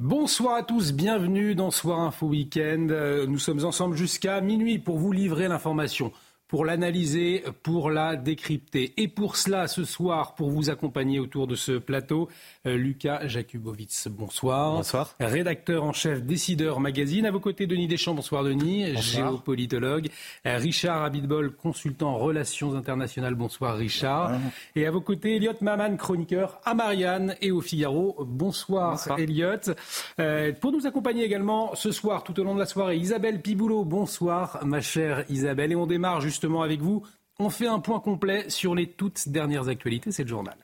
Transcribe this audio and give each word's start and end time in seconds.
Bonsoir 0.00 0.54
à 0.54 0.62
tous, 0.62 0.92
bienvenue 0.92 1.56
dans 1.56 1.72
Soir 1.72 1.98
Info 1.98 2.28
Week-end. 2.28 2.86
Euh, 2.90 3.26
nous 3.26 3.40
sommes 3.40 3.64
ensemble 3.64 3.96
jusqu'à 3.96 4.40
minuit 4.40 4.78
pour 4.78 4.96
vous 4.96 5.10
livrer 5.10 5.48
l'information 5.48 6.12
pour 6.48 6.64
l'analyser, 6.64 7.44
pour 7.62 7.90
la 7.90 8.16
décrypter. 8.16 8.94
Et 8.96 9.06
pour 9.06 9.36
cela, 9.36 9.68
ce 9.68 9.84
soir, 9.84 10.34
pour 10.34 10.50
vous 10.50 10.70
accompagner 10.70 11.20
autour 11.20 11.46
de 11.46 11.54
ce 11.54 11.72
plateau, 11.72 12.28
euh, 12.66 12.76
Lucas 12.76 13.26
Jakubowicz. 13.26 14.08
Bonsoir. 14.08 14.76
Bonsoir. 14.76 15.14
Rédacteur 15.20 15.84
en 15.84 15.92
chef 15.92 16.22
Décideur 16.22 16.80
Magazine. 16.80 17.26
À 17.26 17.30
vos 17.30 17.40
côtés, 17.40 17.66
Denis 17.66 17.86
Deschamps. 17.86 18.14
Bonsoir, 18.14 18.44
Denis. 18.44 18.92
Bonsoir. 18.94 19.28
Géopolitologue. 19.28 20.08
Euh, 20.46 20.56
Richard 20.56 21.04
Abitbol, 21.04 21.54
consultant 21.54 22.14
en 22.14 22.18
relations 22.18 22.74
internationales. 22.74 23.34
Bonsoir, 23.34 23.76
Richard. 23.76 24.32
Et 24.74 24.86
à 24.86 24.90
vos 24.90 25.02
côtés, 25.02 25.36
Elliot 25.36 25.52
Maman, 25.60 25.96
chroniqueur 25.96 26.60
à 26.64 26.72
Marianne 26.72 27.36
et 27.42 27.50
au 27.50 27.60
Figaro. 27.60 28.16
Bonsoir, 28.26 28.92
Bonsoir. 28.92 29.18
Elliot. 29.18 29.74
Euh, 30.18 30.52
pour 30.58 30.72
nous 30.72 30.86
accompagner 30.86 31.24
également 31.24 31.74
ce 31.74 31.92
soir, 31.92 32.24
tout 32.24 32.38
au 32.40 32.44
long 32.44 32.54
de 32.54 32.60
la 32.60 32.66
soirée, 32.66 32.96
Isabelle 32.96 33.42
Piboulot. 33.42 33.84
Bonsoir, 33.84 34.60
ma 34.64 34.80
chère 34.80 35.24
Isabelle. 35.28 35.72
Et 35.72 35.76
on 35.76 35.86
démarre 35.86 36.22
justement 36.38 36.62
avec 36.62 36.80
vous. 36.80 37.04
On 37.40 37.50
fait 37.50 37.66
un 37.66 37.80
point 37.80 37.98
complet 37.98 38.48
sur 38.48 38.76
les 38.76 38.86
toutes 38.86 39.28
dernières 39.28 39.66
actualités. 39.66 40.12
C'est 40.12 40.22
le 40.22 40.28
journal. 40.28 40.56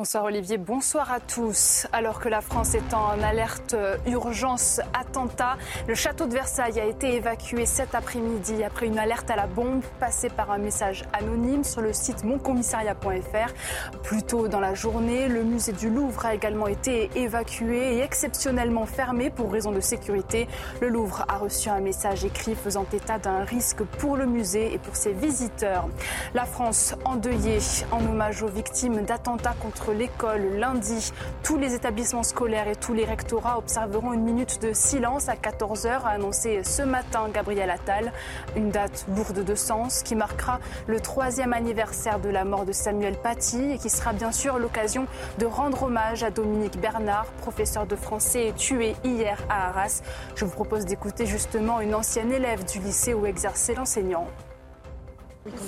Bonsoir 0.00 0.24
Olivier, 0.24 0.56
bonsoir 0.56 1.12
à 1.12 1.20
tous. 1.20 1.86
Alors 1.92 2.20
que 2.20 2.30
la 2.30 2.40
France 2.40 2.74
est 2.74 2.94
en 2.94 3.22
alerte 3.22 3.76
urgence 4.06 4.80
attentat, 4.98 5.58
le 5.86 5.94
château 5.94 6.24
de 6.24 6.32
Versailles 6.32 6.80
a 6.80 6.86
été 6.86 7.16
évacué 7.16 7.66
cet 7.66 7.94
après-midi 7.94 8.64
après 8.64 8.86
une 8.86 8.98
alerte 8.98 9.30
à 9.30 9.36
la 9.36 9.46
bombe 9.46 9.82
passée 9.98 10.30
par 10.30 10.52
un 10.52 10.56
message 10.56 11.04
anonyme 11.12 11.64
sur 11.64 11.82
le 11.82 11.92
site 11.92 12.24
moncommissariat.fr. 12.24 13.98
Plus 14.02 14.22
tôt 14.22 14.48
dans 14.48 14.58
la 14.58 14.72
journée, 14.72 15.28
le 15.28 15.44
musée 15.44 15.72
du 15.72 15.90
Louvre 15.90 16.24
a 16.24 16.34
également 16.34 16.66
été 16.66 17.10
évacué 17.14 17.96
et 17.96 18.00
exceptionnellement 18.00 18.86
fermé 18.86 19.28
pour 19.28 19.52
raison 19.52 19.70
de 19.70 19.80
sécurité. 19.80 20.48
Le 20.80 20.88
Louvre 20.88 21.26
a 21.28 21.36
reçu 21.36 21.68
un 21.68 21.80
message 21.80 22.24
écrit 22.24 22.54
faisant 22.54 22.86
état 22.94 23.18
d'un 23.18 23.44
risque 23.44 23.82
pour 23.82 24.16
le 24.16 24.24
musée 24.24 24.72
et 24.72 24.78
pour 24.78 24.96
ses 24.96 25.12
visiteurs. 25.12 25.90
La 26.32 26.46
France 26.46 26.94
endeuillée 27.04 27.58
en 27.92 28.02
hommage 28.02 28.42
aux 28.42 28.48
victimes 28.48 29.02
d'attentats 29.02 29.56
contre 29.60 29.89
l'école 29.92 30.56
lundi. 30.56 31.12
Tous 31.42 31.56
les 31.56 31.74
établissements 31.74 32.22
scolaires 32.22 32.68
et 32.68 32.76
tous 32.76 32.94
les 32.94 33.04
rectorats 33.04 33.58
observeront 33.58 34.12
une 34.12 34.22
minute 34.22 34.60
de 34.62 34.72
silence 34.72 35.28
à 35.28 35.34
14h, 35.34 36.02
a 36.04 36.08
annoncé 36.08 36.62
ce 36.64 36.82
matin 36.82 37.28
Gabriel 37.32 37.70
Attal. 37.70 38.12
Une 38.56 38.70
date 38.70 39.06
lourde 39.14 39.44
de 39.44 39.54
sens 39.54 40.02
qui 40.02 40.14
marquera 40.14 40.60
le 40.86 41.00
troisième 41.00 41.52
anniversaire 41.52 42.18
de 42.18 42.28
la 42.28 42.44
mort 42.44 42.64
de 42.64 42.72
Samuel 42.72 43.14
Paty 43.14 43.72
et 43.72 43.78
qui 43.78 43.90
sera 43.90 44.12
bien 44.12 44.32
sûr 44.32 44.58
l'occasion 44.58 45.06
de 45.38 45.46
rendre 45.46 45.84
hommage 45.84 46.22
à 46.22 46.30
Dominique 46.30 46.80
Bernard, 46.80 47.26
professeur 47.40 47.86
de 47.86 47.96
français 47.96 48.52
tué 48.56 48.96
hier 49.04 49.38
à 49.48 49.68
Arras. 49.68 50.02
Je 50.34 50.44
vous 50.44 50.52
propose 50.52 50.84
d'écouter 50.84 51.26
justement 51.26 51.80
une 51.80 51.94
ancienne 51.94 52.32
élève 52.32 52.64
du 52.64 52.78
lycée 52.78 53.14
où 53.14 53.26
exerçait 53.26 53.74
l'enseignant. 53.74 54.26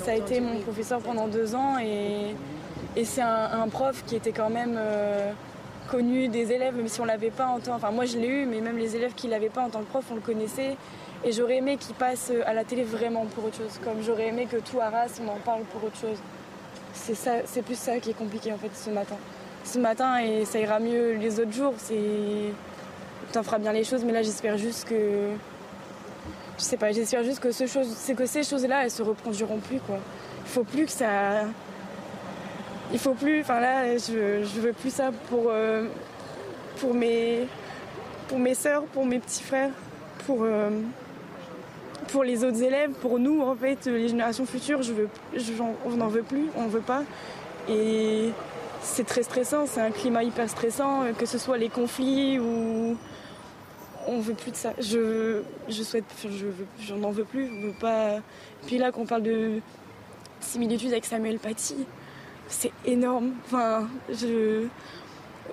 Ça 0.05 0.13
a 0.13 0.15
été 0.15 0.41
mon 0.41 0.61
professeur 0.61 1.01
pendant 1.01 1.29
deux 1.29 1.55
ans 1.55 1.79
et, 1.79 2.35
et 2.97 3.05
c'est 3.05 3.23
un, 3.23 3.69
prof 3.69 4.05
qui 4.07 4.17
était 4.17 4.33
quand 4.33 4.51
même 4.51 4.77
euh, 4.77 5.33
connu 5.91 6.29
des 6.29 6.53
élèves, 6.53 6.77
même 6.77 6.89
si 6.89 7.01
on 7.01 7.05
l'avait 7.05 7.31
pas 7.31 7.47
en 7.47 7.59
tant. 7.61 7.75
Enfin, 7.75 7.91
moi 7.91 8.05
je 8.05 8.19
l'ai 8.19 8.29
eu, 8.29 8.47
mais 8.47 8.61
même 8.61 8.79
les 8.79 8.97
élèves 8.97 9.15
qui 9.15 9.29
l'avaient 9.29 9.49
pas 9.49 9.63
en 9.63 9.71
tant 9.71 9.81
que 9.81 9.87
prof, 9.87 10.05
on 10.11 10.17
le 10.17 10.21
connaissait. 10.21 10.77
Et 11.25 11.33
j'aurais 11.33 11.59
aimé 11.59 11.77
qu'il 11.77 11.95
passe 11.95 12.33
à 12.47 12.53
la 12.53 12.65
télé 12.65 12.83
vraiment 12.83 13.27
pour 13.27 13.45
autre 13.45 13.57
chose. 13.57 13.79
Comme 13.85 14.03
j'aurais 14.03 14.29
aimé 14.29 14.47
que 14.51 14.57
tout 14.57 14.81
Arras, 14.81 15.21
on 15.25 15.29
en 15.29 15.39
parle 15.39 15.63
pour 15.65 15.85
autre 15.85 15.97
chose. 15.97 16.19
C'est 16.93 17.15
ça, 17.15 17.33
c'est 17.45 17.63
plus 17.63 17.79
ça 17.79 17.99
qui 17.99 18.11
est 18.11 18.19
compliqué 18.19 18.53
en 18.53 18.59
fait 18.59 18.75
ce 18.75 18.91
matin. 18.91 19.17
Ce 19.65 19.79
matin 19.79 20.19
et 20.19 20.45
ça 20.45 20.59
ira 20.59 20.81
mieux 20.81 21.15
les 21.15 21.41
autres 21.41 21.53
jours. 21.53 21.75
C'est, 21.79 22.53
t'en 23.33 23.43
feras 23.43 23.59
bien 23.59 23.73
les 23.73 23.85
choses, 23.85 24.05
mais 24.05 24.13
là 24.13 24.23
j'espère 24.23 24.59
juste 24.59 24.89
que 24.89 25.31
je 26.63 26.65
sais 26.69 26.77
pas, 26.77 26.93
j'espère 26.93 27.25
juste 27.25 27.41
que 27.41 27.51
ces 28.27 28.45
choses-là, 28.45 28.85
elles 28.85 28.91
se 28.91 29.03
reproduiront 29.03 29.59
plus, 29.59 29.81
quoi. 29.81 29.99
Il 30.45 30.51
faut 30.51 30.65
plus 30.65 30.87
que 30.87 30.93
ça... 30.93 31.45
Il 32.93 32.99
faut 32.99 33.15
plus... 33.15 33.41
Enfin 33.41 33.61
là, 33.61 33.97
je, 33.97 34.45
je 34.45 34.61
veux 34.61 34.73
plus 34.73 34.93
ça 34.93 35.11
pour, 35.29 35.47
euh, 35.49 35.87
pour, 36.79 36.95
mes, 36.95 37.47
pour 38.29 38.39
mes 38.39 38.55
sœurs, 38.55 38.85
pour 38.85 39.07
mes 39.07 39.19
petits 39.19 39.43
frères, 39.43 39.71
pour, 40.27 40.43
euh, 40.43 40.71
pour 42.09 42.25
les 42.25 42.45
autres 42.45 42.63
élèves, 42.63 42.91
pour 42.93 43.19
nous, 43.19 43.41
en 43.41 43.55
fait, 43.57 43.87
les 43.87 44.09
générations 44.09 44.47
futures, 44.47 44.83
je 44.83 44.93
veux, 44.93 45.09
on 45.87 45.91
n'en 45.97 46.09
veut 46.09 46.23
plus, 46.23 46.49
on 46.57 46.65
ne 46.65 46.69
veut 46.69 46.81
pas. 46.81 47.03
Et 47.69 48.31
c'est 48.83 49.07
très 49.07 49.23
stressant, 49.23 49.67
c'est 49.67 49.81
un 49.81 49.91
climat 49.91 50.23
hyper 50.25 50.49
stressant, 50.49 51.05
que 51.19 51.27
ce 51.27 51.39
soit 51.39 51.57
les 51.57 51.69
conflits 51.69 52.39
ou 52.39 52.97
on 54.07 54.21
veut 54.21 54.35
plus 54.35 54.51
de 54.51 54.57
ça. 54.57 54.73
Je, 54.79 55.43
je 55.69 55.83
souhaite, 55.83 56.05
je 56.25 56.47
j'en 56.85 57.03
en 57.03 57.11
veux 57.11 57.25
plus. 57.25 57.47
Je 57.47 57.67
veux 57.69 57.75
pas. 57.81 58.17
Puis 58.67 58.79
là, 58.79 58.93
qu'on 58.93 59.07
parle 59.07 59.23
de 59.23 59.61
similitude 60.41 60.91
avec 60.93 61.05
Samuel 61.05 61.39
Paty, 61.39 61.87
c'est 62.53 62.73
énorme. 62.85 63.33
Enfin, 63.47 63.89
je, 64.11 64.67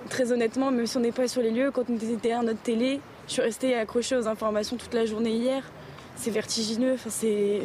très 0.08 0.32
honnêtement, 0.32 0.70
même 0.70 0.86
si 0.86 0.96
on 0.96 1.00
n'est 1.00 1.12
pas 1.12 1.28
sur 1.28 1.42
les 1.42 1.50
lieux, 1.50 1.70
quand 1.70 1.88
on 1.88 1.96
était 1.96 2.16
derrière 2.16 2.42
notre 2.42 2.60
télé, 2.60 3.00
je 3.26 3.32
suis 3.32 3.42
restée 3.42 3.74
accrochée 3.74 4.16
aux 4.16 4.28
informations 4.28 4.76
toute 4.76 4.94
la 4.94 5.06
journée 5.06 5.32
hier. 5.32 5.62
C'est 6.16 6.30
vertigineux. 6.30 6.94
Enfin, 6.94 7.10
c'est. 7.10 7.60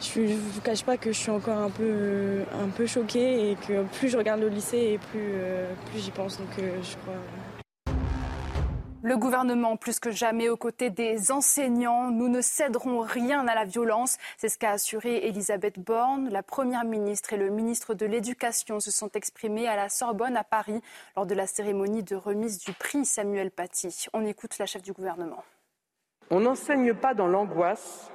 Je 0.00 0.20
ne 0.20 0.34
vous 0.34 0.60
cache 0.60 0.84
pas 0.84 0.96
que 0.96 1.12
je 1.12 1.18
suis 1.18 1.30
encore 1.30 1.58
un 1.58 1.70
peu, 1.70 2.40
un 2.60 2.68
peu 2.68 2.86
choquée 2.86 3.52
et 3.52 3.56
que 3.68 3.84
plus 3.98 4.08
je 4.08 4.18
regarde 4.18 4.40
le 4.40 4.48
lycée 4.48 4.94
et 4.94 4.98
plus, 4.98 5.30
euh, 5.34 5.72
plus 5.90 6.00
j'y 6.00 6.10
pense. 6.10 6.38
Donc 6.38 6.48
euh, 6.58 6.72
je 6.82 6.96
crois. 6.96 7.14
Le 9.04 9.16
gouvernement, 9.16 9.76
plus 9.76 9.98
que 9.98 10.12
jamais, 10.12 10.48
aux 10.48 10.56
côtés 10.56 10.88
des 10.88 11.32
enseignants. 11.32 12.12
Nous 12.12 12.28
ne 12.28 12.40
céderons 12.40 13.00
rien 13.00 13.48
à 13.48 13.54
la 13.56 13.64
violence. 13.64 14.16
C'est 14.36 14.48
ce 14.48 14.56
qu'a 14.56 14.70
assuré 14.70 15.26
Elisabeth 15.26 15.80
Borne. 15.80 16.28
La 16.28 16.44
première 16.44 16.84
ministre 16.84 17.32
et 17.32 17.36
le 17.36 17.50
ministre 17.50 17.94
de 17.94 18.06
l'Éducation 18.06 18.78
se 18.78 18.92
sont 18.92 19.10
exprimés 19.14 19.66
à 19.66 19.74
la 19.74 19.88
Sorbonne 19.88 20.36
à 20.36 20.44
Paris 20.44 20.80
lors 21.16 21.26
de 21.26 21.34
la 21.34 21.48
cérémonie 21.48 22.04
de 22.04 22.14
remise 22.14 22.60
du 22.60 22.72
prix 22.74 23.04
Samuel 23.04 23.50
Paty. 23.50 24.06
On 24.12 24.24
écoute 24.24 24.56
la 24.58 24.66
chef 24.66 24.82
du 24.82 24.92
gouvernement. 24.92 25.42
On 26.30 26.38
n'enseigne 26.38 26.94
pas 26.94 27.12
dans 27.12 27.26
l'angoisse, 27.26 28.08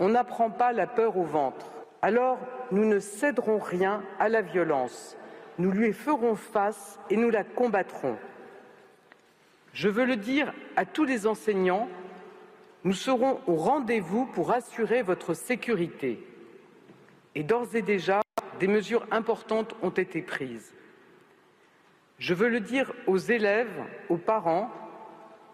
on 0.00 0.10
n'apprend 0.10 0.50
pas 0.50 0.72
la 0.72 0.86
peur 0.86 1.16
au 1.16 1.24
ventre. 1.24 1.64
Alors, 2.02 2.38
nous 2.72 2.84
ne 2.84 2.98
céderons 2.98 3.58
rien 3.58 4.02
à 4.18 4.28
la 4.28 4.42
violence. 4.42 5.16
Nous 5.56 5.70
lui 5.70 5.94
ferons 5.94 6.34
face 6.36 6.98
et 7.08 7.16
nous 7.16 7.30
la 7.30 7.42
combattrons. 7.42 8.18
Je 9.72 9.88
veux 9.88 10.04
le 10.04 10.16
dire 10.16 10.52
à 10.76 10.84
tous 10.84 11.04
les 11.04 11.26
enseignants, 11.26 11.88
nous 12.84 12.92
serons 12.92 13.40
au 13.46 13.54
rendez-vous 13.54 14.26
pour 14.26 14.52
assurer 14.52 15.02
votre 15.02 15.34
sécurité. 15.34 16.26
Et 17.34 17.42
d'ores 17.42 17.74
et 17.74 17.82
déjà, 17.82 18.20
des 18.58 18.66
mesures 18.66 19.06
importantes 19.10 19.74
ont 19.82 19.90
été 19.90 20.22
prises. 20.22 20.72
Je 22.18 22.34
veux 22.34 22.48
le 22.48 22.60
dire 22.60 22.92
aux 23.06 23.18
élèves, 23.18 23.84
aux 24.08 24.18
parents, 24.18 24.70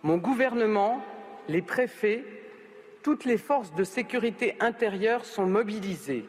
mon 0.03 0.17
gouvernement, 0.17 1.03
les 1.49 1.63
préfets, 1.63 2.25
toutes 3.03 3.25
les 3.25 3.39
forces 3.39 3.73
de 3.75 3.85
sécurité 3.85 4.57
intérieure 4.61 5.25
sont 5.25 5.47
mobilisées. 5.47 6.27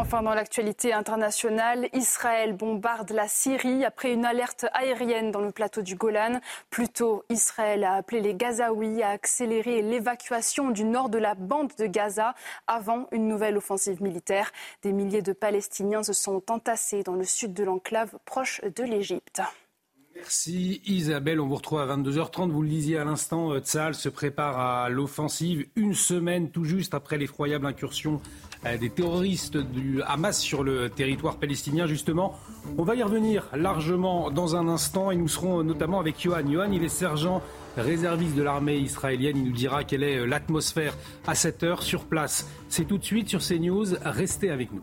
Enfin, 0.00 0.22
dans 0.22 0.32
l'actualité 0.32 0.94
internationale, 0.94 1.90
Israël 1.92 2.56
bombarde 2.56 3.10
la 3.10 3.28
Syrie 3.28 3.84
après 3.84 4.14
une 4.14 4.24
alerte 4.24 4.64
aérienne 4.72 5.30
dans 5.30 5.42
le 5.42 5.52
plateau 5.52 5.82
du 5.82 5.94
Golan. 5.94 6.40
Plus 6.70 6.88
tôt, 6.88 7.22
Israël 7.28 7.84
a 7.84 7.96
appelé 7.96 8.22
les 8.22 8.34
Gazaouis 8.34 9.02
à 9.02 9.10
accélérer 9.10 9.82
l'évacuation 9.82 10.70
du 10.70 10.84
nord 10.84 11.10
de 11.10 11.18
la 11.18 11.34
bande 11.34 11.72
de 11.78 11.84
Gaza 11.84 12.34
avant 12.66 13.08
une 13.12 13.28
nouvelle 13.28 13.58
offensive 13.58 14.02
militaire. 14.02 14.52
Des 14.82 14.92
milliers 14.92 15.20
de 15.20 15.34
Palestiniens 15.34 16.02
se 16.02 16.14
sont 16.14 16.42
entassés 16.50 17.02
dans 17.02 17.14
le 17.14 17.24
sud 17.24 17.52
de 17.52 17.62
l'enclave 17.62 18.16
proche 18.24 18.62
de 18.62 18.82
l'Égypte. 18.82 19.42
Merci 20.16 20.80
Isabelle, 20.86 21.40
on 21.40 21.46
vous 21.46 21.56
retrouve 21.56 21.80
à 21.80 21.86
22h30. 21.86 22.50
Vous 22.50 22.62
le 22.62 22.68
disiez 22.68 22.98
à 22.98 23.04
l'instant, 23.04 23.52
euh, 23.52 23.60
Tsahal 23.60 23.94
se 23.94 24.08
prépare 24.08 24.58
à 24.58 24.88
l'offensive 24.88 25.66
une 25.76 25.94
semaine 25.94 26.50
tout 26.50 26.64
juste 26.64 26.94
après 26.94 27.16
l'effroyable 27.16 27.66
incursion 27.66 28.20
des 28.78 28.90
terroristes 28.90 29.56
du 29.56 30.02
Hamas 30.02 30.38
sur 30.38 30.62
le 30.62 30.90
territoire 30.90 31.36
palestinien. 31.36 31.86
Justement, 31.86 32.38
on 32.76 32.84
va 32.84 32.94
y 32.94 33.02
revenir 33.02 33.48
largement 33.54 34.30
dans 34.30 34.56
un 34.56 34.68
instant 34.68 35.10
et 35.10 35.16
nous 35.16 35.28
serons 35.28 35.62
notamment 35.62 35.98
avec 35.98 36.20
Johan. 36.20 36.50
Johan, 36.50 36.70
il 36.72 36.84
est 36.84 36.88
sergent 36.88 37.42
réserviste 37.76 38.36
de 38.36 38.42
l'armée 38.42 38.76
israélienne. 38.78 39.36
Il 39.38 39.44
nous 39.44 39.52
dira 39.52 39.84
quelle 39.84 40.02
est 40.02 40.18
euh, 40.18 40.26
l'atmosphère 40.26 40.96
à 41.26 41.34
cette 41.34 41.62
heure 41.62 41.82
sur 41.82 42.04
place. 42.04 42.48
C'est 42.68 42.84
tout 42.84 42.98
de 42.98 43.04
suite 43.04 43.28
sur 43.28 43.40
CNews. 43.40 43.96
Restez 44.02 44.50
avec 44.50 44.72
nous. 44.72 44.82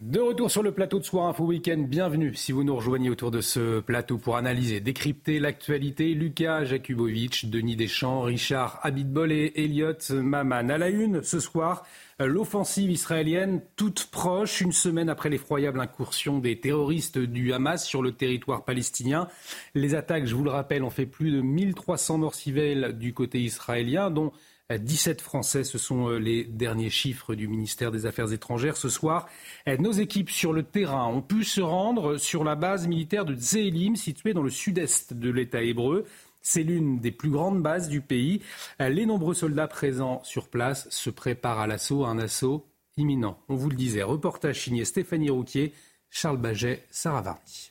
De 0.00 0.20
retour 0.20 0.48
sur 0.48 0.62
le 0.62 0.70
plateau 0.70 1.00
de 1.00 1.04
Soir 1.04 1.26
Info 1.26 1.44
Week-end, 1.44 1.78
bienvenue 1.78 2.32
si 2.32 2.52
vous 2.52 2.62
nous 2.62 2.76
rejoignez 2.76 3.10
autour 3.10 3.32
de 3.32 3.40
ce 3.40 3.80
plateau 3.80 4.16
pour 4.16 4.36
analyser, 4.36 4.78
décrypter 4.78 5.40
l'actualité. 5.40 6.14
Lucas 6.14 6.62
Jakubovic, 6.62 7.50
Denis 7.50 7.74
Deschamps, 7.74 8.22
Richard 8.22 8.78
Abitbol 8.84 9.32
et 9.32 9.52
Elliot 9.56 9.98
Maman. 10.12 10.68
À 10.68 10.78
la 10.78 10.88
une 10.88 11.24
ce 11.24 11.40
soir, 11.40 11.84
l'offensive 12.20 12.92
israélienne 12.92 13.60
toute 13.74 14.06
proche, 14.06 14.60
une 14.60 14.70
semaine 14.70 15.08
après 15.08 15.30
l'effroyable 15.30 15.80
incursion 15.80 16.38
des 16.38 16.60
terroristes 16.60 17.18
du 17.18 17.52
Hamas 17.52 17.84
sur 17.84 18.00
le 18.00 18.12
territoire 18.12 18.64
palestinien. 18.64 19.26
Les 19.74 19.96
attaques, 19.96 20.26
je 20.26 20.34
vous 20.36 20.44
le 20.44 20.50
rappelle, 20.50 20.84
ont 20.84 20.90
fait 20.90 21.06
plus 21.06 21.32
de 21.32 21.40
1300 21.40 22.18
morts 22.18 22.36
civils 22.36 22.94
du 22.96 23.14
côté 23.14 23.40
israélien, 23.40 24.12
dont 24.12 24.30
17 24.76 25.22
Français, 25.22 25.64
ce 25.64 25.78
sont 25.78 26.10
euh, 26.10 26.18
les 26.18 26.44
derniers 26.44 26.90
chiffres 26.90 27.34
du 27.34 27.48
ministère 27.48 27.90
des 27.90 28.04
Affaires 28.04 28.30
étrangères. 28.34 28.76
Ce 28.76 28.90
soir, 28.90 29.26
euh, 29.66 29.78
nos 29.78 29.92
équipes 29.92 30.28
sur 30.28 30.52
le 30.52 30.62
terrain 30.62 31.06
ont 31.06 31.22
pu 31.22 31.42
se 31.42 31.62
rendre 31.62 32.18
sur 32.18 32.44
la 32.44 32.54
base 32.54 32.86
militaire 32.86 33.24
de 33.24 33.34
Zélim, 33.34 33.96
située 33.96 34.34
dans 34.34 34.42
le 34.42 34.50
sud-est 34.50 35.14
de 35.14 35.30
l'État 35.30 35.62
hébreu. 35.62 36.04
C'est 36.42 36.64
l'une 36.64 36.98
des 36.98 37.12
plus 37.12 37.30
grandes 37.30 37.62
bases 37.62 37.88
du 37.88 38.02
pays. 38.02 38.42
Euh, 38.82 38.90
les 38.90 39.06
nombreux 39.06 39.32
soldats 39.32 39.68
présents 39.68 40.20
sur 40.22 40.48
place 40.48 40.86
se 40.90 41.08
préparent 41.08 41.60
à 41.60 41.66
l'assaut, 41.66 42.04
un 42.04 42.18
assaut 42.18 42.66
imminent. 42.98 43.38
On 43.48 43.54
vous 43.54 43.70
le 43.70 43.76
disait, 43.76 44.02
reportage 44.02 44.64
signé 44.64 44.84
Stéphanie 44.84 45.30
Rouquier, 45.30 45.72
Charles 46.10 46.36
Baget, 46.36 46.84
Sarah 46.90 47.22
Varny. 47.22 47.70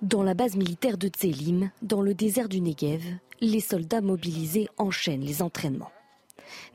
Dans 0.00 0.22
la 0.22 0.32
base 0.32 0.56
militaire 0.56 0.96
de 0.96 1.08
Tselim, 1.08 1.70
dans 1.82 2.00
le 2.00 2.14
désert 2.14 2.48
du 2.48 2.60
Negev, 2.62 3.02
les 3.40 3.60
soldats 3.60 4.00
mobilisés 4.00 4.68
enchaînent 4.78 5.24
les 5.24 5.42
entraînements. 5.42 5.92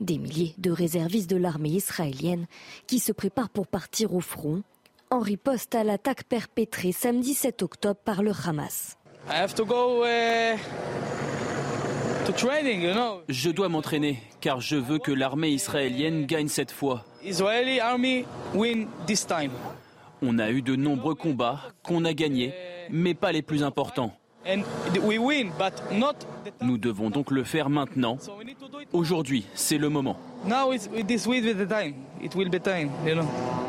Des 0.00 0.18
milliers 0.18 0.54
de 0.58 0.70
réservistes 0.70 1.30
de 1.30 1.36
l'armée 1.36 1.70
israélienne 1.70 2.46
qui 2.86 2.98
se 2.98 3.12
préparent 3.12 3.50
pour 3.50 3.66
partir 3.66 4.14
au 4.14 4.20
front 4.20 4.62
en 5.10 5.20
riposte 5.20 5.74
à 5.74 5.84
l'attaque 5.84 6.24
perpétrée 6.24 6.92
samedi 6.92 7.34
7 7.34 7.62
octobre 7.62 8.00
par 8.04 8.22
le 8.22 8.32
Hamas. 8.32 8.96
Uh, 9.26 9.46
je 13.28 13.50
dois 13.50 13.68
m'entraîner 13.68 14.22
car 14.40 14.60
je 14.60 14.76
veux 14.76 14.98
que 14.98 15.12
l'armée 15.12 15.50
israélienne 15.50 16.26
gagne 16.26 16.48
cette 16.48 16.72
fois. 16.72 17.04
On 20.22 20.38
a 20.38 20.50
eu 20.50 20.62
de 20.62 20.76
nombreux 20.76 21.14
combats 21.14 21.60
qu'on 21.82 22.04
a 22.04 22.12
gagnés, 22.12 22.54
mais 22.90 23.14
pas 23.14 23.32
les 23.32 23.42
plus 23.42 23.62
importants. 23.62 24.16
Nous 26.60 26.78
devons 26.78 27.10
donc 27.10 27.30
le 27.30 27.44
faire 27.44 27.70
maintenant. 27.70 28.18
Aujourd'hui, 28.92 29.46
c'est 29.54 29.78
le 29.78 29.88
moment. 29.88 30.16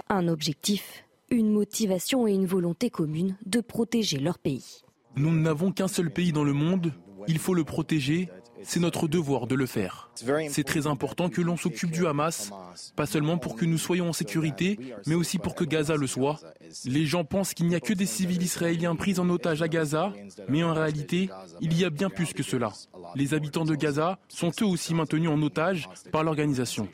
Un 0.09 0.27
objectif, 0.27 1.05
une 1.29 1.51
motivation 1.51 2.27
et 2.27 2.33
une 2.33 2.45
volonté 2.45 2.89
commune 2.89 3.35
de 3.45 3.61
protéger 3.61 4.19
leur 4.19 4.37
pays. 4.37 4.81
Nous 5.15 5.31
n'avons 5.31 5.71
qu'un 5.71 5.87
seul 5.87 6.11
pays 6.11 6.33
dans 6.33 6.43
le 6.43 6.53
monde, 6.53 6.91
il 7.27 7.39
faut 7.39 7.53
le 7.53 7.63
protéger 7.63 8.29
c'est 8.65 8.79
notre 8.79 9.07
devoir 9.07 9.47
de 9.47 9.55
le 9.55 9.65
faire. 9.65 10.09
C'est 10.49 10.63
très 10.63 10.87
important 10.87 11.29
que 11.29 11.41
l'on 11.41 11.57
s'occupe 11.57 11.91
du 11.91 12.07
Hamas, 12.07 12.51
pas 12.95 13.05
seulement 13.05 13.37
pour 13.37 13.55
que 13.55 13.65
nous 13.65 13.77
soyons 13.77 14.09
en 14.09 14.13
sécurité, 14.13 14.79
mais 15.05 15.15
aussi 15.15 15.37
pour 15.37 15.55
que 15.55 15.63
Gaza 15.63 15.95
le 15.95 16.07
soit. 16.07 16.39
Les 16.85 17.05
gens 17.05 17.23
pensent 17.23 17.53
qu'il 17.53 17.67
n'y 17.67 17.75
a 17.75 17.79
que 17.79 17.93
des 17.93 18.05
civils 18.05 18.41
israéliens 18.41 18.95
pris 18.95 19.19
en 19.19 19.29
otage 19.29 19.61
à 19.61 19.67
Gaza, 19.67 20.13
mais 20.49 20.63
en 20.63 20.73
réalité, 20.73 21.29
il 21.61 21.77
y 21.77 21.85
a 21.85 21.89
bien 21.89 22.09
plus 22.09 22.33
que 22.33 22.43
cela. 22.43 22.71
Les 23.15 23.33
habitants 23.33 23.65
de 23.65 23.75
Gaza 23.75 24.19
sont 24.27 24.51
eux 24.61 24.65
aussi 24.65 24.93
maintenus 24.93 25.29
en 25.29 25.41
otage 25.41 25.87
par 26.11 26.23
l'organisation. 26.23 26.87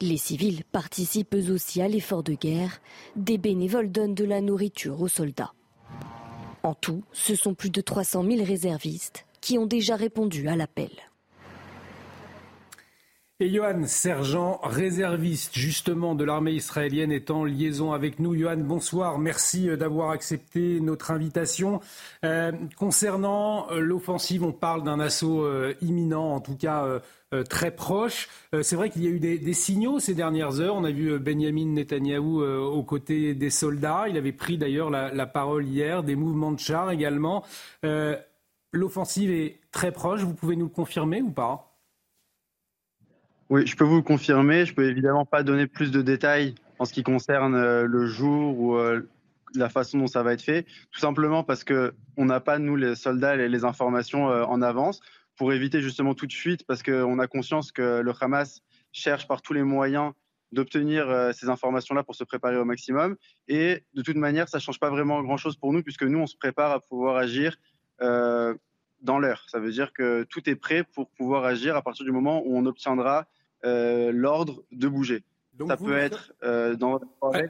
Les 0.00 0.16
civils 0.16 0.64
participent 0.64 1.34
eux 1.34 1.52
aussi 1.52 1.80
à 1.80 1.88
l'effort 1.88 2.22
de 2.22 2.34
guerre. 2.34 2.80
Des 3.16 3.38
bénévoles 3.38 3.90
donnent 3.90 4.14
de 4.14 4.24
la 4.24 4.40
nourriture 4.40 5.00
aux 5.00 5.08
soldats. 5.08 5.52
En 6.62 6.74
tout, 6.74 7.04
ce 7.12 7.34
sont 7.34 7.54
plus 7.54 7.70
de 7.70 7.80
300 7.80 8.24
000 8.24 8.44
réservistes 8.44 9.26
qui 9.44 9.58
ont 9.58 9.66
déjà 9.66 9.94
répondu 9.94 10.48
à 10.48 10.56
l'appel. 10.56 10.88
Et 13.40 13.52
Johan 13.52 13.82
Sergent, 13.84 14.58
réserviste 14.62 15.58
justement 15.58 16.14
de 16.14 16.24
l'armée 16.24 16.52
israélienne, 16.52 17.12
est 17.12 17.30
en 17.30 17.44
liaison 17.44 17.92
avec 17.92 18.20
nous. 18.20 18.34
Johan, 18.34 18.56
bonsoir. 18.56 19.18
Merci 19.18 19.68
euh, 19.68 19.76
d'avoir 19.76 20.10
accepté 20.10 20.80
notre 20.80 21.10
invitation. 21.10 21.80
Euh, 22.24 22.52
concernant 22.78 23.70
euh, 23.70 23.80
l'offensive, 23.80 24.44
on 24.44 24.52
parle 24.52 24.82
d'un 24.82 24.98
assaut 24.98 25.46
imminent, 25.82 26.32
en 26.32 26.40
tout 26.40 26.56
cas 26.56 27.00
très 27.50 27.72
proche. 27.72 28.28
C'est 28.62 28.76
vrai 28.76 28.88
qu'il 28.90 29.02
y 29.02 29.08
a 29.08 29.10
eu 29.10 29.18
des, 29.18 29.52
signaux 29.52 29.98
ces 29.98 30.14
dernières 30.14 30.60
heures. 30.60 30.76
On 30.76 30.84
a 30.84 30.92
vu 30.92 31.18
Benjamin 31.18 31.66
Netanyahou 31.66 32.40
aux 32.42 32.82
côtés 32.84 33.34
des 33.34 33.50
soldats. 33.50 34.04
Il 34.08 34.16
avait 34.16 34.32
pris 34.32 34.56
d'ailleurs 34.56 34.88
la, 34.88 35.12
la, 35.12 35.26
parole 35.26 35.66
hier, 35.66 36.04
des 36.04 36.14
mouvements 36.14 36.52
de 36.52 36.60
chars 36.60 36.92
également. 36.92 37.42
L'offensive 38.74 39.30
est 39.30 39.60
très 39.70 39.92
proche, 39.92 40.22
vous 40.22 40.34
pouvez 40.34 40.56
nous 40.56 40.64
le 40.64 40.70
confirmer 40.70 41.22
ou 41.22 41.30
pas? 41.30 41.78
Oui, 43.48 43.64
je 43.68 43.76
peux 43.76 43.84
vous 43.84 43.96
le 43.96 44.02
confirmer. 44.02 44.66
Je 44.66 44.72
ne 44.72 44.76
peux 44.76 44.88
évidemment 44.88 45.24
pas 45.24 45.44
donner 45.44 45.68
plus 45.68 45.92
de 45.92 46.02
détails 46.02 46.56
en 46.80 46.84
ce 46.84 46.92
qui 46.92 47.04
concerne 47.04 47.54
euh, 47.54 47.86
le 47.86 48.06
jour 48.06 48.58
ou 48.58 48.74
euh, 48.74 49.08
la 49.54 49.68
façon 49.68 49.98
dont 49.98 50.08
ça 50.08 50.24
va 50.24 50.32
être 50.32 50.42
fait, 50.42 50.64
tout 50.90 50.98
simplement 50.98 51.44
parce 51.44 51.62
qu'on 51.62 51.92
n'a 52.24 52.40
pas, 52.40 52.58
nous, 52.58 52.74
les 52.74 52.96
soldats, 52.96 53.36
les, 53.36 53.64
informations 53.64 54.28
euh, 54.28 54.42
en 54.44 54.60
avance 54.60 55.00
pour 55.36 55.52
éviter 55.52 55.80
justement 55.80 56.14
toute 56.14 56.32
fuite, 56.32 56.66
parce 56.66 56.82
qu'on 56.82 57.20
a 57.20 57.28
conscience 57.28 57.70
que 57.70 58.00
le 58.00 58.12
Hamas 58.20 58.60
cherche 58.90 59.28
par 59.28 59.40
tous 59.40 59.52
les 59.52 59.62
moyens 59.62 60.12
d'obtenir 60.50 61.32
ces 61.32 61.48
informations-là 61.48 62.04
pour 62.04 62.14
se 62.14 62.22
préparer 62.22 62.56
au 62.56 62.64
maximum. 62.64 63.16
Et 63.48 63.82
de 63.94 64.02
toute 64.02 64.14
manière, 64.14 64.48
ça 64.48 64.58
ne 64.58 64.62
change 64.62 64.78
pas 64.78 64.90
vraiment 64.90 65.20
grand-chose 65.22 65.56
pour 65.56 65.72
nous, 65.72 65.82
puisque 65.82 66.04
nous, 66.04 66.20
on 66.20 66.26
se 66.26 66.36
prépare 66.36 66.70
à 66.70 66.78
pouvoir 66.78 67.16
agir 67.16 67.56
euh, 68.04 68.54
dans 69.00 69.18
l'heure. 69.18 69.44
Ça 69.48 69.58
veut 69.58 69.70
dire 69.70 69.92
que 69.92 70.22
tout 70.24 70.48
est 70.48 70.56
prêt 70.56 70.84
pour 70.84 71.10
pouvoir 71.10 71.44
agir 71.44 71.76
à 71.76 71.82
partir 71.82 72.04
du 72.04 72.12
moment 72.12 72.42
où 72.44 72.56
on 72.56 72.64
obtiendra 72.66 73.26
euh, 73.64 74.12
l'ordre 74.12 74.64
de 74.72 74.88
bouger. 74.88 75.24
ça 75.68 75.76
peut 75.76 75.96
être 75.96 76.32
euh, 76.42 76.74
dans 76.74 77.00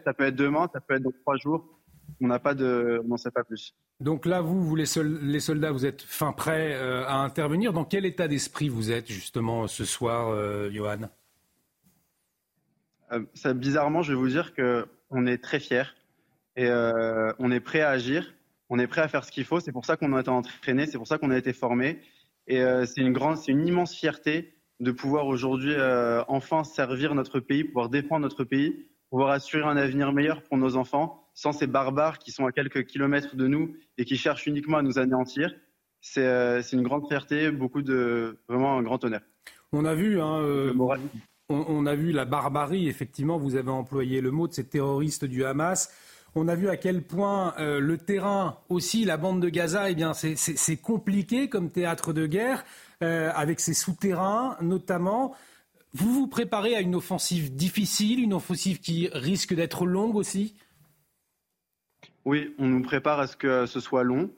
ça 0.04 0.14
peut 0.14 0.24
être 0.24 0.36
demain, 0.36 0.68
ça 0.72 0.80
peut 0.80 0.94
être 0.94 1.02
dans 1.02 1.12
trois 1.22 1.36
jours. 1.36 1.80
On 2.20 2.26
n'a 2.26 2.38
pas 2.38 2.54
de, 2.54 3.00
on 3.04 3.08
n'en 3.08 3.16
sait 3.16 3.30
pas 3.30 3.44
plus. 3.44 3.74
Donc 4.00 4.26
là, 4.26 4.40
vous, 4.40 4.64
vous 4.64 4.76
les, 4.76 4.86
les 5.22 5.40
soldats, 5.40 5.72
vous 5.72 5.86
êtes 5.86 6.02
fin 6.02 6.32
prêts 6.32 6.74
à 6.74 7.18
intervenir. 7.18 7.72
Dans 7.72 7.84
quel 7.84 8.04
état 8.04 8.28
d'esprit 8.28 8.68
vous 8.68 8.90
êtes 8.90 9.08
justement 9.08 9.66
ce 9.66 9.84
soir, 9.84 10.34
Johan? 10.70 11.08
Ça, 13.34 13.54
Bizarrement, 13.54 14.02
je 14.02 14.12
vais 14.12 14.18
vous 14.18 14.28
dire 14.28 14.54
que 14.54 14.86
on 15.10 15.26
est 15.26 15.38
très 15.38 15.60
fiers 15.60 15.94
et 16.56 16.68
on 17.38 17.50
est 17.50 17.60
prêt 17.60 17.80
à 17.80 17.90
agir 17.90 18.33
on 18.70 18.78
est 18.78 18.86
prêt 18.86 19.02
à 19.02 19.08
faire 19.08 19.24
ce 19.24 19.30
qu'il 19.30 19.44
faut. 19.44 19.60
C'est 19.60 19.72
pour 19.72 19.84
ça 19.84 19.96
qu'on 19.96 20.12
a 20.14 20.20
été 20.20 20.30
entraîné, 20.30 20.86
c'est 20.86 20.98
pour 20.98 21.06
ça 21.06 21.18
qu'on 21.18 21.30
a 21.30 21.38
été 21.38 21.52
formé. 21.52 22.00
Et 22.46 22.60
euh, 22.60 22.86
c'est 22.86 23.00
une 23.00 23.12
grande, 23.12 23.36
c'est 23.36 23.52
une 23.52 23.66
immense 23.66 23.94
fierté 23.94 24.54
de 24.80 24.90
pouvoir 24.90 25.26
aujourd'hui 25.26 25.74
euh, 25.74 26.22
enfin 26.28 26.64
servir 26.64 27.14
notre 27.14 27.40
pays, 27.40 27.64
pouvoir 27.64 27.88
défendre 27.88 28.22
notre 28.22 28.44
pays, 28.44 28.86
pouvoir 29.10 29.30
assurer 29.30 29.64
un 29.64 29.76
avenir 29.76 30.12
meilleur 30.12 30.42
pour 30.42 30.58
nos 30.58 30.76
enfants, 30.76 31.28
sans 31.34 31.52
ces 31.52 31.66
barbares 31.66 32.18
qui 32.18 32.32
sont 32.32 32.46
à 32.46 32.52
quelques 32.52 32.84
kilomètres 32.86 33.36
de 33.36 33.46
nous 33.46 33.76
et 33.98 34.04
qui 34.04 34.16
cherchent 34.16 34.46
uniquement 34.46 34.78
à 34.78 34.82
nous 34.82 34.98
anéantir. 34.98 35.54
C'est 36.00 36.26
euh, 36.26 36.60
une 36.60 36.82
grande 36.82 37.06
fierté, 37.08 37.50
beaucoup 37.50 37.82
de 37.82 38.38
vraiment 38.48 38.76
un 38.76 38.82
grand 38.82 39.02
honneur. 39.04 39.22
On 39.72 39.84
a 39.84 39.94
vu, 39.94 40.20
hein, 40.20 40.40
on, 41.48 41.64
on, 41.68 41.86
a 41.86 41.94
vu 41.94 42.12
la 42.12 42.24
barbarie. 42.24 42.88
Effectivement, 42.88 43.38
vous 43.38 43.56
avez 43.56 43.70
employé 43.70 44.20
le 44.20 44.30
mot 44.30 44.46
de 44.46 44.52
ces 44.52 44.68
terroristes 44.68 45.24
du 45.24 45.44
Hamas. 45.44 45.90
On 46.36 46.48
a 46.48 46.56
vu 46.56 46.68
à 46.68 46.76
quel 46.76 47.02
point 47.02 47.54
euh, 47.58 47.78
le 47.78 47.96
terrain 47.96 48.58
aussi, 48.68 49.04
la 49.04 49.16
bande 49.16 49.40
de 49.40 49.48
Gaza, 49.48 49.90
eh 49.90 49.94
bien, 49.94 50.14
c'est 50.14 50.76
compliqué 50.76 51.48
comme 51.48 51.70
théâtre 51.70 52.12
de 52.12 52.26
guerre, 52.26 52.64
euh, 53.02 53.30
avec 53.34 53.60
ses 53.60 53.74
souterrains 53.74 54.56
notamment. 54.60 55.36
Vous 55.92 56.12
vous 56.12 56.26
préparez 56.26 56.74
à 56.74 56.80
une 56.80 56.96
offensive 56.96 57.54
difficile, 57.54 58.20
une 58.20 58.34
offensive 58.34 58.80
qui 58.80 59.08
risque 59.12 59.54
d'être 59.54 59.86
longue 59.86 60.16
aussi? 60.16 60.56
Oui, 62.24 62.52
on 62.58 62.66
nous 62.66 62.82
prépare 62.82 63.20
à 63.20 63.28
ce 63.28 63.36
que 63.36 63.66
ce 63.66 63.78
soit 63.78 64.02
long. 64.02 64.28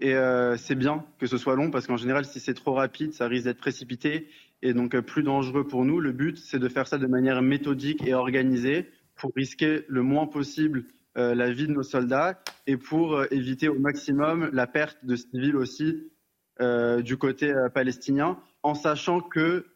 Et 0.00 0.14
euh, 0.14 0.56
c'est 0.56 0.74
bien 0.74 1.04
que 1.20 1.28
ce 1.28 1.38
soit 1.38 1.54
long 1.54 1.70
parce 1.70 1.86
qu'en 1.86 1.96
général, 1.96 2.24
si 2.24 2.40
c'est 2.40 2.54
trop 2.54 2.72
rapide, 2.72 3.12
ça 3.12 3.28
risque 3.28 3.44
d'être 3.44 3.58
précipité 3.58 4.28
et 4.62 4.74
donc 4.74 4.98
plus 5.02 5.22
dangereux 5.22 5.64
pour 5.64 5.84
nous. 5.84 6.00
Le 6.00 6.10
but, 6.10 6.36
c'est 6.36 6.58
de 6.58 6.68
faire 6.68 6.88
ça 6.88 6.98
de 6.98 7.06
manière 7.06 7.42
méthodique 7.42 8.04
et 8.04 8.12
organisée 8.12 8.90
pour 9.14 9.30
risquer 9.36 9.84
le 9.86 10.02
moins 10.02 10.26
possible 10.26 10.86
la 11.16 11.50
vie 11.50 11.66
de 11.66 11.72
nos 11.72 11.82
soldats 11.82 12.42
et 12.66 12.76
pour 12.76 13.14
euh, 13.14 13.26
éviter 13.30 13.68
au 13.68 13.78
maximum 13.78 14.50
la 14.52 14.66
perte 14.66 15.04
de 15.04 15.16
civils 15.16 15.56
aussi 15.56 16.10
euh, 16.60 17.02
du 17.02 17.16
côté 17.16 17.52
palestinien, 17.74 18.38
en 18.62 18.74
sachant 18.74 19.20
que 19.20 19.66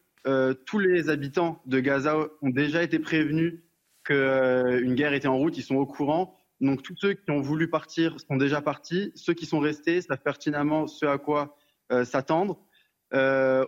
tous 0.66 0.78
les 0.78 1.08
habitants 1.08 1.62
de 1.64 1.80
Gaza 1.80 2.18
ont 2.42 2.50
déjà 2.50 2.82
été 2.82 2.98
prévenus 2.98 3.62
qu'une 4.04 4.94
guerre 4.94 5.14
était 5.14 5.26
en 5.28 5.38
route, 5.38 5.56
ils 5.56 5.62
sont 5.62 5.76
au 5.76 5.86
courant. 5.86 6.36
Donc 6.60 6.82
tous 6.82 6.94
ceux 6.98 7.14
qui 7.14 7.30
ont 7.30 7.40
voulu 7.40 7.70
partir 7.70 8.20
sont 8.20 8.36
déjà 8.36 8.60
partis. 8.60 9.10
Ceux 9.14 9.32
qui 9.32 9.46
sont 9.46 9.58
restés 9.58 10.02
savent 10.02 10.20
pertinemment 10.22 10.86
ce 10.86 11.06
à 11.06 11.16
quoi 11.16 11.56
s'attendre. 12.04 12.60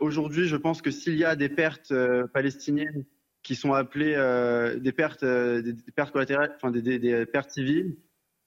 Aujourd'hui, 0.02 0.48
je 0.48 0.56
pense 0.56 0.82
que 0.82 0.90
s'il 0.90 1.16
y 1.16 1.24
a 1.24 1.34
des 1.34 1.48
pertes 1.48 1.94
palestiniennes 2.34 3.06
qui 3.42 3.56
sont 3.56 3.72
appelés 3.72 4.14
des 4.80 4.92
pertes, 4.92 5.24
des, 5.24 5.74
pertes 5.94 6.12
collatérales, 6.12 6.52
enfin 6.56 6.70
des, 6.70 7.26
pertes 7.26 7.50
civiles, 7.50 7.96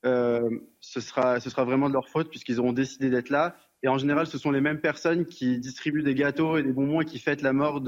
ce 0.03 0.99
sera, 0.99 1.39
ce 1.39 1.49
sera 1.49 1.63
vraiment 1.63 1.89
de 1.89 1.93
leur 1.93 2.09
faute 2.09 2.29
puisqu'ils 2.29 2.59
auront 2.59 2.73
décidé 2.73 3.09
d'être 3.09 3.29
là. 3.29 3.55
Et 3.83 3.89
en 3.89 3.97
général, 3.97 4.27
ce 4.27 4.37
sont 4.37 4.51
les 4.51 4.61
mêmes 4.61 4.79
personnes 4.79 5.25
qui 5.25 5.59
distribuent 5.59 6.03
des 6.03 6.15
gâteaux 6.15 6.57
et 6.57 6.63
des 6.63 6.71
bonbons 6.71 7.01
et 7.01 7.05
qui 7.05 7.19
fêtent 7.19 7.41
la 7.41 7.53
mort 7.53 7.81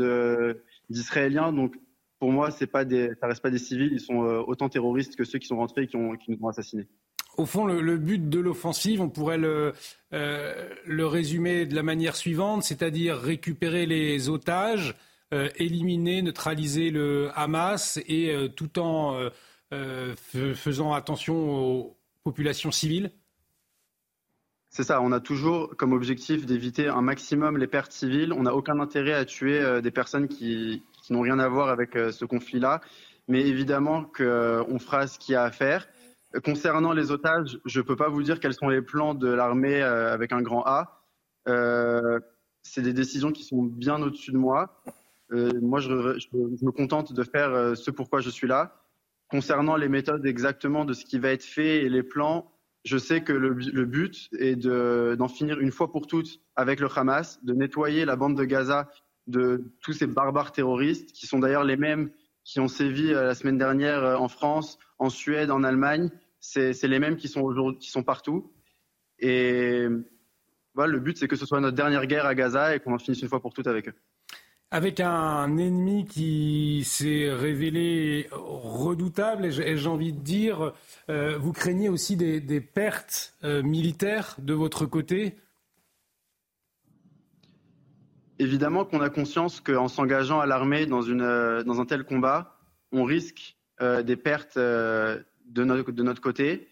d'Israéliens. 0.90 1.54
Donc, 1.54 1.76
pour 2.20 2.32
moi, 2.32 2.52
c'est 2.52 2.68
pas 2.68 2.86
des, 2.86 3.12
ça 3.20 3.28
reste 3.28 3.42
pas 3.42 3.50
des 3.50 3.58
civils. 3.58 3.92
Ils 3.94 4.02
sont 4.02 4.20
autant 4.48 4.68
terroristes 4.68 5.16
que 5.16 5.24
ceux 5.24 5.40
qui 5.40 5.48
sont 5.48 5.58
rentrés 5.58 5.84
et 5.84 5.88
qui, 5.88 5.98
nous 5.98 6.18
ont 6.42 6.50
assassinés. 6.50 6.88
Au 7.38 7.46
fond, 7.46 7.66
le, 7.66 7.98
but 7.98 8.30
de 8.30 8.40
l'offensive, 8.40 9.02
on 9.02 9.10
pourrait 9.10 9.38
le, 9.38 9.74
euh, 10.14 10.70
le, 10.86 11.06
résumer 11.06 11.66
de 11.66 11.76
la 11.76 11.84
manière 11.84 12.16
suivante, 12.16 12.64
c'est-à-dire 12.64 13.18
récupérer 13.18 13.86
les 13.86 14.30
otages, 14.30 14.92
euh, 14.92 14.94
éliminer, 15.32 16.22
neutraliser 16.22 16.91
le 16.91 17.29
Hamas 17.36 18.00
et 18.08 18.34
euh, 18.34 18.48
tout 18.48 18.79
en 18.79 19.29
faisant 19.72 20.94
attention 20.94 21.36
aux 21.36 21.98
populations 22.24 22.72
civiles? 22.72 23.12
C'est 24.70 24.84
ça, 24.84 25.01
on 25.01 25.12
a 25.12 25.20
toujours 25.20 25.75
comme 25.77 25.94
objectif 25.94 26.46
d'éviter 26.46 26.88
un 26.88 27.01
maximum 27.01 27.58
les 27.58 27.67
pertes 27.67 27.91
civiles. 27.91 28.34
On 28.34 28.44
n'a 28.44 28.53
aucun 28.53 28.79
intérêt 28.79 29.13
à 29.13 29.25
tuer 29.25 29.82
des 29.82 29.91
personnes 29.91 30.27
qui, 30.27 30.84
n'ont 31.10 31.22
rien 31.22 31.39
à 31.39 31.48
voir 31.48 31.70
avec 31.70 31.94
ce 31.94 32.25
conflit-là. 32.25 32.82
Mais 33.27 33.41
évidemment 33.41 34.03
qu'on 34.03 34.79
fera 34.79 35.08
ce 35.08 35.17
qu'il 35.17 35.34
y 35.34 35.36
a 35.36 35.44
à 35.44 35.51
faire. 35.51 35.88
Concernant 36.44 36.91
les 36.91 37.12
otages, 37.12 37.60
je 37.65 37.79
ne 37.79 37.86
peux 37.86 37.96
pas 37.96 38.10
vous 38.10 38.24
dire 38.24 38.39
quels 38.39 38.53
sont 38.53 38.67
les 38.67 38.82
plans 38.82 39.13
de 39.13 39.29
l'armée 39.29 39.82
euh, 39.82 40.13
avec 40.13 40.34
un 40.34 40.41
grand 40.41 40.63
A. 40.65 41.01
Euh, 41.48 42.20
c'est 42.62 42.82
des 42.82 42.94
décisions 42.94 43.32
qui 43.32 43.44
sont 43.44 43.63
bien 43.63 44.01
au-dessus 44.01 44.32
de 44.32 44.38
moi. 44.38 44.82
Euh, 45.32 45.60
moi, 45.62 45.79
je, 45.79 45.89
me 45.89 46.72
contente 46.72 47.13
de 47.13 47.24
faire 47.24 47.75
ce 47.75 47.91
pourquoi 47.91 48.22
je 48.22 48.29
suis 48.29 48.48
là. 48.48 48.82
Concernant 49.27 49.75
les 49.75 49.89
méthodes 49.89 50.25
exactement 50.25 50.86
de 50.86 50.94
ce 50.94 51.03
qui 51.05 51.20
va 51.20 51.32
être 51.32 51.44
fait 51.44 51.84
et 51.84 51.89
les 51.89 52.03
plans, 52.03 52.51
je 52.84 52.98
sais 52.98 53.22
que 53.22 53.34
le, 53.34 53.86
but 53.86 54.29
est 54.38 54.55
d'en 54.55 55.27
finir 55.27 55.60
une 55.60 55.72
fois 55.72 55.91
pour 55.91 56.05
toutes 56.05 56.41
avec 56.55 56.79
le 56.79 56.88
Hamas, 56.96 57.44
de 57.44 57.53
nettoyer 57.53 58.05
la 58.05 58.15
bande 58.15 58.38
de 58.38 58.44
Gaza 58.44 58.88
de 59.25 59.63
tous 59.82 59.94
ces 59.94 60.05
barbares 60.05 60.51
terroristes, 60.51 61.12
qui 61.12 61.25
sont 61.25 61.39
d'ailleurs 61.39 61.63
les 61.63 61.77
mêmes 61.77 62.12
qui 62.44 62.60
ont 62.60 62.67
sévi 62.67 63.08
la 63.08 63.34
semaine 63.34 63.58
dernière 63.58 64.22
en 64.22 64.27
France, 64.27 64.77
en 65.00 65.10
Suède, 65.10 65.50
en 65.50 65.63
Allemagne, 65.63 66.12
c'est 66.39 66.88
les 66.88 67.00
mêmes 67.00 67.15
qui 67.15 67.27
sont, 67.27 67.74
qui 67.79 67.89
sont 67.89 68.03
partout. 68.03 68.51
Et 69.20 69.88
voilà, 70.75 70.91
le 70.91 71.00
but, 71.00 71.17
c'est 71.17 71.27
que 71.27 71.36
ce 71.36 71.46
soit 71.46 71.60
notre 71.60 71.75
dernière 71.75 72.05
guerre 72.05 72.25
à 72.25 72.36
Gaza 72.36 72.75
et 72.75 72.79
qu'on 72.79 72.94
en 72.94 73.00
finisse 73.00 73.22
une 73.22 73.29
fois 73.29 73.41
pour 73.41 73.53
toutes 73.53 73.67
avec 73.67 73.88
eux. 73.88 73.94
Avec 74.72 75.00
un 75.00 75.57
ennemi 75.57 76.05
qui 76.05 76.84
s'est 76.86 77.31
révélé 77.31 78.27
redoutable, 78.31 79.45
et 79.45 79.77
j'ai 79.77 79.88
envie 79.88 80.12
de 80.12 80.19
dire, 80.19 80.74
euh, 81.10 81.38
vous 81.38 81.53
craignez 81.53 81.88
aussi 81.88 82.17
des, 82.17 82.62
pertes 82.62 83.36
euh, 83.43 83.62
militaires 83.62 84.36
de 84.39 84.53
votre 84.53 84.86
côté? 84.86 85.38
Évidemment 88.39 88.86
qu'on 88.86 89.01
a 89.01 89.10
conscience 89.10 89.62
qu'en 89.62 89.88
s'engageant 89.88 90.39
à 90.39 90.45
l'armée 90.45 90.88
dans, 90.88 91.07
euh, 91.07 91.63
dans 91.63 91.79
un 91.79 91.86
tel 91.86 92.03
combat, 92.03 92.57
on 92.91 93.03
risque 93.03 93.55
des 93.79 94.15
pertes 94.15 94.57
de 94.57 95.24
notre, 95.63 95.91
de 95.91 96.03
notre 96.03 96.22
côté. 96.22 96.69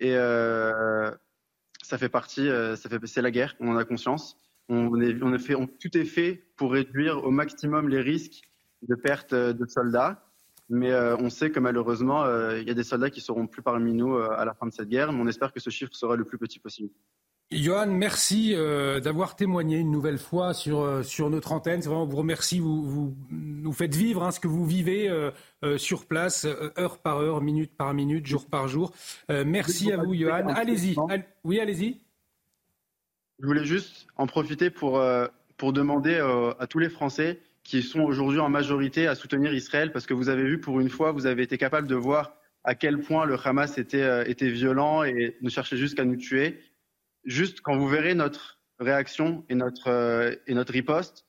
Et 0.00 0.14
ça 0.14 1.98
fait 1.98 2.08
partie, 2.08 2.48
ça 2.48 2.88
fait, 2.88 3.06
c'est 3.06 3.22
la 3.22 3.30
guerre, 3.30 3.54
on 3.60 3.68
en 3.68 3.76
a 3.76 3.84
conscience. 3.84 4.36
On, 4.68 5.00
est, 5.00 5.38
fait, 5.38 5.54
tout 5.54 5.96
est 5.96 6.04
fait 6.04 6.44
pour 6.56 6.72
réduire 6.72 7.24
au 7.24 7.30
maximum 7.30 7.88
les 7.88 8.00
risques 8.00 8.42
de 8.82 8.94
perte 8.94 9.34
de 9.34 9.66
soldats. 9.66 10.24
Mais 10.68 10.92
euh, 10.92 11.16
on 11.16 11.30
sait 11.30 11.50
que 11.50 11.60
malheureusement, 11.60 12.24
il 12.52 12.68
y 12.68 12.70
a 12.70 12.74
des 12.74 12.84
soldats 12.84 13.08
qui 13.08 13.22
seront 13.22 13.46
plus 13.46 13.62
parmi 13.62 13.94
nous 13.94 14.16
à 14.16 14.44
la 14.44 14.52
fin 14.54 14.66
de 14.66 14.72
cette 14.72 14.88
guerre. 14.88 15.12
Mais 15.12 15.20
on 15.20 15.26
espère 15.26 15.52
que 15.52 15.60
ce 15.60 15.70
chiffre 15.70 15.94
sera 15.94 16.16
le 16.16 16.24
plus 16.24 16.38
petit 16.38 16.58
possible. 16.58 16.90
Johan, 17.50 17.86
merci 17.86 18.52
euh, 18.54 19.00
d'avoir 19.00 19.34
témoigné 19.34 19.78
une 19.78 19.90
nouvelle 19.90 20.18
fois 20.18 20.52
sur, 20.52 20.80
euh, 20.80 21.02
sur 21.02 21.30
notre 21.30 21.52
antenne. 21.52 21.80
C'est 21.80 21.88
vraiment, 21.88 22.04
vous 22.04 22.18
remercie, 22.18 22.58
vous, 22.58 23.16
nous 23.30 23.72
faites 23.72 23.94
vivre 23.94 24.22
hein, 24.22 24.32
ce 24.32 24.40
que 24.40 24.48
vous 24.48 24.66
vivez 24.66 25.08
euh, 25.08 25.30
sur 25.78 26.04
place, 26.04 26.46
heure 26.78 26.98
par 26.98 27.18
heure, 27.18 27.40
minute 27.40 27.74
par 27.74 27.94
minute, 27.94 28.26
jour 28.26 28.46
par 28.46 28.68
jour. 28.68 28.92
merci 29.28 29.90
à 29.92 29.96
vous, 29.96 30.14
Johan. 30.14 30.46
Allez-y. 30.48 30.94
oui, 31.44 31.58
allez-y. 31.58 32.00
Je 33.40 33.46
voulais 33.46 33.64
juste 33.64 34.06
en 34.16 34.26
profiter 34.26 34.70
pour, 34.70 35.02
pour 35.56 35.72
demander 35.72 36.16
à 36.58 36.66
tous 36.66 36.78
les 36.78 36.88
Français 36.88 37.40
qui 37.62 37.82
sont 37.82 38.00
aujourd'hui 38.00 38.40
en 38.40 38.48
majorité 38.48 39.06
à 39.06 39.14
soutenir 39.14 39.52
Israël, 39.52 39.92
parce 39.92 40.06
que 40.06 40.14
vous 40.14 40.28
avez 40.28 40.42
vu 40.42 40.60
pour 40.60 40.80
une 40.80 40.88
fois, 40.88 41.12
vous 41.12 41.26
avez 41.26 41.42
été 41.42 41.58
capable 41.58 41.86
de 41.86 41.94
voir 41.94 42.34
à 42.64 42.74
quel 42.74 42.98
point 42.98 43.26
le 43.26 43.36
Hamas 43.42 43.78
était, 43.78 44.28
était 44.30 44.50
violent 44.50 45.04
et 45.04 45.36
ne 45.40 45.48
cherchait 45.48 45.76
juste 45.76 45.96
qu'à 45.96 46.04
nous 46.04 46.16
tuer 46.16 46.60
juste 47.28 47.60
quand 47.60 47.76
vous 47.76 47.88
verrez 47.88 48.14
notre 48.14 48.58
réaction 48.80 49.44
et 49.48 49.54
notre, 49.54 49.88
euh, 49.88 50.34
et 50.46 50.54
notre 50.54 50.72
riposte, 50.72 51.26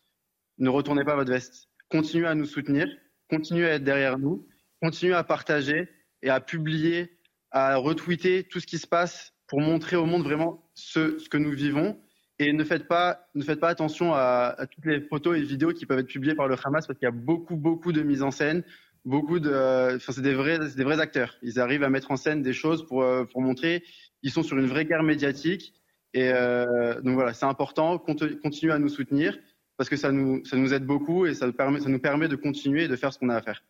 ne 0.57 0.69
retournez 0.69 1.03
pas 1.03 1.15
votre 1.15 1.31
veste. 1.31 1.69
Continuez 1.89 2.27
à 2.27 2.35
nous 2.35 2.45
soutenir, 2.45 2.87
continuez 3.29 3.67
à 3.67 3.73
être 3.75 3.83
derrière 3.83 4.17
nous, 4.17 4.47
continuez 4.81 5.13
à 5.13 5.23
partager 5.23 5.89
et 6.21 6.29
à 6.29 6.39
publier, 6.39 7.17
à 7.51 7.75
retweeter 7.75 8.43
tout 8.43 8.59
ce 8.59 8.67
qui 8.67 8.77
se 8.77 8.87
passe 8.87 9.33
pour 9.47 9.61
montrer 9.61 9.95
au 9.95 10.05
monde 10.05 10.23
vraiment 10.23 10.68
ce, 10.79 11.27
que 11.29 11.38
nous 11.38 11.51
vivons. 11.51 11.98
Et 12.39 12.53
ne 12.53 12.63
faites 12.63 12.88
pas, 12.88 13.27
attention 13.63 14.13
à, 14.13 14.55
toutes 14.71 14.86
les 14.86 15.01
photos 15.01 15.38
et 15.38 15.41
vidéos 15.41 15.74
qui 15.74 15.86
peuvent 15.86 16.00
être 16.00 16.07
publiées 16.07 16.36
par 16.36 16.48
le 16.48 16.55
Hamas 16.63 16.88
parce 16.88 16.98
qu'il 16.98 17.05
y 17.05 17.09
a 17.09 17.12
beaucoup, 17.12 17.57
beaucoup 17.57 17.91
de 17.91 18.01
mise 18.01 18.24
en 18.24 18.31
scène, 18.31 18.63
beaucoup 19.03 19.39
de, 19.39 19.95
enfin 19.95 20.13
c'est 20.13 20.21
des 20.21 20.33
vrais, 20.33 21.00
acteurs. 21.01 21.36
Ils 21.41 21.59
arrivent 21.59 21.83
à 21.83 21.89
mettre 21.89 22.12
en 22.12 22.15
scène 22.15 22.41
des 22.41 22.53
choses 22.53 22.86
pour, 22.88 23.03
euh, 23.03 23.25
montrer. 23.36 23.83
Ils 24.24 24.31
sont 24.31 24.43
sur 24.43 24.57
une 24.57 24.67
vraie 24.67 24.86
guerre 24.86 25.03
médiatique 25.03 25.74
et 26.13 26.31
euh, 26.33 27.01
donc 27.01 27.15
voilà, 27.15 27.33
c'est 27.33 27.45
important, 27.45 27.98
continuer 27.98 28.71
à 28.71 28.79
nous 28.79 28.89
soutenir 28.89 29.38
parce 29.75 29.89
que 29.89 29.98
ça 29.98 30.12
nous, 30.12 30.74
aide 30.74 30.86
beaucoup 30.86 31.25
et 31.25 31.33
ça 31.33 31.45
nous 31.48 32.00
permet 32.00 32.27
de 32.29 32.36
continuer 32.38 32.86
et 32.86 32.88
de 32.88 32.95
faire 32.95 33.13
ce 33.13 33.19
qu'on 33.19 33.29
a 33.29 33.36
à 33.36 33.41
faire. 33.41 33.63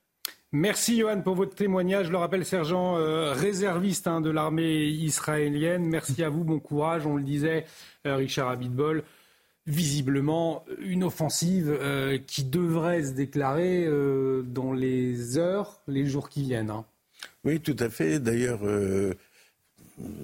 Merci 0.51 0.97
Johan 0.97 1.21
pour 1.21 1.35
votre 1.35 1.53
témoignage. 1.53 2.07
Je 2.07 2.11
le 2.11 2.17
rappelle, 2.17 2.43
sergent 2.45 2.97
euh, 2.97 3.33
réserviste 3.33 4.07
hein, 4.07 4.19
de 4.19 4.31
l'armée 4.31 4.85
israélienne. 4.85 5.85
Merci 5.85 6.23
à 6.23 6.29
vous, 6.29 6.43
bon 6.43 6.59
courage. 6.59 7.05
On 7.05 7.17
le 7.17 7.23
disait, 7.23 7.65
euh, 8.07 8.15
Richard 8.15 8.49
Abitbol. 8.49 9.03
Visiblement, 9.67 10.65
une 10.79 11.03
offensive 11.03 11.77
qui 12.25 12.43
devrait 12.43 13.03
se 13.03 13.11
déclarer 13.11 13.87
dans 14.43 14.73
les 14.73 15.37
heures, 15.37 15.83
les 15.87 16.07
jours 16.07 16.29
qui 16.29 16.41
viennent. 16.41 16.71
Hein. 16.71 16.85
Oui, 17.43 17.59
tout 17.59 17.75
à 17.77 17.89
fait. 17.89 18.17
D'ailleurs, 18.19 18.61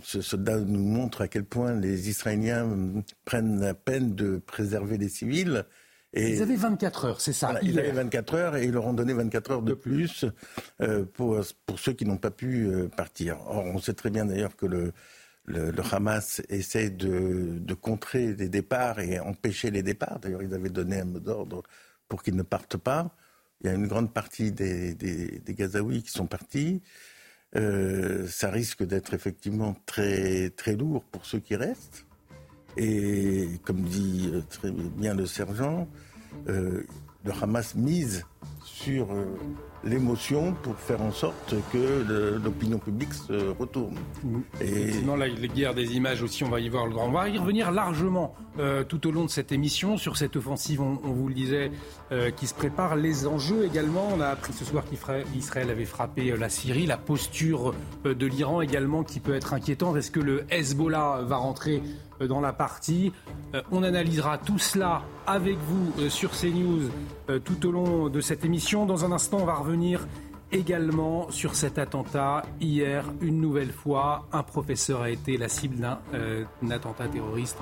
ce 0.03 0.21
soldat 0.21 0.59
nous 0.59 0.83
montre 0.83 1.21
à 1.21 1.27
quel 1.27 1.43
point 1.43 1.73
les 1.73 2.09
Israéliens 2.09 2.67
prennent 3.23 3.59
la 3.59 3.73
peine 3.75 4.15
de 4.15 4.41
préserver 4.43 4.97
les 4.97 5.09
civils. 5.09 5.65
Et 6.15 6.35
ils 6.35 6.41
avaient 6.41 6.55
24 6.55 7.05
heures, 7.05 7.21
c'est 7.21 7.33
ça. 7.33 7.59
ils 7.61 7.77
avaient 7.77 7.91
24 7.91 8.33
heures 8.35 8.55
et 8.55 8.65
ils 8.65 8.71
leur 8.71 8.85
ont 8.85 8.93
donné 8.93 9.13
24 9.13 9.51
heures 9.51 9.61
de, 9.61 9.73
plus 9.73 10.25
euh, 10.81 11.05
pour, 11.05 11.39
pour 11.65 11.79
ceux 11.79 11.93
qui 11.93 12.05
n'ont 12.05 12.17
pas 12.17 12.31
pu 12.31 12.67
euh, 12.67 12.87
partir. 12.87 13.37
Or, 13.47 13.65
on 13.65 13.77
sait 13.79 13.93
très 13.93 14.09
bien 14.09 14.25
d'ailleurs 14.25 14.55
que 14.55 14.65
le, 14.65 14.93
le, 15.45 15.73
Hamas 15.91 16.41
essaie 16.49 16.89
de, 16.89 17.59
de, 17.59 17.73
contrer 17.73 18.33
les 18.33 18.47
départs 18.47 18.99
et 18.99 19.19
empêcher 19.19 19.71
les 19.71 19.83
départs. 19.83 20.19
D'ailleurs, 20.19 20.41
ils 20.41 20.53
avaient 20.53 20.69
donné 20.69 21.01
un 21.01 21.05
mot 21.05 21.19
d'ordre 21.19 21.63
pour 22.07 22.23
qu'ils 22.23 22.35
ne 22.35 22.43
partent 22.43 22.77
pas. 22.77 23.15
Il 23.61 23.67
y 23.67 23.69
a 23.69 23.73
une 23.73 23.87
grande 23.87 24.13
partie 24.13 24.51
des, 24.51 24.95
des, 24.95 25.39
des 25.39 25.53
Gazaouis 25.53 26.03
qui 26.03 26.11
sont 26.11 26.27
partis. 26.27 26.81
Euh, 27.55 28.27
ça 28.27 28.49
risque 28.49 28.83
d'être 28.83 29.13
effectivement 29.13 29.75
très, 29.85 30.49
très 30.49 30.75
lourd 30.75 31.03
pour 31.05 31.25
ceux 31.25 31.39
qui 31.39 31.55
restent. 31.55 32.05
Et 32.77 33.49
comme 33.63 33.81
dit 33.81 34.29
euh, 34.33 34.41
très 34.49 34.71
bien 34.71 35.13
le 35.13 35.25
sergent, 35.25 35.87
euh, 36.49 36.83
le 37.23 37.31
Hamas 37.41 37.75
mise 37.75 38.25
sur 38.63 39.07
l'émotion 39.85 40.53
pour 40.63 40.75
faire 40.75 41.01
en 41.01 41.11
sorte 41.11 41.55
que 41.71 42.37
l'opinion 42.43 42.79
publique 42.79 43.13
se 43.13 43.51
retourne. 43.57 43.95
Et... 44.59 44.91
Sinon, 44.91 45.15
là, 45.15 45.27
les 45.27 45.47
guerres 45.47 45.75
des 45.75 45.95
images 45.95 46.21
aussi, 46.23 46.43
on 46.43 46.49
va 46.49 46.59
y 46.59 46.69
voir 46.69 46.87
le 46.87 46.93
grand. 46.93 47.07
On 47.07 47.11
va 47.11 47.29
y 47.29 47.37
revenir 47.37 47.71
largement 47.71 48.35
euh, 48.57 48.83
tout 48.83 49.05
au 49.07 49.11
long 49.11 49.25
de 49.25 49.29
cette 49.29 49.51
émission 49.51 49.97
sur 49.97 50.15
cette 50.15 50.35
offensive, 50.37 50.81
on, 50.81 50.95
vous 50.95 51.27
le 51.27 51.33
disait, 51.33 51.71
euh, 52.11 52.31
qui 52.31 52.47
se 52.47 52.53
prépare. 52.53 52.95
Les 52.95 53.27
enjeux 53.27 53.65
également. 53.65 54.07
On 54.15 54.21
a 54.21 54.27
appris 54.27 54.53
ce 54.53 54.63
soir 54.63 54.83
qu'Israël 54.85 55.69
avait 55.69 55.85
frappé 55.85 56.31
euh, 56.31 56.37
la 56.37 56.49
Syrie. 56.49 56.85
La 56.85 56.97
posture 56.97 57.73
de 58.05 58.25
l'Iran 58.25 58.61
également 58.61 59.03
qui 59.03 59.19
peut 59.19 59.35
être 59.35 59.53
inquiétante. 59.53 59.97
Est-ce 59.97 60.11
que 60.11 60.19
le 60.19 60.45
Hezbollah 60.49 61.21
va 61.23 61.37
rentrer 61.37 61.81
dans 62.19 62.39
la 62.39 62.53
partie? 62.53 63.11
on 63.71 63.83
analysera 63.83 64.37
tout 64.37 64.59
cela 64.59 65.03
avec 65.27 65.57
vous 65.57 66.09
sur 66.09 66.31
CNews 66.31 66.89
tout 67.45 67.65
au 67.65 67.71
long 67.71 68.09
de 68.09 68.19
cette 68.19 68.34
émission. 68.43 68.85
Dans 68.85 69.05
un 69.05 69.11
instant, 69.11 69.37
on 69.41 69.45
va 69.45 69.55
revenir 69.55 70.07
également 70.51 71.29
sur 71.31 71.55
cet 71.55 71.77
attentat. 71.77 72.43
Hier, 72.59 73.05
une 73.21 73.39
nouvelle 73.39 73.71
fois, 73.71 74.27
un 74.33 74.43
professeur 74.43 75.01
a 75.01 75.09
été 75.09 75.37
la 75.37 75.47
cible 75.47 75.77
d'un 75.77 76.71
attentat 76.71 77.07
terroriste 77.07 77.57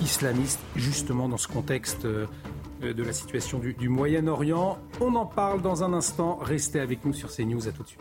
islamiste, 0.00 0.60
justement 0.76 1.28
dans 1.28 1.36
ce 1.36 1.48
contexte 1.48 2.06
de 2.06 3.02
la 3.02 3.12
situation 3.12 3.58
du, 3.58 3.74
du 3.74 3.88
Moyen-Orient. 3.88 4.78
On 5.00 5.14
en 5.14 5.26
parle 5.26 5.62
dans 5.62 5.84
un 5.84 5.92
instant. 5.92 6.38
Restez 6.40 6.80
avec 6.80 7.04
nous 7.04 7.12
sur 7.12 7.30
CNews. 7.30 7.68
À 7.68 7.72
tout 7.72 7.82
de 7.82 7.88
suite. 7.88 8.00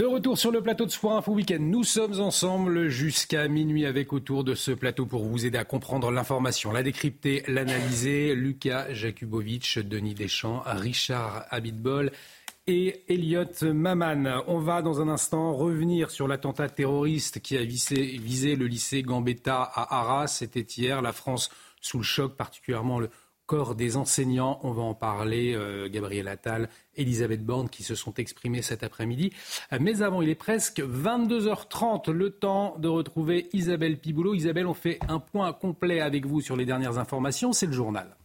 De 0.00 0.06
retour 0.06 0.38
sur 0.38 0.50
le 0.50 0.62
plateau 0.62 0.86
de 0.86 0.90
Soir 0.90 1.18
Info 1.18 1.34
Week-end, 1.34 1.58
nous 1.60 1.84
sommes 1.84 2.20
ensemble 2.20 2.88
jusqu'à 2.88 3.48
minuit 3.48 3.84
avec 3.84 4.14
autour 4.14 4.44
de 4.44 4.54
ce 4.54 4.70
plateau 4.70 5.04
pour 5.04 5.26
vous 5.26 5.44
aider 5.44 5.58
à 5.58 5.66
comprendre 5.66 6.10
l'information, 6.10 6.72
la 6.72 6.82
décrypter, 6.82 7.42
l'analyser. 7.48 8.34
Lucas 8.34 8.94
Jakubovic, 8.94 9.78
Denis 9.80 10.14
Deschamps, 10.14 10.62
Richard 10.64 11.44
Abitbol 11.50 12.12
et 12.66 13.02
Elliot 13.08 13.44
Maman. 13.62 14.42
On 14.46 14.60
va 14.60 14.80
dans 14.80 15.02
un 15.02 15.08
instant 15.08 15.52
revenir 15.52 16.10
sur 16.10 16.26
l'attentat 16.26 16.70
terroriste 16.70 17.40
qui 17.40 17.58
a 17.58 17.62
visé, 17.62 18.56
le 18.56 18.66
lycée 18.66 19.02
Gambetta 19.02 19.60
à 19.60 19.98
Arras. 19.98 20.28
C'était 20.28 20.60
hier. 20.60 21.02
La 21.02 21.12
France 21.12 21.50
sous 21.82 21.98
le 21.98 22.04
choc, 22.04 22.38
particulièrement 22.38 23.00
corps 23.50 23.74
des 23.74 23.96
enseignants. 23.96 24.60
On 24.62 24.70
va 24.70 24.82
en 24.82 24.94
parler. 24.94 25.54
Euh, 25.56 25.88
Gabriel 25.88 26.28
Attal, 26.28 26.68
Elisabeth 26.94 27.44
Borne 27.44 27.68
qui 27.68 27.82
se 27.82 27.96
sont 27.96 28.14
exprimés 28.14 28.62
cet 28.62 28.84
après-midi. 28.84 29.32
Euh, 29.72 29.78
mais 29.80 30.02
avant, 30.02 30.22
il 30.22 30.28
est 30.28 30.36
presque 30.36 30.80
22h30. 30.80 32.12
Le 32.12 32.30
temps 32.30 32.76
de 32.78 32.86
retrouver 32.86 33.48
Isabelle 33.52 33.98
Piboulot. 33.98 34.34
Isabelle, 34.34 34.68
on 34.68 34.74
fait 34.74 35.00
un 35.08 35.18
point 35.18 35.52
complet 35.52 36.00
avec 36.00 36.26
vous 36.26 36.40
sur 36.40 36.54
les 36.54 36.64
dernières 36.64 36.98
informations. 36.98 37.52
C'est 37.52 37.66
le 37.66 37.72
journal. 37.72 38.16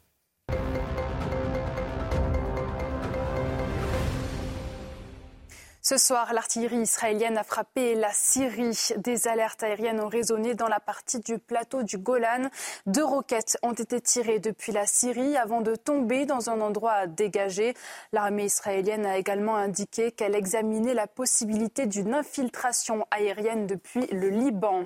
Ce 5.88 5.98
soir, 5.98 6.34
l'artillerie 6.34 6.82
israélienne 6.82 7.38
a 7.38 7.44
frappé 7.44 7.94
la 7.94 8.10
Syrie. 8.12 8.76
Des 8.98 9.28
alertes 9.28 9.62
aériennes 9.62 10.02
ont 10.02 10.08
résonné 10.08 10.56
dans 10.56 10.68
la 10.68 10.80
partie 10.80 11.20
du 11.20 11.38
plateau 11.38 11.84
du 11.84 12.00
Golan. 12.00 12.50
Deux 12.88 13.06
roquettes 13.06 13.60
ont 13.62 13.74
été 13.74 14.02
tirées 14.02 14.40
depuis 14.40 14.72
la 14.72 14.88
Syrie 14.88 15.38
avant 15.38 15.62
de 15.62 15.76
tomber 15.76 16.26
dans 16.26 16.50
un 16.50 16.60
endroit 16.60 17.06
dégagé. 17.06 17.76
L'armée 18.14 18.46
israélienne 18.46 19.06
a 19.06 19.20
également 19.20 19.58
indiqué 19.58 20.12
qu'elle 20.12 20.34
examinait 20.34 20.96
la 20.96 21.06
possibilité 21.06 21.86
d'une 21.86 22.16
infiltration 22.16 23.06
aérienne 23.12 23.68
depuis 23.68 24.08
le 24.08 24.30
Liban. 24.30 24.86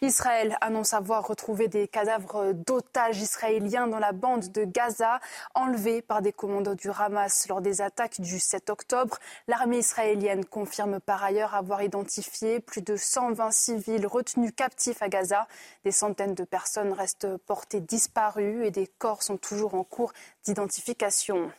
Israël 0.00 0.56
annonce 0.60 0.94
avoir 0.94 1.26
retrouvé 1.26 1.68
des 1.68 1.86
cadavres 1.88 2.52
d'otages 2.52 3.20
israéliens 3.20 3.86
dans 3.86 3.98
la 3.98 4.12
bande 4.12 4.50
de 4.50 4.64
Gaza, 4.64 5.20
enlevés 5.54 6.02
par 6.02 6.22
des 6.22 6.32
commandos 6.32 6.74
du 6.74 6.90
Hamas 6.90 7.46
lors 7.48 7.60
des 7.60 7.80
attaques 7.80 8.20
du 8.20 8.40
7 8.40 8.70
octobre. 8.70 9.18
L'armée 9.48 9.78
israélienne 9.78 10.44
confirme 10.44 11.00
par 11.00 11.22
ailleurs 11.22 11.54
avoir 11.54 11.82
identifié 11.82 12.60
plus 12.60 12.82
de 12.82 12.96
120 12.96 13.50
civils 13.50 14.06
retenus 14.06 14.52
captifs 14.56 15.02
à 15.02 15.08
Gaza. 15.08 15.46
Des 15.84 15.92
centaines 15.92 16.34
de 16.34 16.44
personnes 16.44 16.92
restent 16.92 17.36
portées 17.36 17.80
disparues 17.80 18.64
et 18.64 18.70
des 18.70 18.86
corps 18.86 19.22
sont 19.22 19.36
toujours 19.36 19.74
en 19.74 19.84
cours 19.84 20.12
d'identification. 20.44 21.50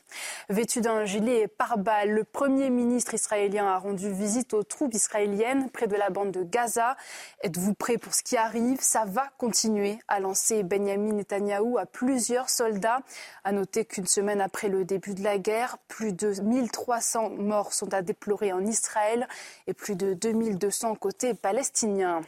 Vêtu 0.49 0.81
d'un 0.81 1.05
gilet 1.05 1.47
pare-balles, 1.47 2.11
le 2.11 2.23
Premier 2.23 2.69
ministre 2.69 3.13
israélien 3.13 3.67
a 3.67 3.77
rendu 3.77 4.11
visite 4.11 4.53
aux 4.53 4.63
troupes 4.63 4.93
israéliennes 4.93 5.69
près 5.69 5.87
de 5.87 5.95
la 5.95 6.09
bande 6.09 6.31
de 6.31 6.43
Gaza. 6.43 6.95
Êtes-vous 7.41 7.73
prêt 7.73 7.97
pour 7.97 8.13
ce 8.13 8.23
qui 8.23 8.37
arrive? 8.37 8.79
Ça 8.81 9.05
va 9.05 9.29
continuer, 9.37 9.99
a 10.07 10.19
lancé 10.19 10.63
Benjamin 10.63 11.13
Netanyahou 11.13 11.77
à 11.77 11.85
plusieurs 11.85 12.49
soldats. 12.49 13.01
À 13.43 13.51
noter 13.51 13.85
qu'une 13.85 14.07
semaine 14.07 14.41
après 14.41 14.69
le 14.69 14.85
début 14.85 15.13
de 15.13 15.23
la 15.23 15.37
guerre, 15.37 15.77
plus 15.87 16.13
de 16.13 16.39
1300 16.41 17.31
morts 17.31 17.73
sont 17.73 17.93
à 17.93 18.01
déplorer 18.01 18.53
en 18.53 18.65
Israël 18.65 19.27
et 19.67 19.73
plus 19.73 19.95
de 19.95 20.13
2200 20.13 20.95
côté 20.95 21.33
palestinien. 21.33 22.21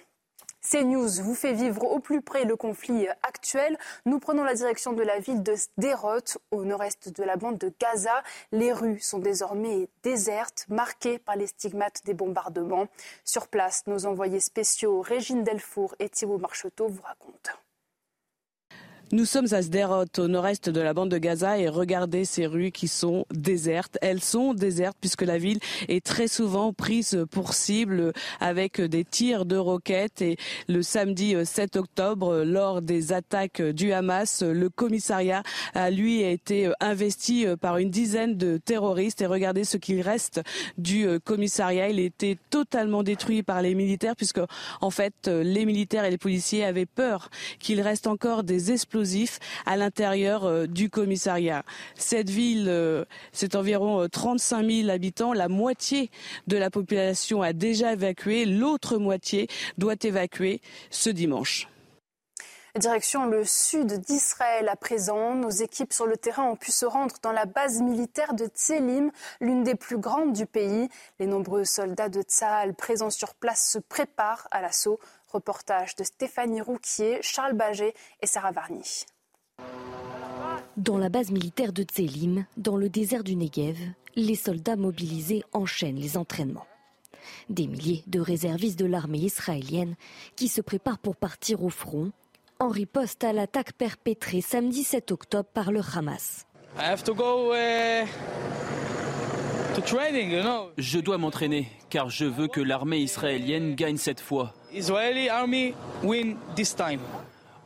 CNews 0.70 1.22
vous 1.22 1.36
fait 1.36 1.54
vivre 1.54 1.84
au 1.84 2.00
plus 2.00 2.22
près 2.22 2.44
le 2.44 2.56
conflit 2.56 3.08
actuel. 3.22 3.78
Nous 4.06 4.20
prenons 4.20 4.44
la 4.44 4.56
direction 4.56 4.94
de 4.94 5.04
la 5.04 5.20
ville 5.20 5.44
de 5.44 5.56
Sderot, 5.56 6.40
au 6.52 6.66
nord-est 6.66 7.16
de 7.16 7.24
la 7.24 7.36
bande 7.36 7.58
de 7.58 7.72
Gaza. 7.80 8.24
Les 8.52 8.74
rues 8.74 9.00
sont 9.00 9.20
désormais 9.20 9.88
désertes, 10.04 10.66
marquées 10.70 11.20
par 11.20 11.36
les 11.36 11.48
stigmates 11.48 12.02
des 12.06 12.14
bombardements. 12.14 12.88
Sur 13.24 13.48
place, 13.48 13.84
nos 13.86 14.06
envoyés 14.06 14.40
spéciaux 14.40 15.02
Régine 15.02 15.44
Delfour 15.44 15.96
et 16.00 16.10
Thibault 16.10 16.40
Marcheteau 16.40 16.88
vous 16.88 17.02
racontent. 17.04 17.65
Nous 19.12 19.26
sommes 19.26 19.46
à 19.52 19.62
Sderot, 19.62 20.06
au 20.18 20.28
nord-est 20.28 20.68
de 20.68 20.82
la 20.82 20.96
bande 20.96 21.12
de 21.12 21.20
Gaza, 21.20 21.60
et 21.60 21.70
regardez 21.70 22.26
ces 22.26 22.48
rues 22.48 22.72
qui 22.72 22.88
sont 22.88 23.28
désertes. 23.32 24.00
Elles 24.02 24.22
sont 24.22 24.56
désertes 24.56 24.98
puisque 25.00 25.22
la 25.22 25.38
ville 25.38 25.60
est 25.88 26.04
très 26.04 26.28
souvent 26.28 26.74
prise 26.74 27.24
pour 27.30 27.54
cible 27.54 28.14
avec 28.40 28.82
des 28.82 29.06
tirs 29.06 29.46
de 29.46 29.58
roquettes. 29.58 30.24
Et 30.24 30.38
le 30.68 30.82
samedi 30.82 31.36
7 31.46 31.76
octobre, 31.76 32.44
lors 32.44 32.82
des 32.82 33.14
attaques 33.14 33.62
du 33.62 33.94
Hamas, 33.94 34.42
le 34.42 34.70
commissariat 34.70 35.44
a 35.76 35.92
lui 35.92 36.24
a 36.24 36.32
été 36.32 36.72
investi 36.80 37.46
par 37.62 37.78
une 37.78 37.92
dizaine 37.92 38.36
de 38.38 38.58
terroristes. 38.58 39.22
Et 39.22 39.28
regardez 39.28 39.66
ce 39.66 39.78
qu'il 39.78 40.02
reste 40.02 40.42
du 40.80 41.08
commissariat. 41.24 41.90
Il 41.90 42.00
était 42.00 42.40
totalement 42.50 43.04
détruit 43.04 43.44
par 43.44 43.62
les 43.62 43.76
militaires 43.76 44.16
puisque, 44.16 44.42
en 44.82 44.90
fait, 44.90 45.28
les 45.28 45.66
militaires 45.66 46.06
et 46.06 46.10
les 46.10 46.18
policiers 46.18 46.66
avaient 46.66 46.88
peur 46.88 47.30
qu'il 47.60 47.82
reste 47.82 48.08
encore 48.08 48.44
des 48.44 48.72
à 49.66 49.78
l'intérieur 49.78 50.46
euh, 50.46 50.68
du 50.68 50.90
commissariat. 50.90 51.64
Cette 51.96 52.30
ville, 52.30 52.68
euh, 52.70 53.06
c'est 53.32 53.56
environ 53.56 54.08
35 54.08 54.64
euh, 54.64 54.82
000 54.82 54.90
habitants. 54.90 55.34
La 55.34 55.50
moitié 55.50 56.10
de 56.48 56.58
la 56.58 56.70
population 56.70 57.42
a 57.42 57.54
déjà 57.54 57.94
évacué. 57.94 58.46
L'autre 58.46 58.98
moitié 58.98 59.48
doit 59.78 59.96
évacuer 60.02 60.62
ce 60.90 61.10
dimanche. 61.10 61.68
Direction 62.78 63.26
le 63.26 63.46
sud 63.46 64.02
d'Israël 64.02 64.68
à 64.68 64.76
présent. 64.76 65.34
Nos 65.34 65.50
équipes 65.50 65.94
sur 65.94 66.06
le 66.06 66.18
terrain 66.18 66.44
ont 66.44 66.58
pu 66.58 66.74
se 66.74 66.86
rendre 66.86 67.16
dans 67.22 67.32
la 67.32 67.46
base 67.46 67.82
militaire 67.82 68.34
de 68.34 68.48
Tselim, 68.48 69.12
l'une 69.40 69.64
des 69.64 69.76
plus 69.76 69.98
grandes 69.98 70.34
du 70.34 70.46
pays. 70.46 70.90
Les 71.20 71.26
nombreux 71.26 71.64
soldats 71.64 72.10
de 72.10 72.22
Tsahal 72.22 72.74
présents 72.74 73.10
sur 73.10 73.34
place 73.34 73.72
se 73.72 73.80
préparent 73.80 74.50
à 74.52 74.62
l'assaut. 74.62 75.00
Reportage 75.32 75.96
de 75.96 76.04
Stéphanie 76.04 76.62
Rouquier, 76.62 77.20
Charles 77.22 77.54
Baget 77.54 77.94
et 78.22 78.28
Sarah 78.28 78.52
Varny. 78.52 79.06
Dans 80.78 80.98
la 80.98 81.10
base 81.10 81.32
militaire 81.32 81.74
de 81.74 81.84
Tselim, 81.84 82.46
dans 82.58 82.78
le 82.78 82.90
désert 82.90 83.24
du 83.24 83.36
Negev, 83.36 83.78
les 84.16 84.36
soldats 84.36 84.76
mobilisés 84.76 85.44
enchaînent 85.54 86.00
les 86.00 86.18
entraînements. 86.18 86.68
Des 87.50 87.68
milliers 87.68 88.04
de 88.08 88.20
réservistes 88.20 88.80
de 88.80 88.86
l'armée 88.86 89.20
israélienne 89.20 89.96
qui 90.36 90.48
se 90.48 90.62
préparent 90.62 91.00
pour 91.00 91.16
partir 91.16 91.64
au 91.64 91.70
front 91.70 92.12
en 92.60 92.70
riposte 92.70 93.24
à 93.24 93.34
l'attaque 93.34 93.74
perpétrée 93.74 94.42
samedi 94.42 94.84
7 94.84 95.12
octobre 95.12 95.50
par 95.54 95.72
le 95.72 95.82
Hamas. 95.96 96.46
Je 100.78 101.00
dois 101.00 101.18
m'entraîner 101.18 101.68
car 101.90 102.10
je 102.10 102.26
veux 102.26 102.48
que 102.48 102.62
l'armée 102.62 103.00
israélienne 103.00 103.76
gagne 103.76 103.98
cette 103.98 104.22
fois. 104.22 104.54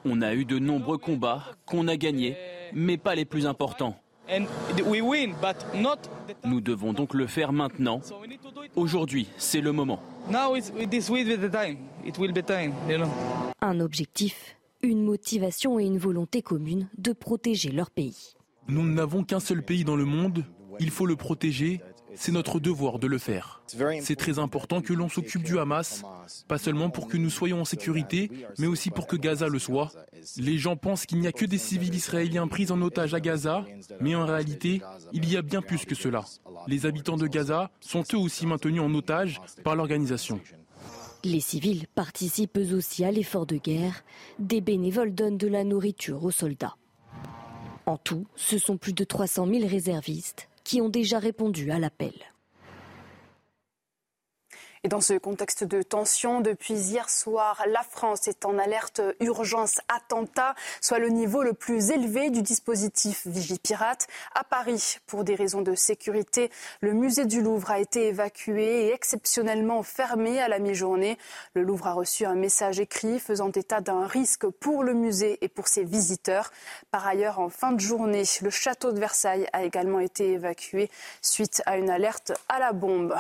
On 0.06 0.22
a 0.22 0.34
eu 0.34 0.46
de 0.46 0.60
nombreux 0.60 0.98
combats 0.98 1.44
qu'on 1.66 1.88
a 1.88 1.98
gagnés, 1.98 2.36
mais 2.74 2.98
pas 2.98 3.16
les 3.16 3.26
plus 3.26 3.46
importants. 3.46 3.96
Nous 6.44 6.62
devons 6.62 6.94
donc 6.94 7.14
le 7.14 7.28
faire 7.28 7.52
maintenant. 7.52 8.02
Aujourd'hui, 8.76 9.28
c'est 9.38 9.62
le 9.62 9.72
moment. 9.72 10.00
Un 13.62 13.80
objectif, 13.80 14.58
une 14.82 15.04
motivation 15.04 15.80
et 15.80 15.86
une 15.86 15.98
volonté 15.98 16.42
commune 16.42 16.88
de 16.98 17.14
protéger 17.14 17.72
leur 17.72 17.90
pays. 17.90 18.36
Nous 18.68 18.88
n'avons 18.88 19.24
qu'un 19.24 19.40
seul 19.40 19.64
pays 19.64 19.84
dans 19.84 19.96
le 19.96 20.06
monde, 20.06 20.46
il 20.80 20.92
faut 20.92 21.08
le 21.08 21.16
protéger 21.16 21.82
c'est 22.16 22.32
notre 22.32 22.60
devoir 22.60 23.00
de 23.00 23.08
le 23.08 23.18
faire. 23.18 23.62
C'est 24.02 24.16
très 24.16 24.40
important 24.40 24.82
que 24.82 24.94
l'on 24.94 25.10
s'occupe 25.10 25.44
du 25.44 25.60
Hamas, 25.60 26.04
pas 26.48 26.58
seulement 26.58 26.90
pour 26.90 27.08
que 27.08 27.18
nous 27.18 27.30
soyons 27.30 27.62
en 27.62 27.66
sécurité, 27.66 28.30
mais 28.58 28.68
aussi 28.68 28.92
pour 28.92 29.08
que 29.08 29.16
Gaza 29.16 29.48
le 29.48 29.60
soit. 29.60 29.92
Les 30.38 30.58
gens 30.58 30.76
pensent 30.76 31.06
qu'il 31.06 31.20
n'y 31.20 31.28
a 31.28 31.32
que 31.32 31.46
des 31.46 31.58
civils 31.58 31.94
israéliens 31.94 32.48
pris 32.48 32.72
en 32.72 32.82
otage 32.82 33.14
à 33.14 33.20
Gaza, 33.20 33.66
mais 34.00 34.16
en 34.16 34.26
réalité, 34.26 34.82
il 35.14 35.30
y 35.30 35.38
a 35.38 35.42
bien 35.42 35.62
plus 35.62 35.86
que 35.86 35.96
cela. 35.96 36.24
Les 36.68 36.86
habitants 36.86 37.18
de 37.18 37.28
Gaza 37.28 37.72
sont 37.80 38.04
eux 38.14 38.18
aussi 38.18 38.46
maintenus 38.46 38.82
en 38.82 38.94
otage 38.94 39.40
par 39.64 39.76
l'organisation. 39.76 40.40
Les 41.24 41.42
civils 41.42 41.88
participent 41.96 42.58
eux 42.58 42.74
aussi 42.74 43.04
à 43.04 43.12
l'effort 43.12 43.46
de 43.46 43.58
guerre. 43.58 44.04
Des 44.40 44.62
bénévoles 44.62 45.14
donnent 45.14 45.38
de 45.38 45.48
la 45.48 45.64
nourriture 45.64 46.24
aux 46.24 46.32
soldats. 46.32 46.76
En 47.86 47.98
tout, 47.98 48.26
ce 48.36 48.58
sont 48.58 48.78
plus 48.78 48.94
de 48.94 49.04
300 49.04 49.48
000 49.48 49.68
réservistes 49.68 50.49
qui 50.70 50.82
ont 50.82 50.90
déjà 50.90 51.18
répondu 51.18 51.72
à 51.72 51.80
l'appel. 51.80 52.14
Et 54.86 54.88
dans 54.88 55.02
ce 55.02 55.16
contexte 55.16 55.66
de 55.66 55.84
tension, 55.84 56.40
depuis 56.40 56.74
hier 56.74 57.10
soir, 57.10 57.62
la 57.68 57.84
France 57.84 58.30
est 58.30 58.46
en 58.46 58.58
alerte 58.58 59.02
urgence 59.20 59.82
attentat, 59.90 60.56
soit 60.80 61.00
le 61.00 61.10
niveau 61.10 61.44
le 61.44 61.52
plus 61.52 61.92
élevé 61.92 62.30
du 62.30 62.42
dispositif 62.42 63.28
Vigipirate. 63.28 64.08
À 64.36 64.46
Paris, 64.46 65.00
pour 65.06 65.26
des 65.26 65.36
raisons 65.36 65.62
de 65.62 65.76
sécurité, 65.76 66.50
le 66.80 66.94
musée 66.94 67.26
du 67.26 67.42
Louvre 67.42 67.72
a 67.72 67.80
été 67.80 68.08
évacué 68.08 68.86
et 68.86 68.94
exceptionnellement 68.94 69.84
fermé 69.84 70.40
à 70.40 70.48
la 70.48 70.60
mi-journée. 70.60 71.18
Le 71.56 71.64
Louvre 71.64 71.88
a 71.88 71.94
reçu 71.94 72.26
un 72.26 72.36
message 72.36 72.80
écrit 72.80 73.20
faisant 73.20 73.52
état 73.52 73.82
d'un 73.82 74.08
risque 74.08 74.48
pour 74.48 74.86
le 74.86 74.94
musée 74.94 75.40
et 75.42 75.50
pour 75.50 75.68
ses 75.68 75.84
visiteurs. 75.84 76.52
Par 76.90 77.06
ailleurs, 77.06 77.40
en 77.40 77.50
fin 77.50 77.74
de 77.74 77.82
journée, 77.82 78.24
le 78.42 78.50
château 78.50 78.94
de 78.94 79.00
Versailles 79.00 79.50
a 79.52 79.66
également 79.66 80.00
été 80.00 80.32
évacué 80.32 80.90
suite 81.22 81.62
à 81.66 81.76
une 81.76 81.90
alerte 81.90 82.32
à 82.48 82.60
la 82.60 82.72
bombe. 82.72 83.14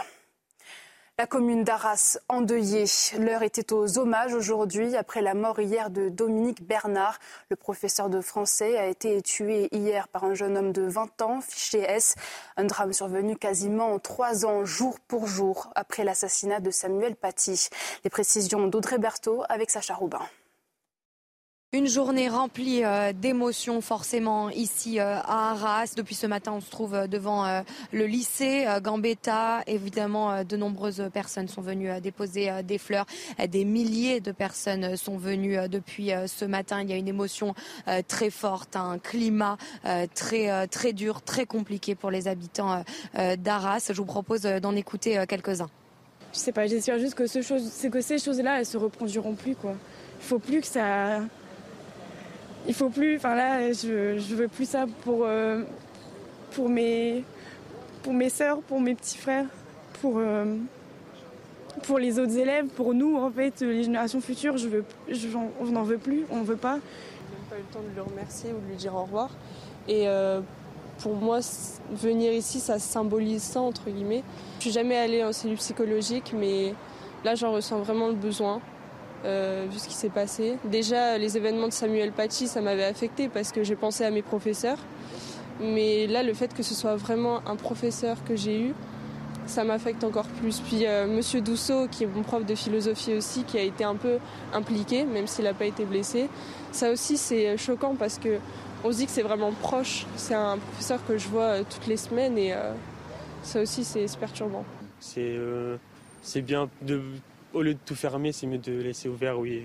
La 1.19 1.27
commune 1.27 1.65
d'Arras 1.65 2.17
endeuillée. 2.29 2.85
L'heure 3.19 3.43
était 3.43 3.73
aux 3.73 3.99
hommages 3.99 4.33
aujourd'hui 4.33 4.95
après 4.95 5.21
la 5.21 5.33
mort 5.33 5.59
hier 5.59 5.89
de 5.89 6.07
Dominique 6.07 6.65
Bernard. 6.65 7.19
Le 7.49 7.57
professeur 7.57 8.09
de 8.09 8.21
français 8.21 8.77
a 8.77 8.85
été 8.85 9.21
tué 9.21 9.67
hier 9.73 10.07
par 10.07 10.23
un 10.23 10.33
jeune 10.33 10.57
homme 10.57 10.71
de 10.71 10.83
20 10.83 11.21
ans, 11.21 11.41
fiché 11.41 11.79
S. 11.79 12.15
Un 12.55 12.63
drame 12.63 12.93
survenu 12.93 13.35
quasiment 13.35 13.91
en 13.91 13.99
trois 13.99 14.45
ans, 14.45 14.63
jour 14.63 14.97
pour 15.09 15.27
jour, 15.27 15.69
après 15.75 16.05
l'assassinat 16.05 16.61
de 16.61 16.71
Samuel 16.71 17.17
Paty. 17.17 17.67
Les 18.05 18.09
précisions 18.09 18.67
d'Audrey 18.67 18.97
Berthaud 18.97 19.43
avec 19.49 19.71
Sacha 19.71 19.95
Roubin. 19.95 20.21
Une 21.71 21.85
journée 21.85 22.29
remplie 22.29 22.83
euh, 22.83 23.13
d'émotions 23.13 23.79
forcément 23.81 24.49
ici 24.49 24.99
euh, 24.99 25.17
à 25.17 25.51
Arras. 25.51 25.93
Depuis 25.95 26.15
ce 26.15 26.25
matin, 26.25 26.53
on 26.53 26.61
se 26.61 26.71
trouve 26.71 26.95
euh, 26.95 27.05
devant 27.05 27.45
le 27.93 28.07
lycée 28.07 28.65
Gambetta. 28.81 29.61
Évidemment, 29.67 30.43
de 30.43 30.57
nombreuses 30.57 31.11
personnes 31.13 31.47
sont 31.47 31.61
venues 31.61 31.89
déposer 32.01 32.49
des 32.63 32.79
fleurs. 32.79 33.05
Des 33.47 33.65
milliers 33.65 34.19
de 34.19 34.31
personnes 34.31 34.97
sont 34.97 35.17
venues 35.17 35.57
depuis 35.69 36.11
ce 36.25 36.45
matin. 36.45 36.81
Il 36.81 36.89
y 36.89 36.93
a 36.93 36.95
une 36.95 37.07
émotion 37.07 37.53
très 38.07 38.31
forte, 38.31 38.75
un 38.75 38.97
climat 38.97 39.57
très 40.15 40.67
très 40.67 40.93
dur, 40.93 41.21
très 41.21 41.45
compliqué 41.45 41.93
pour 41.93 42.09
les 42.09 42.27
habitants 42.27 42.83
d'Arras. 43.37 43.91
Je 43.91 43.97
vous 43.97 44.05
propose 44.05 44.41
d'en 44.41 44.75
écouter 44.75 45.23
quelques-uns. 45.27 45.69
Je 46.33 46.39
sais 46.39 46.51
pas, 46.51 46.67
j'espère 46.67 46.99
juste 46.99 47.15
que, 47.15 47.27
ce 47.27 47.87
que 47.87 48.01
ces 48.01 48.17
choses-là, 48.19 48.59
elles 48.59 48.65
se 48.65 48.77
reproduiront 48.77 49.35
plus 49.35 49.55
quoi. 49.55 49.75
Il 50.19 50.25
faut 50.25 50.39
plus 50.39 50.61
que 50.61 50.67
ça 50.67 51.21
il 52.67 52.73
faut 52.73 52.89
plus. 52.89 53.17
Enfin 53.17 53.35
là, 53.35 53.71
je, 53.71 54.17
je 54.17 54.35
veux 54.35 54.47
plus 54.47 54.67
ça 54.69 54.85
pour, 55.03 55.23
euh, 55.23 55.63
pour, 56.51 56.69
mes, 56.69 57.23
pour 58.03 58.13
mes 58.13 58.29
sœurs, 58.29 58.59
pour 58.61 58.79
mes 58.81 58.95
petits 58.95 59.17
frères, 59.17 59.45
pour, 60.01 60.17
euh, 60.17 60.55
pour 61.83 61.99
les 61.99 62.19
autres 62.19 62.37
élèves, 62.37 62.67
pour 62.67 62.93
nous, 62.93 63.17
en 63.17 63.31
fait, 63.31 63.61
les 63.61 63.83
générations 63.83 64.21
futures. 64.21 64.57
Je 64.57 64.67
veux, 64.67 64.85
on 65.59 65.65
n'en 65.65 65.83
veut 65.83 65.97
plus, 65.97 66.25
on 66.29 66.41
veut 66.41 66.55
pas. 66.55 66.77
Je 66.77 67.35
n'ai 67.35 67.49
pas 67.49 67.55
eu 67.55 67.59
le 67.67 67.73
temps 67.73 67.89
de 67.89 67.95
le 67.95 68.01
remercier 68.01 68.51
ou 68.51 68.59
de 68.59 68.69
lui 68.69 68.75
dire 68.75 68.95
au 68.95 69.03
revoir. 69.03 69.29
Et 69.87 70.07
euh, 70.07 70.41
pour 70.99 71.15
moi, 71.15 71.39
venir 71.91 72.33
ici, 72.33 72.59
ça 72.59 72.77
symbolise 72.77 73.41
ça, 73.41 73.61
entre 73.61 73.89
guillemets. 73.89 74.23
Je 74.57 74.63
suis 74.63 74.71
jamais 74.71 74.97
allée 74.97 75.23
en 75.23 75.31
cellule 75.31 75.57
psychologique, 75.57 76.33
mais 76.37 76.73
là, 77.23 77.35
j'en 77.35 77.53
ressens 77.53 77.79
vraiment 77.79 78.07
le 78.07 78.15
besoin. 78.15 78.61
Euh, 79.25 79.65
vu 79.69 79.79
ce 79.79 79.87
qui 79.87 79.95
s'est 79.95 80.09
passé. 80.09 80.57
Déjà, 80.63 81.17
les 81.17 81.35
événements 81.35 81.67
de 81.67 81.73
Samuel 81.73 82.13
Paty, 82.13 82.47
ça 82.47 82.61
m'avait 82.61 82.85
affecté 82.85 83.27
parce 83.27 83.51
que 83.51 83.63
j'ai 83.63 83.75
pensé 83.75 84.05
à 84.05 84.11
mes 84.11 84.21
professeurs. 84.21 84.77
Mais 85.59 86.07
là, 86.07 86.23
le 86.23 86.33
fait 86.33 86.53
que 86.53 86.63
ce 86.63 86.73
soit 86.73 86.95
vraiment 86.95 87.41
un 87.45 87.57
professeur 87.57 88.23
que 88.23 88.37
j'ai 88.37 88.61
eu, 88.61 88.73
ça 89.45 89.65
m'affecte 89.65 90.05
encore 90.05 90.27
plus. 90.39 90.61
Puis 90.61 90.85
euh, 90.85 91.05
Monsieur 91.05 91.41
Dousseau, 91.41 91.87
qui 91.87 92.05
est 92.05 92.07
mon 92.07 92.23
prof 92.23 92.45
de 92.45 92.55
philosophie 92.55 93.13
aussi, 93.13 93.43
qui 93.43 93.57
a 93.57 93.61
été 93.61 93.83
un 93.83 93.95
peu 93.95 94.19
impliqué, 94.53 95.03
même 95.03 95.27
s'il 95.27 95.43
n'a 95.43 95.53
pas 95.53 95.65
été 95.65 95.83
blessé. 95.83 96.29
Ça 96.71 96.89
aussi, 96.89 97.17
c'est 97.17 97.57
choquant 97.57 97.95
parce 97.95 98.19
que 98.19 98.37
on 98.85 98.91
se 98.93 98.97
dit 98.99 99.05
que 99.05 99.11
c'est 99.11 99.23
vraiment 99.23 99.51
proche. 99.51 100.05
C'est 100.15 100.35
un 100.35 100.57
professeur 100.59 101.05
que 101.05 101.17
je 101.17 101.27
vois 101.27 101.41
euh, 101.41 101.63
toutes 101.69 101.87
les 101.87 101.97
semaines 101.97 102.37
et 102.37 102.53
ça 103.43 103.61
aussi, 103.61 103.83
c'est 103.83 104.05
perturbant. 104.17 104.63
C'est 105.01 106.41
bien 106.41 106.69
de 106.81 107.01
au 107.53 107.61
lieu 107.61 107.73
de 107.73 107.79
tout 107.85 107.95
fermer, 107.95 108.31
c'est 108.31 108.47
mieux 108.47 108.57
de 108.57 108.81
laisser 108.81 109.09
ouvert, 109.09 109.39
oui, 109.39 109.63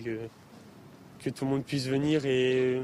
que, 1.23 1.31
tout 1.31 1.45
le 1.45 1.51
monde 1.51 1.65
puisse 1.65 1.87
venir 1.87 2.27
et 2.27 2.81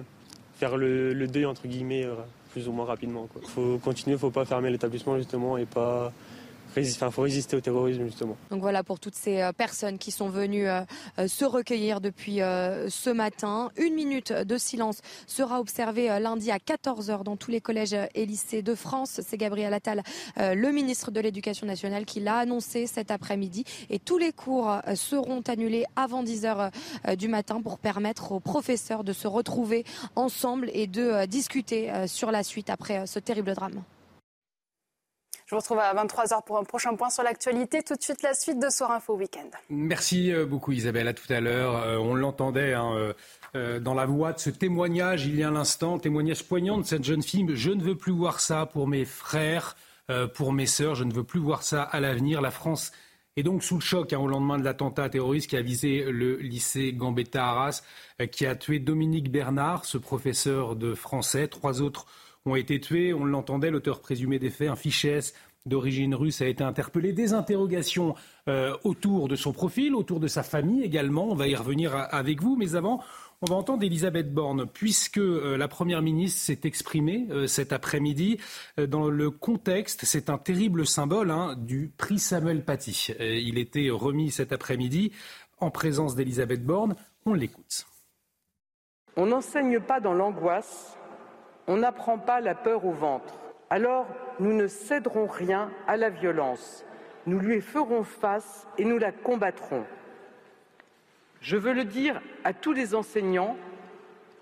faire 0.54 0.76
le, 0.76 1.12
le 1.12 1.26
deuil, 1.26 1.44
entre 1.44 1.68
guillemets, 1.68 2.04
euh, 2.04 2.14
plus 2.52 2.68
ou 2.68 2.72
moins 2.72 2.86
rapidement. 2.86 3.28
Il 3.42 3.48
faut 3.48 3.78
continuer, 3.78 4.12
il 4.12 4.16
ne 4.16 4.20
faut 4.20 4.30
pas 4.30 4.44
fermer 4.44 4.70
l'établissement, 4.70 5.16
justement, 5.16 5.58
et 5.58 5.66
pas 5.66 6.12
il 6.76 7.10
faut 7.10 7.22
résister 7.22 7.56
au 7.56 7.60
terrorisme 7.60 8.04
justement. 8.04 8.36
Donc 8.50 8.60
voilà 8.60 8.82
pour 8.82 9.00
toutes 9.00 9.14
ces 9.14 9.40
euh, 9.40 9.52
personnes 9.52 9.98
qui 9.98 10.10
sont 10.10 10.28
venues 10.28 10.68
euh, 10.68 10.82
euh, 11.18 11.28
se 11.28 11.44
recueillir 11.44 12.00
depuis 12.00 12.38
ce 12.40 13.10
matin. 13.10 13.70
Une 13.76 13.94
minute 13.94 14.32
de 14.32 14.58
silence 14.58 15.00
sera 15.26 15.60
observée 15.60 16.06
lundi 16.20 16.50
à 16.50 16.58
14h 16.58 17.22
dans 17.22 17.36
tous 17.36 17.50
les 17.50 17.60
collèges 17.60 17.96
et 18.14 18.26
lycées 18.26 18.62
de 18.62 18.74
France. 18.74 19.20
C'est 19.26 19.36
Gabriel 19.36 19.72
Attal, 19.74 20.02
le 20.36 20.70
ministre 20.70 21.10
de 21.10 21.20
l'Éducation 21.20 21.66
nationale, 21.66 22.04
qui 22.04 22.20
l'a 22.20 22.38
annoncé 22.38 22.86
cet 22.86 23.10
après-midi. 23.10 23.64
Et 23.90 23.98
tous 23.98 24.18
les 24.18 24.32
cours 24.32 24.80
seront 24.94 25.42
annulés 25.48 25.84
avant 25.96 26.24
10h 26.24 26.70
du 27.16 27.28
matin 27.28 27.60
pour 27.60 27.78
permettre 27.78 28.32
aux 28.32 28.40
professeurs 28.40 29.04
de 29.04 29.12
se 29.12 29.28
retrouver 29.28 29.84
ensemble 30.16 30.70
et 30.72 30.86
de 30.86 31.26
discuter 31.26 31.90
sur 32.06 32.30
la 32.30 32.42
suite 32.42 32.70
après 32.70 33.06
ce 33.06 33.18
terrible 33.18 33.54
drame. 33.54 33.82
Je 35.50 35.56
vous 35.56 35.62
retrouve 35.62 35.80
à 35.80 35.92
23h 35.92 36.44
pour 36.44 36.58
un 36.58 36.62
prochain 36.62 36.94
point 36.94 37.10
sur 37.10 37.24
l'actualité. 37.24 37.82
Tout 37.82 37.96
de 37.96 38.02
suite, 38.02 38.22
la 38.22 38.34
suite 38.34 38.60
de 38.60 38.70
Soir 38.70 38.92
Info 38.92 39.16
Week-end. 39.16 39.50
Merci 39.68 40.32
euh, 40.32 40.46
beaucoup 40.46 40.70
Isabelle, 40.70 41.08
à 41.08 41.12
tout 41.12 41.26
à 41.28 41.40
l'heure. 41.40 41.74
Euh, 41.74 41.96
on 41.96 42.14
l'entendait 42.14 42.72
hein, 42.72 43.12
euh, 43.56 43.80
dans 43.80 43.94
la 43.94 44.06
voix 44.06 44.32
de 44.32 44.38
ce 44.38 44.50
témoignage 44.50 45.26
il 45.26 45.34
y 45.34 45.42
a 45.42 45.48
un 45.48 45.56
instant, 45.56 45.98
témoignage 45.98 46.44
poignant 46.44 46.78
de 46.78 46.84
cette 46.84 47.02
jeune 47.02 47.24
fille. 47.24 47.44
Je 47.54 47.72
ne 47.72 47.82
veux 47.82 47.96
plus 47.96 48.12
voir 48.12 48.38
ça 48.38 48.64
pour 48.64 48.86
mes 48.86 49.04
frères, 49.04 49.76
pour 50.34 50.52
mes 50.52 50.66
sœurs, 50.66 50.94
je 50.94 51.02
ne 51.02 51.12
veux 51.12 51.24
plus 51.24 51.40
voir 51.40 51.64
ça 51.64 51.82
à 51.82 51.98
l'avenir. 51.98 52.40
La 52.40 52.52
France 52.52 52.92
est 53.36 53.42
donc 53.42 53.64
sous 53.64 53.74
le 53.74 53.80
choc 53.80 54.12
hein, 54.12 54.20
au 54.20 54.28
lendemain 54.28 54.56
de 54.56 54.62
l'attentat 54.62 55.08
terroriste 55.08 55.50
qui 55.50 55.56
a 55.56 55.62
visé 55.62 56.04
le 56.04 56.36
lycée 56.36 56.92
Gambetta 56.92 57.44
Arras, 57.44 57.82
qui 58.30 58.46
a 58.46 58.54
tué 58.54 58.78
Dominique 58.78 59.32
Bernard, 59.32 59.84
ce 59.84 59.98
professeur 59.98 60.76
de 60.76 60.94
français. 60.94 61.48
Trois 61.48 61.82
autres 61.82 62.06
ont 62.46 62.56
été 62.56 62.80
tués. 62.80 63.12
On 63.14 63.24
l'entendait, 63.24 63.70
l'auteur 63.70 64.00
présumé 64.00 64.38
des 64.38 64.50
faits, 64.50 64.68
un 64.68 64.76
fichier 64.76 65.12
S 65.12 65.34
d'origine 65.66 66.14
russe 66.14 66.40
a 66.40 66.46
été 66.46 66.64
interpellé. 66.64 67.12
Des 67.12 67.32
interrogations 67.34 68.14
euh, 68.48 68.76
autour 68.84 69.28
de 69.28 69.36
son 69.36 69.52
profil, 69.52 69.94
autour 69.94 70.20
de 70.20 70.26
sa 70.26 70.42
famille 70.42 70.82
également. 70.82 71.28
On 71.30 71.34
va 71.34 71.48
y 71.48 71.54
revenir 71.54 71.94
avec 71.94 72.40
vous. 72.42 72.56
Mais 72.56 72.74
avant, 72.76 73.02
on 73.42 73.46
va 73.46 73.56
entendre 73.56 73.82
Elisabeth 73.84 74.32
Borne, 74.32 74.66
puisque 74.66 75.18
euh, 75.18 75.56
la 75.56 75.68
Première 75.68 76.02
ministre 76.02 76.40
s'est 76.40 76.60
exprimée 76.64 77.26
euh, 77.30 77.46
cet 77.46 77.72
après-midi. 77.72 78.38
dans 78.88 79.08
le 79.08 79.30
contexte, 79.30 80.04
c'est 80.04 80.30
un 80.30 80.38
terrible 80.38 80.86
symbole 80.86 81.30
hein, 81.30 81.54
du 81.58 81.92
prix 81.96 82.18
Samuel 82.18 82.64
Paty. 82.64 83.08
il 83.20 83.58
était 83.58 83.90
remis 83.90 84.30
cet 84.30 84.52
après-midi 84.52 85.12
en 85.58 85.70
présence 85.70 86.14
d'Elisabeth 86.14 86.64
Borne. 86.64 86.96
On 87.26 87.34
l'écoute. 87.34 87.86
On 89.16 89.26
n'enseigne 89.26 89.80
pas 89.80 90.00
dans 90.00 90.14
l'angoisse 90.14 90.96
on 91.70 91.76
n'apprend 91.76 92.18
pas 92.18 92.40
la 92.40 92.56
peur 92.56 92.84
au 92.84 92.90
ventre. 92.90 93.38
Alors, 93.70 94.08
nous 94.40 94.52
ne 94.52 94.66
céderons 94.66 95.28
rien 95.28 95.70
à 95.86 95.96
la 95.96 96.10
violence. 96.10 96.84
Nous 97.26 97.38
lui 97.38 97.60
ferons 97.60 98.02
face 98.02 98.66
et 98.76 98.84
nous 98.84 98.98
la 98.98 99.12
combattrons. 99.12 99.84
Je 101.40 101.56
veux 101.56 101.72
le 101.72 101.84
dire 101.84 102.20
à 102.42 102.52
tous 102.54 102.72
les 102.72 102.96
enseignants, 102.96 103.56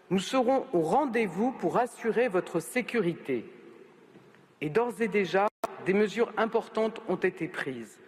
nous 0.09 0.21
serons 0.21 0.65
au 0.73 0.81
rendez-vous 0.81 1.53
pour 1.53 1.77
assurer 1.77 2.29
votre 2.29 2.61
sécurité. 2.61 3.45
Et 4.63 4.71
d'ores 4.71 5.03
et 5.03 5.09
déjà, 5.09 5.49
des 5.85 5.93
mesures 5.93 6.33
importantes 6.39 7.03
ont 7.09 7.17
été 7.17 7.47
prises. 7.47 8.01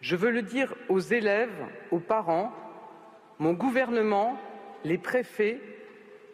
Je 0.00 0.16
veux 0.16 0.30
le 0.30 0.40
dire 0.40 0.74
aux 0.88 1.00
élèves, 1.00 1.66
aux 1.90 2.00
parents, 2.00 2.50
mon 3.38 3.52
gouvernement, 3.52 4.38
les 4.84 4.96
préfets, 4.96 5.60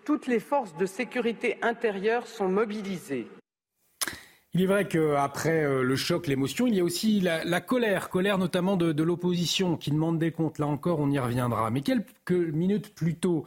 toutes 0.04 0.26
les 0.26 0.40
forces 0.40 0.76
de 0.76 0.86
sécurité 0.86 1.58
intérieure 1.62 2.26
sont 2.26 2.48
mobilisées. 2.48 3.26
Il 4.52 4.62
est 4.62 4.66
vrai 4.66 4.88
qu'après 4.88 5.62
euh, 5.62 5.84
le 5.84 5.94
choc, 5.94 6.26
l'émotion, 6.26 6.66
il 6.66 6.74
y 6.74 6.80
a 6.80 6.84
aussi 6.84 7.20
la, 7.20 7.60
colère, 7.60 8.08
colère 8.08 8.36
notamment 8.36 8.76
de, 8.76 9.02
l'opposition 9.04 9.76
qui 9.76 9.92
demande 9.92 10.18
des 10.18 10.32
comptes. 10.32 10.58
Là 10.58 10.66
encore, 10.66 10.98
on 10.98 11.08
y 11.08 11.20
reviendra. 11.20 11.70
Mais 11.70 11.82
quelques 11.82 12.32
minutes 12.32 12.92
plus 12.92 13.14
tôt, 13.14 13.44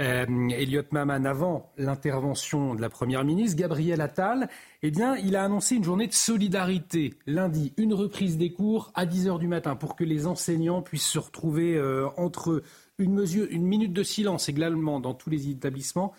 euh, 0.00 0.24
Elliot 0.48 0.82
Maman, 0.92 1.26
avant 1.26 1.70
l'intervention 1.76 2.74
de 2.74 2.80
la 2.80 2.88
Première 2.88 3.22
ministre, 3.22 3.58
Gabriel 3.58 4.00
Attal, 4.00 4.48
eh 4.82 4.90
bien, 4.90 5.16
il 5.16 5.36
a 5.36 5.44
annoncé 5.44 5.74
une 5.74 5.84
journée 5.84 6.06
de 6.06 6.14
solidarité 6.14 7.12
lundi, 7.26 7.74
une 7.76 7.92
reprise 7.92 8.38
des 8.38 8.50
cours 8.50 8.92
à 8.94 9.04
10h 9.04 9.38
du 9.38 9.48
matin 9.48 9.76
pour 9.76 9.94
que 9.94 10.04
les 10.04 10.26
enseignants 10.26 10.80
puissent 10.80 11.06
se 11.06 11.18
retrouver 11.18 11.76
euh, 11.76 12.08
entre 12.16 12.52
eux 12.52 12.62
une, 12.98 13.66
minute 13.66 13.92
de 13.92 14.02
silence 14.02 14.48
également 14.48 15.00
dans 15.00 15.14
tous 15.14 15.30
les 15.30 15.48
établissements 15.50 16.12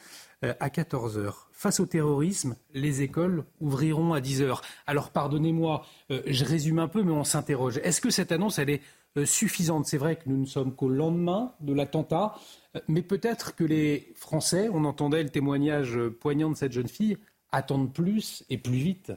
euh, 0.43 0.53
à 0.59 0.69
14 0.69 1.17
heures. 1.17 1.49
face 1.51 1.79
au 1.79 1.87
terrorisme, 1.87 2.55
les 2.73 3.01
écoles 3.01 3.45
ouvriront 3.59 4.13
à 4.13 4.21
10 4.21 4.43
heures. 4.43 4.61
Alors 4.85 5.09
pardonnez-moi, 5.09 5.83
euh, 6.11 6.21
je 6.27 6.45
résume 6.45 6.79
un 6.79 6.87
peu, 6.87 7.01
mais 7.01 7.11
on 7.11 7.23
s'interroge. 7.23 7.79
Est-ce 7.83 8.01
que 8.01 8.11
cette 8.11 8.31
annonce, 8.31 8.59
elle 8.59 8.69
est 8.69 8.81
euh, 9.17 9.25
suffisante? 9.25 9.87
C'est 9.87 9.97
vrai 9.97 10.17
que 10.17 10.23
nous 10.27 10.37
ne 10.37 10.45
sommes 10.45 10.75
qu'au 10.75 10.89
lendemain 10.89 11.53
de 11.61 11.73
l'attentat, 11.73 12.35
mais 12.87 13.01
peut-être 13.01 13.55
que 13.55 13.63
les 13.63 14.13
Français, 14.15 14.69
on 14.71 14.85
entendait 14.85 15.23
le 15.23 15.29
témoignage 15.29 15.97
poignant 16.19 16.51
de 16.51 16.55
cette 16.55 16.73
jeune 16.73 16.87
fille, 16.87 17.17
attendent 17.51 17.91
plus 17.91 18.43
et 18.49 18.57
plus 18.59 18.77
vite. 18.77 19.13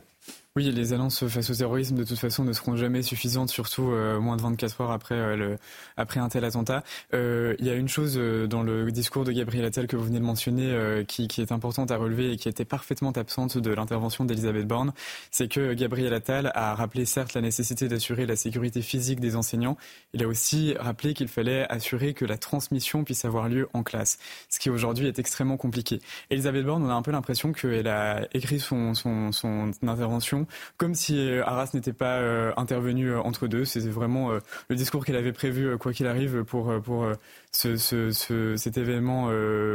Oui, 0.56 0.68
les 0.72 0.92
annonces 0.92 1.28
face 1.28 1.48
au 1.48 1.54
terrorisme, 1.54 1.94
de 1.94 2.02
toute 2.02 2.18
façon, 2.18 2.42
ne 2.42 2.52
seront 2.52 2.74
jamais 2.74 3.02
suffisantes, 3.02 3.50
surtout 3.50 3.92
euh, 3.92 4.18
moins 4.18 4.36
de 4.36 4.42
24 4.42 4.80
heures 4.80 4.90
après, 4.90 5.14
euh, 5.14 5.56
après 5.96 6.18
un 6.18 6.28
tel 6.28 6.44
attentat. 6.44 6.82
Euh, 7.14 7.54
il 7.60 7.66
y 7.66 7.70
a 7.70 7.74
une 7.74 7.88
chose 7.88 8.16
dans 8.16 8.64
le 8.64 8.90
discours 8.90 9.22
de 9.22 9.30
Gabriel 9.30 9.64
Attal 9.64 9.86
que 9.86 9.94
vous 9.94 10.06
venez 10.06 10.18
de 10.18 10.24
mentionner 10.24 11.04
qui, 11.06 11.28
qui, 11.28 11.40
est 11.40 11.52
importante 11.52 11.92
à 11.92 11.96
relever 11.96 12.32
et 12.32 12.36
qui 12.36 12.48
était 12.48 12.64
parfaitement 12.64 13.12
absente 13.12 13.58
de 13.58 13.70
l'intervention 13.72 14.24
d'Elisabeth 14.24 14.66
Borne, 14.66 14.92
c'est 15.30 15.46
que 15.46 15.72
Gabriel 15.72 16.12
Attal 16.12 16.50
a 16.56 16.74
rappelé 16.74 17.04
certes 17.04 17.34
la 17.34 17.42
nécessité 17.42 17.86
d'assurer 17.86 18.26
la 18.26 18.34
sécurité 18.34 18.82
physique 18.82 19.20
des 19.20 19.36
enseignants, 19.36 19.76
il 20.14 20.24
a 20.24 20.26
aussi 20.26 20.74
rappelé 20.80 21.14
qu'il 21.14 21.28
fallait 21.28 21.64
assurer 21.70 22.12
que 22.12 22.24
la 22.24 22.38
transmission 22.38 23.04
puisse 23.04 23.24
avoir 23.24 23.48
lieu 23.48 23.68
en 23.72 23.84
classe, 23.84 24.18
ce 24.48 24.58
qui 24.58 24.68
aujourd'hui 24.68 25.06
est 25.06 25.20
extrêmement 25.20 25.56
compliqué. 25.56 26.00
Elisabeth 26.30 26.66
Borne, 26.66 26.82
on 26.82 26.90
a 26.90 26.94
un 26.94 27.02
peu 27.02 27.12
l'impression 27.12 27.52
qu'elle 27.52 27.86
a 27.86 28.26
écrit 28.34 28.58
son, 28.58 28.94
son, 28.94 29.30
son 29.30 29.70
intervention 29.86 30.39
comme 30.76 30.94
si 30.94 31.18
euh, 31.18 31.44
Arras 31.44 31.70
n'était 31.74 31.92
pas 31.92 32.16
euh, 32.16 32.52
intervenu 32.56 33.10
euh, 33.10 33.20
entre 33.20 33.46
deux. 33.46 33.64
C'était 33.64 33.88
vraiment 33.88 34.30
le 34.68 34.76
discours 34.76 35.04
qu'elle 35.04 35.16
avait 35.16 35.32
prévu, 35.32 35.76
quoi 35.78 35.92
qu'il 35.92 36.06
arrive, 36.06 36.44
pour, 36.44 36.72
pour 36.82 37.06
ce, 37.52 37.76
ce, 37.76 38.56
cet 38.56 38.78
événement, 38.78 39.30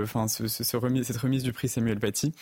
cette 0.06 1.18
remise 1.18 1.44
du 1.44 1.54
prix 1.54 1.68
Samuel 1.68 2.00
Paty. 2.00 2.34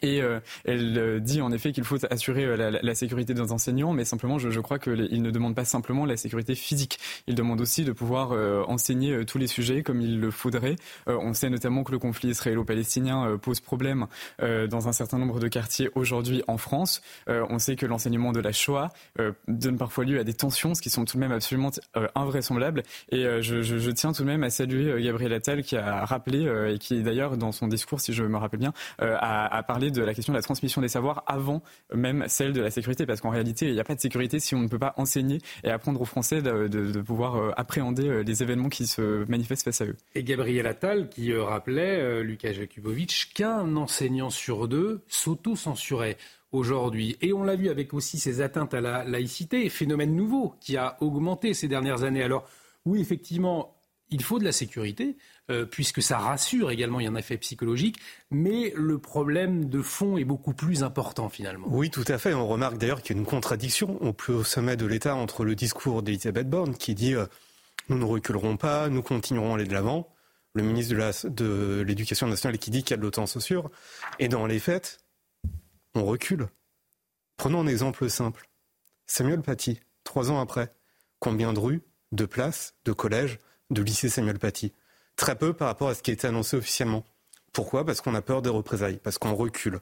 Et 0.00 0.22
euh, 0.22 0.40
elle 0.64 0.96
euh, 0.96 1.20
dit 1.20 1.42
en 1.42 1.52
effet 1.52 1.72
qu'il 1.72 1.84
faut 1.84 1.98
assurer 2.10 2.44
euh, 2.44 2.78
la, 2.82 2.94
sécurité 2.94 3.34
des 3.34 3.52
enseignants, 3.52 3.92
mais 3.92 4.04
simplement, 4.04 4.38
je, 4.38 4.60
crois 4.60 4.78
qu'il 4.78 5.22
ne 5.22 5.30
demande 5.30 5.54
pas 5.54 5.64
simplement 5.64 6.06
la 6.06 6.16
sécurité 6.16 6.54
physique. 6.54 6.98
Il 7.26 7.34
demande 7.34 7.60
aussi 7.60 7.84
de 7.84 7.92
pouvoir 7.92 8.32
enseigner 8.68 9.24
tous 9.24 9.38
les 9.38 9.46
sujets 9.46 9.82
comme 9.82 10.00
il 10.00 10.20
le 10.20 10.30
faudrait. 10.30 10.76
on 11.06 11.34
sait 11.34 11.50
notamment 11.50 11.84
que 11.84 11.92
le 11.92 11.98
conflit 11.98 12.30
israélo-palestinien 12.30 13.38
pose 13.40 13.60
problème 13.60 14.06
dans 14.38 14.88
un 14.88 14.92
certain 14.92 15.18
nombre 15.18 15.40
de 15.40 15.48
quartiers 15.48 15.90
aujourd'hui 15.94 16.42
en 16.46 16.58
France. 16.58 17.02
on 17.26 17.58
sait 17.58 17.76
que 17.76 17.86
l'enseignement 17.86 18.32
de 18.32 18.40
la 18.40 18.52
Shoah 18.52 18.92
donne 19.48 19.78
parfois 19.78 20.04
lieu 20.04 20.20
à 20.20 20.24
des 20.24 20.34
tensions, 20.34 20.74
ce 20.74 20.82
qui 20.82 20.90
sont 20.90 21.04
tout 21.04 21.16
de 21.16 21.20
même 21.20 21.32
absolument 21.32 21.70
invraisemblables. 22.14 22.82
Et 23.10 23.24
je, 23.40 23.90
tiens 23.90 24.12
tout 24.12 24.22
de 24.22 24.28
même 24.28 24.44
à 24.44 24.50
saluer 24.50 25.02
Gabriel 25.02 25.32
Attal 25.32 25.62
qui 25.62 25.76
a 25.76 26.04
rappelé, 26.04 26.46
et 26.72 26.78
qui 26.78 27.02
d'ailleurs 27.02 27.36
dans 27.36 27.52
son 27.52 27.66
discours, 27.66 28.00
si 28.00 28.12
je 28.12 28.22
me 28.24 28.36
rappelle 28.36 28.60
bien, 28.60 28.72
a 28.98 29.62
parlé 29.62 29.81
de 29.90 30.02
la 30.02 30.14
question 30.14 30.32
de 30.32 30.38
la 30.38 30.42
transmission 30.42 30.80
des 30.80 30.88
savoirs 30.88 31.24
avant 31.26 31.62
même 31.94 32.24
celle 32.28 32.52
de 32.52 32.60
la 32.60 32.70
sécurité, 32.70 33.06
parce 33.06 33.20
qu'en 33.20 33.30
réalité, 33.30 33.66
il 33.66 33.74
n'y 33.74 33.80
a 33.80 33.84
pas 33.84 33.94
de 33.94 34.00
sécurité 34.00 34.38
si 34.40 34.54
on 34.54 34.60
ne 34.60 34.68
peut 34.68 34.78
pas 34.78 34.94
enseigner 34.96 35.38
et 35.64 35.70
apprendre 35.70 36.00
aux 36.00 36.06
Français 36.06 36.42
de, 36.42 37.00
pouvoir 37.00 37.36
euh, 37.36 37.50
appréhender 37.56 38.08
euh, 38.08 38.22
les 38.22 38.42
événements 38.42 38.68
qui 38.68 38.86
se 38.86 39.24
manifestent 39.28 39.64
face 39.64 39.80
à 39.80 39.86
eux. 39.86 39.96
Et 40.14 40.22
Gabriel 40.22 40.66
Attal 40.66 41.08
qui 41.08 41.32
euh, 41.32 41.42
rappelait, 41.42 42.22
Lucas 42.22 42.52
Jakubowicz, 42.52 43.26
qu'un 43.34 43.76
enseignant 43.76 44.30
sur 44.30 44.68
deux 44.68 45.02
s'auto-censurait 45.08 46.16
aujourd'hui. 46.52 47.16
Et 47.20 47.32
on 47.32 47.42
l'a 47.42 47.56
vu 47.56 47.68
avec 47.68 47.94
aussi 47.94 48.18
ces 48.18 48.40
atteintes 48.40 48.74
à 48.74 48.80
la 48.80 49.04
laïcité, 49.04 49.68
phénomène 49.68 50.14
nouveau 50.14 50.54
qui 50.60 50.76
a 50.76 50.96
augmenté 51.00 51.54
ces 51.54 51.68
dernières 51.68 52.04
années. 52.04 52.22
Alors 52.22 52.46
oui, 52.84 53.00
effectivement, 53.00 53.76
il 54.10 54.22
faut 54.22 54.38
de 54.38 54.44
la 54.44 54.52
sécurité, 54.52 55.16
euh, 55.52 55.64
puisque 55.66 56.02
ça 56.02 56.18
rassure 56.18 56.70
également, 56.70 57.00
il 57.00 57.04
y 57.04 57.06
a 57.06 57.10
un 57.10 57.16
effet 57.16 57.36
psychologique, 57.36 57.98
mais 58.30 58.72
le 58.74 58.98
problème 58.98 59.68
de 59.68 59.82
fond 59.82 60.16
est 60.16 60.24
beaucoup 60.24 60.54
plus 60.54 60.82
important 60.82 61.28
finalement. 61.28 61.66
Oui, 61.70 61.90
tout 61.90 62.04
à 62.08 62.18
fait. 62.18 62.34
On 62.34 62.48
remarque 62.48 62.78
d'ailleurs 62.78 63.02
qu'il 63.02 63.14
y 63.14 63.18
a 63.18 63.20
une 63.20 63.26
contradiction 63.26 64.02
au 64.02 64.12
plus 64.12 64.32
haut 64.34 64.44
sommet 64.44 64.76
de 64.76 64.86
l'État 64.86 65.14
entre 65.14 65.44
le 65.44 65.54
discours 65.54 66.02
d'Elisabeth 66.02 66.48
Borne 66.48 66.74
qui 66.74 66.94
dit 66.94 67.14
euh, 67.14 67.26
nous 67.88 67.98
ne 67.98 68.04
reculerons 68.04 68.56
pas, 68.56 68.88
nous 68.88 69.02
continuerons 69.02 69.52
à 69.52 69.56
aller 69.56 69.66
de 69.66 69.74
l'avant, 69.74 70.12
le 70.54 70.62
ministre 70.62 71.28
de 71.28 71.82
l'Éducation 71.86 72.26
nationale 72.26 72.58
qui 72.58 72.70
dit 72.70 72.82
qu'il 72.82 72.92
y 72.92 72.94
a 72.94 72.96
de 72.96 73.02
l'autocensure, 73.02 73.70
et 74.18 74.28
dans 74.28 74.46
les 74.46 74.58
faits, 74.58 74.98
on 75.94 76.04
recule. 76.04 76.48
Prenons 77.36 77.60
un 77.60 77.66
exemple 77.66 78.08
simple. 78.08 78.48
Samuel 79.06 79.42
Paty, 79.42 79.80
trois 80.04 80.30
ans 80.30 80.40
après, 80.40 80.72
combien 81.18 81.52
de 81.52 81.58
rues, 81.58 81.82
de 82.12 82.24
places, 82.24 82.74
de 82.84 82.92
collèges 82.92 83.38
de 83.70 83.82
lycée 83.82 84.08
Samuel 84.08 84.38
Paty? 84.38 84.72
Très 85.16 85.36
peu 85.36 85.52
par 85.52 85.68
rapport 85.68 85.88
à 85.88 85.94
ce 85.94 86.02
qui 86.02 86.10
a 86.10 86.14
été 86.14 86.26
annoncé 86.26 86.56
officiellement. 86.56 87.04
Pourquoi? 87.52 87.84
Parce 87.84 88.00
qu'on 88.00 88.14
a 88.14 88.22
peur 88.22 88.42
des 88.42 88.50
représailles, 88.50 88.98
parce 89.02 89.18
qu'on 89.18 89.34
recule. 89.34 89.78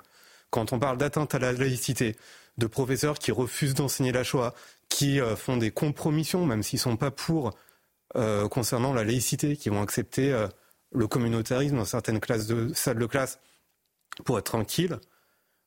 Quand 0.50 0.72
on 0.72 0.78
parle 0.78 0.98
d'atteinte 0.98 1.34
à 1.34 1.38
la 1.38 1.52
laïcité, 1.52 2.16
de 2.58 2.66
professeurs 2.66 3.18
qui 3.18 3.32
refusent 3.32 3.74
d'enseigner 3.74 4.12
la 4.12 4.24
Shoah, 4.24 4.54
qui 4.88 5.20
euh, 5.20 5.34
font 5.34 5.56
des 5.56 5.70
compromissions, 5.70 6.46
même 6.46 6.62
s'ils 6.62 6.78
ne 6.78 6.82
sont 6.82 6.96
pas 6.96 7.10
pour, 7.10 7.52
euh, 8.16 8.48
concernant 8.48 8.92
la 8.92 9.04
laïcité, 9.04 9.56
qui 9.56 9.68
vont 9.68 9.82
accepter 9.82 10.32
euh, 10.32 10.48
le 10.92 11.06
communautarisme 11.06 11.76
dans 11.76 11.84
certaines 11.84 12.20
classes 12.20 12.46
de, 12.46 12.72
salles 12.74 12.98
de 12.98 13.06
classe 13.06 13.38
pour 14.24 14.38
être 14.38 14.44
tranquille, 14.44 14.98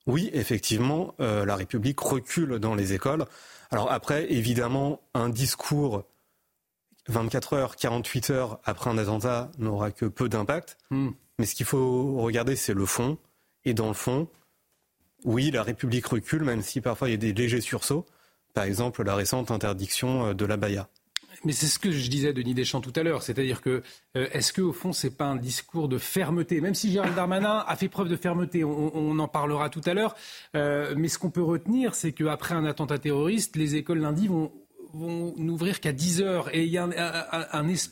oui, 0.05 0.29
effectivement, 0.33 1.15
la 1.19 1.55
République 1.55 1.97
recule 2.01 2.59
dans 2.59 2.75
les 2.75 2.91
écoles. 2.91 3.25
Alors 3.71 3.89
après, 3.89 4.29
évidemment, 4.33 4.99
un 5.13 5.29
discours 5.29 6.03
24 7.09 7.53
heures, 7.53 7.75
48 7.75 8.29
heures 8.29 8.59
après 8.63 8.89
un 8.89 8.97
attentat 8.97 9.51
n'aura 9.57 9.91
que 9.91 10.05
peu 10.05 10.29
d'impact. 10.29 10.77
Hmm. 10.89 11.11
Mais 11.39 11.45
ce 11.45 11.55
qu'il 11.55 11.65
faut 11.65 12.21
regarder, 12.21 12.55
c'est 12.55 12.73
le 12.73 12.85
fond. 12.85 13.17
Et 13.65 13.73
dans 13.73 13.87
le 13.87 13.93
fond, 13.93 14.27
oui, 15.25 15.51
la 15.51 15.63
République 15.63 16.05
recule, 16.05 16.43
même 16.43 16.61
si 16.61 16.81
parfois 16.81 17.09
il 17.09 17.11
y 17.11 17.15
a 17.15 17.17
des 17.17 17.33
légers 17.33 17.61
sursauts. 17.61 18.05
Par 18.53 18.65
exemple, 18.65 19.03
la 19.03 19.15
récente 19.15 19.51
interdiction 19.51 20.27
euh, 20.27 20.33
de 20.33 20.45
la 20.45 20.57
baya. 20.57 20.87
Mais 21.45 21.51
c'est 21.51 21.65
ce 21.65 21.79
que 21.79 21.91
je 21.91 22.09
disais 22.09 22.31
de 22.31 22.41
Denis 22.41 22.53
Deschamps 22.53 22.79
tout 22.79 22.93
à 22.95 23.03
l'heure, 23.03 23.21
c'est-à-dire 23.21 23.61
que 23.61 23.83
euh, 24.15 24.27
est-ce 24.31 24.53
qu'au 24.53 24.71
fond 24.71 24.93
c'est 24.93 25.17
pas 25.17 25.25
un 25.25 25.35
discours 25.35 25.89
de 25.89 25.97
fermeté, 25.97 26.61
même 26.61 26.73
si 26.73 26.91
Gérald 26.91 27.15
Darmanin 27.15 27.65
a 27.67 27.75
fait 27.75 27.89
preuve 27.89 28.07
de 28.07 28.15
fermeté, 28.15 28.63
on, 28.63 29.19
en 29.19 29.27
parlera 29.27 29.69
tout 29.69 29.81
à 29.85 29.93
l'heure. 29.93 30.15
Euh, 30.55 30.93
mais 30.95 31.09
ce 31.09 31.19
qu'on 31.19 31.31
peut 31.31 31.43
retenir, 31.43 31.95
c'est 31.95 32.13
qu'après 32.13 32.55
un 32.55 32.63
attentat 32.63 32.97
terroriste, 32.97 33.57
les 33.57 33.75
écoles 33.75 33.99
lundi 33.99 34.27
vont 34.27 34.53
vont 34.93 35.33
n'ouvrir 35.37 35.79
qu'à 35.79 35.91
10 35.91 36.21
heures. 36.21 36.55
Et 36.55 36.63
il 36.63 36.69
y 36.69 36.77
a 36.77 36.87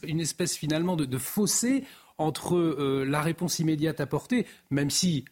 une 0.04 0.20
espèce 0.20 0.56
finalement 0.56 0.96
de, 0.96 1.18
fossé 1.18 1.84
entre 2.18 2.56
euh, 2.56 3.04
la 3.08 3.22
réponse 3.22 3.60
immédiate 3.60 4.00
apportée, 4.00 4.46
même 4.70 4.90
si 4.90 5.26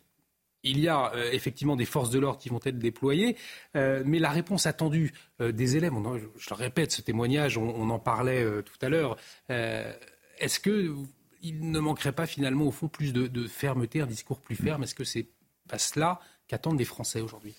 il 0.64 0.80
y 0.80 0.88
a 0.90 1.14
euh, 1.14 1.30
effectivement 1.32 1.76
des 1.76 1.86
forces 1.86 2.10
de 2.10 2.20
l'ordre 2.20 2.40
qui 2.40 2.50
vont 2.50 2.60
être 2.66 2.80
déployées, 2.80 3.38
euh, 3.76 4.04
mais 4.06 4.20
la 4.20 4.32
réponse 4.32 4.66
attendue 4.66 5.14
des 5.40 5.78
élèves, 5.78 5.94
je 6.38 6.50
le 6.50 6.56
répète, 6.56 6.92
ce 6.92 7.02
témoignage, 7.02 7.58
on, 7.58 7.90
en 7.90 8.00
parlait 8.00 8.46
tout 8.64 8.78
à 8.82 8.90
l'heure, 8.90 9.16
est-ce 9.48 10.60
qu'il 10.60 11.70
ne 11.72 11.80
manquerait 11.80 12.12
pas 12.12 12.26
finalement 12.26 12.66
au 12.66 12.72
fond 12.72 12.88
plus 12.88 13.14
de, 13.14 13.28
de 13.28 13.48
fermeté, 13.48 14.02
un 14.02 14.08
discours 14.08 14.42
plus 14.42 14.56
ferme? 14.56 14.84
Est-ce 14.84 14.96
que 14.96 15.06
c'est 15.06 15.28
pas 15.70 15.78
cela 15.78 16.20
qu'attendent 16.48 16.80
les 16.80 16.86
Français 16.86 17.22
aujourd'hui? 17.22 17.56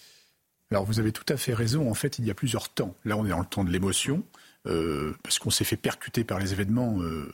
Alors 0.71 0.85
vous 0.85 1.01
avez 1.01 1.13
tout 1.13 1.25
à 1.29 1.37
fait 1.37 1.55
raison. 1.55 1.91
En 1.91 1.95
fait, 1.95 2.19
il 2.19 2.27
y 2.27 2.31
a 2.31 2.35
plusieurs 2.35 2.69
temps. 2.69 2.95
Là, 3.05 3.17
on 3.17 3.27
est 3.27 3.31
dans 3.31 3.41
le 3.41 3.45
temps 3.45 3.65
de 3.65 3.71
l'émotion, 3.71 4.23
euh, 4.67 5.17
parce 5.23 5.39
qu'on 5.39 5.51
s'est 5.51 5.65
fait 5.65 5.77
percuter 5.77 6.23
par 6.23 6.39
les 6.39 6.53
événements, 6.53 7.01
euh, 7.01 7.33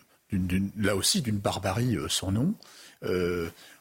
là 0.78 0.96
aussi 0.96 1.22
d'une 1.22 1.38
barbarie 1.38 1.96
euh, 1.96 2.08
sans 2.08 2.32
nom. 2.32 2.54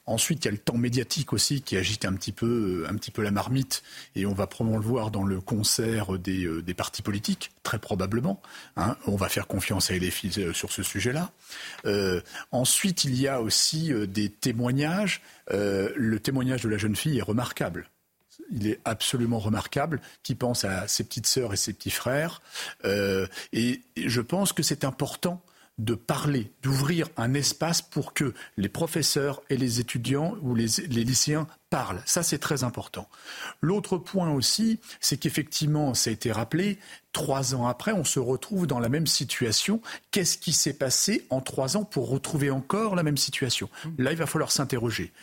ensuite, 0.05 0.43
il 0.43 0.45
y 0.45 0.49
a 0.49 0.51
le 0.51 0.57
temps 0.57 0.77
médiatique 0.77 1.31
aussi 1.31 1.61
qui 1.61 1.77
agite 1.77 2.05
un 2.05 2.13
petit 2.13 2.33
peu, 2.33 2.85
la 3.17 3.31
marmite, 3.31 3.81
et 4.15 4.25
on 4.25 4.33
va 4.33 4.45
probablement 4.45 4.79
le 4.79 4.85
voir 4.85 5.09
dans 5.09 5.23
le 5.23 5.39
concert 5.39 6.19
des, 6.19 6.73
partis 6.75 7.01
politiques, 7.01 7.51
très 7.63 7.79
probablement. 7.79 8.41
Hein. 8.75 8.97
On 9.07 9.15
va 9.15 9.29
faire 9.29 9.47
confiance 9.47 9.89
à 9.89 9.95
LFI 9.95 10.53
sur 10.53 10.71
ce 10.71 10.83
sujet-là. 10.83 11.31
ensuite, 12.51 13.05
il 13.05 13.19
y 13.19 13.27
a 13.27 13.41
aussi 13.41 13.93
des 14.07 14.29
témoignages. 14.29 15.21
le 15.49 16.17
témoignage 16.17 16.61
de 16.61 16.69
la 16.69 16.77
jeune 16.77 16.95
fille 16.95 17.17
est 17.17 17.23
remarquable 17.23 17.89
il 18.51 18.67
est 18.67 18.79
absolument 18.85 19.39
remarquable, 19.39 20.01
qui 20.23 20.35
pense 20.35 20.65
à 20.65 20.87
ses 20.87 21.03
petites 21.03 21.27
sœurs 21.27 21.53
et 21.53 21.57
ses 21.57 21.73
petits 21.73 21.91
frères. 21.91 22.41
Euh, 22.85 23.27
et 23.53 23.81
je 23.97 24.21
pense 24.21 24.53
que 24.53 24.63
c'est 24.63 24.83
important 24.83 25.41
de 25.77 25.93
parler, 25.93 26.51
d'ouvrir 26.61 27.09
un 27.17 27.33
espace 27.33 27.81
pour 27.81 28.13
que 28.13 28.33
les 28.55 28.69
professeurs 28.69 29.41
et 29.49 29.57
les 29.57 29.79
étudiants 29.81 30.35
ou 30.41 30.55
les, 30.55 30.67
les 30.87 31.03
lycéens 31.03 31.47
parlent. 31.69 32.01
Ça, 32.05 32.23
c'est 32.23 32.39
très 32.39 32.63
important. 32.63 33.07
L'autre 33.61 33.97
point 33.97 34.31
aussi, 34.31 34.79
c'est 34.99 35.17
qu'effectivement, 35.17 35.93
ça 35.93 36.09
a 36.09 36.13
été 36.13 36.31
rappelé, 36.31 36.79
trois 37.15 37.55
ans 37.55 37.65
après, 37.65 37.93
on 37.93 38.03
se 38.03 38.19
retrouve 38.19 38.67
dans 38.67 38.79
la 38.79 38.89
même 38.89 39.07
situation. 39.07 39.81
Qu'est-ce 40.11 40.37
qui 40.37 40.51
s'est 40.51 40.73
passé 40.73 41.25
en 41.29 41.39
trois 41.39 41.77
ans 41.77 41.85
pour 41.85 42.09
retrouver 42.09 42.51
encore 42.51 42.93
la 42.93 43.03
même 43.03 43.15
situation? 43.15 43.69
Là, 43.97 44.11
il 44.11 44.17
va 44.17 44.25
falloir 44.25 44.51
s'interroger. 44.51 45.13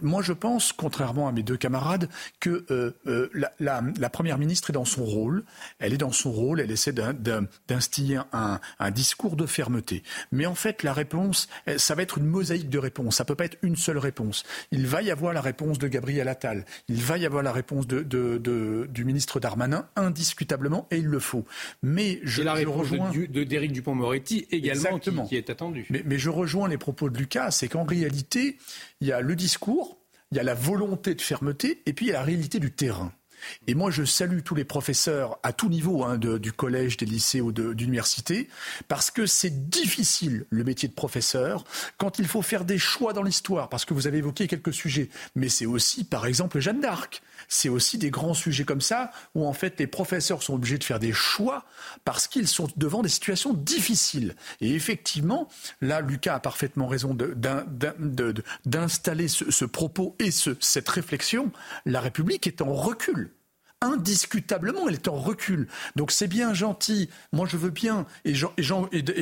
Moi, 0.00 0.22
je 0.22 0.32
pense, 0.32 0.72
contrairement 0.72 1.28
à 1.28 1.32
mes 1.32 1.42
deux 1.42 1.58
camarades, 1.58 2.08
que 2.40 2.64
euh, 2.70 2.92
euh, 3.06 3.28
la, 3.60 4.08
Première 4.08 4.38
ministre 4.38 4.70
est 4.70 4.72
dans 4.72 4.86
son 4.86 5.04
rôle. 5.04 5.44
Elle 5.80 5.92
est 5.92 5.98
dans 5.98 6.12
son 6.12 6.32
rôle, 6.32 6.60
elle 6.60 6.70
essaie 6.70 6.92
d'instiller 6.92 8.20
un, 8.32 8.90
discours 8.90 9.36
de 9.36 9.44
fermeté. 9.44 10.02
Mais 10.32 10.46
en 10.46 10.54
fait, 10.54 10.82
la 10.82 10.94
réponse, 10.94 11.48
ça 11.76 11.94
va 11.94 12.02
être 12.02 12.16
une 12.16 12.26
mosaïque 12.26 12.70
de 12.70 12.78
réponses. 12.78 13.16
Ça 13.16 13.26
peut 13.26 13.34
pas 13.34 13.44
être 13.44 13.58
une 13.60 13.76
seule 13.76 13.98
réponse. 13.98 14.44
Il 14.70 14.86
va 14.86 15.02
y 15.02 15.10
avoir 15.10 15.34
la 15.34 15.42
réponse 15.42 15.78
de 15.78 15.88
Gabriel 15.94 16.26
Attal. 16.28 16.64
Il 16.88 17.00
va 17.02 17.18
y 17.18 17.24
avoir 17.24 17.44
la 17.44 17.52
réponse 17.52 17.86
de, 17.86 18.86
du 18.88 19.04
ministre 19.04 19.38
Darmanin, 19.38 19.88
indiscutablement, 19.94 20.88
et 20.90 20.96
il 20.98 21.06
le 21.06 21.20
faut. 21.20 21.44
Mais 21.82 22.20
je, 22.24 22.42
la 22.42 22.54
réponse 22.54 22.90
rejoins... 22.90 23.10
de 23.10 23.44
d'Éric 23.44 23.72
Dupont-Moretti 23.72 24.46
également 24.50 24.98
qui, 24.98 25.12
qui, 25.28 25.36
est 25.36 25.50
attendue. 25.50 25.86
Mais, 25.90 26.02
mais 26.04 26.18
je 26.18 26.30
rejoins 26.30 26.68
les 26.68 26.78
propos 26.78 27.08
de 27.10 27.16
Lucas, 27.16 27.52
c'est 27.52 27.68
qu'en 27.68 27.84
réalité, 27.84 28.58
il 29.00 29.06
y 29.06 29.12
a 29.12 29.20
le 29.20 29.36
discours, 29.36 29.98
il 30.32 30.36
y 30.36 30.40
a 30.40 30.42
la 30.42 30.54
volonté 30.54 31.14
de 31.14 31.22
fermeté, 31.22 31.82
et 31.86 31.92
puis 31.92 32.06
il 32.06 32.08
y 32.08 32.12
a 32.12 32.18
la 32.18 32.24
réalité 32.24 32.58
du 32.58 32.72
terrain. 32.72 33.12
Et 33.66 33.74
moi, 33.74 33.90
je 33.90 34.04
salue 34.04 34.40
tous 34.44 34.54
les 34.54 34.64
professeurs 34.64 35.38
à 35.42 35.52
tout 35.52 35.68
niveau, 35.68 36.04
hein, 36.04 36.16
du 36.18 36.52
collège, 36.52 36.96
des 36.96 37.06
lycées 37.06 37.40
ou 37.40 37.52
d'université, 37.52 38.48
parce 38.88 39.10
que 39.10 39.26
c'est 39.26 39.68
difficile 39.68 40.46
le 40.50 40.64
métier 40.64 40.88
de 40.88 40.94
professeur 40.94 41.64
quand 41.98 42.18
il 42.18 42.26
faut 42.26 42.42
faire 42.42 42.64
des 42.64 42.78
choix 42.78 43.12
dans 43.12 43.22
l'histoire, 43.22 43.68
parce 43.68 43.84
que 43.84 43.94
vous 43.94 44.06
avez 44.06 44.18
évoqué 44.18 44.46
quelques 44.48 44.72
sujets, 44.72 45.08
mais 45.34 45.48
c'est 45.48 45.66
aussi, 45.66 46.04
par 46.04 46.26
exemple, 46.26 46.60
Jeanne 46.60 46.80
d'Arc. 46.80 47.22
C'est 47.48 47.68
aussi 47.68 47.98
des 47.98 48.10
grands 48.10 48.34
sujets 48.34 48.64
comme 48.64 48.80
ça 48.80 49.10
où 49.34 49.46
en 49.46 49.52
fait 49.52 49.78
les 49.78 49.86
professeurs 49.86 50.42
sont 50.42 50.54
obligés 50.54 50.78
de 50.78 50.84
faire 50.84 50.98
des 50.98 51.12
choix 51.12 51.64
parce 52.04 52.26
qu'ils 52.26 52.48
sont 52.48 52.68
devant 52.76 53.02
des 53.02 53.08
situations 53.08 53.52
difficiles. 53.52 54.34
Et 54.60 54.74
effectivement, 54.74 55.48
là, 55.80 56.00
Lucas 56.00 56.36
a 56.36 56.40
parfaitement 56.40 56.86
raison 56.86 57.14
d'installer 58.64 59.28
ce, 59.28 59.64
propos 59.64 60.16
et 60.18 60.30
ce, 60.30 60.56
cette 60.60 60.88
réflexion. 60.88 61.52
La 61.84 62.00
République 62.00 62.46
est 62.46 62.62
en 62.62 62.72
recul 62.72 63.30
indiscutablement, 63.84 64.88
elle 64.88 64.94
est 64.94 65.08
en 65.08 65.16
recul. 65.16 65.68
Donc 65.96 66.10
c'est 66.10 66.28
bien 66.28 66.54
gentil, 66.54 67.08
moi 67.32 67.46
je 67.48 67.56
veux 67.56 67.70
bien, 67.70 68.06
et, 68.24 68.34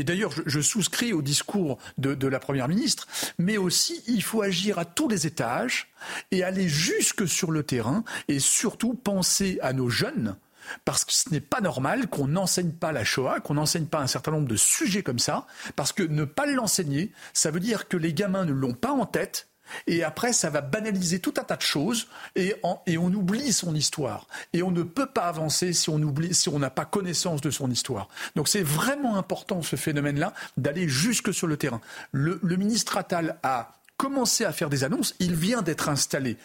d'ailleurs 0.04 0.32
je, 0.46 0.60
souscris 0.60 1.12
au 1.12 1.22
discours 1.22 1.78
de, 1.98 2.26
la 2.26 2.38
Première 2.38 2.68
ministre, 2.68 3.06
mais 3.38 3.56
aussi 3.56 4.02
il 4.06 4.22
faut 4.22 4.42
agir 4.42 4.78
à 4.78 4.84
tous 4.84 5.08
les 5.08 5.26
étages 5.26 5.92
et 6.30 6.42
aller 6.42 6.68
jusque 6.68 7.28
sur 7.28 7.50
le 7.50 7.62
terrain 7.62 8.04
et 8.28 8.38
surtout 8.38 8.94
penser 8.94 9.58
à 9.62 9.72
nos 9.72 9.88
jeunes. 9.88 10.36
Parce 10.84 11.04
que 11.04 11.12
ce 11.12 11.30
n'est 11.30 11.40
pas 11.40 11.60
normal 11.60 12.08
qu'on 12.08 12.28
n'enseigne 12.28 12.70
pas 12.70 12.92
la 12.92 13.04
Shoah, 13.04 13.40
qu'on 13.40 13.54
n'enseigne 13.54 13.86
pas 13.86 14.00
un 14.00 14.06
certain 14.06 14.30
nombre 14.30 14.46
de 14.46 14.56
sujets 14.56 15.02
comme 15.02 15.18
ça, 15.18 15.46
parce 15.74 15.92
que 15.92 16.04
ne 16.04 16.24
pas 16.24 16.46
l'enseigner, 16.46 17.12
ça 17.32 17.50
veut 17.50 17.60
dire 17.60 17.88
que 17.88 17.96
les 17.96 18.14
gamins 18.14 18.44
ne 18.44 18.52
l'ont 18.52 18.74
pas 18.74 18.92
en 18.92 19.04
tête, 19.04 19.48
et 19.86 20.04
après, 20.04 20.32
ça 20.32 20.50
va 20.50 20.60
banaliser 20.60 21.18
tout 21.18 21.34
un 21.38 21.44
tas 21.44 21.56
de 21.56 21.62
choses 21.62 22.08
et, 22.36 22.54
on 22.62 23.12
oublie 23.14 23.52
son 23.52 23.74
histoire. 23.74 24.26
Et 24.52 24.62
on 24.62 24.70
ne 24.70 24.82
peut 24.82 25.06
pas 25.06 25.24
avancer 25.24 25.72
si 25.72 25.90
on 25.90 26.00
oublie, 26.02 26.34
si 26.34 26.48
on 26.48 26.58
n'a 26.58 26.70
pas 26.70 26.84
connaissance 26.84 27.40
de 27.40 27.50
son 27.50 27.70
histoire. 27.70 28.08
Donc 28.36 28.48
c'est 28.48 28.62
vraiment 28.62 29.16
important 29.16 29.62
ce 29.62 29.76
phénomène-là 29.76 30.32
d'aller 30.56 30.88
jusque 30.88 31.32
sur 31.32 31.46
le 31.46 31.56
terrain. 31.56 31.80
Le, 32.12 32.38
ministre 32.42 32.96
Attal 32.96 33.38
a 33.42 33.72
commencé 33.96 34.44
à 34.44 34.52
faire 34.52 34.68
des 34.68 34.84
annonces. 34.84 35.14
Il 35.18 35.34
vient 35.34 35.62
d'être 35.62 35.88
installé. 35.88 36.36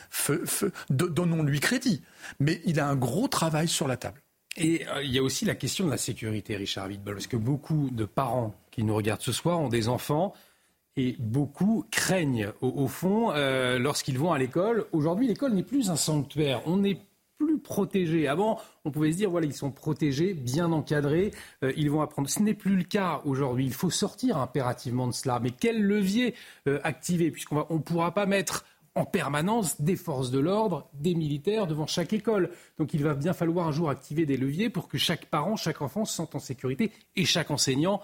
Donnons-lui 0.89 1.59
crédit. 1.59 2.01
Mais 2.39 2.61
il 2.65 2.79
a 2.79 2.87
un 2.87 2.95
gros 2.95 3.27
travail 3.27 3.67
sur 3.67 3.87
la 3.87 3.97
table. 3.97 4.21
Et 4.57 4.87
euh, 4.87 5.03
il 5.03 5.11
y 5.11 5.19
a 5.19 5.23
aussi 5.23 5.45
la 5.45 5.55
question 5.55 5.85
de 5.85 5.91
la 5.91 5.97
sécurité, 5.97 6.55
Richard 6.55 6.87
Wittbol, 6.87 7.15
parce 7.15 7.27
que 7.27 7.37
beaucoup 7.37 7.89
de 7.91 8.05
parents 8.05 8.55
qui 8.71 8.83
nous 8.83 8.95
regardent 8.95 9.21
ce 9.21 9.31
soir 9.31 9.59
ont 9.59 9.69
des 9.69 9.87
enfants 9.87 10.33
et 10.97 11.15
beaucoup 11.19 11.85
craignent, 11.91 12.49
au, 12.61 12.87
fond, 12.87 13.31
euh, 13.31 13.77
lorsqu'ils 13.77 14.17
vont 14.17 14.33
à 14.33 14.39
l'école. 14.39 14.85
Aujourd'hui, 14.91 15.27
l'école 15.27 15.53
n'est 15.53 15.63
plus 15.63 15.91
un 15.91 15.95
sanctuaire. 15.95 16.63
On 16.65 16.77
n'est 16.77 16.99
plus 17.37 17.59
protégé. 17.59 18.27
Avant, 18.27 18.59
on 18.83 18.89
pouvait 18.89 19.11
se 19.11 19.17
dire, 19.17 19.29
voilà, 19.29 19.45
ils 19.45 19.53
sont 19.53 19.69
protégés, 19.69 20.33
bien 20.33 20.71
encadrés, 20.71 21.31
euh, 21.63 21.71
ils 21.77 21.91
vont 21.91 22.01
apprendre. 22.01 22.27
Ce 22.27 22.41
n'est 22.41 22.55
plus 22.55 22.75
le 22.75 22.83
cas 22.83 23.21
aujourd'hui. 23.25 23.67
Il 23.67 23.75
faut 23.75 23.91
sortir 23.91 24.37
impérativement 24.37 25.07
de 25.07 25.13
cela. 25.13 25.39
Mais 25.39 25.51
quel 25.51 25.83
levier 25.83 26.33
euh, 26.67 26.79
activer 26.83 27.29
Puisqu'on 27.29 27.65
ne 27.69 27.79
pourra 27.79 28.11
pas 28.15 28.25
mettre 28.25 28.65
en 28.95 29.05
permanence 29.05 29.79
des 29.79 29.95
forces 29.95 30.31
de 30.31 30.39
l'ordre, 30.39 30.89
des 30.95 31.13
militaires 31.13 31.67
devant 31.67 31.85
chaque 31.85 32.13
école. 32.13 32.49
Donc 32.79 32.95
il 32.95 33.03
va 33.03 33.13
bien 33.13 33.33
falloir 33.33 33.67
un 33.67 33.71
jour 33.71 33.91
activer 33.91 34.25
des 34.25 34.37
leviers 34.37 34.71
pour 34.71 34.87
que 34.87 34.97
chaque 34.97 35.27
parent, 35.27 35.55
chaque 35.55 35.83
enfant 35.83 36.03
se 36.03 36.15
sente 36.15 36.33
en 36.33 36.39
sécurité 36.39 36.91
et 37.15 37.23
chaque 37.23 37.51
enseignant, 37.51 38.01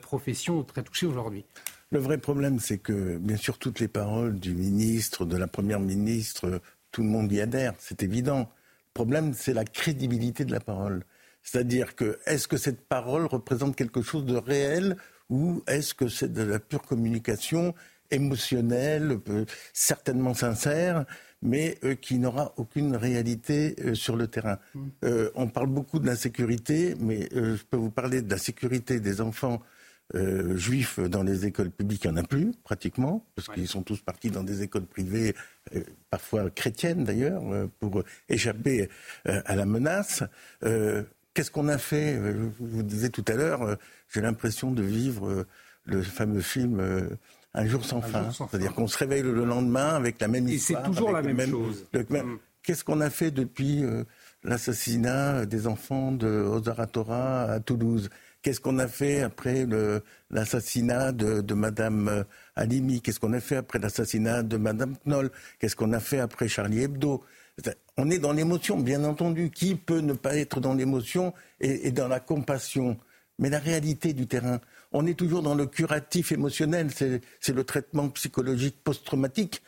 profession 0.00 0.64
très 0.64 0.82
touchée 0.82 1.06
aujourd'hui. 1.06 1.44
Le 1.92 1.98
vrai 1.98 2.16
problème, 2.16 2.58
c'est 2.58 2.78
que, 2.78 3.18
bien 3.18 3.36
sûr, 3.36 3.58
toutes 3.58 3.78
les 3.78 3.86
paroles 3.86 4.40
du 4.40 4.54
ministre, 4.54 5.26
de 5.26 5.36
la 5.36 5.46
première 5.46 5.78
ministre, 5.78 6.62
tout 6.90 7.02
le 7.02 7.08
monde 7.08 7.30
y 7.30 7.38
adhère, 7.38 7.74
c'est 7.78 8.02
évident. 8.02 8.38
Le 8.40 8.94
problème, 8.94 9.34
c'est 9.34 9.52
la 9.52 9.64
crédibilité 9.66 10.46
de 10.46 10.52
la 10.52 10.60
parole. 10.60 11.04
C'est-à-dire 11.42 11.94
que, 11.94 12.18
est-ce 12.24 12.48
que 12.48 12.56
cette 12.56 12.80
parole 12.80 13.26
représente 13.26 13.76
quelque 13.76 14.00
chose 14.00 14.24
de 14.24 14.36
réel 14.36 14.96
ou 15.28 15.62
est-ce 15.66 15.92
que 15.92 16.08
c'est 16.08 16.32
de 16.32 16.42
la 16.42 16.58
pure 16.58 16.80
communication 16.80 17.74
émotionnelle, 18.10 19.18
euh, 19.28 19.44
certainement 19.74 20.32
sincère, 20.32 21.04
mais 21.42 21.78
euh, 21.84 21.94
qui 21.94 22.18
n'aura 22.18 22.54
aucune 22.56 22.96
réalité 22.96 23.76
euh, 23.84 23.94
sur 23.94 24.16
le 24.16 24.28
terrain? 24.28 24.58
Mmh. 24.74 24.88
on 25.34 25.48
parle 25.48 25.68
beaucoup 25.68 25.98
de 25.98 26.06
la 26.06 26.16
sécurité, 26.16 26.94
mais 27.00 27.28
je 27.32 27.62
peux 27.68 27.76
vous 27.76 27.90
parler 27.90 28.22
de 28.22 28.30
la 28.30 28.38
sécurité 28.38 28.98
des 28.98 29.20
enfants 29.20 29.60
euh, 30.14 30.56
juifs 30.56 31.00
dans 31.00 31.22
les 31.22 31.46
écoles 31.46 31.70
publiques, 31.70 32.04
il 32.04 32.10
n'y 32.10 32.18
en 32.18 32.22
a 32.22 32.26
plus 32.26 32.52
pratiquement, 32.64 33.24
parce 33.34 33.48
qu'ils 33.48 33.68
sont 33.68 33.82
tous 33.82 34.00
partis 34.00 34.30
dans 34.30 34.42
des 34.42 34.62
écoles 34.62 34.84
privées, 34.84 35.34
euh, 35.74 35.80
parfois 36.10 36.50
chrétiennes 36.50 37.04
d'ailleurs, 37.04 37.42
euh, 37.50 37.66
pour 37.80 38.02
échapper 38.28 38.90
à 39.24 39.56
la 39.56 39.64
menace. 39.64 40.22
Qu'est-ce 41.34 41.50
qu'on 41.50 41.68
a 41.68 41.78
fait? 41.78 42.16
Je 42.16 42.50
vous 42.60 42.82
disais 42.82 43.08
tout 43.08 43.24
à 43.26 43.34
l'heure, 43.34 43.78
j'ai 44.12 44.20
l'impression 44.20 44.70
de 44.70 44.82
vivre 44.82 45.46
le 45.84 46.02
fameux 46.02 46.42
film 46.42 47.08
Un 47.54 47.66
jour 47.66 47.84
sans 47.84 48.02
fin. 48.02 48.30
C'est-à-dire 48.30 48.74
qu'on 48.74 48.86
se 48.86 48.98
réveille 48.98 49.22
le 49.22 49.44
lendemain 49.44 49.94
avec 49.94 50.20
la 50.20 50.28
même 50.28 50.46
histoire. 50.46 50.82
Et 50.82 50.84
c'est 50.84 50.90
toujours 50.90 51.12
la 51.12 51.22
même, 51.22 51.50
chose. 51.50 51.86
Mm. 51.94 52.36
Qu'est-ce 52.62 52.84
qu'on 52.84 53.00
a 53.00 53.08
fait 53.08 53.30
depuis 53.30 53.82
l'assassinat 54.44 55.46
des 55.46 55.66
enfants 55.66 56.12
de 56.12 56.28
Ozaratora 56.28 57.44
à 57.44 57.60
Toulouse? 57.60 58.10
Qu'est-ce 58.42 58.60
qu'on 58.60 58.80
a 58.80 58.88
fait 58.88 59.22
après 59.22 59.66
l'assassinat 60.30 61.12
de, 61.12 61.40
de 61.40 61.54
Madame 61.54 62.08
euh, 62.08 62.24
Halimi? 62.56 63.00
Qu'est-ce 63.00 63.20
qu'on 63.20 63.32
a 63.34 63.40
fait 63.40 63.54
après 63.54 63.78
l'assassinat 63.78 64.42
de 64.42 64.56
Madame 64.56 64.96
Knoll? 65.06 65.30
Qu'est-ce 65.60 65.76
qu'on 65.76 65.92
a 65.92 66.00
fait 66.00 66.18
après 66.18 66.48
Charlie 66.48 66.82
Hebdo? 66.82 67.22
On 67.96 68.10
est 68.10 68.18
dans 68.18 68.32
l'émotion, 68.32 68.80
bien 68.80 69.04
entendu. 69.04 69.50
Qui 69.50 69.76
peut 69.76 70.00
ne 70.00 70.12
pas 70.14 70.36
être 70.36 70.60
dans 70.60 70.74
l'émotion 70.74 71.32
et, 71.60 71.92
dans 71.92 72.08
la 72.08 72.18
compassion? 72.18 72.98
Mais 73.38 73.48
la 73.48 73.60
réalité 73.60 74.12
du 74.12 74.26
terrain, 74.26 74.60
on 74.90 75.06
est 75.06 75.14
toujours 75.14 75.42
dans 75.42 75.54
le 75.54 75.66
curatif 75.66 76.32
émotionnel, 76.32 76.90
c'est 76.90 77.54
le 77.54 77.64
traitement 77.64 78.08
psychologique 78.08 78.82
post-traumatique. 78.82 79.62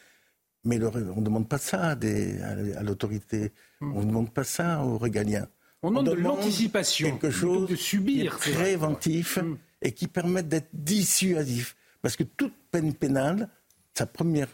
Mais 0.64 0.82
on 0.82 1.20
ne 1.20 1.24
demande 1.24 1.48
pas 1.48 1.58
ça 1.58 1.90
à, 1.90 2.82
l'autorité, 2.82 3.52
on 3.80 4.00
ne 4.00 4.06
demande 4.06 4.32
pas 4.32 4.44
ça 4.44 4.82
aux 4.82 4.98
régaliens. 4.98 5.46
On, 5.84 5.90
demande 5.90 6.06
de 6.06 6.12
l'anticipation, 6.12 7.10
quelque 7.10 7.30
chose 7.30 7.68
de 7.68 7.76
subir, 7.76 8.38
préventif 8.38 9.36
mm. 9.36 9.58
et 9.82 9.92
qui 9.92 10.08
permette 10.08 10.48
d'être 10.48 10.70
dissuasif. 10.72 11.76
Parce 12.00 12.16
que 12.16 12.22
toute 12.22 12.54
peine 12.70 12.94
pénale, 12.94 13.50
sa 13.92 14.06
première 14.06 14.48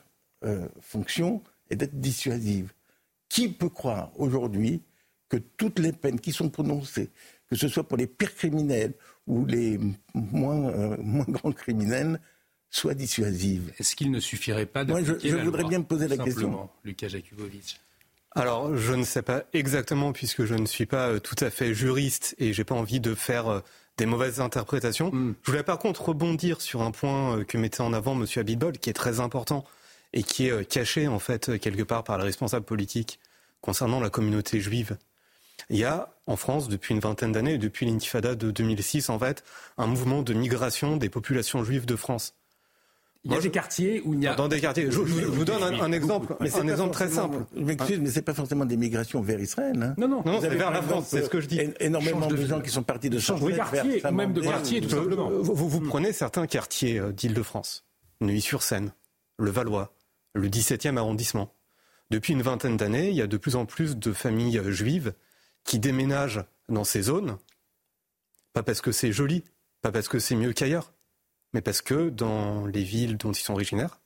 euh, 0.45 0.67
fonction 0.81 1.41
est 1.71 1.77
d'être 1.77 2.01
dissuasive. 2.01 2.73
Qui 3.29 3.49
peut 3.49 3.69
croire 3.69 4.11
aujourd'hui 4.17 4.83
que 5.29 5.37
toutes 5.37 5.79
les 5.79 5.93
peines 5.93 6.19
qui 6.19 6.33
sont 6.33 6.51
prononcées, 6.51 7.11
que 7.49 7.55
ce 7.55 7.69
soit 7.69 7.87
pour 7.87 7.97
les 7.97 8.09
pires 8.09 8.35
criminels 8.35 8.95
ou 9.29 9.47
les 9.47 9.79
moins, 10.15 10.69
euh, 10.71 10.97
moins 10.99 11.27
grands 11.29 11.53
criminels, 11.53 12.21
soient 12.71 12.95
dissuasives? 12.95 13.73
Est-ce 13.79 13.95
qu'il 13.95 14.11
ne 14.11 14.19
suffirait 14.19 14.67
pas 14.67 14.85
de 14.85 14.91
Moi, 14.91 15.03
je, 15.05 15.37
voudrais 15.37 15.65
bien 15.65 15.79
me 15.79 15.85
poser 15.85 16.09
la 16.09 16.17
question. 16.17 16.69
Lucas 16.83 17.07
Jakubowicz. 17.07 17.79
Alors, 18.33 18.77
je 18.77 18.93
ne 18.93 19.05
sais 19.05 19.23
pas 19.23 19.45
exactement 19.53 20.13
puisque 20.13 20.45
je 20.45 20.55
ne 20.55 20.67
suis 20.67 20.87
pas 20.87 21.09
euh, 21.09 21.19
tout 21.19 21.37
à 21.41 21.51
fait 21.51 21.75
juriste 21.75 22.37
et 22.39 22.53
j'ai 22.53 22.65
pas 22.65 22.77
envie 22.77 23.01
de 23.01 23.15
faire 23.15 23.49
euh, 23.49 23.61
des 23.97 24.07
mauvaises 24.07 24.41
interprétations. 24.41 25.11
Hmm. 25.11 25.35
Je 25.43 25.51
voulais 25.51 25.65
par 25.65 25.79
contre 25.79 26.09
rebondir 26.09 26.61
sur 26.61 26.83
un 26.83 26.93
point 26.93 27.39
euh, 27.39 27.45
que 27.45 27.59
mettait 27.59 27.81
en 27.81 27.93
avant 27.93 28.13
M. 28.15 28.27
Abitbol, 28.37 28.79
qui 28.79 28.89
est 28.89 28.95
très 28.95 29.19
important 29.19 29.65
et 30.13 30.23
qui 30.23 30.49
est 30.49 30.65
caché 30.69 31.07
en 31.07 31.21
fait 31.21 31.59
quelque 31.61 31.83
part 31.83 32.03
par 32.03 32.19
les 32.19 32.25
responsables 32.25 32.67
politiques 32.67 33.21
concernant 33.61 34.01
la 34.01 34.11
communauté 34.11 34.61
juive. 34.61 34.97
Il 35.69 35.77
y 35.77 35.85
a 35.85 36.09
en 36.27 36.37
France 36.37 36.69
depuis 36.69 36.95
une 36.95 37.01
vingtaine 37.01 37.31
d'années, 37.31 37.59
depuis 37.59 37.87
l'intifada 37.87 38.35
de 38.35 38.51
2006 38.51 39.09
en 39.09 39.19
fait, 39.19 39.45
un 39.79 39.87
mouvement 39.87 40.23
de 40.23 40.35
migration 40.35 40.97
des 40.97 41.09
populations 41.09 41.63
juives 41.63 41.87
de 41.87 41.95
France. 41.95 42.35
Il 43.25 43.33
y 43.33 43.35
a 43.35 43.41
des 43.41 43.51
quartiers 43.51 44.01
où 44.05 44.15
il 44.15 44.23
y 44.23 44.27
a. 44.27 44.35
Dans 44.35 44.49
des 44.49 44.61
quartiers. 44.61 44.91
Je, 44.91 44.99
vous 44.99 45.45
donne 45.45 45.63
un, 45.63 45.93
exemple, 45.93 46.37
un 46.41 46.69
exemple 46.69 46.93
très 46.93 47.09
simple. 47.09 47.45
Je 47.55 47.63
m'excuse, 47.63 47.99
mais 48.01 48.11
c'est 48.11 48.23
pas 48.23 48.33
forcément 48.33 48.65
des 48.65 48.79
migrations 48.79 49.21
vers 49.21 49.39
Israël. 49.39 49.83
Hein. 49.83 49.95
Non, 49.99 50.09
non, 50.09 50.23
non 50.25 50.41
c'est 50.41 50.49
vers 50.49 50.71
la 50.71 50.81
France, 50.81 51.09
c'est 51.09 51.23
ce 51.23 51.29
que 51.29 51.41
je 51.41 51.47
dis. 51.47 51.61
Énormément 51.81 52.27
de, 52.27 52.37
gens 52.37 52.61
qui 52.61 52.71
sont 52.71 52.83
partis 52.83 53.11
de 53.11 53.19
de 53.19 53.57
quartier, 53.57 54.07
ou 54.07 54.13
même 54.13 54.33
de 54.33 54.41
quartier, 54.41 54.81
tout 54.81 54.89
simplement. 54.89 55.31
Vous, 55.31 55.69
vous 55.69 55.81
prenez 55.81 56.13
certains 56.13 56.47
quartiers 56.47 56.99
euh, 56.99 57.13
d'Île-de-France, 57.13 57.85
Neuilly-sur-Seine, 58.23 58.93
le 59.39 59.51
Valois, 59.51 59.95
le 60.35 60.49
17e 60.49 60.97
arrondissement. 60.97 61.55
Depuis 62.11 62.33
une 62.33 62.43
vingtaine 62.43 62.77
d'années, 62.77 63.11
il 63.11 63.17
y 63.17 63.23
a 63.23 63.27
de 63.27 63.37
plus 63.37 63.55
en 63.55 63.67
plus 63.67 63.97
de 63.97 64.13
familles 64.13 64.59
euh, 64.59 64.71
juives 64.71 65.13
qui 65.65 65.79
déménagent 65.79 66.43
dans 66.71 66.85
ces 66.85 67.03
zones, 67.03 67.37
pas 68.55 68.63
parce 68.63 68.81
que 68.81 68.93
c'est 68.93 69.13
joli, 69.13 69.45
pas 69.83 69.93
parce 69.93 70.09
que 70.09 70.19
c'est 70.19 70.37
mieux 70.37 70.53
qu'ailleurs, 70.53 70.93
mais 71.53 71.61
parce 71.61 71.83
que 71.83 72.09
dans 72.09 72.67
les 72.67 72.83
villes 72.83 73.17
dont 73.17 73.33
ils 73.33 73.43
sont 73.43 73.55
originaires, 73.55 74.01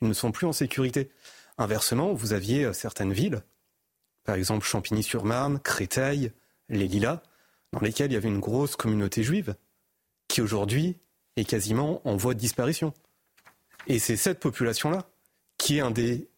ils 0.00 0.08
ne 0.08 0.12
sont 0.12 0.32
plus 0.32 0.46
en 0.46 0.52
sécurité. 0.52 1.10
Inversement, 1.58 2.12
vous 2.12 2.32
aviez 2.32 2.72
certaines 2.72 3.12
villes, 3.12 3.42
par 4.24 4.34
exemple 4.34 4.66
Champigny-sur-Marne, 4.66 5.60
Créteil, 5.60 6.32
les 6.68 6.88
Lilas, 6.88 7.22
dans 7.72 7.80
lesquelles 7.80 8.10
il 8.10 8.14
y 8.14 8.18
avait 8.18 8.28
une 8.28 8.40
grosse 8.40 8.76
communauté 8.76 9.22
juive, 9.22 9.54
qui 10.28 10.40
aujourd'hui 10.40 10.96
est 11.36 11.44
quasiment 11.44 12.06
en 12.08 12.16
voie 12.16 12.34
de 12.34 12.40
disparition. 12.40 12.92
Et 13.86 13.98
c'est 13.98 14.16
cette 14.16 14.40
population-là 14.40 15.08
qui 15.58 15.78
est 15.78 15.80
un 15.80 15.90
des, 15.90 16.28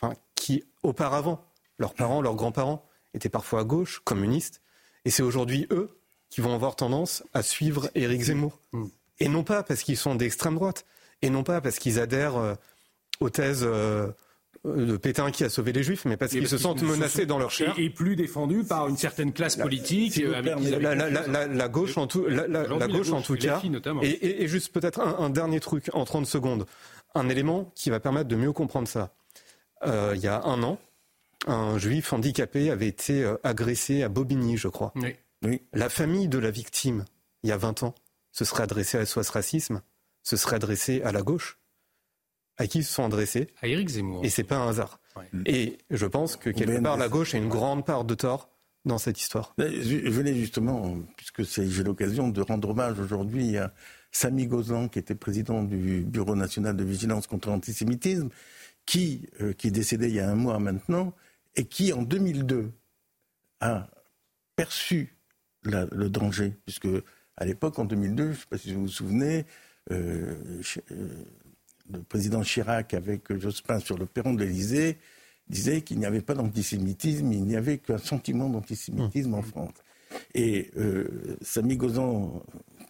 enfin, 0.00 0.14
qui 0.34 0.64
auparavant, 0.82 1.44
leurs 1.78 1.94
parents, 1.94 2.20
leurs 2.20 2.36
grands-parents 2.36 2.84
étaient 3.14 3.28
parfois 3.28 3.60
à 3.60 3.64
gauche, 3.64 4.00
communistes, 4.04 4.62
et 5.04 5.10
c'est 5.10 5.22
aujourd'hui 5.22 5.66
eux 5.70 5.98
qui 6.30 6.40
vont 6.40 6.54
avoir 6.54 6.76
tendance 6.76 7.24
à 7.34 7.42
suivre 7.42 7.90
Éric 7.94 8.22
Zemmour. 8.22 8.58
Et 9.22 9.28
non 9.28 9.44
pas 9.44 9.62
parce 9.62 9.82
qu'ils 9.82 9.96
sont 9.96 10.14
d'extrême 10.14 10.54
droite, 10.54 10.84
et 11.22 11.30
non 11.30 11.44
pas 11.44 11.60
parce 11.60 11.78
qu'ils 11.78 12.00
adhèrent 12.00 12.36
euh, 12.36 12.54
aux 13.20 13.30
thèses 13.30 13.62
euh, 13.62 14.08
de 14.64 14.96
Pétain 14.96 15.30
qui 15.30 15.44
a 15.44 15.48
sauvé 15.48 15.72
les 15.72 15.82
Juifs, 15.82 16.04
mais 16.04 16.16
parce 16.16 16.32
qu'ils 16.32 16.48
se 16.48 16.58
sentent 16.58 16.82
menacés 16.82 17.26
dans 17.26 17.38
leur 17.38 17.50
chair. 17.50 17.74
Et, 17.78 17.90
plus 17.90 18.16
défendus 18.16 18.64
par 18.64 18.88
une 18.88 18.96
certaine 18.96 19.32
classe 19.32 19.56
politique. 19.56 20.16
la, 20.16 21.68
gauche 21.68 21.96
en 21.98 22.06
tout, 22.06 22.26
la, 22.26 22.88
gauche 22.88 23.12
en 23.12 23.22
tout 23.22 23.36
cas. 23.36 23.60
Et, 24.02 24.46
juste 24.48 24.72
peut-être 24.72 25.00
un, 25.00 25.30
dernier 25.30 25.60
truc 25.60 25.90
en 25.92 26.04
30 26.04 26.26
secondes. 26.26 26.66
Un 27.14 27.28
élément 27.28 27.70
qui 27.74 27.90
va 27.90 28.00
permettre 28.00 28.28
de 28.28 28.36
mieux 28.36 28.52
comprendre 28.52 28.88
ça. 28.88 29.12
Euh, 29.84 30.12
il 30.14 30.22
y 30.22 30.28
a 30.28 30.42
un 30.44 30.62
an, 30.62 30.78
un 31.46 31.76
juif 31.76 32.12
handicapé 32.12 32.70
avait 32.70 32.88
été 32.88 33.30
agressé 33.42 34.02
à 34.02 34.08
Bobigny, 34.08 34.56
je 34.56 34.68
crois. 34.68 34.92
Oui. 34.96 35.60
La 35.72 35.88
famille 35.88 36.28
de 36.28 36.38
la 36.38 36.50
victime, 36.50 37.04
il 37.42 37.50
y 37.50 37.52
a 37.52 37.56
20 37.56 37.82
ans, 37.82 37.94
se 38.32 38.44
serait 38.44 38.64
adressée 38.64 38.98
à 38.98 39.06
SOS 39.06 39.28
Racisme, 39.28 39.82
se 40.22 40.36
serait 40.36 40.56
adressée 40.56 41.02
à 41.02 41.12
la 41.12 41.22
gauche. 41.22 41.58
À 42.58 42.66
qui 42.66 42.78
ils 42.78 42.84
se 42.84 42.92
sont 42.92 43.04
adressés? 43.04 43.48
À 43.62 43.68
Éric 43.68 43.88
Zemmour. 43.88 44.24
Et 44.24 44.30
c'est 44.30 44.44
pas 44.44 44.56
un 44.56 44.68
hasard. 44.68 45.00
Et 45.46 45.78
je 45.90 46.06
pense 46.06 46.36
que 46.36 46.50
quelque 46.50 46.80
part, 46.82 46.96
la 46.96 47.08
gauche 47.08 47.34
a 47.34 47.38
une 47.38 47.48
grande 47.48 47.84
part 47.84 48.04
de 48.04 48.14
tort 48.14 48.50
dans 48.84 48.98
cette 48.98 49.20
histoire. 49.20 49.54
Je 49.58 50.10
venais 50.10 50.34
justement, 50.34 50.96
puisque 51.16 51.44
j'ai 51.44 51.82
l'occasion 51.82 52.28
de 52.28 52.40
rendre 52.40 52.70
hommage 52.70 52.98
aujourd'hui 52.98 53.56
à 53.56 53.72
Samy 54.10 54.46
Gozan, 54.46 54.88
qui 54.88 54.98
était 54.98 55.14
président 55.14 55.62
du 55.62 56.00
Bureau 56.00 56.36
national 56.36 56.76
de 56.76 56.84
vigilance 56.84 57.26
contre 57.26 57.48
l'antisémitisme, 57.48 58.28
qui, 58.84 59.28
euh, 59.40 59.52
qui 59.52 59.68
est 59.68 59.72
décédé 59.72 60.08
il 60.08 60.14
y 60.14 60.20
a 60.20 60.28
un 60.28 60.34
mois 60.34 60.58
maintenant, 60.58 61.14
et 61.54 61.64
qui, 61.64 61.92
en 61.92 62.02
2002, 62.02 62.72
a 63.60 63.88
perçu 64.56 65.16
le 65.62 66.08
danger, 66.08 66.54
puisque 66.64 66.88
à 67.36 67.44
l'époque, 67.44 67.78
en 67.78 67.84
2002, 67.84 68.24
je 68.24 68.28
ne 68.28 68.34
sais 68.34 68.46
pas 68.48 68.58
si 68.58 68.72
vous 68.72 68.82
vous 68.82 68.88
souvenez, 68.88 69.46
euh, 69.90 70.34
euh, 70.90 71.08
le 71.90 72.02
président 72.02 72.42
Chirac 72.42 72.94
avec 72.94 73.36
Jospin 73.36 73.80
sur 73.80 73.98
le 73.98 74.06
perron 74.06 74.34
de 74.34 74.44
l'Élysée 74.44 74.98
disait 75.48 75.82
qu'il 75.82 75.98
n'y 75.98 76.06
avait 76.06 76.20
pas 76.20 76.34
d'antisémitisme, 76.34 77.32
il 77.32 77.44
n'y 77.44 77.56
avait 77.56 77.78
qu'un 77.78 77.98
sentiment 77.98 78.48
d'antisémitisme 78.48 79.34
en 79.34 79.40
mmh. 79.40 79.46
France. 79.46 79.74
Et 80.34 80.70
euh, 80.76 81.36
Samy 81.40 81.76
Gozan, 81.76 82.42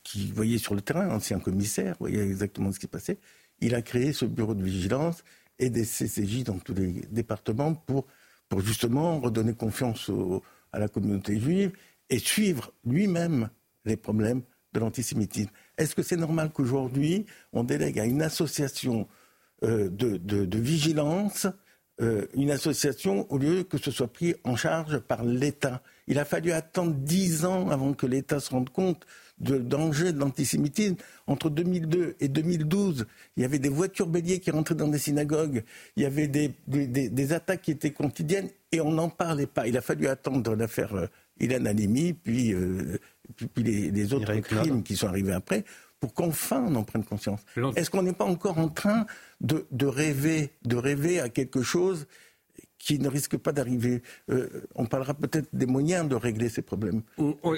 qui 0.05 0.30
voyait 0.30 0.59
sur 0.59 0.74
le 0.74 0.82
terrain, 0.82 1.09
ancien 1.11 1.38
commissaire, 1.38 1.97
voyait 1.99 2.22
exactement 2.22 2.72
ce 2.72 2.78
qui 2.78 2.88
passait, 2.88 3.18
il 3.61 3.74
a 3.74 3.82
créé 3.82 4.12
ce 4.12 4.24
bureau 4.24 4.55
de 4.55 4.62
vigilance 4.62 5.24
et 5.59 5.70
des 5.70 5.84
CCJ 5.84 6.45
dans 6.45 6.59
tous 6.59 6.74
les 6.74 6.93
départements 7.11 7.74
pour, 7.74 8.07
pour 8.49 8.61
justement 8.61 9.20
redonner 9.20 9.55
confiance 9.55 10.11
à 10.72 10.78
la 10.78 10.88
communauté 10.88 11.38
juive 11.38 11.72
et 12.11 12.18
suivre 12.18 12.72
lui-même 12.84 13.49
les 13.85 13.97
problèmes 13.97 14.43
de 14.72 14.80
l'antisémitisme. 14.80 15.51
Est-ce 15.78 15.95
que 15.95 16.03
c'est 16.03 16.16
normal 16.16 16.51
qu'aujourd'hui, 16.53 17.26
on 17.53 17.64
délègue 17.64 17.99
à 17.99 18.05
une 18.05 18.22
association 18.22 19.07
euh, 19.64 19.89
de, 19.91 20.59
vigilance, 20.59 21.47
euh, 22.01 22.26
une 22.35 22.51
association, 22.51 23.30
au 23.30 23.39
lieu 23.39 23.64
que 23.64 23.78
ce 23.78 23.91
soit 23.91 24.12
pris 24.12 24.35
en 24.45 24.57
charge 24.57 24.99
par 24.99 25.24
l'État? 25.24 25.83
Il 26.07 26.18
a 26.18 26.24
fallu 26.24 26.53
attendre 26.53 26.95
dix 26.95 27.45
ans 27.45 27.68
avant 27.68 27.93
que 27.93 28.07
l'État 28.07 28.41
se 28.41 28.51
rende 28.51 28.70
compte 28.70 29.07
du 29.39 29.59
danger 29.59 30.12
de 30.12 30.18
l'antisémitisme. 30.18 30.97
Entre 31.26 31.51
2002 31.51 32.16
et 32.20 32.28
2012, 32.28 33.07
il 33.37 33.43
y 33.43 33.45
avait 33.45 33.59
des 33.59 33.68
voitures 33.68 34.07
béliers 34.07 34.41
qui 34.41 34.51
rentraient 34.51 34.74
dans 34.74 34.89
des 34.89 34.99
synagogues, 34.99 35.64
il 35.97 36.03
y 36.03 36.07
avait 36.07 36.28
des, 36.28 37.33
attaques 37.33 37.62
qui 37.62 37.72
étaient 37.72 37.93
quotidiennes 37.93 38.49
et 38.70 38.80
on 38.80 38.93
n'en 38.93 39.09
parlait 39.09 39.47
pas. 39.47 39.66
Il 39.66 39.76
a 39.76 39.80
fallu 39.80 40.07
attendre 40.07 40.55
l'affaire 40.55 40.95
euh, 40.95 41.07
Ilan 41.41 41.64
Halimi, 41.66 42.12
puis, 42.12 42.55
puis, 43.37 43.62
les, 43.62 44.12
autres 44.12 44.35
crimes 44.41 44.83
qui 44.83 44.97
sont 44.97 45.09
arrivés 45.09 45.33
après, 45.33 45.64
pour 46.01 46.14
qu'enfin 46.14 46.64
on 46.66 46.75
en 46.75 46.85
prenne 46.85 47.05
conscience. 47.05 47.41
Est-ce 47.77 47.91
qu'on 47.91 48.03
n'est 48.03 48.12
pas 48.12 48.25
encore 48.25 48.59
en 48.59 48.68
train 48.68 49.07
de, 49.41 49.87
rêver, 49.87 50.51
de 50.64 50.77
rêver 50.77 51.20
à 51.20 51.29
quelque 51.29 51.62
chose 51.62 52.07
qui 52.79 52.99
ne 52.99 53.09
risque 53.09 53.37
pas 53.37 53.53
d'arriver? 53.53 54.03
Euh, 54.29 54.49
on 54.75 54.87
parlera 54.87 55.14
peut-être 55.14 55.49
des 55.53 55.66
moyens 55.66 56.09
de 56.09 56.16
régler 56.16 56.49
ces 56.49 56.62
problèmes. 56.62 57.03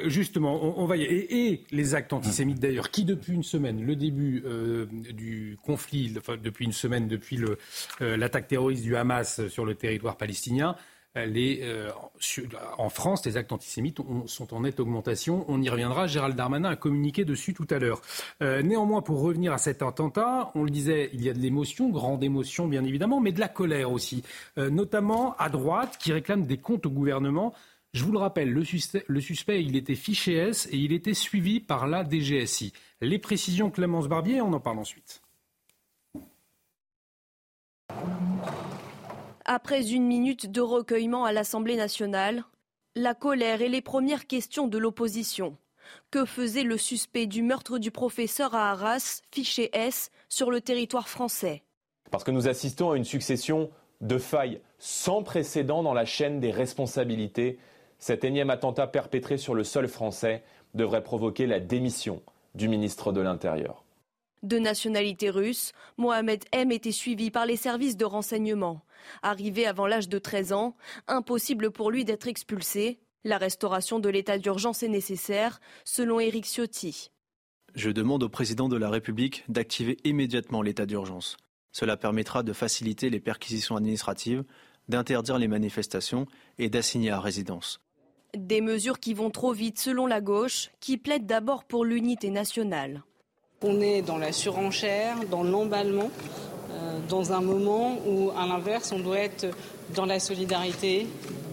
justement, 0.06 0.78
on, 0.78 0.86
va 0.86 0.98
y 0.98 1.04
et, 1.04 1.52
et, 1.52 1.64
les 1.70 1.94
actes 1.94 2.12
antisémites 2.12 2.60
d'ailleurs, 2.60 2.90
qui 2.90 3.06
depuis 3.06 3.32
une 3.32 3.42
semaine, 3.42 3.82
le 3.82 3.96
début 3.96 4.42
euh, 4.44 4.84
du 4.90 5.56
conflit, 5.62 6.14
enfin 6.18 6.36
depuis 6.36 6.66
une 6.66 6.72
semaine, 6.72 7.08
depuis 7.08 7.40
l'attaque 8.00 8.48
terroriste 8.48 8.82
du 8.82 8.94
Hamas 8.94 9.46
sur 9.48 9.64
le 9.64 9.74
territoire 9.74 10.18
palestinien, 10.18 10.76
euh, 11.16 11.90
en 12.78 12.88
France, 12.88 13.24
les 13.24 13.36
actes 13.36 13.52
antisémites 13.52 13.98
sont 14.26 14.54
en 14.54 14.60
nette 14.60 14.80
augmentation. 14.80 15.44
On 15.48 15.62
y 15.62 15.68
reviendra. 15.68 16.06
Gérald 16.06 16.36
Darmanin 16.36 16.70
a 16.70 16.76
communiqué 16.76 17.24
dessus 17.24 17.54
tout 17.54 17.66
à 17.70 17.78
l'heure. 17.78 18.00
Euh, 18.42 18.62
néanmoins, 18.62 19.02
pour 19.02 19.20
revenir 19.20 19.52
à 19.52 19.58
cet 19.58 19.82
attentat, 19.82 20.50
on 20.54 20.64
le 20.64 20.70
disait, 20.70 21.10
il 21.12 21.22
y 21.22 21.30
a 21.30 21.32
de 21.32 21.38
l'émotion, 21.38 21.90
grande 21.90 22.24
émotion 22.24 22.66
bien 22.66 22.84
évidemment, 22.84 23.20
mais 23.20 23.32
de 23.32 23.40
la 23.40 23.48
colère 23.48 23.92
aussi, 23.92 24.22
euh, 24.58 24.70
notamment 24.70 25.36
à 25.36 25.48
droite, 25.48 25.98
qui 26.00 26.12
réclame 26.12 26.46
des 26.46 26.58
comptes 26.58 26.86
au 26.86 26.90
gouvernement. 26.90 27.54
Je 27.92 28.02
vous 28.04 28.10
le 28.10 28.18
rappelle, 28.18 28.50
le 28.50 28.64
suspect, 28.64 29.04
le 29.06 29.20
suspect, 29.20 29.62
il 29.62 29.76
était 29.76 29.94
fiché 29.94 30.34
S 30.34 30.68
et 30.72 30.76
il 30.76 30.92
était 30.92 31.14
suivi 31.14 31.60
par 31.60 31.86
la 31.86 32.02
DGSI. 32.02 32.72
Les 33.00 33.20
précisions 33.20 33.70
Clémence 33.70 34.08
Barbier, 34.08 34.40
on 34.40 34.52
en 34.52 34.58
parle 34.58 34.80
ensuite. 34.80 35.22
Après 39.46 39.92
une 39.92 40.06
minute 40.06 40.50
de 40.50 40.62
recueillement 40.62 41.26
à 41.26 41.32
l'Assemblée 41.32 41.76
nationale, 41.76 42.44
la 42.94 43.14
colère 43.14 43.60
et 43.60 43.68
les 43.68 43.82
premières 43.82 44.26
questions 44.26 44.68
de 44.68 44.78
l'opposition. 44.78 45.58
Que 46.10 46.24
faisait 46.24 46.62
le 46.62 46.78
suspect 46.78 47.26
du 47.26 47.42
meurtre 47.42 47.78
du 47.78 47.90
professeur 47.90 48.54
à 48.54 48.70
Arras, 48.70 49.20
fiché 49.30 49.68
S, 49.74 50.10
sur 50.30 50.50
le 50.50 50.62
territoire 50.62 51.10
français? 51.10 51.62
Parce 52.10 52.24
que 52.24 52.30
nous 52.30 52.48
assistons 52.48 52.92
à 52.92 52.96
une 52.96 53.04
succession 53.04 53.70
de 54.00 54.16
failles 54.16 54.62
sans 54.78 55.22
précédent 55.22 55.82
dans 55.82 55.92
la 55.92 56.06
chaîne 56.06 56.40
des 56.40 56.50
responsabilités. 56.50 57.58
Cet 57.98 58.24
énième 58.24 58.48
attentat 58.48 58.86
perpétré 58.86 59.36
sur 59.36 59.54
le 59.54 59.64
sol 59.64 59.88
français 59.88 60.42
devrait 60.72 61.02
provoquer 61.02 61.46
la 61.46 61.60
démission 61.60 62.22
du 62.54 62.66
ministre 62.66 63.12
de 63.12 63.20
l'Intérieur. 63.20 63.84
De 64.42 64.58
nationalité 64.58 65.28
russe, 65.30 65.72
Mohamed 65.96 66.44
M 66.52 66.70
était 66.70 66.92
suivi 66.92 67.30
par 67.30 67.46
les 67.46 67.56
services 67.56 67.96
de 67.96 68.04
renseignement. 68.04 68.82
Arrivé 69.22 69.66
avant 69.66 69.86
l'âge 69.86 70.08
de 70.08 70.18
13 70.18 70.52
ans, 70.52 70.76
impossible 71.06 71.70
pour 71.70 71.90
lui 71.90 72.04
d'être 72.04 72.28
expulsé. 72.28 73.00
La 73.24 73.38
restauration 73.38 73.98
de 73.98 74.08
l'état 74.08 74.38
d'urgence 74.38 74.82
est 74.82 74.88
nécessaire, 74.88 75.60
selon 75.84 76.20
Éric 76.20 76.44
Ciotti. 76.44 77.10
Je 77.74 77.90
demande 77.90 78.22
au 78.22 78.28
président 78.28 78.68
de 78.68 78.76
la 78.76 78.90
République 78.90 79.44
d'activer 79.48 79.96
immédiatement 80.04 80.62
l'état 80.62 80.86
d'urgence. 80.86 81.36
Cela 81.72 81.96
permettra 81.96 82.42
de 82.42 82.52
faciliter 82.52 83.10
les 83.10 83.18
perquisitions 83.18 83.76
administratives, 83.76 84.44
d'interdire 84.88 85.38
les 85.38 85.48
manifestations 85.48 86.26
et 86.58 86.68
d'assigner 86.68 87.10
à 87.10 87.18
résidence. 87.18 87.80
Des 88.36 88.60
mesures 88.60 89.00
qui 89.00 89.14
vont 89.14 89.30
trop 89.30 89.52
vite 89.52 89.78
selon 89.78 90.06
la 90.06 90.20
gauche, 90.20 90.70
qui 90.80 90.98
plaide 90.98 91.26
d'abord 91.26 91.64
pour 91.64 91.84
l'unité 91.84 92.30
nationale. 92.30 93.02
On 93.62 93.80
est 93.80 94.02
dans 94.02 94.18
la 94.18 94.32
surenchère, 94.32 95.24
dans 95.30 95.42
l'emballement, 95.42 96.10
dans 97.08 97.32
un 97.32 97.40
moment 97.40 97.98
où, 98.06 98.30
à 98.36 98.46
l'inverse, 98.46 98.92
on 98.92 98.98
doit 98.98 99.18
être 99.18 99.46
dans 99.94 100.06
la 100.06 100.18
solidarité, 100.18 101.06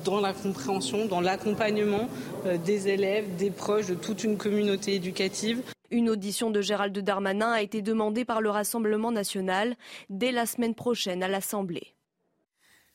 dans 0.04 0.20
la 0.20 0.34
compréhension, 0.34 1.06
dans 1.06 1.22
l'accompagnement 1.22 2.08
euh, 2.45 2.58
des 2.58 2.88
élèves, 2.88 3.36
des 3.36 3.52
proches, 3.52 3.88
de 3.88 3.93
toute 3.93 4.24
une 4.24 4.38
communauté 4.38 4.95
éducative. 4.95 5.62
Une 5.91 6.10
audition 6.10 6.52
de 6.52 6.62
Gérald 6.62 6.97
Darmanin 6.97 7.52
a 7.52 7.62
été 7.62 7.82
demandée 7.82 8.26
par 8.26 8.41
le 8.41 8.49
Rassemblement 8.49 9.12
national 9.12 9.76
dès 10.10 10.32
la 10.32 10.45
semaine 10.45 10.76
prochaine 10.76 11.22
à 11.24 11.28
l'Assemblée. 11.28 11.93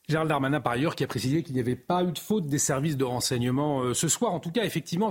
Gérald 0.09 0.29
Darmanin, 0.29 0.61
par 0.61 0.71
ailleurs, 0.71 0.95
qui 0.95 1.03
a 1.03 1.07
précisé 1.07 1.43
qu'il 1.43 1.53
n'y 1.53 1.59
avait 1.59 1.75
pas 1.75 2.01
eu 2.01 2.13
de 2.13 2.17
faute 2.17 2.45
des 2.45 2.59
services 2.59 2.95
de 2.95 3.03
renseignement 3.03 3.81
euh, 3.81 3.93
ce 3.93 4.07
soir. 4.07 4.33
En 4.33 4.39
tout 4.39 4.51
cas, 4.51 4.63
effectivement, 4.63 5.09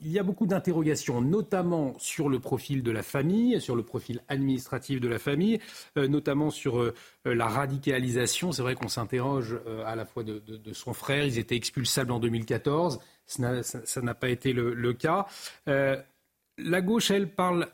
il 0.00 0.10
y 0.10 0.18
a 0.18 0.22
beaucoup 0.22 0.46
d'interrogations, 0.46 1.20
notamment 1.20 1.92
sur 1.98 2.30
le 2.30 2.40
profil 2.40 2.82
de 2.82 2.90
la 2.90 3.02
famille, 3.02 3.60
sur 3.60 3.76
le 3.76 3.82
profil 3.82 4.22
administratif 4.28 4.98
de 4.98 5.08
la 5.08 5.18
famille, 5.18 5.60
euh, 5.98 6.08
notamment 6.08 6.48
sur 6.48 6.80
euh, 6.80 6.94
la 7.26 7.48
radicalisation. 7.48 8.50
C'est 8.50 8.62
vrai 8.62 8.76
qu'on 8.76 8.88
s'interroge 8.88 9.60
à 9.84 9.94
la 9.94 10.06
fois 10.06 10.22
de, 10.22 10.42
son 10.72 10.94
frère. 10.94 11.26
Ils 11.26 11.38
étaient 11.38 11.56
expulsables 11.56 12.10
en 12.10 12.18
2014. 12.18 12.98
Ça 13.26 14.00
n'a 14.00 14.14
pas 14.14 14.30
été 14.30 14.54
le, 14.54 14.92
cas. 14.94 15.26
la 15.66 16.80
gauche, 16.80 17.10
elle, 17.10 17.28
parle 17.28 17.68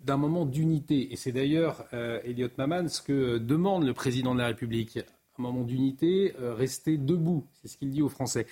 d'un 0.00 0.18
moment 0.18 0.44
d'unité. 0.44 1.10
Et 1.10 1.16
c'est 1.16 1.32
d'ailleurs, 1.32 1.86
Elliot 1.92 2.50
Maman, 2.58 2.88
ce 2.88 3.00
que 3.00 3.38
demande 3.38 3.86
le 3.86 3.94
président 3.94 4.34
de 4.34 4.40
la 4.40 4.48
République 4.48 4.98
un 5.38 5.42
moment 5.42 5.64
d'unité, 5.64 6.34
rester 6.38 6.98
debout. 6.98 7.46
C'est 7.54 7.68
ce 7.68 7.76
qu'il 7.76 7.90
dit 7.90 8.02
aux 8.02 8.08
Français. 8.08 8.46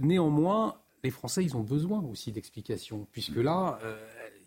néanmoins, 0.00 0.76
les 1.02 1.10
Français, 1.10 1.44
ils 1.44 1.56
ont 1.56 1.62
besoin 1.62 2.02
aussi 2.02 2.32
d'explications, 2.32 3.06
puisque 3.12 3.36
là, 3.36 3.78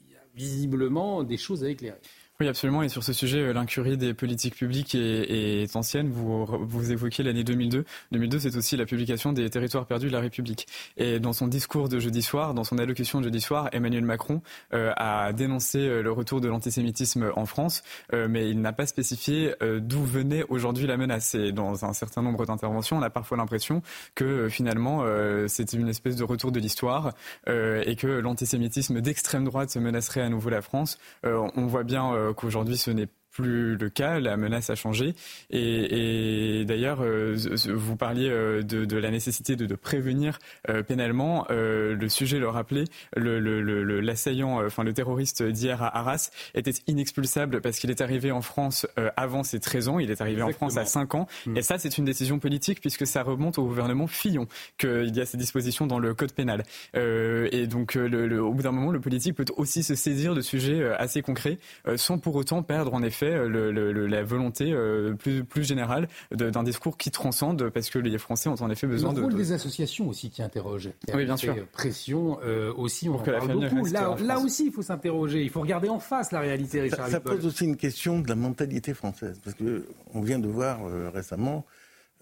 il 0.06 0.12
y 0.12 0.16
a 0.16 0.24
visiblement 0.36 1.24
des 1.24 1.38
choses 1.38 1.64
à 1.64 1.70
éclairer. 1.70 2.00
Oui, 2.40 2.48
absolument. 2.48 2.84
Et 2.84 2.90
sur 2.90 3.04
ce 3.04 3.14
sujet, 3.14 3.40
euh, 3.40 3.52
l'incurie 3.52 3.98
des 3.98 4.14
politiques 4.14 4.56
publiques 4.56 4.94
est, 4.94 5.76
ancienne. 5.76 6.12
Vous, 6.12 6.46
vous 6.46 6.92
évoquiez 6.92 7.24
l'année 7.24 7.44
2002. 7.44 7.84
2002, 8.12 8.38
c'est 8.38 8.56
aussi 8.56 8.78
la 8.78 8.86
publication 8.86 9.34
des 9.34 9.50
territoires 9.50 9.88
perdus 9.88 10.06
de 10.06 10.12
la 10.12 10.20
République. 10.20 10.68
Et 10.98 11.20
dans 11.20 11.34
son 11.34 11.48
discours 11.48 11.90
de 11.90 11.98
jeudi 11.98 12.22
soir, 12.22 12.54
dans 12.54 12.64
son 12.64 12.78
allocution 12.78 13.22
de 13.22 13.24
jeudi 13.24 13.42
soir, 13.42 13.70
Emmanuel 13.72 14.04
Macron 14.06 14.44
euh, 14.76 14.94
a 14.98 15.34
dénoncé 15.34 15.80
euh, 15.80 16.04
le 16.04 16.12
retour 16.12 16.40
de 16.40 16.48
l'antisémitisme 16.48 17.32
en 17.36 17.48
France, 17.48 17.82
mais 18.14 18.50
il 18.52 18.62
n'a 18.62 18.72
pas 18.72 18.86
spécifié 18.86 19.54
d'où 19.80 20.04
venait 20.04 20.44
aujourd'hui 20.50 20.86
la 20.86 20.98
menace. 20.98 21.34
Et 21.34 21.52
dans 21.52 21.86
un 21.86 21.94
certain 21.94 22.22
nombre 22.22 22.46
d'interventions, 22.46 22.98
on 22.98 23.02
a 23.02 23.10
parfois 23.10 23.38
l'impression 23.38 23.82
que 24.14 24.48
finalement, 24.50 25.04
c'est 25.48 25.74
une 25.74 25.88
espèce 25.90 26.16
de 26.16 26.24
retour 26.24 26.52
de 26.52 26.60
l'histoire 26.60 27.14
et 27.48 27.96
que 27.98 28.08
l'antisémitisme 28.08 29.02
d'extrême 29.02 29.46
droite 29.46 29.76
menacerait 29.78 30.22
à 30.22 30.30
nouveau 30.30 30.50
la 30.50 30.62
France. 30.62 30.98
on 31.24 31.66
voit 31.66 31.84
bien 31.84 32.27
qu'aujourd'hui 32.34 32.78
ce 32.78 32.92
n'est 32.92 33.10
plus 33.38 33.78
le 33.78 33.90
cas, 33.90 34.20
la 34.20 34.36
menace 34.36 34.70
a 34.70 34.76
changé. 34.76 35.14
Et, 35.52 36.62
et 36.62 36.66
d'ailleurs, 36.66 37.02
euh, 37.02 37.38
vous 37.68 37.96
parliez 37.96 38.30
euh, 38.30 38.64
de, 38.64 38.84
de, 38.86 38.98
la 38.98 39.12
nécessité 39.12 39.56
de, 39.56 39.66
de 39.66 39.76
prévenir 39.76 40.40
euh, 40.70 40.82
pénalement. 40.82 41.46
Le 41.50 42.10
sujet 42.10 42.40
le 42.40 42.50
rappelait, 42.50 42.86
l'assaillant, 43.16 44.58
le, 44.58 44.62
le, 44.62 44.68
enfin 44.68 44.84
le 44.84 44.94
terroriste 44.94 45.44
d'hier 45.44 45.82
à 45.84 45.98
Arras 45.98 46.32
était 46.56 46.74
inexpulsable 46.88 47.62
parce 47.62 47.80
qu'il 47.80 47.92
est 47.92 48.02
arrivé 48.02 48.32
en 48.32 48.42
France 48.42 48.88
avant 49.16 49.44
ses 49.44 49.60
13 49.60 49.88
ans. 49.90 50.00
Il 50.00 50.10
est 50.10 50.22
arrivé 50.22 50.42
Exactement. 50.42 50.68
en 50.68 50.70
France 50.72 50.78
à 50.78 50.86
5 50.86 51.16
ans. 51.16 51.28
Mmh. 51.46 51.58
Et 51.58 51.62
ça, 51.62 51.78
c'est 51.78 51.98
une 51.98 52.06
décision 52.06 52.40
politique 52.40 52.82
puisque 52.82 53.06
ça 53.06 53.24
remonte 53.24 53.60
au 53.60 53.66
gouvernement 53.66 54.08
Fillon 54.08 54.48
qu'il 54.78 55.16
y 55.16 55.22
a 55.22 55.26
ces 55.26 55.38
dispositions 55.38 55.86
dans 55.86 56.00
le 56.00 56.14
code 56.14 56.34
pénal. 56.34 56.64
et 56.96 57.68
donc, 57.68 57.96
le, 57.96 58.42
au 58.42 58.54
bout 58.54 58.64
d'un 58.64 58.72
moment, 58.72 58.92
le 58.92 59.00
politique 59.00 59.36
peut 59.36 59.46
aussi 59.58 59.84
se 59.84 59.96
saisir 59.96 60.34
de 60.34 60.42
sujets 60.42 60.84
assez 60.98 61.22
concrets 61.22 61.60
sans 61.96 62.18
pour 62.18 62.36
autant 62.36 62.64
perdre 62.64 62.94
en 62.94 63.04
effet 63.04 63.27
euh, 63.30 63.48
le, 63.48 63.72
le, 63.72 64.08
la 64.08 64.24
volonté 64.24 64.72
euh, 64.72 65.14
plus, 65.14 65.44
plus 65.44 65.64
générale 65.64 66.08
d'un 66.32 66.64
discours 66.64 66.98
qui 66.98 67.12
transcende, 67.12 67.70
parce 67.70 67.90
que 67.90 68.00
les 68.00 68.18
Français 68.18 68.50
ont 68.50 68.62
en 68.62 68.70
effet 68.70 68.88
besoin 68.88 69.12
le 69.12 69.18
de... 69.18 69.22
rôle 69.24 69.36
des 69.36 69.52
associations 69.52 70.10
aussi 70.10 70.30
qui 70.30 70.42
interrogent. 70.42 70.92
Oui, 71.14 71.26
bien 71.26 71.38
sûr. 71.38 71.56
Pression 71.72 72.40
euh, 72.44 72.74
aussi, 72.76 73.10
on 73.10 73.14
Pour 73.14 73.22
en 73.22 73.26
parle 73.26 73.54
beaucoup. 73.54 73.86
Là, 73.88 74.16
là, 74.24 74.40
aussi, 74.40 74.68
il 74.68 74.72
faut 74.72 74.82
s'interroger. 74.82 75.44
Il 75.44 75.50
faut 75.50 75.62
regarder 75.62 75.90
en 75.90 76.00
face 76.00 76.32
la 76.32 76.40
réalité, 76.40 76.82
Richard 76.82 77.06
Ça, 77.06 77.12
ça 77.12 77.20
pose 77.20 77.46
aussi 77.46 77.66
une 77.66 77.78
question 77.78 78.20
de 78.20 78.28
la 78.28 78.36
mentalité 78.36 78.94
française. 78.94 79.40
Parce 79.44 79.56
qu'on 79.56 80.22
vient 80.22 80.40
de 80.40 80.48
voir 80.48 80.86
euh, 80.86 81.10
récemment 81.10 81.66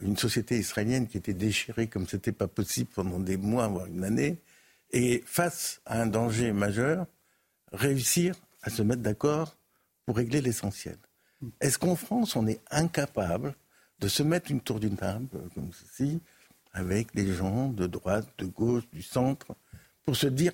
une 0.02 0.18
société 0.18 0.58
israélienne 0.58 1.08
qui 1.08 1.18
était 1.18 1.34
déchirée 1.34 1.88
comme 1.88 2.08
c'était 2.08 2.32
pas 2.34 2.48
possible 2.48 2.90
pendant 2.94 3.20
des 3.20 3.38
mois, 3.38 3.68
voire 3.68 3.86
une 3.86 4.04
année, 4.04 4.38
et 4.92 5.24
face 5.26 5.82
à 5.86 6.02
un 6.02 6.08
danger 6.08 6.52
majeur, 6.52 7.06
réussir 7.72 8.36
à 8.62 8.70
se 8.70 8.82
mettre 8.82 9.02
d'accord 9.02 9.56
pour 10.06 10.18
régler 10.18 10.42
l'essentiel. 10.42 10.98
Est-ce 11.62 11.78
qu'en 11.78 11.96
France, 11.96 12.36
on 12.36 12.48
est 12.48 12.62
incapable 12.72 13.56
de 14.00 14.08
se 14.08 14.24
mettre 14.24 14.52
une 14.52 14.62
tour 14.62 14.80
d'une 14.80 14.98
table, 14.98 15.28
euh, 15.36 15.48
comme 15.54 15.72
ceci, 15.74 16.20
avec 16.74 17.14
des 17.16 17.34
gens 17.34 17.70
de 17.70 17.88
droite, 17.88 18.28
de 18.38 18.46
gauche, 18.46 18.84
du 18.92 19.02
centre, 19.02 19.56
pour 20.06 20.16
se 20.16 20.28
dire 20.28 20.52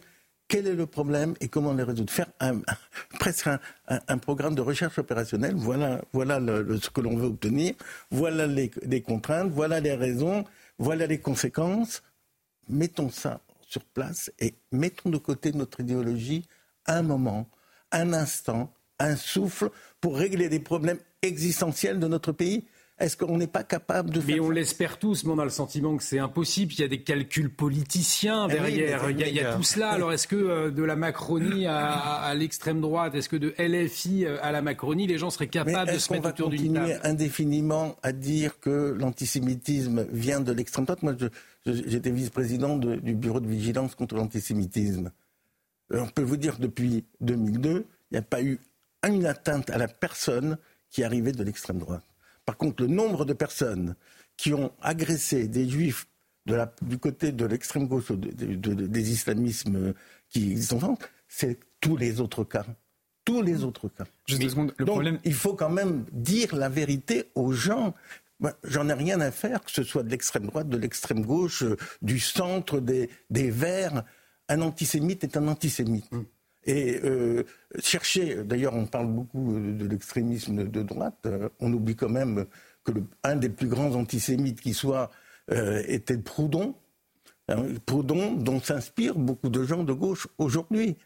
quel 0.48 0.68
est 0.68 0.76
le 0.76 0.86
problème 0.86 1.34
et 1.40 1.48
comment 1.48 1.74
les 1.74 1.84
résoudre? 1.84 2.12
Faire 2.12 2.28
presque 3.20 3.48
un, 3.88 4.18
programme 4.18 4.54
de 4.54 4.62
recherche 4.62 5.00
opérationnelle, 5.00 5.56
voilà, 5.56 6.02
voilà 6.12 6.40
le, 6.40 6.62
le, 6.62 6.78
ce 6.78 6.90
que 6.90 7.00
l'on 7.02 7.16
veut 7.16 7.28
obtenir, 7.28 7.74
voilà 8.12 8.48
les, 8.48 8.70
les 8.84 9.02
contraintes, 9.02 9.50
voilà 9.50 9.80
les 9.80 9.94
raisons, 9.94 10.44
voilà 10.78 11.08
les 11.08 11.20
conséquences. 11.20 12.04
Mettons 12.68 13.10
ça 13.10 13.40
sur 13.62 13.84
place 13.86 14.32
et 14.40 14.54
mettons 14.72 15.10
de 15.10 15.18
côté 15.18 15.54
notre 15.54 15.80
idéologie 15.80 16.46
un 16.86 17.02
moment, 17.02 17.50
un 17.92 18.12
instant, 18.14 18.74
un 19.06 19.16
souffle 19.16 19.70
pour 20.00 20.18
régler 20.18 20.50
des 20.50 20.60
problèmes 20.60 21.00
existentiels 21.22 22.00
de 22.00 22.08
notre 22.08 22.32
pays 22.32 22.66
est-ce 23.02 23.18
qu'on 23.18 23.38
n'est 23.38 23.48
pas 23.48 23.64
capable 23.64 24.12
de 24.12 24.22
faire 24.22 24.36
Mais 24.36 24.40
on 24.40 24.52
l'espère 24.52 25.00
tous, 25.00 25.24
mais 25.24 25.32
on 25.32 25.40
a 25.40 25.44
le 25.44 25.50
sentiment 25.50 25.98
que 25.98 26.04
c'est 26.04 26.20
impossible. 26.20 26.72
Il 26.74 26.82
y 26.82 26.84
a 26.84 26.88
des 26.88 27.02
calculs 27.02 27.50
politiciens 27.50 28.48
derrière. 28.48 29.02
Eh 29.04 29.08
oui, 29.08 29.14
il, 29.14 29.20
y 29.20 29.24
a, 29.24 29.28
il, 29.28 29.36
y 29.36 29.40
a, 29.40 29.56
tout 29.56 29.64
cela. 29.64 29.90
Alors 29.92 30.14
est-ce 30.14 30.28
que 30.28 30.36
euh, 30.36 30.70
de 30.70 30.84
la 30.84 30.96
Macronie 30.96 31.66
à, 31.66 31.94
à 31.94 32.34
l'extrême 32.36 32.80
droite, 32.80 33.16
est-ce 33.16 33.28
que 33.28 33.38
de 33.38 33.56
LFI 33.58 34.28
à 34.28 34.52
la 34.52 34.62
Macronie, 34.62 35.08
les 35.08 35.18
gens 35.18 35.32
seraient 35.32 35.48
capables 35.48 35.92
de 35.92 35.98
se 35.98 36.14
mettre 36.14 36.30
autour 36.30 36.50
d'une 36.50 36.74
table 36.76 36.86
continuer 36.86 37.00
indéfiniment 37.04 37.96
à 38.04 38.12
dire 38.12 38.60
que 38.60 38.96
l'antisémitisme 38.98 40.06
vient 40.12 40.40
de 40.40 40.52
l'extrême 40.52 40.86
droite? 40.86 41.02
Moi, 41.02 41.16
j'étais 41.66 42.12
vice-président 42.12 42.78
du 42.78 43.16
bureau 43.16 43.40
de 43.40 43.48
vigilance 43.48 43.96
contre 43.96 44.16
l'antisémitisme. 44.16 45.12
On 45.92 46.08
peut 46.08 46.22
vous 46.22 46.38
dire 46.38 46.58
depuis 46.60 47.04
2002, 47.20 47.86
il 48.12 48.14
n'y 48.14 48.18
a 48.20 48.22
pas 48.22 48.44
eu 48.44 48.60
une 49.10 49.26
atteinte 49.26 49.70
à 49.70 49.78
la 49.78 49.88
personne 49.88 50.58
qui 50.90 51.04
arrivait 51.04 51.32
de 51.32 51.44
l'extrême 51.44 51.80
droite. 51.80 52.04
Par 52.46 52.58
contre, 52.58 52.84
le 52.84 52.90
nombre 52.90 53.26
de 53.26 53.34
personnes 53.34 53.96
qui 54.38 54.54
ont 54.54 54.72
agressé 54.82 55.48
des 55.48 55.70
juifs 55.70 56.08
de 56.46 56.56
la, 56.56 56.74
du 56.82 56.98
côté 56.98 57.32
de 57.32 57.46
l'extrême 57.46 57.88
gauche, 57.88 58.12
de, 58.12 58.16
de, 58.16 58.56
de, 58.56 58.88
des 58.88 59.12
islamismes 59.12 59.94
qui 60.30 60.52
existent 60.52 60.98
c'est 61.28 61.60
tous 61.80 61.98
les 61.98 62.20
autres 62.20 62.44
cas. 62.44 62.66
Tous 63.24 63.42
les 63.42 63.64
autres 63.64 63.88
cas. 63.90 64.06
Juste 64.28 64.50
secondes, 64.50 64.74
le 64.78 64.86
Donc, 64.86 64.96
problème... 64.96 65.20
il 65.24 65.34
faut 65.34 65.54
quand 65.54 65.70
même 65.70 66.06
dire 66.12 66.56
la 66.56 66.70
vérité 66.70 67.32
aux 67.36 67.54
gens. 67.54 67.94
J'en 68.64 68.90
ai 68.90 68.94
rien 68.94 69.22
à 69.22 69.30
faire, 69.30 69.64
que 69.64 69.72
ce 69.72 69.84
soit 69.84 70.02
de 70.04 70.10
l'extrême 70.10 70.48
droite, 70.48 70.68
de 70.68 70.78
l'extrême 70.78 71.24
gauche, 71.24 71.64
du 72.02 72.20
centre, 72.20 72.80
des, 72.80 73.10
des 73.30 73.52
verts. 73.52 74.04
Un 74.50 74.62
antisémite 74.62 75.24
est 75.24 75.38
un 75.38 75.48
antisémite. 75.48 76.12
Mm. 76.12 76.24
Et 76.66 77.00
euh, 77.04 77.44
chercher, 77.80 78.44
d'ailleurs 78.44 78.76
on 78.76 78.86
parle 78.86 79.08
beaucoup 79.08 79.54
de 79.60 79.88
l'extrémisme 79.88 80.70
de 80.70 80.84
droite, 80.84 81.18
euh, 81.26 81.50
on 81.60 81.74
oublie 81.74 81.96
quand 81.96 82.10
même 82.10 82.46
que 82.84 82.92
le, 82.92 83.04
un 83.24 83.36
des 83.36 83.50
plus 83.50 83.68
grands 83.68 83.96
antisémites 83.96 84.62
qui 84.62 84.74
soit 84.74 85.10
euh, 85.52 85.82
était 85.88 86.18
Proudhon, 86.18 86.76
hein, 87.48 87.64
Proudhon 87.86 88.34
dont 88.34 88.62
s'inspirent 88.62 89.18
beaucoup 89.18 89.50
de 89.50 89.64
gens 89.64 89.84
de 89.84 89.94
gauche 89.94 90.28
aujourd'hui. 90.38 90.98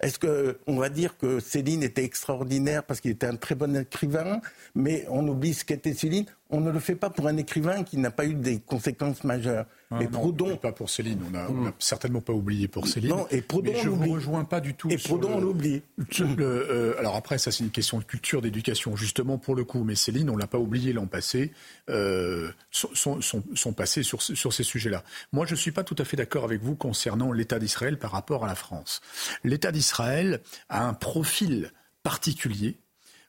Est-ce 0.00 0.18
qu'on 0.18 0.76
va 0.76 0.88
dire 0.88 1.16
que 1.16 1.38
Céline 1.38 1.84
était 1.84 2.02
extraordinaire 2.02 2.82
parce 2.82 3.00
qu'il 3.00 3.12
était 3.12 3.28
un 3.28 3.36
très 3.36 3.54
bon 3.54 3.76
écrivain, 3.76 4.40
mais 4.74 5.06
on 5.08 5.28
oublie 5.28 5.54
ce 5.54 5.64
qu'était 5.64 5.94
Céline? 5.94 6.26
On 6.52 6.60
ne 6.60 6.70
le 6.70 6.78
fait 6.78 6.94
pas 6.94 7.08
pour 7.08 7.26
un 7.26 7.36
écrivain 7.38 7.82
qui 7.82 7.96
n'a 7.96 8.10
pas 8.10 8.26
eu 8.26 8.34
des 8.34 8.60
conséquences 8.60 9.24
majeures. 9.24 9.64
Ah, 9.90 9.96
mais 9.98 10.04
non, 10.04 10.20
Proudhon, 10.20 10.56
pas 10.56 10.72
pour 10.72 10.90
Céline. 10.90 11.20
On 11.26 11.30
n'a 11.30 11.48
mmh. 11.48 11.72
certainement 11.78 12.20
pas 12.20 12.34
oublié 12.34 12.68
pour 12.68 12.86
Céline. 12.86 13.10
Non, 13.10 13.26
et 13.30 13.40
Proudhon, 13.40 13.72
mais 13.72 13.80
je 13.80 13.88
ne 13.88 13.94
vous 13.94 14.12
rejoins 14.12 14.44
pas 14.44 14.60
du 14.60 14.74
tout. 14.74 14.90
Et 14.90 14.98
Proudhon, 14.98 15.30
on 15.34 15.40
l'oublie. 15.40 15.82
Euh, 16.20 16.94
alors 16.98 17.16
après, 17.16 17.38
ça 17.38 17.50
c'est 17.50 17.64
une 17.64 17.70
question 17.70 17.98
de 17.98 18.04
culture, 18.04 18.42
d'éducation, 18.42 18.96
justement 18.96 19.38
pour 19.38 19.54
le 19.54 19.64
coup. 19.64 19.82
Mais 19.82 19.94
Céline, 19.94 20.28
on 20.28 20.36
l'a 20.36 20.46
pas 20.46 20.58
oublié 20.58 20.92
l'an 20.92 21.06
passé, 21.06 21.52
euh, 21.88 22.50
son, 22.70 23.20
son, 23.22 23.42
son, 23.54 23.72
passé 23.72 24.02
sur, 24.02 24.20
sur 24.20 24.52
ces 24.52 24.62
sujets-là. 24.62 25.04
Moi, 25.32 25.46
je 25.46 25.54
suis 25.54 25.72
pas 25.72 25.84
tout 25.84 25.96
à 25.98 26.04
fait 26.04 26.18
d'accord 26.18 26.44
avec 26.44 26.62
vous 26.62 26.76
concernant 26.76 27.32
l'État 27.32 27.58
d'Israël 27.58 27.98
par 27.98 28.12
rapport 28.12 28.44
à 28.44 28.46
la 28.46 28.54
France. 28.54 29.00
L'État 29.42 29.72
d'Israël 29.72 30.40
a 30.68 30.86
un 30.86 30.94
profil 30.94 31.72
particulier. 32.02 32.76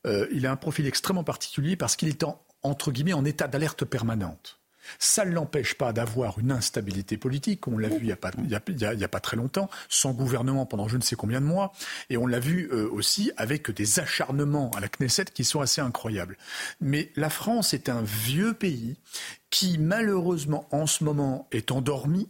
Euh, 0.05 0.27
il 0.33 0.45
a 0.45 0.51
un 0.51 0.57
profil 0.57 0.85
extrêmement 0.87 1.23
particulier 1.23 1.77
parce 1.77 1.95
qu'il 1.95 2.09
est 2.09 2.23
en, 2.23 2.41
entre 2.63 2.91
guillemets 2.91 3.13
en 3.13 3.25
état 3.25 3.47
d'alerte 3.47 3.85
permanente. 3.85 4.59
Ça 4.99 5.25
ne 5.25 5.31
l'empêche 5.31 5.75
pas 5.75 5.93
d'avoir 5.93 6.39
une 6.39 6.51
instabilité 6.51 7.17
politique. 7.17 7.67
On 7.67 7.77
l'a 7.77 7.89
vu 7.89 7.99
il 8.01 8.05
n'y 8.05 8.11
a, 8.11 9.05
a, 9.05 9.07
pas 9.07 9.19
très 9.19 9.37
longtemps, 9.37 9.69
sans 9.89 10.11
gouvernement 10.11 10.65
pendant 10.65 10.87
je 10.87 10.97
ne 10.97 11.01
sais 11.01 11.15
combien 11.15 11.41
de 11.41 11.45
mois. 11.45 11.73
Et 12.09 12.17
on 12.17 12.27
l'a 12.27 12.39
vu 12.39 12.69
euh, 12.71 12.89
aussi 12.91 13.31
avec 13.37 13.71
des 13.71 13.99
acharnements 13.99 14.71
à 14.71 14.79
la 14.79 14.89
Knesset 14.89 15.25
qui 15.33 15.43
sont 15.43 15.61
assez 15.61 15.81
incroyables. 15.81 16.37
Mais 16.81 17.11
la 17.15 17.29
France 17.29 17.73
est 17.73 17.89
un 17.89 18.01
vieux 18.01 18.53
pays 18.53 18.97
qui, 19.49 19.77
malheureusement, 19.77 20.67
en 20.71 20.87
ce 20.87 21.03
moment, 21.03 21.47
est 21.51 21.71
endormi. 21.71 22.27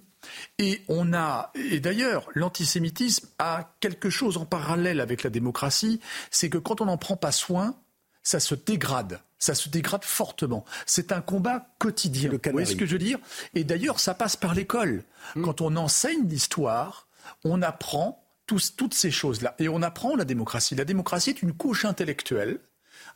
Et 0.58 0.82
on 0.88 1.14
a, 1.14 1.52
et 1.56 1.82
d'ailleurs, 1.82 2.30
l'antisémitisme 2.34 3.28
a 3.40 3.76
quelque 3.82 4.10
chose 4.10 4.38
en 4.38 4.46
parallèle 4.46 5.02
avec 5.02 5.24
la 5.24 5.30
démocratie, 5.30 6.00
c'est 6.32 6.50
que 6.50 6.58
quand 6.58 6.80
on 6.80 6.86
n'en 6.86 6.98
prend 6.98 7.18
pas 7.18 7.34
soin, 7.34 7.76
ça 8.24 8.40
se 8.40 8.56
dégrade 8.56 9.20
ça 9.44 9.56
se 9.56 9.68
dégrade 9.68 10.06
fortement. 10.06 10.64
C'est 10.86 11.12
un 11.12 11.20
combat 11.20 11.68
quotidien. 11.78 12.32
Vous 12.32 12.52
voyez 12.54 12.66
ce 12.66 12.78
que 12.78 12.86
je 12.86 12.94
veux 12.94 12.98
dire? 12.98 13.20
Et 13.56 13.66
d'ailleurs, 13.66 14.00
ça 14.00 14.14
passe 14.14 14.38
par 14.38 14.56
l'école. 14.56 15.04
Mmh. 15.36 15.42
Quand 15.42 15.60
on 15.60 15.76
enseigne 15.76 16.26
l'histoire, 16.30 17.10
on 17.44 17.62
apprend 17.62 18.24
tous, 18.48 18.76
toutes 18.78 18.94
ces 18.94 19.12
choses-là. 19.12 19.54
Et 19.60 19.68
on 19.68 19.82
apprend 19.82 20.16
la 20.16 20.24
démocratie. 20.24 20.76
La 20.76 20.86
démocratie 20.86 21.32
est 21.32 21.42
une 21.42 21.54
couche 21.54 21.84
intellectuelle. 21.84 22.60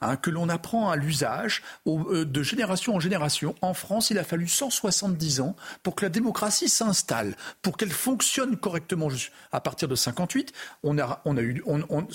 Hein, 0.01 0.15
que 0.15 0.29
l'on 0.29 0.47
apprend 0.47 0.91
à 0.91 0.95
l'usage 0.95 1.63
euh, 1.87 2.23
de 2.23 2.43
génération 2.43 2.95
en 2.95 2.99
génération. 2.99 3.55
En 3.61 3.73
France, 3.73 4.11
il 4.11 4.19
a 4.19 4.23
fallu 4.23 4.47
170 4.47 5.41
ans 5.41 5.55
pour 5.81 5.95
que 5.95 6.05
la 6.05 6.09
démocratie 6.09 6.69
s'installe, 6.69 7.35
pour 7.63 7.77
qu'elle 7.77 7.91
fonctionne 7.91 8.57
correctement. 8.57 9.07
À 9.51 9.59
partir 9.59 9.87
de 9.87 9.95
58, 9.95 10.53
on 10.83 10.99
a, 10.99 11.21
on 11.25 11.35
a 11.37 11.41
eu, 11.41 11.63
on, 11.65 11.81
on, 11.89 12.05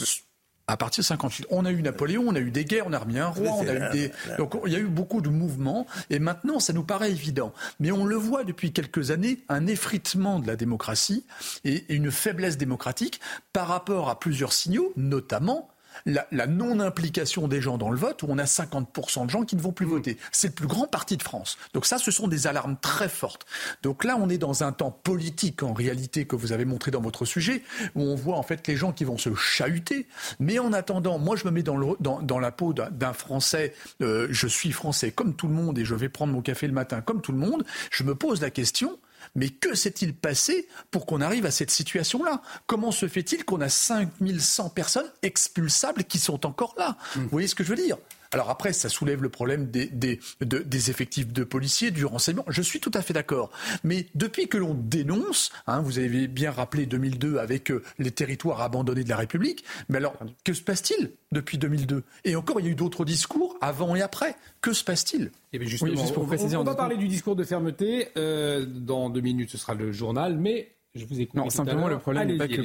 à 0.66 0.76
partir 0.76 1.02
de 1.02 1.06
58. 1.06 1.46
On 1.50 1.64
a 1.64 1.70
eu 1.70 1.82
Napoléon, 1.82 2.24
on 2.28 2.34
a 2.34 2.40
eu 2.40 2.50
des 2.50 2.64
guerres, 2.64 2.86
on 2.86 2.92
a 2.92 2.98
remis 2.98 3.18
un 3.18 3.28
roi, 3.28 3.50
on 3.52 3.66
a 3.66 3.74
eu 3.74 3.90
des... 3.92 4.12
Donc 4.38 4.54
il 4.66 4.72
y 4.72 4.76
a 4.76 4.78
eu 4.78 4.86
beaucoup 4.86 5.20
de 5.20 5.28
mouvements, 5.28 5.86
et 6.10 6.18
maintenant 6.18 6.60
ça 6.60 6.72
nous 6.72 6.84
paraît 6.84 7.10
évident. 7.10 7.52
Mais 7.80 7.90
on 7.90 8.04
le 8.04 8.16
voit 8.16 8.44
depuis 8.44 8.72
quelques 8.72 9.10
années, 9.10 9.40
un 9.48 9.66
effritement 9.66 10.38
de 10.38 10.46
la 10.46 10.56
démocratie 10.56 11.24
et 11.64 11.92
une 11.94 12.10
faiblesse 12.10 12.56
démocratique 12.56 13.20
par 13.52 13.68
rapport 13.68 14.08
à 14.08 14.18
plusieurs 14.18 14.52
signaux, 14.52 14.92
notamment 14.96 15.68
la, 16.06 16.46
non-implication 16.46 17.48
des 17.48 17.60
gens 17.60 17.78
dans 17.78 17.90
le 17.90 17.96
vote, 17.96 18.22
où 18.22 18.26
on 18.28 18.38
a 18.38 18.44
50% 18.44 19.26
de 19.26 19.30
gens 19.30 19.42
qui 19.44 19.56
ne 19.56 19.60
vont 19.60 19.72
plus 19.72 19.86
mm. 19.86 19.90
voter. 19.90 20.16
C'est 20.30 20.48
le 20.48 20.54
plus 20.54 20.66
grand 20.66 20.86
parti 20.86 21.16
de 21.16 21.22
France. 21.22 21.58
Donc 21.74 21.86
ça, 21.86 21.98
ce 21.98 22.10
sont 22.10 22.28
des 22.28 22.46
alarmes 22.46 22.76
très 22.80 23.08
fortes. 23.08 23.46
Donc 23.82 24.04
là, 24.04 24.16
on 24.20 24.28
est 24.28 24.38
dans 24.38 24.62
un 24.64 24.72
temps 24.72 24.90
politique, 24.90 25.62
en 25.62 25.72
réalité, 25.72 26.26
que 26.26 26.36
vous 26.36 26.52
avez 26.52 26.64
montré 26.64 26.90
dans 26.90 27.00
votre 27.00 27.24
sujet, 27.24 27.62
où 27.94 28.02
on 28.02 28.14
voit 28.14 28.36
en 28.36 28.42
fait 28.42 28.66
les 28.68 28.76
gens 28.76 28.92
qui 28.92 29.04
vont 29.04 29.18
se 29.18 29.34
chahuter. 29.34 30.06
Mais 30.40 30.58
en 30.58 30.72
attendant, 30.72 31.18
moi, 31.18 31.36
je 31.36 31.44
me 31.44 31.50
mets 31.50 31.62
dans, 31.62 31.96
dans, 32.00 32.38
la 32.38 32.52
peau 32.52 32.72
d'un 32.72 33.12
Français. 33.12 33.74
Euh, 34.00 34.26
je 34.30 34.46
suis 34.46 34.72
Français 34.72 35.12
comme 35.12 35.34
tout 35.34 35.46
le 35.46 35.54
monde 35.54 35.78
et 35.78 35.84
je 35.84 35.94
vais 35.94 36.08
prendre 36.08 36.32
mon 36.32 36.42
café 36.42 36.66
le 36.66 36.72
matin 36.72 37.00
comme 37.00 37.20
tout 37.20 37.32
le 37.32 37.38
monde. 37.38 37.64
Je 37.90 38.04
me 38.04 38.14
pose 38.14 38.40
la 38.40 38.50
question 38.50 38.98
mais 39.34 39.48
que 39.48 39.74
s'est-il 39.74 40.14
passé 40.14 40.68
pour 40.90 41.06
qu'on 41.06 41.20
arrive 41.20 41.46
à 41.46 41.50
cette 41.50 41.70
situation-là? 41.70 42.42
Comment 42.66 42.92
se 42.92 43.08
fait-il 43.08 43.44
qu'on 43.44 43.60
a 43.60 43.68
5100 43.68 44.70
personnes 44.70 45.10
expulsables 45.22 46.04
qui 46.04 46.18
sont 46.18 46.46
encore 46.46 46.74
là? 46.78 46.96
Vous 47.14 47.28
voyez 47.28 47.48
ce 47.48 47.54
que 47.54 47.64
je 47.64 47.70
veux 47.70 47.76
dire? 47.76 47.98
Alors 48.32 48.50
après, 48.50 48.72
ça 48.72 48.88
soulève 48.88 49.22
le 49.22 49.28
problème 49.28 49.70
des, 49.70 49.86
des, 49.90 50.90
effectifs 50.90 51.32
de 51.32 51.44
policiers, 51.44 51.90
du 51.90 52.06
renseignement. 52.06 52.44
Je 52.48 52.62
suis 52.62 52.80
tout 52.80 52.90
à 52.94 53.02
fait 53.02 53.12
d'accord. 53.12 53.50
Mais 53.84 54.06
depuis 54.14 54.48
que 54.48 54.56
l'on 54.56 54.74
dénonce, 54.74 55.52
hein, 55.66 55.82
vous 55.82 55.98
avez 55.98 56.28
bien 56.28 56.50
rappelé 56.50 56.86
2002 56.86 57.38
avec 57.38 57.70
euh, 57.70 57.82
les 57.98 58.10
territoires 58.10 58.62
abandonnés 58.62 59.04
de 59.04 59.08
la 59.08 59.16
République, 59.16 59.64
mais 59.88 59.98
alors 59.98 60.14
que 60.44 60.54
se 60.54 60.62
passe-t-il 60.62 61.12
depuis 61.30 61.58
2002 61.58 62.04
Et 62.24 62.34
encore, 62.36 62.60
il 62.60 62.66
y 62.66 62.68
a 62.68 62.72
eu 62.72 62.74
d'autres 62.74 63.04
discours 63.04 63.56
avant 63.60 63.94
et 63.94 64.02
après. 64.02 64.34
Que 64.60 64.72
se 64.72 64.82
passe-t-il? 64.82 65.30
Eh 65.52 65.66
justement, 65.66 65.94
juste 65.94 66.14
pour 66.14 66.26
préciser, 66.26 66.56
on, 66.56 66.64
va 66.64 66.74
parler 66.74 66.96
du 66.96 67.08
discours 67.08 67.36
de 67.36 67.44
fermeté. 67.44 68.08
Euh, 68.16 68.64
dans 68.66 69.10
deux 69.10 69.20
minutes, 69.20 69.50
ce 69.50 69.58
sera 69.58 69.74
le 69.74 69.92
journal. 69.92 70.38
Mais 70.38 70.72
je 70.94 71.04
vous 71.06 71.14
Non, 71.34 71.48
simplement 71.50 71.88
le 71.88 71.98
problème 71.98 72.28
n'est 72.28 72.36
pas 72.36 72.48
que 72.48 72.62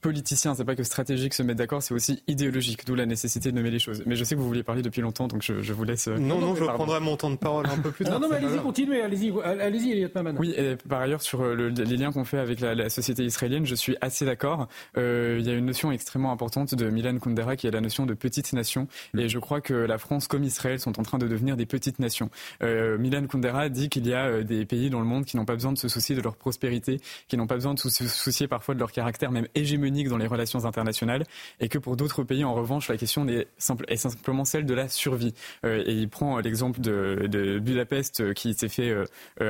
politicien, 0.00 0.54
c'est 0.54 0.64
pas 0.64 0.76
que 0.76 0.82
stratégique 0.82 1.34
se 1.34 1.42
mettre 1.42 1.58
d'accord, 1.58 1.82
c'est 1.82 1.94
aussi 1.94 2.22
idéologique, 2.28 2.86
d'où 2.86 2.94
la 2.94 3.06
nécessité 3.06 3.50
de 3.50 3.56
nommer 3.56 3.70
les 3.70 3.78
choses. 3.78 4.02
Mais 4.06 4.16
je 4.16 4.24
sais 4.24 4.34
que 4.34 4.40
vous 4.40 4.46
vouliez 4.46 4.62
parler 4.62 4.82
depuis 4.82 5.00
longtemps, 5.00 5.28
donc 5.28 5.42
je, 5.42 5.60
je 5.62 5.72
vous 5.72 5.84
laisse. 5.84 6.08
Euh, 6.08 6.18
non, 6.18 6.38
non, 6.38 6.54
je 6.54 6.64
reprendrai 6.64 7.00
mon 7.00 7.16
temps 7.16 7.30
de 7.30 7.36
parole 7.36 7.66
un 7.66 7.78
peu 7.78 7.90
plus 7.90 8.04
tard. 8.04 8.20
non, 8.20 8.28
non, 8.28 8.28
mais 8.30 8.44
allez-y, 8.44 8.58
continuez, 8.58 9.02
allez-y, 9.02 9.32
allez-y, 9.40 9.92
Elliot 9.92 10.08
Oui, 10.38 10.54
et 10.56 10.76
par 10.76 11.00
ailleurs, 11.00 11.22
sur 11.22 11.42
euh, 11.42 11.54
le, 11.54 11.68
les 11.68 11.96
liens 11.96 12.12
qu'on 12.12 12.24
fait 12.24 12.38
avec 12.38 12.60
la, 12.60 12.74
la, 12.74 12.90
société 12.90 13.24
israélienne, 13.24 13.66
je 13.66 13.74
suis 13.74 13.96
assez 14.00 14.24
d'accord. 14.24 14.68
Euh, 14.96 15.36
il 15.40 15.46
y 15.46 15.50
a 15.50 15.54
une 15.54 15.66
notion 15.66 15.92
extrêmement 15.92 16.32
importante 16.32 16.74
de 16.74 16.90
Milan 16.90 17.18
Kundera 17.18 17.56
qui 17.56 17.66
est 17.66 17.70
la 17.70 17.80
notion 17.80 18.06
de 18.06 18.14
petite 18.14 18.52
nation. 18.52 18.88
Et 19.16 19.28
je 19.28 19.38
crois 19.38 19.60
que 19.60 19.74
la 19.74 19.98
France 19.98 20.28
comme 20.28 20.44
Israël 20.44 20.78
sont 20.80 20.98
en 20.98 21.02
train 21.02 21.18
de 21.18 21.28
devenir 21.28 21.56
des 21.56 21.66
petites 21.66 21.98
nations. 21.98 22.30
Euh, 22.62 22.98
Milan 22.98 23.26
Kundera 23.26 23.68
dit 23.68 23.88
qu'il 23.88 24.06
y 24.06 24.14
a 24.14 24.26
euh, 24.26 24.42
des 24.42 24.64
pays 24.64 24.90
dans 24.90 25.00
le 25.00 25.06
monde 25.06 25.24
qui 25.24 25.36
n'ont 25.36 25.44
pas 25.44 25.54
besoin 25.54 25.72
de 25.72 25.78
se 25.78 25.88
soucier 25.88 26.14
de 26.14 26.20
leur 26.20 26.36
prospérité, 26.36 27.00
qui 27.28 27.36
n'ont 27.36 27.46
pas 27.46 27.54
besoin 27.54 27.69
de 27.74 27.78
se 27.78 27.88
soucier 28.06 28.48
parfois 28.48 28.74
de 28.74 28.80
leur 28.80 28.92
caractère 28.92 29.30
même 29.30 29.46
hégémonique 29.54 30.08
dans 30.08 30.18
les 30.18 30.26
relations 30.26 30.64
internationales, 30.64 31.24
et 31.60 31.68
que 31.68 31.78
pour 31.78 31.96
d'autres 31.96 32.24
pays, 32.24 32.44
en 32.44 32.54
revanche, 32.54 32.88
la 32.88 32.96
question 32.96 33.26
est, 33.28 33.48
simplement 33.96 34.44
celle 34.44 34.66
de 34.66 34.74
la 34.74 34.88
survie. 34.88 35.34
Euh, 35.64 35.82
et 35.86 35.92
il 35.92 36.08
prend 36.08 36.38
l'exemple 36.38 36.80
de, 36.80 37.58
Budapest 37.60 38.20
euh, 38.20 38.32
qui 38.32 38.54
s'est 38.54 38.68
fait 38.68 38.90
euh, 38.90 39.04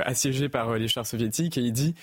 assiéger 0.05 0.49
par 0.49 0.75
les 0.75 0.89
chars 0.89 1.07
soviétiques, 1.07 1.59
et 1.59 1.63
il 1.63 1.73
dit 1.73 1.95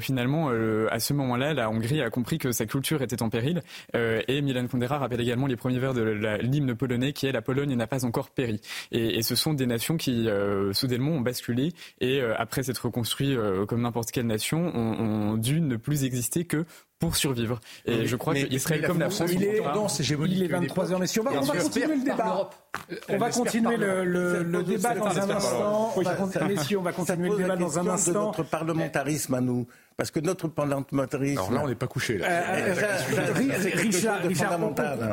finalement, 0.00 0.50
à 0.90 1.00
ce 1.00 1.12
moment-là, 1.12 1.54
la 1.54 1.70
Hongrie 1.70 2.00
a 2.00 2.10
compris 2.10 2.38
que 2.38 2.52
sa 2.52 2.66
culture 2.66 3.02
était 3.02 3.22
en 3.22 3.28
péril, 3.28 3.62
et 3.94 4.40
Milan 4.40 4.66
Kundera 4.66 4.98
rappelle 4.98 5.20
également 5.20 5.46
les 5.46 5.56
premiers 5.56 5.78
vers 5.78 5.94
de 5.94 6.02
l'hymne 6.40 6.74
polonais 6.74 7.12
qui 7.12 7.26
est 7.26 7.32
La 7.32 7.42
Pologne 7.42 7.74
n'a 7.74 7.86
pas 7.86 8.04
encore 8.04 8.30
péri. 8.30 8.60
Et, 8.92 9.22
ce 9.22 9.34
sont 9.34 9.54
des 9.54 9.66
nations 9.66 9.96
qui, 9.96 10.28
soudainement, 10.72 11.12
ont 11.12 11.20
basculé, 11.20 11.72
et 12.00 12.20
après 12.20 12.62
s'être 12.62 12.86
reconstruits 12.86 13.36
comme 13.68 13.82
n'importe 13.82 14.10
quelle 14.10 14.26
nation, 14.26 14.74
ont 14.74 15.36
dû 15.36 15.60
ne 15.66 15.76
plus 15.76 16.04
exister 16.04 16.46
que 16.46 16.64
pour 16.98 17.16
survivre. 17.16 17.60
Et 17.84 18.06
je 18.06 18.16
crois 18.16 18.34
qu'Israël 18.34 18.86
comme 18.86 19.00
la 19.00 19.10
France, 19.10 19.30
il 19.32 19.42
est, 19.42 19.62
il 20.28 20.42
est 20.42 20.48
23 20.48 20.86
h 20.86 20.98
mais 20.98 21.18
on 21.18 21.22
va, 21.22 21.40
on 21.40 21.44
va 21.44 21.56
continuer 21.58 21.96
le 21.96 22.04
débat. 22.04 22.50
On 23.08 23.18
va 23.18 23.30
continuer 23.30 23.76
le, 23.76 24.04
le, 24.04 24.42
le 24.42 24.62
débat 24.62 24.94
dans 24.94 25.18
un 25.18 25.30
instant. 25.30 25.94
Messieurs, 26.48 26.78
on 26.78 26.82
va 26.82 26.92
continuer 26.92 27.30
le 27.30 27.36
débat 27.36 27.56
dans 27.56 27.78
un 27.78 27.86
instant. 27.88 28.12
de 28.12 28.18
notre 28.18 28.42
parlementarisme 28.44 29.34
à 29.34 29.40
nous. 29.40 29.66
Parce 29.96 30.10
que 30.10 30.20
notre 30.20 30.48
parlementarisme. 30.48 31.38
Alors 31.38 31.52
là, 31.52 31.62
on 31.64 31.68
n'est 31.68 31.74
pas 31.74 31.86
couché. 31.86 32.18
Là. 32.18 32.26
Euh, 32.28 32.74
euh, 33.16 33.32
Richard, 33.74 34.60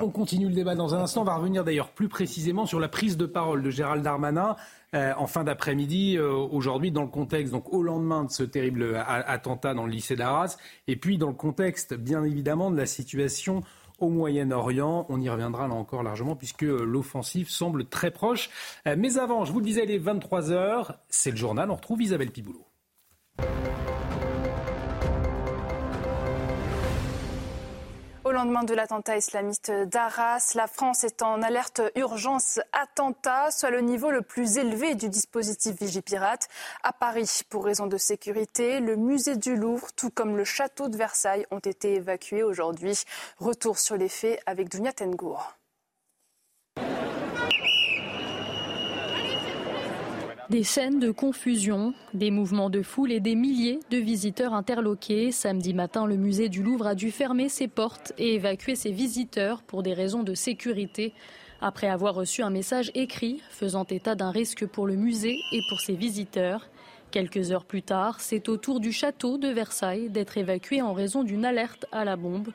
on, 0.04 0.10
continue 0.10 0.50
le 0.50 0.54
débat 0.54 0.76
dans 0.76 0.94
un 0.94 1.00
instant. 1.00 1.22
On 1.22 1.26
va 1.26 1.36
revenir 1.36 1.64
d'ailleurs 1.64 1.90
plus 1.90 2.10
précisément 2.10 2.66
sur 2.66 2.82
la 2.82 2.90
prise 2.90 3.16
de 3.16 3.26
parole 3.26 3.64
de 3.64 3.70
Gérald 3.70 4.04
Darmanin 4.04 4.58
euh, 4.94 5.14
en 5.18 5.26
fin 5.26 5.44
d'après-midi, 5.44 6.20
aujourd'hui, 6.20 6.92
dans 6.92 7.02
le 7.02 7.08
contexte, 7.08 7.52
donc 7.52 7.74
au 7.74 7.82
lendemain 7.82 8.26
de 8.26 8.30
ce 8.30 8.44
terrible 8.44 9.04
attentat 9.08 9.74
dans 9.74 9.86
le 9.86 9.92
lycée 9.92 10.16
d'Arras, 10.16 10.58
et 10.88 10.98
puis 10.98 11.18
dans 11.18 11.30
le 11.30 11.34
contexte, 11.34 11.73
bien 11.94 12.24
évidemment, 12.24 12.72
de 12.72 12.78
la 12.78 12.86
situation 12.86 13.64
au 14.00 14.10
Moyen-Orient. 14.10 15.06
On 15.10 15.22
y 15.22 15.30
reviendra 15.30 15.68
là 15.68 15.74
encore 15.74 16.04
largement 16.04 16.36
puisque 16.36 16.64
l'offensive 16.64 17.50
semble 17.50 17.86
très 17.86 18.12
proche. 18.12 18.50
Mais 18.86 19.18
avant, 19.18 19.46
je 19.46 19.52
vous 19.52 19.60
le 19.60 19.66
disais, 19.66 19.84
il 19.84 19.92
est 19.92 20.00
23h, 20.00 20.96
c'est 21.10 21.32
le 21.32 21.38
journal, 21.38 21.70
on 21.70 21.76
retrouve 21.76 22.02
Isabelle 22.02 22.32
Piboulot. 22.32 22.66
Lendemain 28.34 28.64
de 28.64 28.74
l'attentat 28.74 29.18
islamiste 29.18 29.72
d'Arras, 29.72 30.54
la 30.56 30.68
France 30.68 31.04
est 31.04 31.22
en 31.22 31.42
alerte 31.42 31.82
urgence 31.96 32.60
attentat, 32.74 33.52
soit 33.52 33.70
le 33.70 33.82
niveau 33.82 34.12
le 34.12 34.22
plus 34.22 34.58
élevé 34.58 34.96
du 34.96 35.08
dispositif 35.08 35.80
Vigipirate. 35.80 36.48
À 36.82 36.94
Paris, 36.94 37.42
pour 37.50 37.64
raison 37.64 37.86
de 37.88 37.98
sécurité, 37.98 38.80
le 38.80 38.96
musée 38.96 39.38
du 39.38 39.56
Louvre, 39.56 39.94
tout 39.96 40.10
comme 40.10 40.36
le 40.36 40.44
château 40.44 40.90
de 40.90 40.98
Versailles, 40.98 41.46
ont 41.52 41.60
été 41.60 41.94
évacués 41.94 42.44
aujourd'hui. 42.44 43.04
Retour 43.38 43.78
sur 43.80 43.98
les 43.98 44.10
faits 44.10 44.42
avec 44.46 44.70
Dunia 44.70 44.94
Tengour. 44.94 45.56
Des 50.50 50.64
scènes 50.64 51.00
de 51.00 51.12
confusion, 51.12 51.94
des 52.14 52.30
mouvements 52.30 52.70
de 52.70 52.82
foule 52.82 53.12
et 53.12 53.20
des 53.20 53.36
milliers 53.36 53.80
de 53.90 53.98
visiteurs 53.98 54.54
interloqués. 54.54 55.32
Samedi 55.32 55.74
matin, 55.74 56.06
le 56.06 56.18
musée 56.18 56.50
du 56.50 56.62
Louvre 56.62 56.88
a 56.88 56.96
dû 56.96 57.12
fermer 57.12 57.48
ses 57.48 57.68
portes 57.68 58.12
et 58.18 58.36
évacuer 58.36 58.76
ses 58.76 58.92
visiteurs 58.92 59.64
pour 59.64 59.84
des 59.84 59.94
raisons 59.94 60.24
de 60.24 60.34
sécurité. 60.34 61.14
Après 61.62 61.88
avoir 61.88 62.14
reçu 62.14 62.44
un 62.44 62.50
message 62.50 62.92
écrit 62.94 63.42
faisant 63.50 63.86
état 63.86 64.16
d'un 64.16 64.32
risque 64.32 64.66
pour 64.66 64.86
le 64.86 64.96
musée 64.96 65.38
et 65.54 65.62
pour 65.70 65.80
ses 65.80 65.96
visiteurs. 65.96 66.70
Quelques 67.10 67.52
heures 67.52 67.66
plus 67.66 67.84
tard, 67.84 68.20
c'est 68.20 68.50
au 68.50 68.58
tour 68.58 68.80
du 68.80 68.92
château 68.92 69.38
de 69.38 69.48
Versailles 69.48 70.10
d'être 70.10 70.38
évacué 70.38 70.82
en 70.82 70.94
raison 70.94 71.24
d'une 71.24 71.46
alerte 71.46 71.86
à 71.92 72.04
la 72.04 72.18
bombe. 72.18 72.50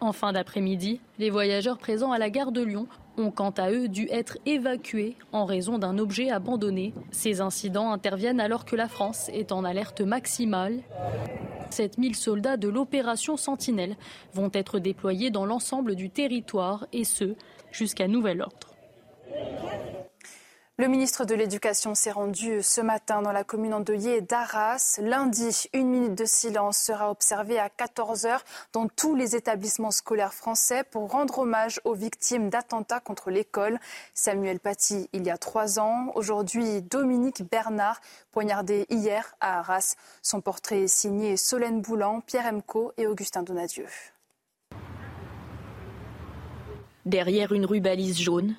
En 0.00 0.12
fin 0.12 0.32
d'après-midi, 0.32 1.00
les 1.18 1.30
voyageurs 1.30 1.78
présents 1.78 2.12
à 2.12 2.18
la 2.18 2.28
gare 2.28 2.52
de 2.52 2.62
Lyon 2.62 2.86
ont 3.16 3.30
quant 3.30 3.50
à 3.50 3.70
eux 3.70 3.88
dû 3.88 4.08
être 4.10 4.36
évacués 4.44 5.16
en 5.32 5.46
raison 5.46 5.78
d'un 5.78 5.96
objet 5.96 6.30
abandonné. 6.30 6.92
Ces 7.10 7.40
incidents 7.40 7.90
interviennent 7.90 8.40
alors 8.40 8.66
que 8.66 8.76
la 8.76 8.88
France 8.88 9.30
est 9.30 9.52
en 9.52 9.64
alerte 9.64 10.02
maximale. 10.02 10.80
7000 11.70 12.14
soldats 12.14 12.56
de 12.58 12.68
l'opération 12.68 13.36
Sentinelle 13.36 13.96
vont 14.34 14.50
être 14.52 14.78
déployés 14.78 15.30
dans 15.30 15.46
l'ensemble 15.46 15.94
du 15.94 16.10
territoire 16.10 16.86
et 16.92 17.04
ce, 17.04 17.34
jusqu'à 17.72 18.06
nouvel 18.06 18.42
ordre. 18.42 18.74
Le 20.78 20.88
ministre 20.88 21.24
de 21.24 21.34
l'Éducation 21.34 21.94
s'est 21.94 22.10
rendu 22.10 22.62
ce 22.62 22.82
matin 22.82 23.22
dans 23.22 23.32
la 23.32 23.44
commune 23.44 23.72
endeuillée 23.72 24.20
d'Arras. 24.20 25.00
Lundi, 25.00 25.68
une 25.72 25.88
minute 25.88 26.14
de 26.14 26.26
silence 26.26 26.76
sera 26.76 27.10
observée 27.10 27.58
à 27.58 27.68
14h 27.68 28.40
dans 28.74 28.86
tous 28.86 29.14
les 29.14 29.36
établissements 29.36 29.90
scolaires 29.90 30.34
français 30.34 30.84
pour 30.84 31.10
rendre 31.10 31.38
hommage 31.38 31.80
aux 31.84 31.94
victimes 31.94 32.50
d'attentats 32.50 33.00
contre 33.00 33.30
l'école. 33.30 33.80
Samuel 34.12 34.60
Paty, 34.60 35.08
il 35.14 35.24
y 35.24 35.30
a 35.30 35.38
trois 35.38 35.80
ans. 35.80 36.12
Aujourd'hui, 36.14 36.82
Dominique 36.82 37.42
Bernard, 37.50 38.02
poignardé 38.30 38.84
hier 38.90 39.34
à 39.40 39.60
Arras. 39.60 39.94
Son 40.20 40.42
portrait 40.42 40.82
est 40.82 40.88
signé 40.88 41.38
Solène 41.38 41.80
Boulan, 41.80 42.20
Pierre 42.20 42.52
Emco 42.52 42.92
et 42.98 43.06
Augustin 43.06 43.42
Donadieu. 43.42 43.86
Derrière 47.06 47.52
une 47.52 47.64
rue 47.64 47.80
balise 47.80 48.20
jaune, 48.20 48.56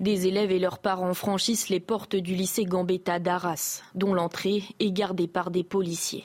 des 0.00 0.26
élèves 0.26 0.52
et 0.52 0.58
leurs 0.58 0.78
parents 0.78 1.14
franchissent 1.14 1.68
les 1.68 1.80
portes 1.80 2.16
du 2.16 2.34
lycée 2.34 2.64
Gambetta 2.64 3.18
d'Arras, 3.18 3.82
dont 3.94 4.14
l'entrée 4.14 4.62
est 4.80 4.92
gardée 4.92 5.28
par 5.28 5.50
des 5.50 5.64
policiers. 5.64 6.24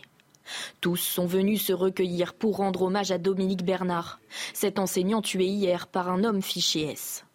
Tous 0.81 0.97
sont 0.97 1.25
venus 1.25 1.65
se 1.65 1.73
recueillir 1.73 2.33
pour 2.33 2.57
rendre 2.57 2.81
hommage 2.83 3.11
à 3.11 3.17
Dominique 3.17 3.63
Bernard, 3.63 4.19
cet 4.53 4.79
enseignant 4.79 5.21
tué 5.21 5.45
hier 5.45 5.87
par 5.87 6.09
un 6.09 6.23
homme 6.23 6.41
fiché 6.41 6.91
S. 6.91 7.25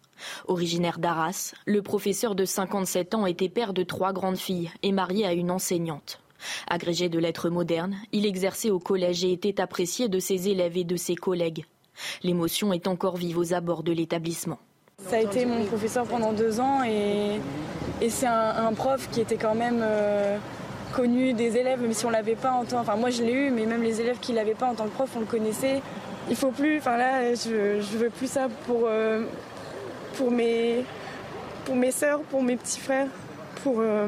Originaire 0.47 0.99
d'Arras, 0.99 1.53
le 1.65 1.81
professeur 1.81 2.35
de 2.35 2.45
57 2.45 3.15
ans 3.15 3.25
était 3.25 3.49
père 3.49 3.73
de 3.73 3.83
trois 3.83 4.13
grandes 4.13 4.37
filles 4.37 4.71
et 4.83 4.91
marié 4.91 5.25
à 5.25 5.33
une 5.33 5.51
enseignante. 5.51 6.19
Agrégé 6.67 7.09
de 7.09 7.19
lettres 7.19 7.49
modernes, 7.49 7.97
il 8.11 8.25
exerçait 8.25 8.69
au 8.69 8.79
collège 8.79 9.23
et 9.23 9.31
était 9.31 9.61
apprécié 9.61 10.07
de 10.07 10.19
ses 10.19 10.49
élèves 10.49 10.77
et 10.77 10.83
de 10.83 10.95
ses 10.95 11.15
collègues. 11.15 11.65
L'émotion 12.23 12.73
est 12.73 12.87
encore 12.87 13.17
vive 13.17 13.37
aux 13.37 13.53
abords 13.53 13.83
de 13.83 13.91
l'établissement. 13.91 14.59
Ça 15.05 15.17
a 15.17 15.19
été 15.19 15.45
mon 15.45 15.63
professeur 15.63 16.05
pendant 16.05 16.33
deux 16.33 16.59
ans 16.59 16.83
et, 16.83 17.39
c'est 18.09 18.25
un, 18.25 18.73
prof 18.73 19.07
qui 19.11 19.21
était 19.21 19.37
quand 19.37 19.53
même 19.53 19.79
euh, 19.81 20.37
connu 20.93 21.33
des 21.33 21.55
élèves, 21.55 21.81
même 21.81 21.93
si 21.93 22.05
on 22.05 22.09
l'avait 22.09 22.35
pas 22.35 22.51
en 22.51 22.65
tant. 22.65 22.79
Enfin, 22.79 22.95
moi 22.95 23.11
je 23.11 23.21
l'ai 23.21 23.31
eu, 23.31 23.51
mais 23.51 23.65
même 23.65 23.83
les 23.83 24.01
élèves 24.01 24.17
qui 24.19 24.33
l'avaient 24.33 24.55
pas 24.55 24.65
en 24.65 24.73
tant 24.73 24.85
que 24.85 24.93
prof, 24.93 25.09
on 25.15 25.19
le 25.19 25.25
connaissait. 25.25 25.81
Il 26.29 26.35
faut 26.35 26.51
plus. 26.51 26.79
Enfin 26.79 26.97
là, 26.97 27.33
je, 27.35 27.79
veux 27.97 28.09
plus 28.09 28.29
ça 28.29 28.47
pour 28.65 28.81
euh, 28.85 29.23
pour 30.15 30.31
mes 30.31 30.83
pour 31.65 31.75
mes 31.75 31.91
sœurs, 31.91 32.21
pour 32.21 32.41
mes 32.41 32.57
petits 32.57 32.79
frères, 32.79 33.07
pour 33.63 33.75
euh, 33.79 34.07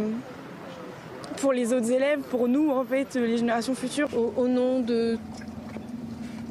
pour 1.37 1.53
les 1.53 1.71
autres 1.71 1.91
élèves, 1.91 2.19
pour 2.31 2.47
nous 2.47 2.71
en 2.71 2.83
fait, 2.83 3.15
les 3.15 3.37
générations 3.37 3.75
futures. 3.75 4.09
Au, 4.15 4.47
nom 4.47 4.79
de 4.79 5.17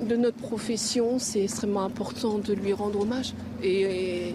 de 0.02 0.16
notre 0.16 0.36
profession, 0.36 1.18
c'est 1.18 1.44
extrêmement 1.44 1.82
important 1.82 2.38
de 2.38 2.52
lui 2.52 2.72
rendre 2.72 3.00
hommage. 3.00 3.34
Et, 3.62 4.34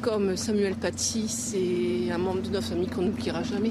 comme 0.00 0.36
Samuel 0.36 0.74
Paty, 0.74 1.28
c'est 1.28 2.10
un 2.10 2.18
membre 2.18 2.42
de 2.42 2.50
notre 2.50 2.66
famille 2.68 2.88
qu'on 2.88 3.02
n'oubliera 3.02 3.42
jamais. 3.42 3.70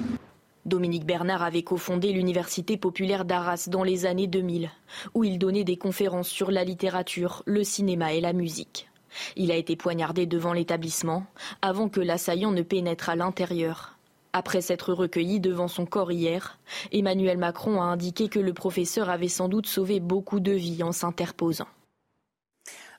Dominique 0.65 1.05
Bernard 1.05 1.41
avait 1.41 1.63
cofondé 1.63 2.13
l'Université 2.13 2.77
populaire 2.77 3.25
d'Arras 3.25 3.67
dans 3.69 3.83
les 3.83 4.05
années 4.05 4.27
2000, 4.27 4.69
où 5.15 5.23
il 5.23 5.39
donnait 5.39 5.63
des 5.63 5.77
conférences 5.77 6.29
sur 6.29 6.51
la 6.51 6.63
littérature, 6.63 7.41
le 7.45 7.63
cinéma 7.63 8.13
et 8.13 8.21
la 8.21 8.31
musique. 8.31 8.87
Il 9.35 9.51
a 9.51 9.55
été 9.55 9.75
poignardé 9.75 10.25
devant 10.25 10.53
l'établissement 10.53 11.25
avant 11.61 11.89
que 11.89 11.99
l'assaillant 11.99 12.51
ne 12.51 12.61
pénètre 12.61 13.09
à 13.09 13.15
l'intérieur. 13.15 13.97
Après 14.33 14.61
s'être 14.61 14.93
recueilli 14.93 15.39
devant 15.39 15.67
son 15.67 15.85
corps 15.85 16.11
hier, 16.11 16.57
Emmanuel 16.91 17.37
Macron 17.37 17.81
a 17.81 17.85
indiqué 17.85 18.29
que 18.29 18.39
le 18.39 18.53
professeur 18.53 19.09
avait 19.09 19.27
sans 19.27 19.49
doute 19.49 19.67
sauvé 19.67 19.99
beaucoup 19.99 20.39
de 20.39 20.53
vies 20.53 20.83
en 20.83 20.93
s'interposant. 20.93 21.67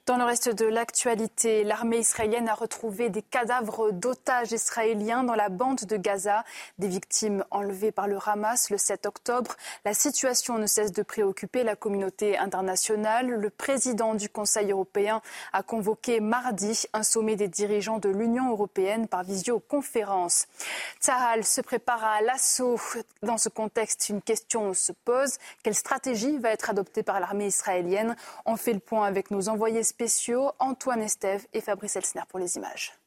Dans 0.05 0.17
le 0.17 0.25
reste 0.25 0.49
de 0.49 0.65
l'actualité, 0.65 1.63
l'armée 1.63 1.99
israélienne 1.99 2.49
a 2.49 2.55
retrouvé 2.55 3.09
des 3.09 3.23
cadavres 3.23 3.93
d'otages 3.93 4.51
israéliens 4.51 5.23
dans 5.23 5.37
la 5.37 5.49
bande 5.49 5.85
de 5.85 5.97
Gaza, 5.97 6.43
des 6.79 6.89
victimes 6.89 7.45
enlevées 7.53 7.93
par 7.93 8.09
le 8.09 8.19
Hamas 8.27 8.71
le 8.71 8.79
7 8.79 9.07
octobre. 9.07 9.55
La 9.85 9.95
situation 9.95 10.59
ne 10.59 10.67
cesse 10.67 10.91
de 10.91 11.05
préoccuper 11.05 11.63
la 11.63 11.77
communauté 11.77 12.37
internationale. 12.37 13.29
Le 13.29 13.49
président 13.49 14.17
du 14.17 14.29
Conseil 14.29 14.73
européen 14.73 15.23
a 15.53 15.63
convoqué 15.63 16.19
mardi 16.19 16.83
un 16.95 17.05
sommet 17.05 17.37
des 17.37 17.47
dirigeants 17.47 17.99
de 17.99 18.09
l'Union 18.09 18.51
européenne 18.51 19.07
par 19.07 19.23
visioconférence. 19.23 20.49
Tsahal 21.01 21.45
se 21.45 21.61
prépare 21.61 22.03
à 22.03 22.23
l'assaut. 22.23 22.81
Dans 23.23 23.39
ce 23.39 23.49
contexte, 23.49 24.09
une 24.09 24.21
question 24.21 24.75
se 24.75 24.91
pose. 24.91 25.39
Quelle 25.63 25.77
stratégie 25.77 26.39
va 26.39 26.51
être 26.51 26.71
adoptée 26.71 27.05
par 27.05 27.21
l'armée 27.21 27.47
israélienne? 27.47 28.17
On 28.47 28.57
fait 28.57 28.73
le 28.73 28.81
point 28.81 29.07
avec 29.07 29.31
nos 29.31 29.49
envoyés 29.49 29.85
spéciaux 29.93 30.53
Antoine 30.59 31.03
Estève 31.03 31.47
et 31.53 31.61
Fabrice 31.61 31.97
Elsner 31.97 32.23
pour 32.29 32.39
les 32.39 32.57
images. 32.57 33.02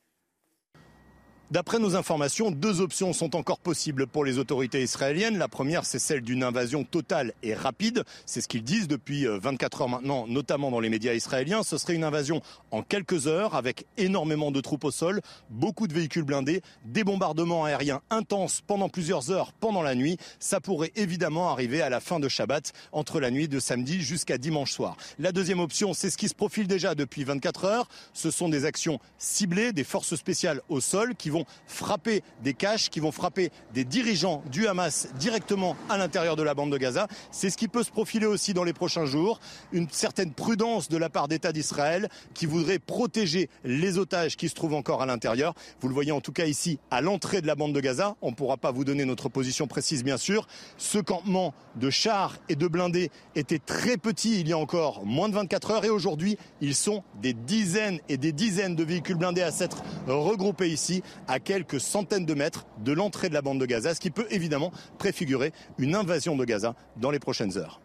D'après 1.52 1.78
nos 1.78 1.96
informations, 1.96 2.50
deux 2.50 2.82
options 2.82 3.14
sont 3.14 3.36
encore 3.36 3.60
possibles 3.60 4.08
pour 4.08 4.26
les 4.26 4.40
autorités 4.40 4.82
israéliennes. 4.82 5.38
La 5.38 5.48
première, 5.48 5.86
c'est 5.86 6.00
celle 6.00 6.22
d'une 6.22 6.42
invasion 6.42 6.84
totale 6.84 7.34
et 7.44 7.54
rapide. 7.54 8.04
C'est 8.26 8.42
ce 8.42 8.48
qu'ils 8.48 8.64
disent 8.64 8.88
depuis 8.88 9.28
24 9.28 9.78
euh, 9.80 9.84
heures 9.84 9.90
maintenant, 9.90 10.26
notamment 10.28 10.72
dans 10.72 10.80
les 10.80 10.90
médias 10.90 11.14
israéliens. 11.14 11.62
Ce 11.62 11.78
serait 11.78 11.94
une 11.94 12.04
invasion 12.04 12.42
en 12.72 12.82
quelques 12.82 13.28
heures 13.28 13.54
avec 13.54 13.86
énormément 13.98 14.50
de 14.50 14.60
troupes 14.60 14.86
au 14.86 14.92
sol, 14.92 15.22
beaucoup 15.52 15.88
de 15.88 15.94
véhicules 15.94 16.24
blindés, 16.24 16.64
des 16.84 17.04
bombardements 17.04 17.64
aériens 17.64 18.02
intenses 18.10 18.62
pendant 18.66 18.90
plusieurs 18.90 19.30
heures 19.30 19.54
pendant 19.54 19.84
la 19.84 19.94
nuit. 19.94 20.18
Ça 20.40 20.60
pourrait 20.60 20.94
évidemment 20.96 21.52
arriver 21.52 21.84
à 21.84 21.90
la 21.90 22.00
fin 22.00 22.20
de 22.20 22.28
Shabbat, 22.28 22.74
entre 22.92 23.20
la 23.20 23.30
nuit 23.30 23.48
de 23.48 23.60
samedi 23.60 24.02
jusqu'à 24.02 24.40
dimanche 24.40 24.72
soir. 24.72 24.98
La 25.20 25.32
deuxième 25.32 25.60
option, 25.60 25.94
c'est 25.94 26.10
ce 26.10 26.18
qui 26.18 26.28
se 26.28 26.34
profile 26.34 26.66
déjà 26.66 26.96
depuis 26.96 27.24
24 27.24 27.66
heures. 27.66 27.88
Ce 28.14 28.32
sont 28.32 28.50
des 28.50 28.66
actions 28.66 29.00
ciblées, 29.20 29.74
des 29.74 29.84
forces 29.84 30.16
spéciales 30.16 30.62
au 30.70 30.82
sol 30.82 31.14
qui 31.16 31.30
vont 31.30 31.35
frapper 31.66 32.22
des 32.44 32.54
caches, 32.54 32.90
qui 32.90 33.00
vont 33.00 33.12
frapper 33.12 33.52
des 33.74 33.84
dirigeants 33.84 34.44
du 34.52 34.68
Hamas 34.68 35.10
directement 35.20 35.76
à 35.90 35.98
l'intérieur 35.98 36.36
de 36.36 36.44
la 36.44 36.54
bande 36.54 36.72
de 36.72 36.78
Gaza. 36.78 37.08
C'est 37.32 37.50
ce 37.50 37.58
qui 37.58 37.68
peut 37.68 37.84
se 37.84 37.92
profiler 37.92 38.26
aussi 38.26 38.54
dans 38.54 38.64
les 38.64 38.74
prochains 38.74 39.06
jours. 39.06 39.40
Une 39.74 39.90
certaine 39.90 40.32
prudence 40.32 40.88
de 40.90 40.98
la 40.98 41.10
part 41.10 41.28
d'État 41.28 41.52
d'Israël 41.52 42.10
qui 42.34 42.46
voudrait 42.46 42.80
protéger 42.80 43.50
les 43.64 43.98
otages 43.98 44.38
qui 44.38 44.50
se 44.50 44.56
trouvent 44.56 44.76
encore 44.76 45.02
à 45.02 45.06
l'intérieur. 45.06 45.54
Vous 45.82 45.88
le 45.88 45.94
voyez 45.94 46.12
en 46.12 46.22
tout 46.22 46.32
cas 46.32 46.46
ici 46.46 46.80
à 46.92 47.02
l'entrée 47.02 47.42
de 47.42 47.48
la 47.48 47.56
bande 47.56 47.74
de 47.74 47.80
Gaza. 47.80 48.16
On 48.22 48.32
ne 48.32 48.36
pourra 48.36 48.58
pas 48.58 48.72
vous 48.72 48.86
donner 48.86 49.06
notre 49.06 49.30
position 49.30 49.68
précise 49.68 50.04
bien 50.04 50.18
sûr. 50.18 50.48
Ce 50.78 51.00
campement 51.00 51.54
de 51.76 51.90
chars 51.90 52.38
et 52.50 52.56
de 52.56 52.68
blindés 52.68 53.12
était 53.36 53.60
très 53.60 53.98
petit 53.98 54.40
il 54.40 54.48
y 54.48 54.54
a 54.54 54.58
encore 54.58 55.06
moins 55.06 55.30
de 55.30 55.34
24 55.34 55.72
heures 55.72 55.86
et 55.86 55.90
aujourd'hui 55.90 56.38
ils 56.62 56.76
sont 56.76 57.04
des 57.22 57.34
dizaines 57.34 58.00
et 58.10 58.18
des 58.18 58.32
dizaines 58.32 58.76
de 58.76 58.84
véhicules 58.84 59.16
blindés 59.16 59.42
à 59.42 59.52
s'être 59.52 59.84
regroupés 60.08 60.70
ici 60.70 61.04
à 61.28 61.40
quelques 61.40 61.80
centaines 61.80 62.26
de 62.26 62.34
mètres 62.34 62.66
de 62.80 62.92
l'entrée 62.92 63.30
de 63.30 63.34
la 63.34 63.42
bande 63.42 63.60
de 63.60 63.66
Gaza, 63.66 63.96
ce 63.96 64.00
qui 64.00 64.12
peut 64.12 64.28
évidemment 64.30 64.72
préfigurer 64.98 65.54
une 65.78 65.96
invasion 65.96 66.36
de 66.36 66.46
Gaza 66.46 66.76
dans 66.98 67.12
les 67.12 67.20
prochaines 67.20 67.58
heures. 67.58 67.82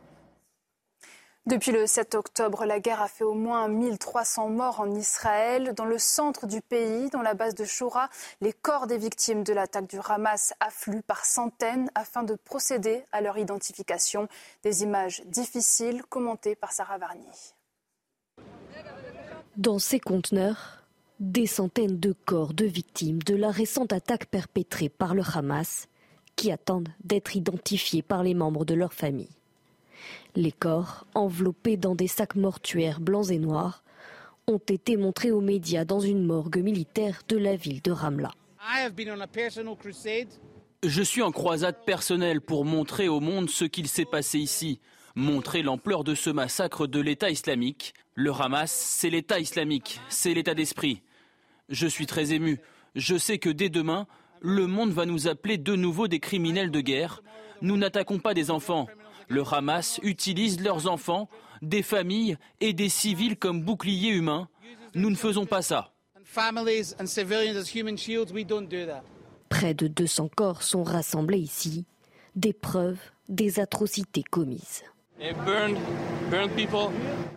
Depuis 1.47 1.73
le 1.73 1.87
7 1.87 2.15
octobre, 2.17 2.67
la 2.67 2.81
guerre 2.81 3.01
a 3.01 3.09
fait 3.09 3.25
au 3.25 3.33
moins 3.33 3.67
1300 3.67 4.51
morts 4.51 4.79
en 4.81 4.95
Israël. 4.95 5.73
Dans 5.75 5.87
le 5.87 5.99
centre 5.99 6.47
du 6.47 6.61
pays, 6.61 7.09
dans 7.09 7.23
la 7.23 7.33
base 7.33 7.55
de 7.55 7.65
Shura, 7.65 8.11
les 8.43 8.53
corps 8.53 8.87
des 8.87 8.99
victimes 8.99 9.43
de 9.43 9.55
l'attaque 9.55 9.89
du 9.89 9.99
Hamas 10.07 10.53
affluent 10.61 11.03
par 11.03 11.25
centaines 11.25 11.91
afin 11.95 12.25
de 12.25 12.35
procéder 12.35 13.05
à 13.11 13.23
leur 13.23 13.39
identification. 13.39 14.29
Des 14.63 14.83
images 14.83 15.23
difficiles 15.27 16.03
commentées 16.05 16.55
par 16.55 16.73
Sarah 16.73 16.99
Varni. 16.99 17.55
Dans 19.57 19.79
ces 19.79 19.99
conteneurs, 19.99 20.80
des 21.21 21.47
centaines 21.47 22.01
de 22.01 22.15
corps 22.25 22.55
de 22.55 22.65
victimes 22.65 23.23
de 23.23 23.35
la 23.35 23.51
récente 23.51 23.93
attaque 23.93 24.27
perpétrée 24.27 24.89
par 24.89 25.15
le 25.15 25.23
Hamas 25.23 25.87
qui 26.35 26.51
attendent 26.51 26.89
d'être 27.05 27.37
identifiés 27.37 28.01
par 28.01 28.23
les 28.23 28.33
membres 28.33 28.65
de 28.65 28.73
leur 28.73 28.95
famille. 28.95 29.29
Les 30.35 30.51
corps, 30.51 31.07
enveloppés 31.15 31.77
dans 31.77 31.95
des 31.95 32.07
sacs 32.07 32.37
mortuaires 32.37 33.01
blancs 33.01 33.31
et 33.31 33.39
noirs, 33.39 33.85
ont 34.47 34.63
été 34.67 34.97
montrés 34.97 35.31
aux 35.31 35.43
médias 35.43 35.85
dans 35.85 36.01
une 36.01 36.25
morgue 36.25 36.63
militaire 36.63 37.21
de 37.29 37.37
la 37.37 37.55
ville 37.55 37.83
de 37.83 37.91
Ramla. 37.91 38.31
Je 40.83 41.03
suis 41.03 41.23
en 41.23 41.33
croisade 41.33 41.85
personnelle 41.85 42.41
pour 42.41 42.65
montrer 42.65 43.09
au 43.09 43.21
monde 43.21 43.51
ce 43.51 43.67
qu'il 43.67 43.89
s'est 43.89 44.07
passé 44.07 44.39
ici, 44.39 44.81
montrer 45.15 45.63
l'ampleur 45.63 46.03
de 46.03 46.15
ce 46.15 46.31
massacre 46.31 46.87
de 46.87 47.01
l'État 47.01 47.29
islamique. 47.29 47.93
Le 48.15 48.33
Hamas, 48.33 48.73
c'est 48.73 49.11
l'État 49.11 49.39
islamique, 49.39 50.01
c'est 50.09 50.33
l'État 50.33 50.55
d'esprit. 50.55 51.03
Je 51.71 51.87
suis 51.87 52.07
très 52.07 52.33
ému. 52.33 52.61
Je 52.95 53.17
sais 53.17 53.39
que 53.39 53.49
dès 53.49 53.69
demain, 53.69 54.07
le 54.41 54.67
monde 54.67 54.91
va 54.91 55.07
nous 55.07 55.29
appeler 55.29 55.57
de 55.57 55.75
nouveau 55.77 56.09
des 56.09 56.19
criminels 56.19 56.71
de 56.71 56.81
guerre. 56.81 57.23
Nous 57.63 57.77
n'attaquons 57.77 58.19
pas 58.19 58.35
des 58.35 58.51
enfants. 58.51 58.89
Le 59.29 59.43
Hamas 59.51 60.01
utilise 60.03 60.61
leurs 60.61 60.91
enfants, 60.91 61.29
des 61.63 61.83
familles 61.83 62.37
et 62.61 62.73
des 62.73 62.89
civils 62.89 63.37
comme 63.37 63.63
boucliers 63.63 64.11
humains. 64.11 64.49
Nous 64.95 65.11
ne 65.11 65.15
faisons 65.15 65.47
pas 65.47 65.63
ça. 65.63 65.93
Près 69.49 69.75
de 69.75 69.87
200 69.87 70.29
corps 70.37 70.63
sont 70.63 70.83
rassemblés 70.83 71.39
ici, 71.39 71.87
des 72.35 72.53
preuves 72.53 72.99
des 73.31 73.61
atrocités 73.61 74.25
commises. 74.25 74.83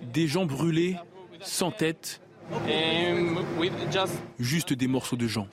Des 0.02 0.28
gens 0.28 0.46
brûlés, 0.46 0.98
sans 1.42 1.72
tête, 1.72 2.22
Juste 4.40 4.74
des 4.74 4.88
morceaux 4.88 5.16
de 5.16 5.28
gens. 5.28 5.48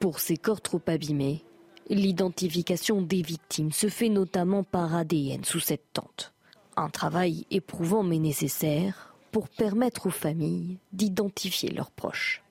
Pour 0.00 0.20
ces 0.20 0.36
corps 0.36 0.60
trop 0.60 0.80
abîmés, 0.86 1.44
l'identification 1.88 3.02
des 3.02 3.22
victimes 3.22 3.72
se 3.72 3.88
fait 3.88 4.08
notamment 4.08 4.62
par 4.64 4.94
ADN 4.94 5.44
sous 5.44 5.60
cette 5.60 5.92
tente. 5.92 6.32
Un 6.76 6.90
travail 6.90 7.46
éprouvant 7.50 8.02
mais 8.02 8.18
nécessaire 8.18 9.14
pour 9.32 9.48
permettre 9.48 10.06
aux 10.06 10.10
familles 10.10 10.78
d'identifier 10.92 11.70
leurs 11.70 11.90
proches. 11.90 12.42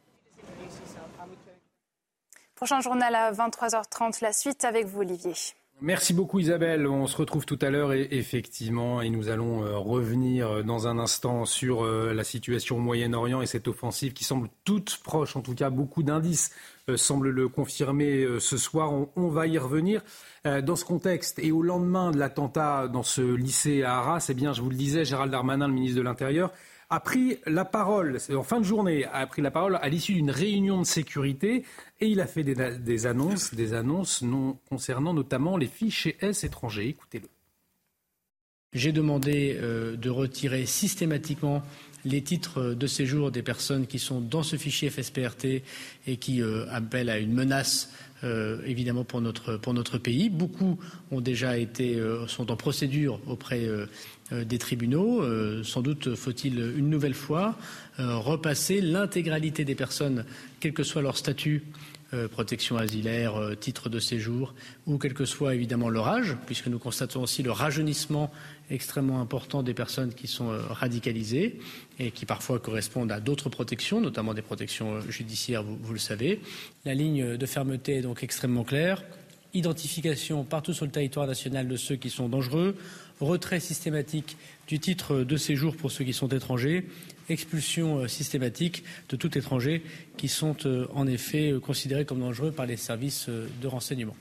Prochain 2.55 2.79
journal 2.79 3.13
à 3.13 3.31
23h30, 3.31 4.21
la 4.21 4.31
suite 4.31 4.63
avec 4.65 4.86
vous 4.86 5.01
Olivier. 5.01 5.33
Merci 5.82 6.13
beaucoup 6.13 6.39
Isabelle. 6.39 6.88
On 6.88 7.05
se 7.05 7.17
retrouve 7.17 7.45
tout 7.45 7.59
à 7.61 7.69
l'heure 7.69 7.91
et 7.91 8.07
effectivement, 8.11 9.01
et 9.01 9.09
nous 9.09 9.28
allons 9.28 9.65
euh, 9.65 9.78
revenir 9.78 10.49
euh, 10.49 10.63
dans 10.63 10.88
un 10.88 10.97
instant 10.97 11.43
sur 11.43 11.84
euh, 11.84 12.13
la 12.13 12.23
situation 12.23 12.78
au 12.78 12.80
Moyen-Orient 12.80 13.41
et 13.41 13.45
cette 13.45 13.67
offensive 13.67 14.13
qui 14.13 14.23
semble 14.23 14.47
toute 14.63 14.97
proche. 15.03 15.36
En 15.36 15.41
tout 15.41 15.53
cas, 15.53 15.69
beaucoup 15.69 16.01
d'indices 16.01 16.51
semblent 16.95 17.30
le 17.30 17.49
confirmer 17.49 18.28
ce 18.39 18.57
soir. 18.57 18.93
On, 19.15 19.28
va 19.28 19.47
y 19.47 19.57
revenir. 19.57 20.03
Dans 20.43 20.76
ce 20.76 20.86
contexte 20.86 21.39
et 21.39 21.51
au 21.51 21.63
lendemain 21.63 22.11
de 22.11 22.19
l'attentat 22.19 22.88
dans 22.88 23.01
ce 23.01 23.21
lycée 23.23 23.82
à 23.82 23.97
Arras, 23.97 24.28
eh 24.30 24.36
bien, 24.36 24.53
je 24.53 24.61
vous 24.61 24.69
le 24.69 24.76
disais, 24.76 25.03
Gérald 25.03 25.32
Darmanin, 25.32 25.67
le 25.67 25.73
ministre 25.73 25.97
de 25.97 26.03
l'Intérieur, 26.03 26.51
a 26.95 27.01
pris 27.01 27.37
la 27.45 27.65
parole, 27.65 28.19
en 28.33 28.43
fin 28.43 28.61
de 28.61 28.65
journée, 28.65 29.03
a 29.03 29.27
pris 29.27 29.41
la 29.41 29.51
parole 29.51 29.77
à 29.81 29.89
l'issue 29.89 30.13
d'une 30.13 30.31
réunion 30.31 30.79
de 30.79 30.85
sécurité 30.85 31.65
et 31.99 32.07
il 32.07 32.21
a 32.21 32.25
fait 32.25 32.43
des, 32.43 33.05
annonces, 33.05 33.53
des 33.53 33.73
annonces 33.73 34.21
non, 34.21 34.57
concernant 34.69 35.13
notamment 35.13 35.57
les 35.57 35.67
fichiers 35.67 36.15
S 36.21 36.45
étrangers. 36.45 36.87
Écoutez-le. 36.87 37.27
J'ai 38.71 38.93
demandé 38.93 39.57
euh, 39.59 39.97
de 39.97 40.09
retirer 40.09 40.65
systématiquement 40.65 41.63
les 42.05 42.21
titres 42.21 42.73
de 42.73 42.87
séjour 42.87 43.29
des 43.29 43.41
personnes 43.41 43.87
qui 43.87 43.99
sont 43.99 44.21
dans 44.21 44.43
ce 44.43 44.55
fichier 44.55 44.89
FSPRT 44.89 45.63
et 46.07 46.17
qui 46.17 46.41
euh, 46.41 46.65
appellent 46.71 47.09
à 47.09 47.17
une 47.17 47.33
menace 47.33 47.91
euh, 48.23 48.61
évidemment 48.65 49.03
pour 49.03 49.19
notre, 49.19 49.57
pour 49.57 49.73
notre 49.73 49.97
pays. 49.97 50.29
Beaucoup 50.29 50.79
ont 51.11 51.19
déjà 51.19 51.57
été, 51.57 52.01
sont 52.27 52.51
en 52.51 52.55
procédure 52.55 53.19
auprès 53.27 53.67
des 54.32 54.57
tribunaux. 54.57 55.23
sans 55.63 55.82
doute 55.82 56.15
faut-il 56.15 56.59
une 56.78 56.89
nouvelle 56.89 57.13
fois 57.13 57.57
repasser 57.97 58.82
l'intégralité 58.82 59.65
des 59.65 59.76
personnes, 59.76 60.26
quel 60.59 60.73
que 60.73 60.84
soit 60.84 61.01
leur 61.01 61.17
statut, 61.17 61.63
euh, 62.15 62.28
protection 62.28 62.78
asilaire, 62.78 63.36
euh, 63.36 63.55
titre 63.55 63.89
de 63.89 63.99
séjour, 63.99 64.53
ou 64.86 64.99
quel 64.99 65.15
que 65.15 65.26
soit 65.26 65.55
évidemment 65.55 65.89
leur 65.89 66.07
âge, 66.07 66.38
puisque 66.45 66.67
nous 66.67 66.78
constatons 66.78 67.23
aussi 67.23 67.41
le 67.41 67.51
rajeunissement 67.51 68.32
extrêmement 68.69 69.21
important 69.21 69.63
des 69.63 69.73
personnes 69.73 70.13
qui 70.13 70.28
sont 70.28 70.51
euh, 70.51 70.61
radicalisées 70.69 71.59
et 71.97 72.11
qui 72.11 72.28
parfois 72.28 72.59
correspondent 72.59 73.11
à 73.11 73.19
d'autres 73.19 73.49
protections, 73.49 74.01
notamment 74.01 74.36
des 74.36 74.43
protections 74.43 75.01
judiciaires, 75.09 75.63
vous, 75.63 75.93
le 75.93 75.99
savez. 75.99 76.39
La 76.86 76.93
ligne 76.93 77.38
de 77.38 77.45
fermeté 77.47 77.95
est 77.95 78.01
donc 78.01 78.23
extrêmement 78.23 78.63
claire. 78.63 79.03
Identification 79.55 80.43
partout 80.43 80.73
sur 80.73 80.86
le 80.86 80.91
territoire 80.91 81.26
national 81.26 81.67
de 81.67 81.76
ceux 81.76 81.95
qui 81.95 82.11
sont 82.11 82.30
dangereux, 82.30 82.76
retrait 83.20 83.59
systématique 83.59 84.38
du 84.68 84.80
titre 84.80 85.24
de 85.24 85.38
séjour 85.38 85.76
pour 85.76 85.91
ceux 85.91 86.03
qui 86.03 86.13
sont 86.13 86.28
étrangers, 86.30 86.86
expulsion 87.30 87.99
euh, 87.99 88.07
systématique 88.07 88.84
de 89.09 89.16
tout 89.16 89.38
étranger 89.38 89.84
qui 90.18 90.28
sont 90.28 90.55
euh, 90.66 90.88
en 90.93 91.07
effet 91.07 91.51
euh, 91.51 91.59
considérés 91.59 92.05
comme 92.05 92.20
dangereux 92.20 92.51
par 92.51 92.66
les 92.66 92.78
services 92.78 93.30
de 93.30 93.68
renseignement. 93.68 94.16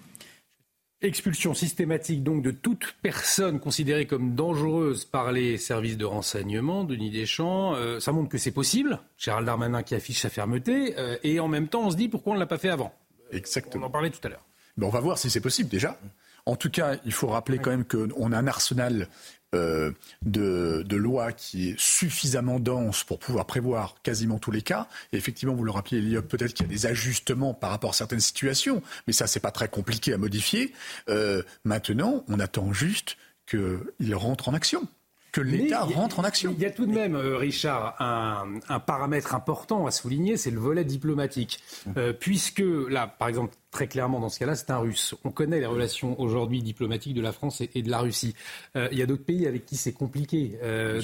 Expulsion 1.02 1.52
systématique 1.52 2.22
donc 2.22 2.42
de 2.42 2.50
toute 2.50 2.94
personne 3.02 3.60
considérée 3.60 4.06
comme 4.06 4.34
dangereuse 4.34 5.04
par 5.04 5.32
les 5.32 5.58
services 5.58 5.98
de 5.98 6.06
renseignement, 6.06 6.84
Denis 6.84 7.10
Deschamps. 7.10 7.74
ça 8.00 8.10
montre 8.10 8.30
que 8.30 8.38
c'est 8.38 8.52
possible. 8.52 8.98
Gérald 9.18 9.44
Darmanin 9.44 9.82
qui 9.82 9.94
affiche 9.94 10.20
sa 10.20 10.30
fermeté. 10.30 10.94
et 11.22 11.40
en 11.40 11.48
même 11.48 11.68
temps, 11.68 11.82
on 11.82 11.90
se 11.90 11.96
dit 11.96 12.08
pourquoi 12.08 12.32
on 12.32 12.36
ne 12.36 12.40
l'a 12.40 12.46
pas 12.46 12.56
fait 12.56 12.70
avant. 12.70 12.94
Exactement. 13.32 13.84
On 13.84 13.88
en 13.88 13.90
parlait 13.90 14.08
tout 14.08 14.20
à 14.26 14.30
l'heure. 14.30 14.46
on 14.80 14.88
va 14.88 15.00
voir 15.00 15.18
si 15.18 15.28
c'est 15.28 15.42
possible 15.42 15.68
déjà. 15.68 15.98
En 16.46 16.56
tout 16.56 16.70
cas, 16.70 16.96
il 17.04 17.12
faut 17.12 17.28
rappeler 17.28 17.58
quand 17.58 17.70
même 17.70 17.84
qu'on 17.84 18.32
a 18.32 18.38
un 18.38 18.46
arsenal 18.46 19.08
euh, 19.54 19.92
de, 20.22 20.96
loi 20.96 21.32
qui 21.32 21.70
est 21.70 21.78
suffisamment 21.78 22.60
dense 22.60 23.04
pour 23.04 23.18
pouvoir 23.18 23.46
prévoir 23.46 23.96
quasiment 24.02 24.38
tous 24.38 24.50
les 24.50 24.62
cas. 24.62 24.88
Effectivement, 25.12 25.54
vous 25.54 25.64
le 25.64 25.70
rappelez, 25.70 26.20
peut-être 26.22 26.54
qu'il 26.54 26.66
y 26.66 26.68
a 26.68 26.72
des 26.72 26.86
ajustements 26.86 27.52
par 27.54 27.70
rapport 27.70 27.90
à 27.90 27.92
certaines 27.92 28.20
situations, 28.20 28.82
mais 29.06 29.12
ça, 29.12 29.26
c'est 29.26 29.40
pas 29.40 29.50
très 29.50 29.68
compliqué 29.68 30.12
à 30.12 30.18
modifier. 30.18 30.72
Euh, 31.08 31.42
maintenant, 31.64 32.24
on 32.28 32.40
attend 32.40 32.72
juste 32.72 33.16
qu'il 33.46 34.14
rentre 34.14 34.48
en 34.48 34.54
action 34.54 34.86
que 35.34 35.40
l'État 35.40 35.82
rentre 35.82 36.20
en 36.20 36.24
action. 36.24 36.54
Il 36.56 36.62
y 36.62 36.64
a 36.64 36.70
tout 36.70 36.86
de 36.86 36.92
même, 36.92 37.16
euh, 37.16 37.36
Richard, 37.36 37.96
un, 37.98 38.78
paramètre 38.78 39.34
important 39.34 39.84
à 39.84 39.90
souligner, 39.90 40.36
c'est 40.36 40.52
le 40.52 40.60
volet 40.60 40.84
diplomatique. 40.84 41.60
Euh, 41.96 42.12
puisque 42.12 42.62
là, 42.88 43.08
par 43.08 43.26
exemple, 43.26 43.52
très 43.72 43.88
clairement 43.88 44.20
dans 44.20 44.28
ce 44.28 44.38
cas-là, 44.38 44.54
c'est 44.54 44.70
un 44.70 44.78
Russe. 44.78 45.16
On 45.24 45.32
connaît 45.32 45.58
les 45.58 45.66
relations 45.66 46.18
aujourd'hui 46.20 46.62
diplomatiques 46.62 47.14
de 47.14 47.20
la 47.20 47.32
France 47.32 47.60
et, 47.60 47.82
de 47.82 47.90
la 47.90 47.98
Russie. 47.98 48.36
Euh, 48.76 48.88
il 48.92 48.98
y 48.98 49.02
a 49.02 49.06
d'autres 49.06 49.24
pays 49.24 49.48
avec 49.48 49.66
qui 49.66 49.76
c'est 49.76 49.92
compliqué. 49.92 50.56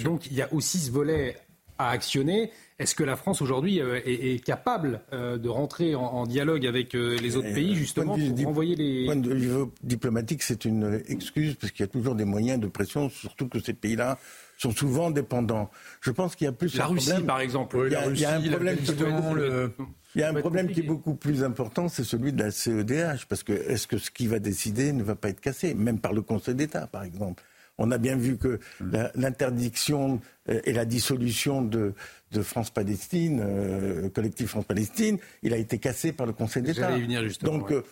donc 0.04 0.26
il 0.26 0.34
y 0.34 0.42
a 0.42 0.52
aussi 0.54 0.78
ce 0.78 0.92
volet 0.92 1.36
à 1.80 1.90
actionner. 1.90 2.50
Est-ce 2.78 2.94
que 2.94 3.04
la 3.04 3.16
France 3.16 3.42
aujourd'hui 3.42 3.80
euh, 3.80 4.00
est, 4.04 4.42
capable 4.42 5.02
euh, 5.12 5.36
de 5.36 5.48
rentrer 5.48 5.94
en, 5.94 6.24
dialogue 6.26 6.66
avec 6.66 6.94
euh, 6.94 7.18
les 7.18 7.36
autres 7.36 7.52
pays 7.52 7.74
justement 7.74 8.16
pour 8.16 8.46
renvoyer 8.46 8.74
les... 8.74 9.04
Point 9.04 9.16
de 9.16 9.34
vue 9.34 9.66
diplomatique, 9.82 10.42
c'est 10.42 10.64
une 10.64 11.02
excuse 11.08 11.56
parce 11.56 11.72
qu'il 11.72 11.84
y 11.84 11.88
a 11.88 11.92
toujours 11.92 12.14
des 12.14 12.24
moyens 12.24 12.58
de 12.58 12.68
pression, 12.68 13.10
surtout 13.10 13.48
que 13.48 13.60
ces 13.60 13.74
pays-là 13.74 14.18
sont 14.56 14.72
souvent 14.72 15.10
dépendants. 15.10 15.70
Je 16.00 16.10
pense 16.10 16.36
qu'il 16.36 16.46
y 16.46 16.48
a 16.48 16.52
plus 16.52 16.74
la 16.76 16.86
Russie, 16.86 17.12
par 17.26 17.40
exemple. 17.40 17.82
Il 17.86 17.92
y 17.92 18.24
a, 18.24 18.34
un 18.36 18.40
problème, 18.40 18.76
qui, 18.78 18.90
il 20.14 20.20
y 20.20 20.24
a 20.24 20.28
un 20.28 20.34
problème 20.34 20.68
qui 20.70 20.80
est 20.80 20.84
beaucoup 20.84 21.14
plus 21.14 21.44
important, 21.44 21.88
c'est 21.88 22.04
celui 22.04 22.32
de 22.32 22.42
la 22.42 22.50
CEDH, 22.50 23.26
parce 23.28 23.42
que 23.42 23.52
est-ce 23.52 23.86
que 23.86 23.98
ce 23.98 24.10
qui 24.10 24.26
va 24.26 24.38
décider 24.38 24.92
ne 24.92 25.02
va 25.02 25.14
pas 25.16 25.28
être 25.28 25.40
cassé, 25.40 25.74
même 25.74 25.98
par 25.98 26.12
le 26.12 26.22
Conseil 26.22 26.54
d'État, 26.54 26.86
par 26.86 27.04
exemple. 27.04 27.42
On 27.80 27.90
a 27.90 27.98
bien 27.98 28.14
vu 28.14 28.36
que 28.36 28.60
l'interdiction 29.14 30.20
euh, 30.50 30.60
et 30.64 30.72
la 30.74 30.84
dissolution 30.84 31.62
de, 31.62 31.94
France-Palestine, 32.42 33.40
euh, 33.42 34.08
collectif 34.10 34.50
France-Palestine, 34.50 35.18
il 35.42 35.54
a 35.54 35.56
été 35.56 35.78
cassé 35.78 36.12
par 36.12 36.26
le 36.26 36.34
Conseil 36.34 36.62
d'État. 36.62 36.90
Donc, 37.42 37.72
euh, 37.72 37.82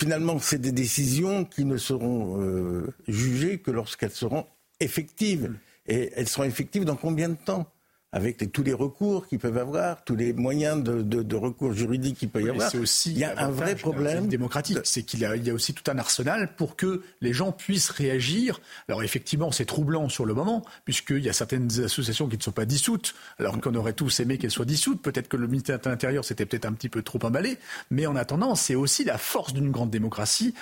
finalement, 0.00 0.38
c'est 0.38 0.60
des 0.60 0.70
décisions 0.70 1.44
qui 1.44 1.64
ne 1.64 1.76
seront 1.76 2.86
jugées 3.08 3.58
que 3.58 3.72
lorsqu'elles 3.72 4.12
seront 4.12 4.46
effectives. 4.80 5.52
Et 5.88 6.12
elles 6.14 6.28
seront 6.28 6.44
effectives 6.44 6.84
dans 6.84 6.96
combien 6.96 7.28
de 7.28 7.36
temps? 7.44 7.66
Avec 8.12 8.50
tous 8.52 8.62
les 8.62 8.72
recours 8.72 9.26
qu'ils 9.26 9.38
peuvent 9.38 9.58
avoir, 9.58 10.02
tous 10.04 10.16
les 10.16 10.32
moyens 10.32 10.82
de, 10.82 11.36
recours 11.36 11.72
juridiques 11.72 12.18
qu'il 12.18 12.30
peut 12.30 12.42
y 12.42 12.48
avoir. 12.48 12.74
Aussi 12.76 13.12
il 13.12 13.18
y 13.18 13.24
a 13.24 13.34
un 13.38 13.50
vrai 13.50 13.74
problème 13.74 14.28
démocratique, 14.28 14.78
c'est 14.84 15.02
qu'il 15.02 15.20
y, 15.20 15.24
a 15.24 15.54
aussi 15.54 15.74
tout 15.74 15.88
un 15.90 15.98
arsenal 15.98 16.54
pour 16.56 16.76
que 16.76 17.02
les 17.20 17.32
gens 17.32 17.52
puissent 17.52 17.90
réagir. 17.90 18.60
Alors 18.88 19.02
effectivement, 19.02 19.52
c'est 19.52 19.66
troublant 19.66 20.08
sur 20.08 20.24
le 20.24 20.34
moment, 20.34 20.64
puisqu'il 20.84 21.24
y 21.24 21.28
a 21.28 21.32
certaines 21.32 21.68
associations 21.80 22.28
qui 22.28 22.38
ne 22.38 22.42
sont 22.42 22.52
pas 22.52 22.64
dissoutes, 22.64 23.14
alors 23.38 23.60
qu'on 23.60 23.74
aurait 23.74 23.92
tous 23.92 24.20
aimé 24.20 24.38
qu'elles 24.38 24.50
soient 24.50 24.64
dissoutes. 24.64 25.02
Peut-être 25.02 25.28
que 25.28 25.36
le 25.36 25.46
ministère 25.46 25.78
de 25.78 25.88
l'Intérieur 25.88 26.24
s'était 26.24 26.46
peut-être 26.46 26.66
un 26.66 26.72
petit 26.72 26.88
peu 26.88 27.02
trop 27.02 27.18
emballé, 27.22 27.58
mais 27.90 28.06
en 28.06 28.16
attendant, 28.16 28.54
c'est 28.54 28.74
aussi 28.74 29.04
la 29.04 29.18
force 29.18 29.52
d'une 29.52 29.70
grande 29.70 29.90
démocratie 29.90 30.54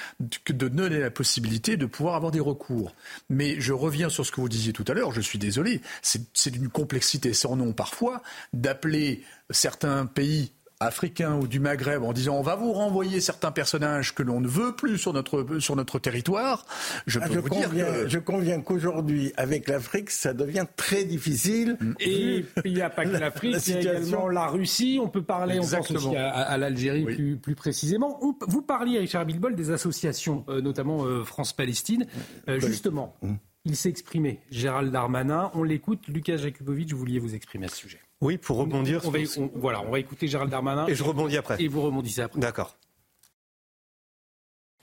que 0.44 0.53
de 0.53 0.68
donner 0.68 0.99
la 0.99 1.11
possibilité 1.11 1.76
de 1.76 1.86
pouvoir 1.86 2.16
avoir 2.16 2.32
des 2.32 2.40
recours. 2.40 2.94
Mais 3.30 3.61
je 3.61 3.72
reviens 3.72 4.09
sur 4.09 4.26
ce 4.26 4.32
que 4.32 4.40
vous 4.40 4.49
disiez 4.49 4.72
tout 4.72 4.84
à 4.88 4.94
l'heure, 4.94 5.12
je 5.12 5.20
suis 5.20 5.38
désolé, 5.38 5.80
c'est 6.03 6.51
d'une 6.51 6.68
complexité 6.68 7.36
sans 7.37 7.55
nom 7.55 7.72
parfois, 7.72 8.22
d'appeler 8.53 9.22
certains 9.51 10.07
pays 10.07 10.53
africains 10.80 11.37
ou 11.37 11.47
du 11.47 11.59
Maghreb 11.59 12.03
en 12.03 12.12
disant 12.12 12.37
on 12.37 12.43
va 12.43 12.55
vous 12.55 12.72
renvoyer 12.72 13.20
certains 13.20 13.51
personnages 13.51 14.14
que 14.14 14.22
l'on 14.22 14.41
ne 14.41 14.49
veut 14.49 14.74
plus 14.76 14.99
sur 14.99 15.12
notre, 15.12 15.59
sur 15.59 15.74
notre 15.74 15.99
territoire, 15.99 16.66
je 17.07 17.18
ah, 17.22 17.28
peux 17.28 17.39
vous 17.39 17.49
conviens, 17.49 17.68
dire 17.68 18.09
Je 18.09 18.18
conviens 18.18 18.61
qu'aujourd'hui, 18.61 19.32
avec 19.37 19.68
l'Afrique, 19.68 20.11
ça 20.11 20.34
devient 20.34 20.66
très 20.76 21.05
difficile. 21.05 21.78
Mm. 21.80 21.93
Et 22.01 22.45
il 22.64 22.74
n'y 22.74 22.82
a 22.82 22.91
pas 22.91 23.05
que 23.05 23.16
l'Afrique, 23.16 23.57
il 23.66 23.72
y 23.72 23.76
a 23.76 23.80
également 23.80 24.28
la 24.28 24.49
Russie, 24.49 24.99
on 25.03 25.09
peut 25.09 25.22
parler, 25.22 25.59
on 25.59 25.66
pense 25.66 25.91
aussi 25.91 26.16
à, 26.16 26.57
l'Algérie 26.59 27.05
plus, 27.05 27.37
plus, 27.37 27.55
précisément. 27.55 28.20
Vous 28.47 28.62
parliez, 28.62 28.99
Richard 28.99 29.24
Bilbol, 29.24 29.55
des 29.55 29.70
associations, 29.70 30.45
euh, 30.49 30.61
notamment 30.61 31.05
euh, 31.05 31.24
France-Palestine. 31.24 32.07
Euh, 32.49 32.61
justement, 32.61 33.16
mm. 33.22 33.34
Il 33.67 33.75
s'est 33.75 33.89
exprimé. 33.89 34.39
Gérald 34.53 34.93
Darmanin, 34.93 35.51
on 35.55 35.64
l'écoute. 35.64 36.07
Lucas 36.07 36.37
Jakubovic, 36.37 36.93
vous 36.93 36.99
vouliez 36.99 37.19
vous 37.19 37.35
exprimer 37.35 37.67
à 37.67 37.69
ce 37.69 37.77
sujet. 37.77 38.01
Oui, 38.21 38.39
pour 38.39 38.59
rebondir. 38.59 39.03
On, 39.05 39.51
voilà, 39.57 39.83
on 39.83 39.91
va 39.91 39.99
écouter 39.99 40.29
Gérald 40.29 40.53
Darmanin. 40.53 40.87
Et 40.87 40.95
je 40.95 41.03
rebondis 41.03 41.37
après. 41.37 41.61
Et 41.61 41.67
vous 41.67 41.83
rebondissez 41.83 42.21
après. 42.21 42.39
D'accord. 42.39 42.79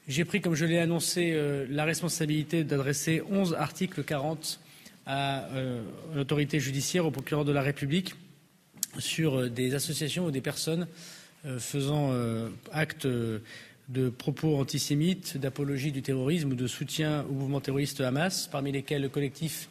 J'ai 0.06 0.26
pris, 0.26 0.42
comme 0.42 0.54
je 0.54 0.66
l'ai 0.66 0.80
annoncé, 0.80 1.32
euh, 1.32 1.66
la 1.70 1.86
responsabilité 1.86 2.66
d'adresser 2.66 3.24
11 3.30 3.56
articles 3.58 4.04
40 4.04 4.60
à 5.06 5.46
euh, 5.46 5.82
l'autorité 6.14 6.60
judiciaire, 6.60 7.06
au 7.06 7.12
procureur 7.12 7.46
de 7.46 7.54
la 7.54 7.62
République, 7.62 8.16
sur 9.00 9.40
euh, 9.40 9.50
des 9.50 9.76
associations 9.76 10.26
ou 10.26 10.32
des 10.32 10.42
personnes 10.42 10.88
faisant 11.60 12.14
acte 12.72 13.06
de 13.94 14.10
propos 14.10 14.60
antisémites, 14.60 15.38
d'apologie 15.38 15.92
du 15.92 16.02
terrorisme 16.02 16.52
ou 16.52 16.56
de 16.56 16.66
soutien 16.66 17.26
au 17.30 17.34
mouvement 17.34 17.62
terroriste 17.62 18.02
Hamas, 18.02 18.50
parmi 18.52 18.72
lesquels 18.72 19.04
le 19.04 19.10
collectif 19.10 19.70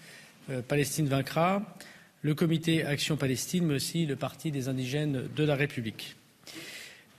euh, 0.48 0.62
Palestine 0.62 1.08
vaincra, 1.08 1.76
le 2.22 2.34
comité 2.34 2.84
Action 2.84 3.16
Palestine, 3.16 3.66
mais 3.66 3.74
aussi 3.74 4.06
le 4.06 4.14
Parti 4.14 4.52
des 4.52 4.68
indigènes 4.68 5.24
de 5.34 5.44
la 5.44 5.56
République. 5.56 6.14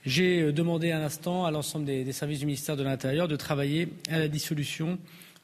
J'ai 0.06 0.40
euh, 0.40 0.52
demandé 0.52 0.92
un 0.92 1.02
instant 1.02 1.44
à 1.44 1.50
l'ensemble 1.50 1.84
des, 1.84 2.10
services 2.12 2.38
du 2.38 2.46
ministère 2.46 2.76
de 2.76 2.82
l'Intérieur 2.82 3.28
de 3.28 3.36
travailler 3.36 3.88
à 4.08 4.18
la 4.18 4.28
dissolution 4.28 4.98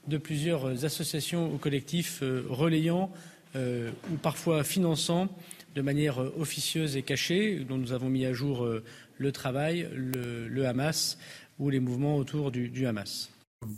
de 0.09 0.17
plusieurs 0.17 0.87
associations 0.87 1.53
ou 1.53 1.59
collectifs 1.59 2.21
euh, 2.23 2.43
relayant 2.49 3.11
ou 3.57 4.17
parfois 4.23 4.63
finançant 4.63 5.27
de 5.75 5.83
manière 5.83 6.19
officieuse 6.39 6.97
et 6.97 7.03
cachée, 7.03 7.59
dont 7.69 7.79
nous 7.79 7.93
avons 7.93 8.09
mis 8.09 8.25
à 8.25 8.33
jour 8.33 8.65
le 9.19 9.33
travail, 9.33 9.89
le 9.93 10.67
Hamas 10.67 11.19
ou 11.61 11.71
les 11.71 11.79
mouvements 11.79 12.17
autour 12.17 12.51
du, 12.51 12.87
Hamas. 12.87 13.31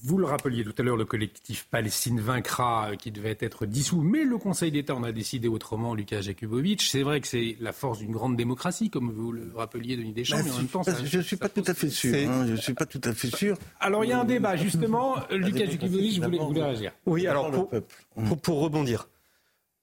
Vous 0.04 0.16
le 0.16 0.26
rappeliez 0.26 0.62
tout 0.62 0.74
à 0.78 0.82
l'heure, 0.84 0.96
le 0.96 1.04
collectif 1.04 1.66
Palestine 1.68 2.20
vaincra 2.20 2.90
euh, 2.90 2.96
qui 2.96 3.10
devait 3.10 3.36
être 3.40 3.66
dissous, 3.66 4.00
mais 4.00 4.22
le 4.22 4.38
Conseil 4.38 4.70
d'État 4.70 4.94
en 4.94 5.02
a 5.02 5.10
décidé 5.10 5.48
autrement, 5.48 5.92
Lucas 5.92 6.20
Jakubovic. 6.20 6.82
C'est 6.82 7.02
vrai 7.02 7.20
que 7.20 7.26
c'est 7.26 7.56
la 7.60 7.72
force 7.72 7.98
d'une 7.98 8.12
grande 8.12 8.36
démocratie, 8.36 8.90
comme 8.90 9.10
vous 9.10 9.32
le 9.32 9.50
rappeliez, 9.56 9.96
Denis 9.96 10.12
Deschamps, 10.12 10.36
mais 10.44 10.52
en 10.52 10.58
même 10.58 10.68
temps... 10.68 10.82
je 10.84 11.18
ne 11.18 11.22
suis 11.22 11.36
pas 11.36 11.48
tout 11.48 11.64
à 11.66 11.74
fait 11.74 11.90
sûr. 11.90 12.14
Hein, 12.14 12.46
je 12.46 12.54
suis 12.54 12.74
pas 12.74 12.86
tout 12.86 13.00
à 13.02 13.12
fait 13.12 13.34
sûr. 13.34 13.58
Alors 13.80 14.04
il 14.04 14.10
y 14.10 14.12
a 14.12 14.20
un 14.20 14.24
débat, 14.24 14.54
justement. 14.54 15.16
Lucas 15.32 15.66
Jakubovic, 15.66 16.14
je 16.14 16.20
voulais, 16.20 16.62
réagir. 16.62 16.92
Oui, 17.06 17.26
alors 17.26 17.50
pour, 17.50 18.40
pour 18.40 18.60
rebondir. 18.60 19.08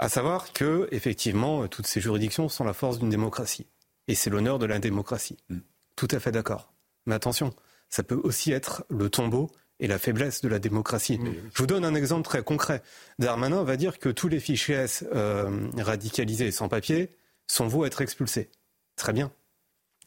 À 0.01 0.07
savoir 0.07 0.53
que, 0.53 0.87
effectivement, 0.91 1.67
toutes 1.67 1.87
ces 1.87 1.99
juridictions 1.99 2.47
sont 2.47 2.63
la 2.63 2.71
force 2.71 2.99
d'une 2.99 3.09
démocratie. 3.09 3.67
Et 4.07 4.15
c'est 4.15 4.29
l'honneur 4.29 4.57
de 4.59 4.65
la 4.65 4.79
démocratie. 4.79 5.35
Mm. 5.49 5.57
Tout 5.97 6.07
à 6.11 6.21
fait 6.21 6.31
d'accord. 6.31 6.71
Mais 7.05 7.15
attention, 7.15 7.53
ça 7.89 8.03
peut 8.03 8.19
aussi 8.23 8.51
être 8.51 8.85
le 8.89 9.09
tombeau 9.09 9.51
et 9.79 9.87
la 9.87 9.97
faiblesse 9.97 10.41
de 10.41 10.49
la 10.49 10.59
démocratie. 10.59 11.19
Je 11.53 11.59
vous 11.59 11.67
donne 11.67 11.85
un 11.85 11.95
exemple 11.95 12.23
très 12.23 12.43
concret. 12.43 12.81
Darmanin 13.17 13.63
va 13.63 13.77
dire 13.77 13.97
que 13.97 14.09
tous 14.09 14.27
les 14.27 14.39
fichiers 14.39 14.75
S 14.75 15.05
euh, 15.13 15.69
radicalisés 15.77 16.47
et 16.47 16.51
sans 16.51 16.67
papier 16.67 17.09
sont 17.47 17.67
voués 17.67 17.85
à 17.85 17.87
être 17.87 18.01
expulsés. 18.01 18.49
Très 18.95 19.13
bien. 19.13 19.31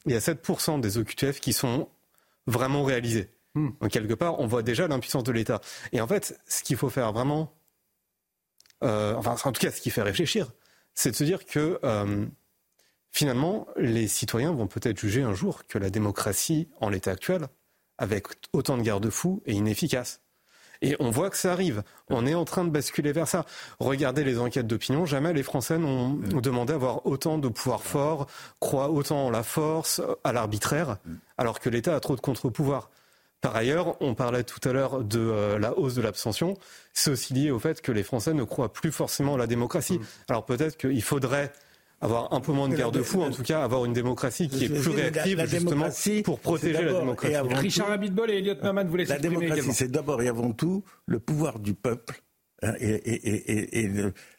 Il 0.05 0.13
y 0.13 0.17
a 0.17 0.19
7% 0.19 0.81
des 0.81 0.99
OQTF 0.99 1.41
qui 1.41 1.53
sont 1.53 1.89
vraiment 2.47 2.85
réalisés. 2.85 3.31
Hmm. 3.55 3.71
Donc 3.81 3.91
quelque 3.91 4.15
part, 4.15 4.41
on 4.41 4.47
voit 4.47 4.63
déjà 4.63 4.89
l'impuissance 4.89 5.25
de 5.25 5.33
l'État. 5.33 5.61
Et 5.93 6.01
en 6.01 6.07
fait, 6.07 6.39
ce 6.47 6.63
qu'il 6.63 6.77
faut 6.77 6.91
faire 6.91 7.13
vraiment, 7.13 7.55
euh, 8.85 9.15
enfin 9.15 9.37
en 9.45 9.53
tout 9.53 9.61
cas 9.61 9.71
ce 9.71 9.81
qui 9.81 9.91
fait 9.91 10.03
réfléchir, 10.03 10.53
c'est 10.95 11.11
de 11.11 11.17
se 11.17 11.25
dire 11.25 11.47
que 11.47 11.79
euh, 11.83 12.27
finalement, 13.11 13.67
les 13.77 14.07
citoyens 14.09 14.53
vont 14.53 14.67
peut-être 14.67 14.99
juger 14.99 15.23
un 15.23 15.35
jour 15.35 15.67
que 15.67 15.79
la 15.79 15.89
démocratie 15.89 16.69
en 16.81 16.91
l'état 16.91 17.13
actuel 17.13 17.49
avec 18.03 18.27
autant 18.53 18.77
de 18.77 18.83
garde-fous 18.83 19.43
et 19.47 19.53
inefficace. 19.53 20.21
Et 20.83 20.97
on 20.99 21.11
voit 21.11 21.31
que 21.31 21.37
ça 21.37 21.53
arrive. 21.53 21.85
On 22.11 22.27
est 22.27 22.35
en 22.35 22.45
train 22.45 22.65
de 22.65 22.71
basculer 22.71 23.13
vers 23.13 23.29
ça. 23.29 23.47
Regardez 23.79 24.25
les 24.25 24.41
enquêtes 24.41 24.67
d'opinion. 24.67 25.07
Jamais 25.07 25.33
les 25.33 25.45
Français 25.45 25.79
n'ont 25.79 26.15
demandé 26.15 26.73
à 26.73 26.77
avoir 26.77 27.07
autant 27.07 27.39
de 27.39 27.47
pouvoir 27.47 27.85
fort, 27.85 28.27
croient 28.59 28.91
autant 28.91 29.27
en 29.27 29.31
la 29.31 29.45
force, 29.45 30.03
à 30.25 30.33
l'arbitraire, 30.33 30.97
alors 31.39 31.61
que 31.61 31.71
l'État 31.71 31.95
a 31.95 32.01
trop 32.01 32.17
de 32.17 32.21
contre-pouvoirs. 32.21 32.91
Par 33.41 33.55
ailleurs, 33.55 33.97
on 34.01 34.17
parlait 34.17 34.43
tout 34.43 34.69
à 34.69 34.73
l'heure 34.73 35.05
de 35.05 35.21
euh, 35.21 35.59
la 35.61 35.79
hausse 35.79 35.95
de 35.95 36.03
l'abstention. 36.03 36.57
C'est 36.93 37.11
aussi 37.11 37.35
lié 37.35 37.53
au 37.53 37.61
fait 37.61 37.81
que 37.81 37.93
les 37.93 38.03
Français 38.03 38.35
ne 38.35 38.45
croient 38.45 38.73
plus 38.73 38.93
forcément 38.93 39.35
à 39.35 39.39
la 39.39 39.47
démocratie. 39.47 40.01
Alors 40.29 40.45
peut-être 40.45 40.77
qu'il 40.77 41.03
faudrait 41.03 41.53
avoir 42.03 42.33
un 42.35 42.41
peu 42.41 42.53
moins 42.53 42.69
de 42.69 42.75
garde-fous, 42.75 43.23
en 43.23 43.31
tout 43.31 43.45
cas 43.45 43.63
avoir 43.63 43.85
une 43.85 43.93
démocratie 43.93 44.49
qui 44.49 44.65
est 44.65 44.69
plus 44.69 44.91
réactive 44.91 45.43
justement 45.47 45.89
pour 46.25 46.41
protéger 46.41 46.83
la 46.83 46.93
démocratie. 46.93 47.37
Richard 47.55 47.91
Abitbol 47.93 48.31
et 48.31 48.39
Elliot 48.39 48.57
Maman 48.63 48.85
voulaient 48.85 49.05
La 49.05 49.19
démocratie, 49.19 49.73
c'est 49.73 49.91
d'abord 49.91 50.21
et 50.21 50.29
avant 50.29 50.53
tout 50.53 50.83
le 51.07 51.21
pouvoir 51.21 51.61
du 51.61 51.75
peuple 51.75 52.21
hein, 52.63 52.75
et, 52.81 53.89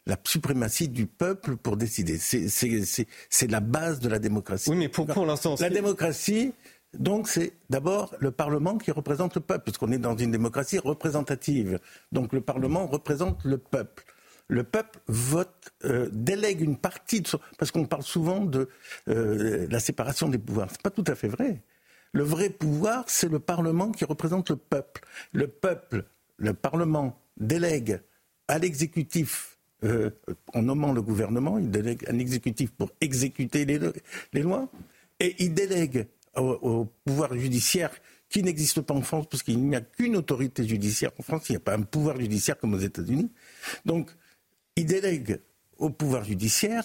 la 0.06 0.16
suprématie 0.26 0.88
du 0.88 1.06
peuple 1.06 1.56
pour 1.56 1.78
décider. 1.78 2.18
C'est 2.18 3.50
la 3.50 3.60
base 3.60 3.98
de 3.98 4.08
la 4.10 4.18
démocratie. 4.18 4.68
Oui, 4.68 4.76
mais 4.76 4.88
pour, 4.88 5.06
pour 5.06 5.24
l'instant... 5.24 5.54
La 5.58 5.70
démocratie, 5.70 6.52
donc 6.92 7.28
c'est 7.28 7.54
d'abord 7.70 8.14
le 8.18 8.30
Parlement 8.30 8.76
qui 8.76 8.90
représente 8.90 9.36
le 9.36 9.40
peuple, 9.40 9.64
puisqu'on 9.64 9.90
est 9.90 9.98
dans 9.98 10.16
une 10.16 10.30
démocratie 10.30 10.78
représentative. 10.78 11.80
Donc 12.12 12.34
le 12.34 12.42
Parlement 12.42 12.86
représente 12.86 13.42
le 13.44 13.56
peuple 13.56 14.04
le 14.48 14.62
peuple 14.62 15.00
vote, 15.06 15.72
euh, 15.84 16.08
délègue 16.12 16.60
une 16.60 16.76
partie 16.76 17.20
de 17.20 17.28
son... 17.28 17.40
Parce 17.58 17.70
qu'on 17.70 17.86
parle 17.86 18.02
souvent 18.02 18.44
de 18.44 18.68
euh, 19.08 19.66
la 19.70 19.80
séparation 19.80 20.28
des 20.28 20.38
pouvoirs. 20.38 20.70
Ce 20.70 20.74
n'est 20.74 20.82
pas 20.82 20.90
tout 20.90 21.04
à 21.06 21.14
fait 21.14 21.28
vrai. 21.28 21.62
Le 22.12 22.22
vrai 22.22 22.50
pouvoir, 22.50 23.04
c'est 23.08 23.28
le 23.28 23.40
Parlement 23.40 23.90
qui 23.90 24.04
représente 24.04 24.50
le 24.50 24.56
peuple. 24.56 25.02
Le 25.32 25.48
peuple, 25.48 26.04
le 26.36 26.54
Parlement 26.54 27.20
délègue 27.36 28.00
à 28.46 28.58
l'exécutif, 28.58 29.58
euh, 29.82 30.10
en 30.52 30.62
nommant 30.62 30.92
le 30.92 31.02
gouvernement, 31.02 31.58
il 31.58 31.70
délègue 31.70 32.04
un 32.08 32.18
exécutif 32.18 32.70
pour 32.70 32.90
exécuter 33.00 33.64
les, 33.64 34.42
lois, 34.42 34.68
et 35.18 35.34
il 35.38 35.54
délègue 35.54 36.06
au, 36.36 36.86
pouvoir 37.04 37.36
judiciaire 37.36 37.90
qui 38.28 38.42
n'existe 38.42 38.80
pas 38.82 38.94
en 38.94 39.02
France, 39.02 39.26
parce 39.30 39.42
qu'il 39.42 39.58
n'y 39.58 39.76
a 39.76 39.80
qu'une 39.80 40.16
autorité 40.16 40.66
judiciaire 40.66 41.10
en 41.18 41.22
France, 41.22 41.48
il 41.48 41.52
n'y 41.52 41.56
a 41.56 41.60
pas 41.60 41.74
un 41.74 41.82
pouvoir 41.82 42.20
judiciaire 42.20 42.58
comme 42.58 42.74
aux 42.74 42.78
États-Unis. 42.78 43.30
Donc, 43.84 44.10
il 44.76 44.86
délègue 44.86 45.40
au 45.78 45.90
pouvoir 45.90 46.24
judiciaire 46.24 46.84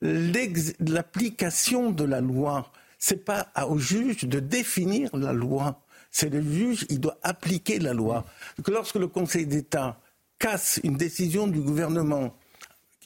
l'application 0.00 1.90
de 1.90 2.04
la 2.04 2.20
loi. 2.20 2.70
C'est 2.98 3.24
pas 3.24 3.48
au 3.68 3.78
juge 3.78 4.24
de 4.24 4.40
définir 4.40 5.14
la 5.16 5.32
loi. 5.32 5.82
C'est 6.10 6.30
le 6.30 6.42
juge, 6.42 6.86
il 6.88 7.00
doit 7.00 7.18
appliquer 7.22 7.78
la 7.78 7.92
loi. 7.92 8.24
Que 8.62 8.70
lorsque 8.70 8.96
le 8.96 9.08
Conseil 9.08 9.46
d'État 9.46 10.00
casse 10.38 10.80
une 10.84 10.96
décision 10.96 11.46
du 11.46 11.60
gouvernement, 11.60 12.34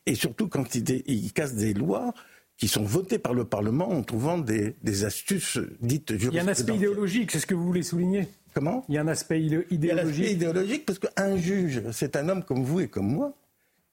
et 0.06 0.14
surtout 0.14 0.48
quand 0.48 0.74
il, 0.74 1.32
casse 1.32 1.54
des 1.54 1.74
lois, 1.74 2.14
qui 2.56 2.68
sont 2.68 2.84
votées 2.84 3.18
par 3.18 3.34
le 3.34 3.44
Parlement 3.44 3.90
en 3.90 4.02
trouvant 4.02 4.38
des, 4.38 4.76
astuces 5.04 5.58
dites 5.80 6.12
juridiques. 6.12 6.32
Il 6.32 6.36
y 6.36 6.40
a 6.40 6.44
un 6.44 6.48
aspect 6.48 6.76
idéologique, 6.76 7.32
c'est 7.32 7.40
ce 7.40 7.46
que 7.46 7.54
vous 7.54 7.66
voulez 7.66 7.82
souligner? 7.82 8.28
Comment? 8.54 8.84
Il 8.88 8.94
y 8.94 8.98
a 8.98 9.00
un 9.00 9.08
aspect 9.08 9.40
idéologique. 9.40 9.70
Il 9.70 9.84
y 9.84 9.90
a 9.90 9.94
un 9.94 9.98
aspect 9.98 10.32
idéologique 10.32 10.86
parce 10.86 10.98
qu'un 10.98 11.36
juge, 11.36 11.82
c'est 11.90 12.16
un 12.16 12.28
homme 12.28 12.44
comme 12.44 12.62
vous 12.62 12.80
et 12.80 12.88
comme 12.88 13.08
moi, 13.08 13.34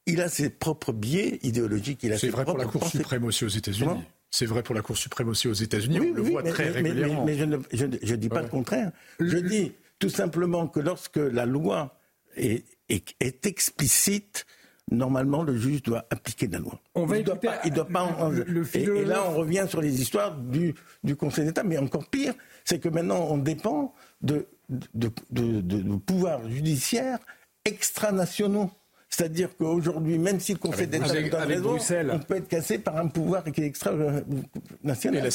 il 0.06 0.20
a 0.20 0.28
ses 0.28 0.50
propres 0.50 0.92
biais 0.92 1.38
idéologiques. 1.42 2.06
C'est 2.16 2.28
vrai 2.28 2.44
pour 2.44 2.58
la 2.58 2.64
Cour 2.64 2.86
suprême 2.86 3.24
aussi 3.24 3.44
aux 3.44 3.48
États-Unis. 3.48 4.04
C'est 4.30 4.46
vrai 4.46 4.62
pour 4.62 4.74
la 4.74 4.82
Cour 4.82 4.96
suprême 4.96 5.28
aussi 5.28 5.48
aux 5.48 5.52
États-Unis. 5.52 6.00
on 6.00 6.14
le 6.14 6.22
voit 6.22 6.42
très 6.42 6.70
régulièrement. 6.70 7.24
Mais, 7.24 7.36
je 7.36 7.44
ne 7.84 8.16
dis 8.16 8.28
pas 8.28 8.42
le 8.42 8.48
contraire. 8.48 8.92
Je 9.18 9.38
dis 9.38 9.72
tout 9.98 10.08
simplement 10.08 10.66
que 10.66 10.80
lorsque 10.80 11.16
la 11.16 11.46
loi 11.46 11.98
est, 12.36 12.64
explicite, 13.46 14.46
normalement, 14.90 15.42
le 15.42 15.56
juge 15.56 15.82
doit 15.82 16.06
appliquer 16.10 16.46
la 16.46 16.58
loi. 16.58 16.80
On 16.94 17.06
va 17.06 17.18
il 17.18 17.24
doit 17.24 17.36
pas, 17.36 17.58
doit 17.68 17.86
pas 17.86 18.30
et, 18.74 19.04
là, 19.04 19.24
on 19.28 19.34
revient 19.34 19.66
sur 19.68 19.80
les 19.80 20.00
histoires 20.00 20.36
du, 20.36 20.74
Conseil 21.16 21.44
d'État. 21.44 21.62
Mais 21.62 21.78
encore 21.78 22.08
pire, 22.08 22.34
c'est 22.64 22.78
que 22.78 22.88
maintenant, 22.88 23.26
on 23.30 23.38
dépend 23.38 23.94
de, 24.22 24.46
de, 24.68 25.10
de 25.30 25.96
pouvoirs 25.96 26.48
judiciaires 26.48 27.18
extranationaux. 27.64 28.70
C'est-à-dire 29.10 29.48
qu'aujourd'hui, 29.58 30.18
même 30.18 30.38
si 30.38 30.52
le 30.52 30.58
Conseil 30.58 30.86
d'État 30.86 31.08
donne 31.08 31.48
raison, 31.48 31.76
on 32.12 32.18
peut 32.20 32.36
être 32.36 32.48
cassé 32.48 32.78
par 32.78 32.96
un 32.96 33.08
pouvoir 33.08 33.42
qui 33.44 33.60
est 33.60 33.66
extra-national. 33.66 35.28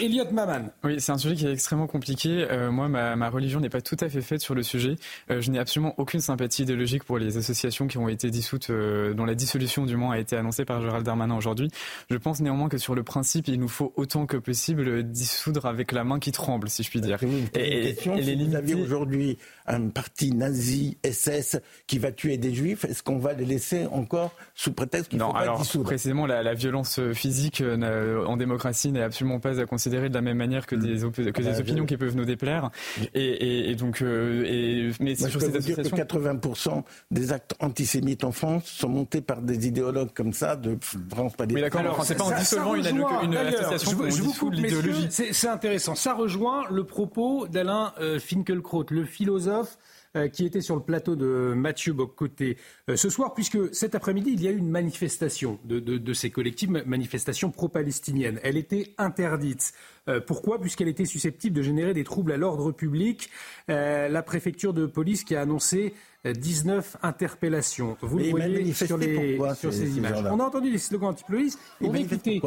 Elliot, 0.00 0.30
Maman. 0.30 0.70
Oui, 0.84 1.00
c'est 1.00 1.10
un 1.10 1.18
sujet 1.18 1.34
qui 1.34 1.46
est 1.46 1.52
extrêmement 1.52 1.88
compliqué. 1.88 2.46
Euh, 2.48 2.70
moi, 2.70 2.88
ma, 2.88 3.28
religion 3.28 3.58
n'est 3.58 3.70
pas 3.70 3.80
tout 3.80 3.96
à 4.00 4.08
fait 4.08 4.22
faite 4.22 4.40
sur 4.40 4.54
le 4.54 4.62
sujet. 4.62 4.94
Euh, 5.30 5.40
je 5.40 5.50
n'ai 5.50 5.58
absolument 5.58 5.94
aucune 5.98 6.20
sympathie 6.20 6.62
idéologique 6.62 7.02
pour 7.02 7.18
les 7.18 7.36
associations 7.36 7.88
qui 7.88 7.98
ont 7.98 8.08
été 8.08 8.30
dissoutes, 8.30 8.70
euh, 8.70 9.14
dont 9.14 9.24
la 9.24 9.34
dissolution 9.34 9.84
du 9.84 9.96
moins 9.96 10.14
a 10.14 10.18
été 10.18 10.36
annoncée 10.36 10.64
par 10.64 10.80
Gérald 10.80 11.04
Darmanin 11.04 11.36
aujourd'hui. 11.36 11.70
Je 12.10 12.16
pense 12.16 12.40
néanmoins 12.40 12.68
que 12.68 12.78
sur 12.78 12.94
le 12.94 13.02
principe, 13.02 13.48
il 13.48 13.58
nous 13.58 13.68
faut 13.68 13.92
autant 13.96 14.26
que 14.26 14.36
possible 14.36 15.02
dissoudre 15.02 15.66
avec 15.66 15.90
la 15.90 16.04
main 16.04 16.20
qui 16.20 16.30
tremble, 16.30 16.70
si 16.70 16.84
je 16.84 16.90
puis 16.90 17.00
dire. 17.00 17.18
et, 17.54 17.96
les 18.04 18.36
vous 18.36 18.54
aviez 18.54 18.74
aujourd'hui 18.74 19.38
un 19.66 19.88
parti 19.88 20.32
nazi 20.32 20.96
SS 21.04 21.58
qui 21.86 21.98
va 21.98 22.12
tuer 22.12 22.36
des 22.38 22.54
juifs, 22.54 22.84
est-ce 22.84 23.02
qu'on 23.08 23.18
va 23.18 23.32
les 23.32 23.46
laisser 23.46 23.86
encore 23.86 24.32
sous 24.54 24.72
prétexte 24.72 25.08
qu'il 25.08 25.18
ne 25.18 25.24
faut 25.24 25.32
pas 25.32 25.40
alors, 25.40 25.58
dissoudre 25.60 25.84
Précisément, 25.84 26.26
la, 26.26 26.54
violence 26.54 27.00
physique 27.14 27.62
euh, 27.62 28.24
en 28.26 28.36
démocratie 28.36 28.92
n'est 28.92 29.02
absolument 29.02 29.40
pas 29.40 29.60
à 29.60 29.64
considérer 29.66 30.10
de 30.10 30.14
la 30.14 30.20
même 30.20 30.36
manière 30.36 30.66
que 30.66 30.76
des, 30.76 30.98
que 31.10 31.22
des 31.22 31.50
bah, 31.50 31.58
opinions 31.58 31.86
qui 31.86 31.96
peuvent 31.96 32.16
nous 32.16 32.26
déplaire. 32.26 32.70
Et, 33.14 33.74
donc, 33.76 34.02
euh, 34.02 34.44
et, 34.44 34.90
mais 35.00 35.14
Moi, 35.18 35.28
je 35.28 35.38
peux 35.38 35.46
vous 35.46 35.58
dire 35.58 35.76
que 35.76 35.82
80% 35.82 36.82
des 37.10 37.32
actes 37.32 37.54
antisémites 37.60 38.24
en 38.24 38.32
France 38.32 38.66
sont 38.66 38.88
montés 38.88 39.22
par 39.22 39.40
des 39.40 39.66
idéologues 39.66 40.12
comme 40.12 40.32
ça 40.32 40.56
de 40.56 40.76
France 41.10 41.34
pas 41.34 41.46
des. 41.46 41.54
Mais 41.54 41.62
d'accord, 41.62 42.04
c'est 42.04 42.16
pas 42.16 42.24
en 42.24 42.38
dissolvant 42.38 42.74
une, 42.74 42.86
une, 43.22 43.36
association 43.36 43.96
qu'on 43.96 44.04
dissout 44.04 44.50
l'idéologie. 44.50 45.08
C'est 45.10 45.48
intéressant. 45.48 45.94
Ça 45.94 46.12
rejoint 46.12 46.66
le 46.70 46.84
propos 46.84 47.46
d'Alain 47.46 47.94
euh, 48.00 48.18
Finkielkraut, 48.18 48.86
le 48.90 49.04
philosophe 49.04 49.78
euh, 49.78 49.97
qui 50.32 50.46
était 50.46 50.60
sur 50.60 50.76
le 50.76 50.82
plateau 50.82 51.16
de 51.16 51.52
Mathieu 51.54 51.92
Boccoté 51.92 52.56
euh, 52.88 52.96
ce 52.96 53.10
soir, 53.10 53.34
puisque 53.34 53.74
cet 53.74 53.94
après-midi, 53.94 54.30
il 54.32 54.42
y 54.42 54.48
a 54.48 54.50
eu 54.50 54.56
une 54.56 54.70
manifestation 54.70 55.58
de, 55.64 56.12
ces 56.12 56.30
collectifs, 56.30 56.68
manifestation 56.68 57.50
pro-palestinienne. 57.50 58.40
Elle 58.42 58.56
était 58.56 58.94
interdite. 58.98 59.72
Euh, 60.08 60.20
pourquoi? 60.20 60.60
Puisqu'elle 60.60 60.88
était 60.88 61.04
susceptible 61.04 61.56
de 61.56 61.62
générer 61.62 61.94
des 61.94 62.04
troubles 62.04 62.32
à 62.32 62.36
l'ordre 62.36 62.72
public. 62.72 63.30
la 63.68 64.22
préfecture 64.22 64.72
de 64.72 64.86
police 64.86 65.24
qui 65.24 65.34
a 65.34 65.42
annoncé 65.42 65.94
19 66.24 66.96
interpellations. 67.02 67.96
Vous 68.00 68.18
le 68.18 68.30
voyez 68.30 68.72
sur, 68.72 68.96
les, 68.98 69.38
sur 69.54 69.72
ces, 69.72 69.96
images. 69.96 70.24
On 70.24 70.40
a 70.40 70.44
entendu 70.44 70.70
les 70.70 70.78
slogans 70.78 71.10
anti-police. 71.10 71.58
On 71.80 71.94
écouter 71.94 72.40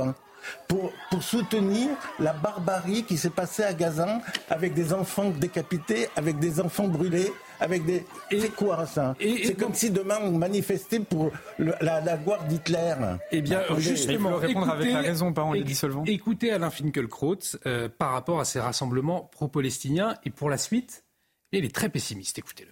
pour, 0.68 0.92
pour 1.10 1.24
soutenir 1.24 1.90
la 2.20 2.34
barbarie 2.34 3.04
qui 3.04 3.18
s'est 3.18 3.30
passée 3.30 3.64
à 3.64 3.74
Gaza 3.74 4.22
avec 4.50 4.74
des 4.74 4.94
enfants 4.94 5.30
décapités, 5.30 6.08
avec 6.16 6.40
des 6.40 6.60
enfants 6.60 6.88
brûlés, 6.88 7.32
avec 7.62 7.86
des. 7.86 8.04
C'est 8.30 8.54
quoi 8.54 8.86
ça 8.86 9.16
C'est 9.20 9.58
comme 9.58 9.74
si 9.74 9.92
demain 9.92 10.18
on 10.22 10.32
manifestait 10.32 11.00
pour 11.00 11.32
la, 11.58 12.02
la, 12.02 12.18
gloire 12.18 12.44
d'Hitler. 12.46 12.96
Eh 13.32 13.42
bien, 13.42 13.62
justement, 13.78 14.36
répondre 14.36 14.68
écoutez, 14.68 14.90
avec 14.90 14.94
la 14.94 15.02
raison, 15.02 15.32
pas 15.32 15.44
en 15.44 15.54
les 15.54 15.64
dissolvant. 15.64 16.04
Écoutez 16.06 16.52
Alain 16.52 16.72
Finkielkraut 16.72 17.38
euh, 17.66 17.88
par 17.88 18.12
rapport 18.12 18.40
à 18.40 18.46
ces 18.46 18.60
rassemblements 18.60 19.30
pro-palestiniens 19.32 20.18
et 20.26 20.32
pour 20.32 20.50
la 20.50 20.58
suite, 20.58 21.06
il 21.52 21.64
est 21.64 21.74
très 21.74 21.90
pessimiste. 21.90 22.40
Écoutez-le. 22.40 22.72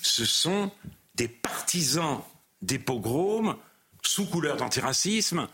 Ce 0.00 0.24
sont 0.24 0.70
des 1.16 1.28
partisans 1.28 2.20
des 2.62 2.78
pogroms 2.78 3.56
sous 4.02 4.26
couleur 4.26 4.56
d'antiracisme 4.56 5.48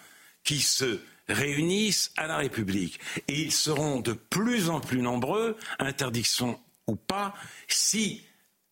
qui 0.45 0.61
se 0.61 1.01
réunissent 1.29 2.13
à 2.17 2.27
la 2.27 2.37
République. 2.37 3.01
Et 3.29 3.41
ils 3.41 3.53
seront 3.53 4.01
de 4.01 4.13
plus 4.13 4.69
en 4.69 4.81
plus 4.81 5.01
nombreux, 5.01 5.57
interdiction 5.79 6.59
ou 6.87 6.97
pas, 6.97 7.35
si 7.69 8.25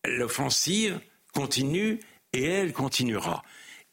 l'offensive 0.05 0.99
continue 1.33 1.99
et 2.33 2.43
elle 2.43 2.73
continuera. 2.73 3.43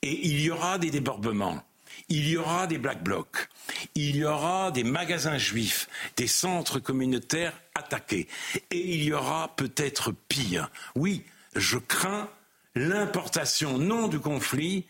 Et 0.02 0.28
il 0.28 0.40
y 0.40 0.50
aura 0.50 0.78
des 0.78 0.90
débordements. 0.90 1.62
Il 2.08 2.28
y 2.28 2.36
aura 2.36 2.66
des 2.66 2.78
black 2.78 3.04
blocs, 3.04 3.48
il 3.94 4.16
y 4.16 4.24
aura 4.24 4.72
des 4.72 4.82
magasins 4.84 5.38
juifs, 5.38 5.88
des 6.16 6.26
centres 6.26 6.80
communautaires 6.80 7.60
attaqués, 7.74 8.26
et 8.70 8.94
il 8.94 9.04
y 9.04 9.12
aura 9.12 9.54
peut-être 9.54 10.12
pire. 10.28 10.70
Oui, 10.96 11.24
je 11.54 11.78
crains 11.78 12.28
l'importation 12.74 13.78
non 13.78 14.08
du 14.08 14.18
conflit, 14.18 14.86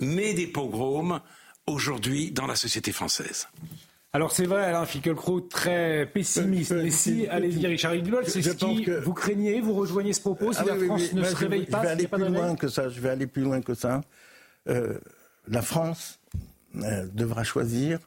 mais 0.00 0.34
des 0.34 0.46
pogroms 0.46 1.20
aujourd'hui 1.66 2.32
dans 2.32 2.46
la 2.46 2.56
société 2.56 2.92
française. 2.92 3.48
Alors 4.14 4.30
c'est 4.30 4.46
vrai, 4.46 4.62
Alain 4.62 4.86
Finkielkraut, 4.86 5.40
très 5.40 6.06
pessimiste. 6.06 6.70
Mais 6.70 6.90
si, 6.90 7.26
allez-y, 7.26 7.66
Richard 7.66 7.96
Hidlol, 7.96 8.24
c'est 8.24 8.42
ce 8.42 8.50
qui 8.52 8.84
vous 9.02 9.12
craignez, 9.12 9.60
vous 9.60 9.74
rejoignez 9.74 10.12
ce 10.12 10.20
propos, 10.20 10.52
si 10.52 10.60
ah 10.60 10.66
la 10.66 10.76
France 10.76 11.12
ne 11.12 11.24
se 11.24 11.34
réveille 11.34 11.66
pas, 11.66 11.82
je 11.82 11.82
vais 11.82 11.90
aller 11.90 12.06
plus 12.06 12.28
loin 12.28 12.54
que 12.54 12.68
ça. 12.68 12.88
Je 12.88 13.00
vais 13.00 13.08
aller 13.08 13.26
plus 13.26 13.42
loin 13.42 13.60
que 13.60 13.74
ça. 13.74 14.02
Euh, 14.68 15.00
la 15.48 15.62
France 15.62 16.20
euh, 16.76 17.08
devra 17.12 17.42
choisir 17.42 17.98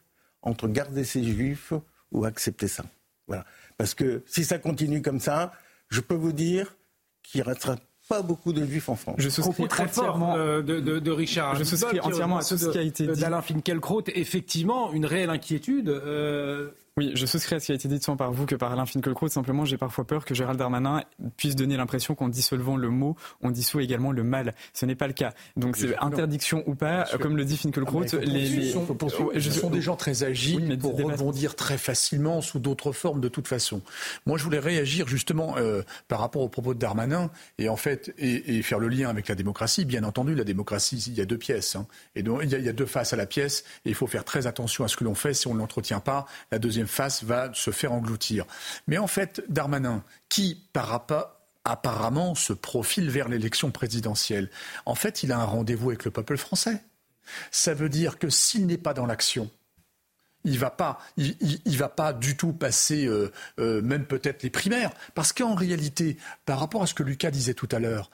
entre 0.41 0.69
garder 0.69 1.03
ses 1.03 1.25
juifs 1.25 1.73
ou 2.13 2.23
accepter 2.23 2.69
ça. 2.69 2.85
Voilà. 3.27 3.45
Parce 3.77 3.93
que 3.93 4.23
si 4.27 4.45
ça 4.45 4.59
continue 4.59 5.01
comme 5.01 5.19
ça, 5.19 5.51
je 5.89 5.99
peux 5.99 6.15
vous 6.15 6.31
dire 6.31 6.77
qu'il 7.21 7.41
restera 7.41 7.75
pas 8.07 8.21
beaucoup 8.21 8.53
de 8.53 8.65
juifs 8.65 8.89
en 8.89 8.95
France. 8.95 9.15
Je 9.17 9.29
souscris 9.29 9.67
très 9.67 9.87
fort 9.87 10.33
euh, 10.35 10.61
de, 10.61 10.79
de, 10.79 10.99
de, 10.99 11.11
Richard. 11.11 11.55
Je 11.55 11.63
souscris 11.63 11.99
entièrement 11.99 12.37
à 12.37 12.41
ce 12.41 12.55
qui 12.69 12.77
a 12.77 12.81
été 12.81 13.07
dit. 13.07 13.19
D'Alain 13.19 13.41
Finkielkraut, 13.41 14.03
effectivement, 14.15 14.93
une 14.93 15.05
réelle 15.05 15.29
inquiétude. 15.29 15.89
Euh, 15.89 16.69
oui, 16.97 17.11
je 17.13 17.25
souscris 17.27 17.55
à 17.55 17.59
ce 17.59 17.67
qui 17.67 17.71
a 17.71 17.75
été 17.75 17.87
dit 17.87 17.99
tant 17.99 18.17
par 18.17 18.31
vous 18.31 18.47
que 18.47 18.55
par 18.55 18.71
Alain 18.71 18.87
Finkielkraut. 18.87 19.27
Simplement, 19.27 19.65
j'ai 19.65 19.77
parfois 19.77 20.05
peur 20.05 20.25
que 20.25 20.33
Gérald 20.33 20.57
Darmanin 20.57 21.03
puisse 21.37 21.55
donner 21.55 21.77
l'impression 21.77 22.15
qu'en 22.15 22.27
dissolvant 22.27 22.75
le 22.75 22.89
mot, 22.89 23.15
on 23.41 23.51
dissout 23.51 23.79
également 23.79 24.11
le 24.11 24.23
mal. 24.23 24.55
Ce 24.73 24.85
n'est 24.87 24.95
pas 24.95 25.05
le 25.05 25.13
cas. 25.13 25.33
Donc, 25.55 25.77
c'est 25.77 25.95
interdiction 25.99 26.63
ou 26.65 26.73
pas, 26.73 27.05
comme 27.21 27.37
le 27.37 27.45
dit 27.45 27.55
Finkielkraut, 27.55 28.03
ah, 28.13 28.17
les, 28.23 28.49
les... 28.49 28.71
Ce 28.71 29.51
sont 29.51 29.69
des 29.69 29.81
gens 29.81 29.95
très 29.95 30.23
agiles 30.23 30.77
pour 30.79 30.97
rebondir 30.97 31.55
très 31.55 31.77
facilement 31.77 32.41
sous 32.41 32.57
d'autres 32.57 32.91
formes 32.91 33.21
de 33.21 33.29
toute 33.29 33.47
façon. 33.47 33.81
Moi, 34.25 34.39
je 34.39 34.43
voulais 34.43 34.59
réagir 34.59 35.07
justement 35.07 35.55
euh, 35.57 35.83
par 36.07 36.19
rapport 36.19 36.41
aux 36.41 36.49
propos 36.49 36.73
de 36.73 36.79
Darmanin 36.79 37.29
et 37.59 37.69
en 37.69 37.77
fait 37.77 38.13
et, 38.17 38.57
et, 38.57 38.61
faire 38.63 38.79
le 38.79 38.87
lien 38.87 39.09
avec 39.09 39.27
la 39.27 39.35
démocratie. 39.35 39.85
Bien 39.85 40.03
entendu, 40.03 40.33
la 40.33 40.43
démocratie, 40.43 40.97
il 41.07 41.13
y 41.13 41.21
a 41.21 41.25
deux 41.25 41.37
pièces 41.37 41.75
hein, 41.75 41.85
et 42.15 42.23
donc 42.23 42.41
il 42.43 42.49
y, 42.49 42.55
a, 42.55 42.57
il 42.57 42.65
y, 42.65 42.69
a, 42.69 42.73
deux 42.73 42.85
faces 42.85 43.13
à 43.13 43.15
la 43.15 43.27
pièce 43.27 43.63
et 43.85 43.89
il 43.89 43.95
faut 43.95 44.07
faire 44.07 44.25
très 44.25 44.47
attention 44.47 44.83
à 44.83 44.87
ce 44.87 44.97
que 44.97 45.03
l'on 45.03 45.15
fait 45.15 45.33
si 45.33 45.47
on 45.47 45.53
ne 45.53 45.59
l'entretient 45.59 45.99
pas. 45.99 46.25
La 46.51 46.59
deuxième 46.59 46.86
face 46.87 47.23
va 47.23 47.51
se 47.53 47.71
faire 47.71 47.93
engloutir. 47.93 48.45
Mais 48.87 48.97
en 48.97 49.07
fait, 49.07 49.41
Darmanin, 49.49 50.03
qui 50.29 50.67
par 50.73 50.87
apparemment 51.63 52.33
se 52.33 52.53
profile 52.53 53.09
vers 53.09 53.27
l'élection 53.27 53.71
présidentielle, 53.71 54.49
en 54.85 54.95
fait, 54.95 55.23
il 55.23 55.31
a 55.31 55.37
un 55.37 55.45
rendez-vous 55.45 55.89
avec 55.89 56.05
le 56.05 56.11
peuple 56.11 56.37
français. 56.37 56.81
Ça 57.51 57.73
veut 57.73 57.89
dire 57.89 58.19
que 58.19 58.29
s'il 58.29 58.65
n'est 58.65 58.77
pas 58.77 58.93
dans 58.93 59.05
l'action, 59.05 59.51
il 60.45 60.57
va 60.59 60.75
va 61.65 61.89
pas 61.89 62.13
du 62.13 62.37
tout 62.37 62.53
passer, 62.53 63.05
euh, 63.05 63.31
euh, 63.59 63.81
même 63.81 64.05
peut-être 64.05 64.43
les 64.43 64.49
primaires, 64.49 64.91
parce 65.13 65.33
qu'en 65.33 65.55
réalité, 65.55 66.17
par 66.45 66.59
rapport 66.59 66.83
à 66.83 66.87
ce 66.87 66.93
que 66.93 67.03
Lucas 67.03 67.31
disait 67.31 67.53
tout 67.53 67.67
à 67.71 67.79
l'heure, 67.79 68.09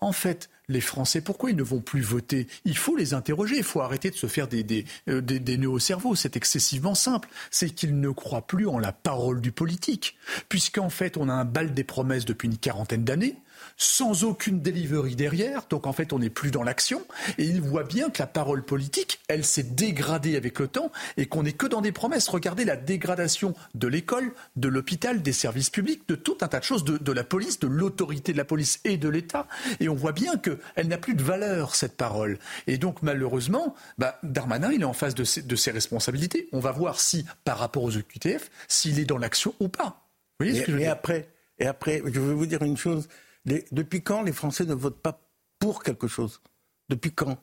en 0.00 0.12
fait, 0.12 0.50
les 0.68 0.80
Français, 0.80 1.20
pourquoi 1.20 1.50
ils 1.50 1.56
ne 1.56 1.62
vont 1.62 1.80
plus 1.80 2.00
voter? 2.00 2.48
Il 2.64 2.76
faut 2.76 2.96
les 2.96 3.14
interroger, 3.14 3.56
il 3.56 3.62
faut 3.62 3.80
arrêter 3.80 4.10
de 4.10 4.16
se 4.16 4.26
faire 4.26 4.48
des, 4.48 4.62
des, 4.62 4.84
euh, 5.08 5.20
des, 5.20 5.56
nœuds 5.56 5.70
au 5.70 5.78
cerveau. 5.78 6.14
C'est 6.14 6.36
excessivement 6.36 6.94
simple. 6.94 7.28
C'est 7.50 7.70
qu'ils 7.70 7.98
ne 7.98 8.10
croient 8.10 8.46
plus 8.46 8.66
en 8.66 8.78
la 8.78 8.92
parole 8.92 9.40
du 9.40 9.52
politique. 9.52 10.16
Puisqu'en 10.48 10.90
fait, 10.90 11.16
on 11.16 11.28
a 11.28 11.32
un 11.32 11.44
bal 11.44 11.72
des 11.72 11.84
promesses 11.84 12.24
depuis 12.24 12.48
une 12.48 12.58
quarantaine 12.58 13.04
d'années 13.04 13.36
sans 13.76 14.24
aucune 14.24 14.60
delivery 14.60 15.16
derrière. 15.16 15.62
Donc 15.68 15.86
en 15.86 15.92
fait, 15.92 16.12
on 16.12 16.18
n'est 16.18 16.30
plus 16.30 16.50
dans 16.50 16.62
l'action. 16.62 17.04
Et 17.38 17.44
il 17.44 17.60
voit 17.60 17.84
bien 17.84 18.10
que 18.10 18.20
la 18.20 18.26
parole 18.26 18.62
politique, 18.62 19.20
elle 19.28 19.44
s'est 19.44 19.62
dégradée 19.62 20.36
avec 20.36 20.58
le 20.58 20.68
temps 20.68 20.90
et 21.16 21.26
qu'on 21.26 21.42
n'est 21.42 21.52
que 21.52 21.66
dans 21.66 21.80
des 21.80 21.92
promesses. 21.92 22.28
Regardez 22.28 22.64
la 22.64 22.76
dégradation 22.76 23.54
de 23.74 23.86
l'école, 23.86 24.32
de 24.56 24.68
l'hôpital, 24.68 25.22
des 25.22 25.32
services 25.32 25.70
publics, 25.70 26.08
de 26.08 26.14
tout 26.14 26.38
un 26.40 26.48
tas 26.48 26.60
de 26.60 26.64
choses, 26.64 26.84
de, 26.84 27.12
la 27.12 27.24
police, 27.24 27.58
de 27.60 27.66
l'autorité 27.66 28.32
de 28.32 28.38
la 28.38 28.44
police 28.44 28.80
et 28.84 28.96
de 28.96 29.08
l'État. 29.08 29.46
Et 29.80 29.88
on 29.88 29.94
voit 29.94 30.12
bien 30.12 30.36
qu'elle 30.36 30.88
n'a 30.88 30.98
plus 30.98 31.14
de 31.14 31.22
valeur, 31.22 31.74
cette 31.74 31.96
parole. 31.96 32.38
Et 32.66 32.78
donc 32.78 33.02
malheureusement, 33.02 33.74
bah, 33.98 34.18
Darmanin, 34.22 34.72
il 34.72 34.82
est 34.82 34.86
en 34.86 34.92
face 34.92 35.14
de 35.14 35.24
ses, 35.24 35.70
responsabilités. 35.70 36.48
On 36.52 36.60
va 36.60 36.72
voir 36.72 37.00
si, 37.00 37.26
par 37.44 37.58
rapport 37.58 37.82
aux 37.82 37.90
EQTF, 37.90 38.50
s'il 38.68 38.98
est 39.00 39.04
dans 39.04 39.18
l'action 39.18 39.54
ou 39.60 39.68
pas. 39.68 40.08
Vous 40.38 40.46
voyez 40.46 40.60
ce 40.60 40.66
que 40.66 40.72
je 40.72 40.76
veux 40.76 40.88
après, 40.88 41.28
et 41.58 41.66
après, 41.66 42.02
je 42.04 42.20
veux 42.20 42.34
vous 42.34 42.46
dire 42.46 42.62
une 42.62 42.76
chose 42.76 43.08
depuis 43.46 44.02
quand 44.02 44.22
les 44.22 44.32
Français 44.32 44.64
ne 44.64 44.74
votent 44.74 45.00
pas 45.00 45.20
pour 45.58 45.82
quelque 45.82 46.08
chose? 46.08 46.40
Depuis 46.88 47.12
quand? 47.12 47.38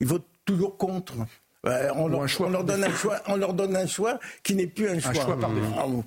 Ils 0.00 0.06
votent 0.06 0.28
toujours 0.44 0.76
contre. 0.76 1.14
on, 1.64 2.08
leur, 2.08 2.64
donne 2.64 2.84
un 2.84 2.94
choix, 2.94 3.22
on 3.26 3.36
leur 3.36 3.54
donne 3.54 3.76
un 3.76 3.86
choix 3.86 4.18
qui 4.42 4.54
n'est 4.54 4.66
plus 4.66 4.88
un 4.88 4.98
choix. 4.98 5.10
Un 5.10 5.14
choix 5.14 5.38
par 5.38 5.50
défaut. 5.50 6.04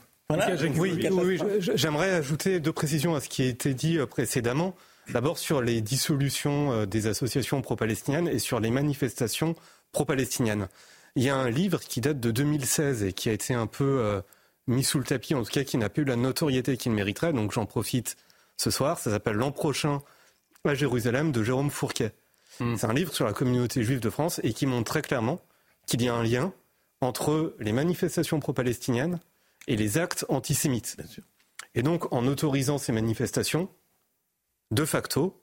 Oui, 0.78 1.10
oui, 1.12 1.40
j'aimerais 1.60 2.12
ajouter 2.12 2.60
deux 2.60 2.72
précisions 2.72 3.16
à 3.16 3.20
ce 3.20 3.30
qui 3.30 3.42
a 3.42 3.48
été 3.48 3.74
dit 3.74 3.98
euh, 3.98 4.06
précédemment. 4.06 4.76
D'abord 5.12 5.40
sur 5.40 5.60
les 5.60 5.82
dissolutions 5.82 6.72
euh, 6.72 6.86
des 6.86 7.08
associations 7.08 7.64
pro-palestiniennes 7.64 8.28
et 8.28 8.38
sur 8.38 8.60
les 8.60 8.70
manifestations 8.70 9.56
pro-palestiniennes. 9.92 10.68
Il 11.16 11.24
y 11.24 11.30
a 11.30 11.36
un 11.36 11.50
livre 11.50 11.80
qui 11.80 12.00
date 12.00 12.20
de 12.20 12.30
2016 12.30 13.04
et 13.04 13.14
qui 13.14 13.30
a 13.30 13.32
été 13.32 13.56
un 13.56 13.66
peu 13.66 14.02
euh, 14.02 14.22
mis 14.68 14.84
sous 14.84 15.00
le 15.00 15.04
tapis, 15.04 15.34
en 15.34 15.42
tout 15.42 15.52
cas 15.52 15.64
qui 15.64 15.80
n'a 15.80 15.90
pas 15.90 16.02
eu 16.02 16.06
la 16.06 16.16
notoriété 16.16 16.78
qu'il 16.78 16.92
mériterait. 16.92 17.34
Donc 17.34 17.52
j'en 17.52 17.66
profite 17.66 18.16
ce 18.60 18.70
soir. 18.70 19.00
Ça 19.00 19.10
s'appelle 19.10 19.36
L'an 19.36 19.52
prochain 19.52 20.02
à 20.66 20.76
Jérusalem 20.76 21.32
de 21.32 21.44
Jérôme 21.44 21.72
Fourquet. 21.72 22.14
Hmm. 22.60 22.76
C'est 22.76 22.86
un 22.86 22.94
livre 22.94 23.14
sur 23.14 23.26
la 23.26 23.34
communauté 23.34 23.84
juive 23.84 24.02
de 24.02 24.10
France 24.10 24.40
et 24.44 24.54
qui 24.54 24.66
montre 24.66 24.92
très 24.92 25.02
clairement 25.02 25.42
qu'il 25.88 26.02
y 26.02 26.10
a 26.10 26.14
un 26.14 26.24
lien 26.24 26.54
entre 27.02 27.56
les 27.60 27.72
manifestations 27.72 28.40
pro-palestiniennes 28.40 29.20
et 29.68 29.78
les 29.78 29.98
actes 29.98 30.26
antisémites. 30.30 30.98
Et 31.74 31.82
donc, 31.82 32.12
en 32.12 32.28
autorisant 32.28 32.78
ces 32.78 32.92
manifestations, 32.92 33.70
de 34.72 34.84
facto, 34.84 35.42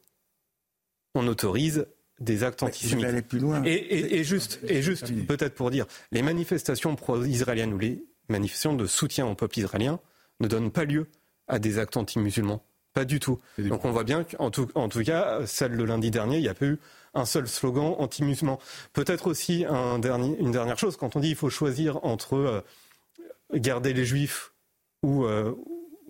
on 1.14 1.26
autorise 1.26 1.86
des 2.20 2.44
actes 2.44 2.62
antisémites. 2.62 3.06
Aller 3.06 3.22
plus 3.22 3.38
loin. 3.38 3.62
Et, 3.64 4.22
juste, 4.22 4.60
et 4.64 4.82
juste 4.82 5.10
peut-être 5.26 5.54
pour 5.54 5.70
dire, 5.70 5.86
les 6.12 6.22
manifestations 6.22 6.94
pro-israéliennes 6.94 7.72
ou 7.72 7.78
les 7.78 8.04
manifestations 8.28 8.74
de 8.74 8.86
soutien 8.86 9.26
au 9.26 9.34
peuple 9.34 9.58
israélien 9.58 10.00
ne 10.40 10.48
donnent 10.48 10.70
pas 10.70 10.84
lieu 10.84 11.08
à 11.48 11.58
des 11.58 11.78
actes 11.78 11.96
anti-musulmans. 11.96 12.62
Pas 12.97 13.05
du 13.05 13.20
tout. 13.20 13.38
Donc 13.59 13.84
on 13.84 13.90
voit 13.90 14.05
bien 14.05 14.24
qu'en 14.24 14.51
tout, 14.51 14.68
en 14.74 14.88
tout 14.88 15.03
cas, 15.03 15.44
celle 15.44 15.76
de 15.76 15.84
lundi 15.84 16.11
dernier, 16.11 16.38
il 16.38 16.40
n'y 16.40 16.49
a 16.49 16.55
pas 16.55 16.64
eu 16.64 16.78
un 17.12 17.26
seul 17.26 17.47
slogan 17.47 17.94
anti-musulman. 17.99 18.59
Peut-être 18.94 19.26
aussi 19.26 19.66
un 19.68 19.99
dernier, 19.99 20.34
une 20.40 20.51
dernière 20.51 20.78
chose, 20.78 20.97
quand 20.97 21.14
on 21.14 21.20
dit 21.20 21.28
qu'il 21.28 21.36
faut 21.36 21.51
choisir 21.51 22.03
entre 22.07 22.36
euh, 22.36 22.62
garder 23.53 23.92
les 23.92 24.07
juifs 24.07 24.55
ou... 25.03 25.26
Euh, 25.26 25.53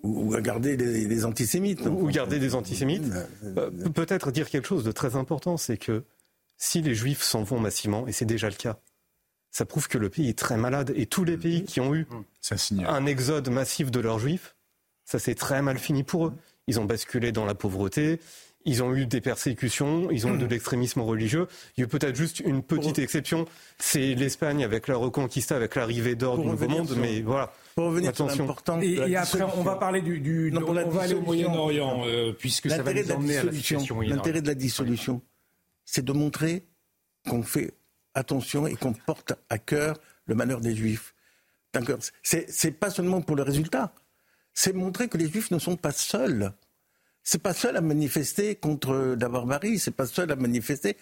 ou 0.01 0.33
garder 0.39 0.77
des, 0.77 1.25
antisémites. 1.25 1.81
Ou, 1.85 2.07
garder 2.07 2.39
des 2.39 2.55
antisémites. 2.55 3.03
Euh, 3.43 3.69
peut-être 3.93 4.31
dire 4.31 4.49
quelque 4.49 4.67
chose 4.69 4.85
de 4.85 4.93
très 4.93 5.17
important, 5.17 5.57
c'est 5.57 5.77
que 5.77 6.05
si 6.55 6.81
les 6.81 6.95
juifs 6.95 7.21
s'en 7.21 7.43
vont 7.43 7.59
massivement, 7.59 8.07
et 8.07 8.13
c'est 8.13 8.23
déjà 8.23 8.47
le 8.47 8.55
cas, 8.55 8.77
ça 9.51 9.65
prouve 9.65 9.89
que 9.89 9.97
le 9.97 10.09
pays 10.09 10.29
est 10.29 10.39
très 10.39 10.55
malade. 10.55 10.93
Et 10.95 11.05
tous 11.05 11.25
les 11.25 11.35
pays 11.35 11.65
qui 11.65 11.81
ont 11.81 11.93
eu 11.93 12.07
un 12.85 13.05
exode 13.05 13.49
massif 13.49 13.91
de 13.91 13.99
leurs 13.99 14.19
juifs, 14.19 14.55
ça 15.03 15.19
s'est 15.19 15.35
très 15.35 15.61
mal 15.61 15.79
fini 15.79 16.03
pour 16.03 16.27
eux 16.27 16.33
ils 16.67 16.79
ont 16.79 16.85
basculé 16.85 17.31
dans 17.31 17.45
la 17.45 17.55
pauvreté, 17.55 18.19
ils 18.65 18.83
ont 18.83 18.93
eu 18.93 19.05
des 19.05 19.21
persécutions, 19.21 20.11
ils 20.11 20.27
ont 20.27 20.35
eu 20.35 20.37
de 20.37 20.45
l'extrémisme 20.45 20.99
religieux. 20.99 21.47
Il 21.77 21.81
y 21.81 21.83
a 21.83 21.87
peut-être 21.87 22.15
juste 22.15 22.41
une 22.41 22.61
petite 22.61 22.99
exception, 22.99 23.45
c'est 23.79 24.13
l'Espagne 24.13 24.63
avec 24.63 24.89
la 24.89 24.97
Reconquista, 24.97 25.55
avec 25.55 25.75
l'arrivée 25.75 26.15
d'or 26.15 26.37
du 26.37 26.45
Nouveau 26.45 26.67
Monde, 26.67 26.95
mais 26.99 27.21
voilà. 27.21 27.53
Pour 27.75 27.85
revenir 27.85 28.09
Attention. 28.09 28.45
sur 28.45 28.81
et, 28.81 29.11
et 29.11 29.15
après, 29.15 29.43
on 29.43 29.63
va 29.63 29.75
parler 29.75 30.01
du, 30.01 30.19
du 30.19 30.53
on 30.53 30.73
va 30.73 31.01
aller 31.01 31.13
au 31.13 31.21
Moyen-Orient, 31.21 32.03
euh, 32.05 32.33
puisque 32.33 32.69
ça 32.69 32.83
va 32.83 32.93
nous 32.93 33.11
emmener 33.11 33.37
à 33.37 33.43
la 33.45 33.51
situation. 33.53 34.01
L'intérêt 34.01 34.41
de 34.41 34.47
la 34.47 34.55
dissolution, 34.55 35.21
c'est 35.85 36.03
de 36.03 36.11
montrer 36.11 36.65
qu'on 37.29 37.43
fait 37.43 37.73
attention 38.15 38.67
et 38.67 38.75
qu'on 38.75 38.93
porte 38.93 39.33
à 39.49 39.59
cœur 39.59 39.97
le 40.25 40.35
malheur 40.35 40.59
des 40.59 40.75
Juifs. 40.75 41.13
C'est 42.21 42.71
pas 42.71 42.89
seulement 42.89 43.21
pour 43.21 43.35
le 43.35 43.43
résultat 43.43 43.93
c'est 44.57 44.73
montrer 44.73 45.07
que 45.07 45.19
les 45.19 45.29
Juifs 45.29 45.51
ne 45.51 45.59
sont 45.59 45.75
pas 45.75 45.91
seuls. 45.91 46.51
C'est 47.21 47.43
pas 47.43 47.53
seul 47.53 47.77
à 47.77 47.81
manifester 47.81 48.55
contre 48.55 49.15
la 49.19 49.29
barbarie, 49.29 49.77
c'est 49.77 49.91
pas 49.91 50.07
seul 50.07 50.31
à 50.31 50.35
manifester. 50.35 50.97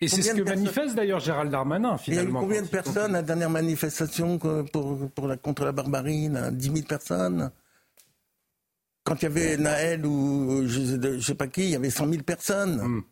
Et 0.00 0.06
c'est 0.06 0.22
ce 0.22 0.32
que 0.32 0.42
manifeste 0.42 0.94
d'ailleurs 0.94 1.18
Gérald 1.18 1.50
Darmanin, 1.50 1.98
finalement. 1.98 2.22
Il 2.22 2.32
y 2.32 2.36
a 2.36 2.38
eu 2.38 2.40
combien 2.40 2.62
de 2.62 2.68
personnes 2.68 3.16
à 3.16 3.18
la 3.18 3.22
dernière 3.22 3.50
manifestation 3.50 4.38
pour, 4.38 5.10
pour 5.10 5.26
la, 5.26 5.36
contre 5.36 5.64
la 5.64 5.72
barbarie 5.72 6.28
10 6.52 6.64
000 6.64 6.86
personnes? 6.86 7.50
Quand 9.02 9.16
il 9.16 9.24
y 9.24 9.26
avait 9.26 9.56
Naël 9.56 10.06
ou 10.06 10.62
je 10.68 10.94
ne 10.94 11.20
sais 11.20 11.34
pas 11.34 11.48
qui, 11.48 11.62
il 11.62 11.70
y 11.70 11.74
avait 11.74 11.90
100 11.90 12.10
000 12.10 12.22
personnes. 12.22 12.80
Hmm. 12.80 13.02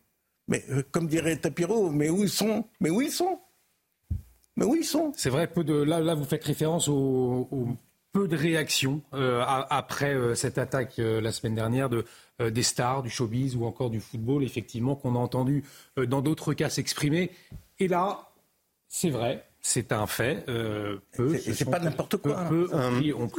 Mais 0.47 0.65
euh, 0.71 0.85
comme 0.93 1.09
dirait 1.09 1.39
Tapiro, 1.39 1.91
mais 1.91 2.09
où 2.09 2.23
ils 2.23 2.31
sont? 2.31 2.69
Mais 2.79 2.91
où 2.91 3.01
ils 3.01 3.11
sont? 3.11 3.41
Mais 4.55 4.65
où 4.65 4.77
ils 4.77 4.85
sont? 4.85 5.13
C'est 5.17 5.31
vrai, 5.31 5.49
peu 5.49 5.65
de, 5.65 5.75
là, 5.75 5.99
là, 5.99 6.15
vous 6.15 6.25
faites 6.25 6.45
référence 6.45 6.87
aux 6.87 7.77
peu 8.17 8.29
de 8.29 8.37
réactions 8.37 9.03
après 9.13 10.17
cette 10.35 10.57
attaque 10.57 10.95
la 10.97 11.33
semaine 11.33 11.55
dernière 11.55 11.91
de, 11.91 12.05
des 12.41 12.63
stars, 12.63 13.03
du 13.03 13.11
showbiz 13.11 13.57
ou 13.57 13.67
encore 13.67 13.91
du 13.91 14.01
football, 14.01 14.43
effectivement, 14.43 14.95
qu'on 14.97 15.15
a 15.17 15.19
entendu 15.19 15.65
dans 15.97 16.23
d'autres 16.23 16.55
cas 16.55 16.71
s'exprimer. 16.71 17.31
Et 17.79 17.89
là, 17.89 18.31
c'est 18.89 19.11
vrai, 19.11 19.45
c'est 19.61 19.93
un 19.93 20.07
fait. 20.07 20.45
Euh, 20.49 20.97
c'est 21.15 21.69
pas 21.69 21.79
n'importe 21.79 22.17
quoi. 22.17 22.49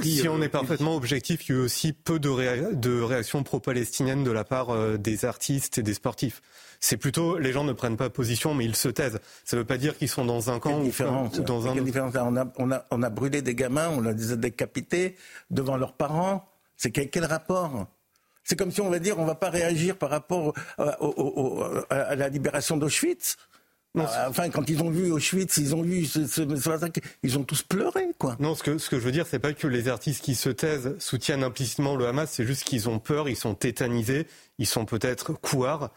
si 0.04 0.28
on 0.28 0.42
est 0.44 0.50
parfaitement 0.50 0.96
objectif, 0.96 1.50
il 1.50 1.54
y 1.54 1.56
a 1.56 1.62
eu 1.62 1.64
aussi 1.64 1.94
peu 1.94 2.20
de, 2.20 2.74
de 2.74 3.02
réactions 3.02 3.42
pro-palestiniennes 3.42 4.24
de 4.24 4.32
la 4.32 4.44
part 4.44 4.98
des 5.00 5.26
artistes 5.26 5.80
et 5.80 5.84
des 5.84 5.96
sportifs. 5.96 6.42
C'est 6.80 6.98
plutôt, 6.98 7.38
les 7.38 7.52
gens 7.52 7.64
ne 7.64 7.74
prennent 7.74 7.98
pas 7.98 8.10
position, 8.10 8.54
mais 8.54 8.66
ils 8.66 8.76
se 8.76 8.90
taisent. 8.90 9.20
Ça 9.46 9.56
ne 9.56 9.62
veut 9.62 9.68
pas 9.68 9.78
dire 9.78 9.98
qu'ils 9.98 10.10
sont 10.10 10.26
dans 10.26 10.50
un 10.50 10.60
camp 10.60 10.82
ou 10.82 10.92
dans 11.42 11.68
un 11.68 11.76
on, 11.78 12.38
a, 12.38 12.52
on, 12.58 12.72
a, 12.72 12.86
on 12.92 13.04
a 13.04 13.10
brûlé 13.10 13.42
des 13.42 13.56
gamins, 13.56 13.90
on 13.90 14.02
les 14.02 14.32
a 14.32 14.36
décapités 14.36 15.16
devant 15.50 15.78
leurs 15.78 15.94
parents. 15.94 16.48
C'est 16.76 16.92
quel, 16.92 17.10
quel 17.10 17.26
rapport 17.26 17.88
c'est 18.44 18.56
comme 18.56 18.72
si 18.72 18.80
on 18.80 18.90
va 18.90 19.00
dire 19.00 19.20
on 19.20 19.26
va 19.26 19.36
pas 19.36 19.50
réagir 19.50 19.98
par 19.98 20.10
rapport 20.10 20.54
à 20.78 22.16
la 22.16 22.30
libération 22.30 22.78
d'Auschwitz. 22.78 23.36
Enfin, 23.96 24.50
quand 24.50 24.70
ils 24.70 24.82
ont 24.82 24.90
vu 24.90 25.12
Auschwitz, 25.12 25.58
ils 25.58 25.76
ont 25.76 25.82
vu 25.82 26.06
ce, 26.06 26.28
ce, 26.28 26.42
ils 27.24 27.38
ont 27.38 27.44
tous 27.44 27.64
pleuré, 27.64 28.08
quoi. 28.18 28.36
Non, 28.40 28.56
ce 28.56 28.64
que, 28.64 28.78
ce 28.78 28.90
que 28.90 29.00
je 29.00 29.04
veux 29.04 29.12
dire, 29.12 29.26
c'est 29.28 29.40
pas 29.40 29.54
que 29.54 29.68
les 29.68 29.88
artistes 29.88 30.24
qui 30.24 30.36
se 30.36 30.50
taisent 30.50 30.96
soutiennent 31.00 31.44
implicitement 31.44 31.96
le 31.96 32.08
Hamas, 32.08 32.30
c'est 32.32 32.46
juste 32.46 32.64
qu'ils 32.64 32.90
ont 32.90 33.00
peur, 33.00 33.28
ils 33.28 33.36
sont 33.36 33.56
tétanisés, 33.56 34.28
ils 34.60 34.68
sont 34.68 34.86
peut-être 34.86 35.34
couards 35.34 35.90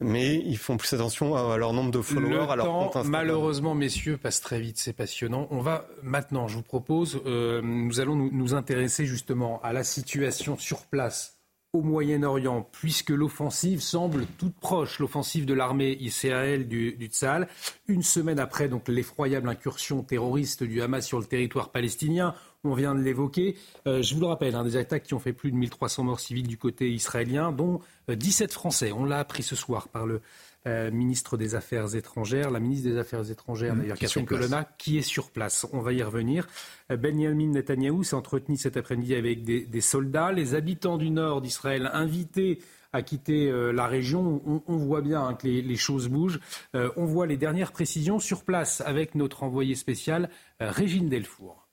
mais 0.00 0.36
ils 0.44 0.58
font 0.58 0.76
plus 0.76 0.92
attention 0.92 1.34
à 1.34 1.56
leur 1.56 1.72
nombre 1.72 1.90
de 1.90 2.00
followers, 2.00 2.50
à 2.50 2.56
leur 2.56 2.90
temps, 2.90 3.04
Malheureusement, 3.04 3.74
messieurs, 3.74 4.18
passe 4.18 4.40
très 4.40 4.60
vite, 4.60 4.78
c'est 4.78 4.92
passionnant. 4.92 5.48
On 5.50 5.60
va 5.60 5.86
maintenant, 6.02 6.48
je 6.48 6.56
vous 6.56 6.62
propose, 6.62 7.22
euh, 7.26 7.62
nous 7.62 8.00
allons 8.00 8.14
nous, 8.14 8.30
nous, 8.30 8.54
intéresser 8.54 9.06
justement 9.06 9.60
à 9.62 9.72
la 9.72 9.84
situation 9.84 10.58
sur 10.58 10.86
place 10.86 11.36
au 11.72 11.82
Moyen-Orient, 11.82 12.68
puisque 12.72 13.10
l'offensive 13.10 13.80
semble 13.80 14.26
toute 14.38 14.58
proche, 14.58 14.98
l'offensive 14.98 15.44
de 15.46 15.54
l'armée 15.54 15.96
israélienne 16.00 16.64
du, 16.64 16.92
du 16.92 17.06
Tzal, 17.06 17.48
une 17.86 18.02
semaine 18.02 18.38
après 18.38 18.68
donc 18.68 18.88
l'effroyable 18.88 19.48
incursion 19.48 20.02
terroriste 20.02 20.62
du 20.62 20.80
Hamas 20.80 21.06
sur 21.06 21.18
le 21.18 21.26
territoire 21.26 21.70
palestinien. 21.70 22.34
On 22.66 22.74
vient 22.74 22.94
de 22.94 23.00
l'évoquer. 23.00 23.56
Euh, 23.86 24.02
je 24.02 24.14
vous 24.14 24.20
le 24.20 24.26
rappelle, 24.26 24.54
hein, 24.54 24.64
des 24.64 24.76
attaques 24.76 25.04
qui 25.04 25.14
ont 25.14 25.18
fait 25.18 25.32
plus 25.32 25.50
de 25.50 25.56
1300 25.56 26.04
morts 26.04 26.20
civils 26.20 26.46
du 26.46 26.58
côté 26.58 26.90
israélien, 26.90 27.52
dont 27.52 27.80
17 28.08 28.50
euh, 28.50 28.52
Français. 28.52 28.92
On 28.92 29.04
l'a 29.04 29.18
appris 29.18 29.42
ce 29.42 29.56
soir 29.56 29.88
par 29.88 30.06
le 30.06 30.20
euh, 30.66 30.90
ministre 30.90 31.36
des 31.36 31.54
Affaires 31.54 31.94
étrangères, 31.94 32.50
la 32.50 32.58
ministre 32.58 32.88
des 32.88 32.98
Affaires 32.98 33.30
étrangères, 33.30 33.76
mmh, 33.76 33.80
d'ailleurs, 33.82 33.98
Catherine 33.98 34.26
Colonna, 34.26 34.68
qui 34.78 34.98
est 34.98 35.02
sur 35.02 35.30
place. 35.30 35.64
On 35.72 35.78
va 35.78 35.92
y 35.92 36.02
revenir. 36.02 36.48
Euh, 36.90 36.96
Benjamin 36.96 37.52
Netanyahou 37.52 38.02
s'est 38.02 38.16
entretenu 38.16 38.56
cet 38.56 38.76
après-midi 38.76 39.14
avec 39.14 39.44
des, 39.44 39.80
soldats. 39.80 40.32
Les 40.32 40.56
habitants 40.56 40.96
du 40.96 41.10
nord 41.10 41.40
d'Israël 41.40 41.88
invités 41.92 42.58
à 42.92 43.02
quitter 43.02 43.48
euh, 43.48 43.70
la 43.70 43.86
région. 43.86 44.42
On, 44.66 44.76
voit 44.76 45.02
bien 45.02 45.24
hein, 45.24 45.34
que 45.34 45.46
les, 45.46 45.76
choses 45.76 46.08
bougent. 46.08 46.40
on 46.74 47.04
voit 47.04 47.26
les 47.26 47.36
dernières 47.36 47.70
précisions 47.70 48.18
sur 48.18 48.42
place 48.42 48.80
avec 48.80 49.14
notre 49.14 49.44
envoyé 49.44 49.76
spécial, 49.76 50.30
Régine 50.58 51.08
Delfour. 51.08 51.65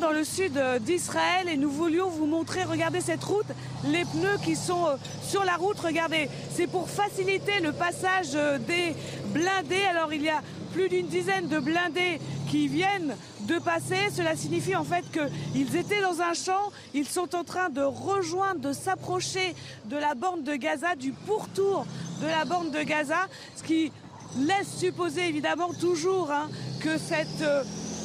Dans 0.00 0.10
le 0.10 0.24
sud 0.24 0.56
euh, 0.56 0.78
d'Israël 0.78 1.48
et 1.48 1.56
nous 1.56 1.70
voulions 1.70 2.08
vous 2.08 2.26
montrer, 2.26 2.64
regardez 2.64 3.00
cette 3.00 3.22
route, 3.22 3.46
les 3.84 4.04
pneus 4.04 4.38
qui 4.44 4.56
sont 4.56 4.86
euh, 4.86 4.96
sur 5.22 5.44
la 5.44 5.56
route, 5.56 5.78
regardez, 5.78 6.28
c'est 6.52 6.66
pour 6.66 6.88
faciliter 6.88 7.60
le 7.62 7.72
passage 7.72 8.30
euh, 8.34 8.58
des 8.58 8.94
blindés. 9.26 9.84
Alors 9.88 10.12
il 10.12 10.22
y 10.22 10.30
a 10.30 10.42
plus 10.72 10.88
d'une 10.88 11.06
dizaine 11.06 11.48
de 11.48 11.60
blindés 11.60 12.18
qui 12.50 12.66
viennent 12.66 13.16
de 13.42 13.58
passer. 13.58 14.10
Cela 14.12 14.36
signifie 14.36 14.74
en 14.74 14.84
fait 14.84 15.04
qu'ils 15.12 15.76
étaient 15.76 16.00
dans 16.00 16.20
un 16.20 16.34
champ, 16.34 16.72
ils 16.92 17.06
sont 17.06 17.34
en 17.34 17.44
train 17.44 17.68
de 17.68 17.82
rejoindre, 17.82 18.60
de 18.60 18.72
s'approcher 18.72 19.54
de 19.84 19.96
la 19.96 20.14
bande 20.14 20.42
de 20.42 20.54
Gaza, 20.56 20.96
du 20.96 21.12
pourtour 21.12 21.86
de 22.20 22.26
la 22.26 22.44
bande 22.44 22.70
de 22.72 22.82
Gaza, 22.82 23.28
ce 23.56 23.62
qui 23.62 23.92
laisse 24.38 24.76
supposer 24.76 25.28
évidemment 25.28 25.72
toujours 25.72 26.32
hein, 26.32 26.48
que 26.80 26.98
cette 26.98 27.44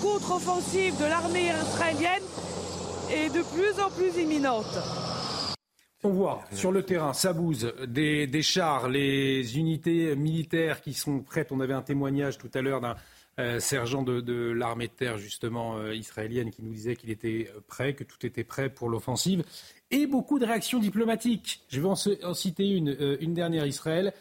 contre-offensive 0.01 0.97
de 0.97 1.05
l'armée 1.05 1.51
israélienne 1.67 2.23
est 3.11 3.29
de 3.29 3.41
plus 3.41 3.81
en 3.81 3.89
plus 3.89 4.21
imminente. 4.21 4.77
On 6.03 6.09
voit 6.09 6.43
sur 6.53 6.71
le 6.71 6.83
terrain, 6.83 7.11
ça 7.11 7.33
bouse, 7.33 7.73
des, 7.85 8.41
chars, 8.41 8.87
les 8.87 9.57
unités 9.57 10.15
militaires 10.15 10.81
qui 10.81 10.93
sont 10.93 11.19
prêtes. 11.19 11.51
On 11.51 11.59
avait 11.59 11.73
un 11.73 11.81
témoignage 11.81 12.37
tout 12.37 12.49
à 12.53 12.61
l'heure 12.61 12.79
d'un 12.79 12.95
euh, 13.39 13.59
sergent 13.59 14.01
de, 14.03 14.51
l'armée 14.51 14.87
de 14.87 14.93
terre, 14.93 15.17
justement, 15.17 15.77
euh, 15.77 15.93
israélienne, 15.93 16.51
qui 16.51 16.63
nous 16.63 16.71
disait 16.71 16.95
qu'il 16.95 17.09
était 17.09 17.51
prêt, 17.67 17.93
que 17.93 18.05
tout 18.05 18.25
était 18.25 18.45
prêt 18.45 18.69
pour 18.69 18.87
l'offensive. 18.87 19.43
Et 19.91 20.07
beaucoup 20.07 20.39
de 20.39 20.45
réactions 20.45 20.79
diplomatiques. 20.79 21.63
Je 21.67 21.81
vais 21.81 21.87
en, 21.87 21.95
citer 22.33 22.81
euh, 22.81 23.17
une 23.19 23.33
dernière, 23.33 23.65
Israël, 23.65 24.13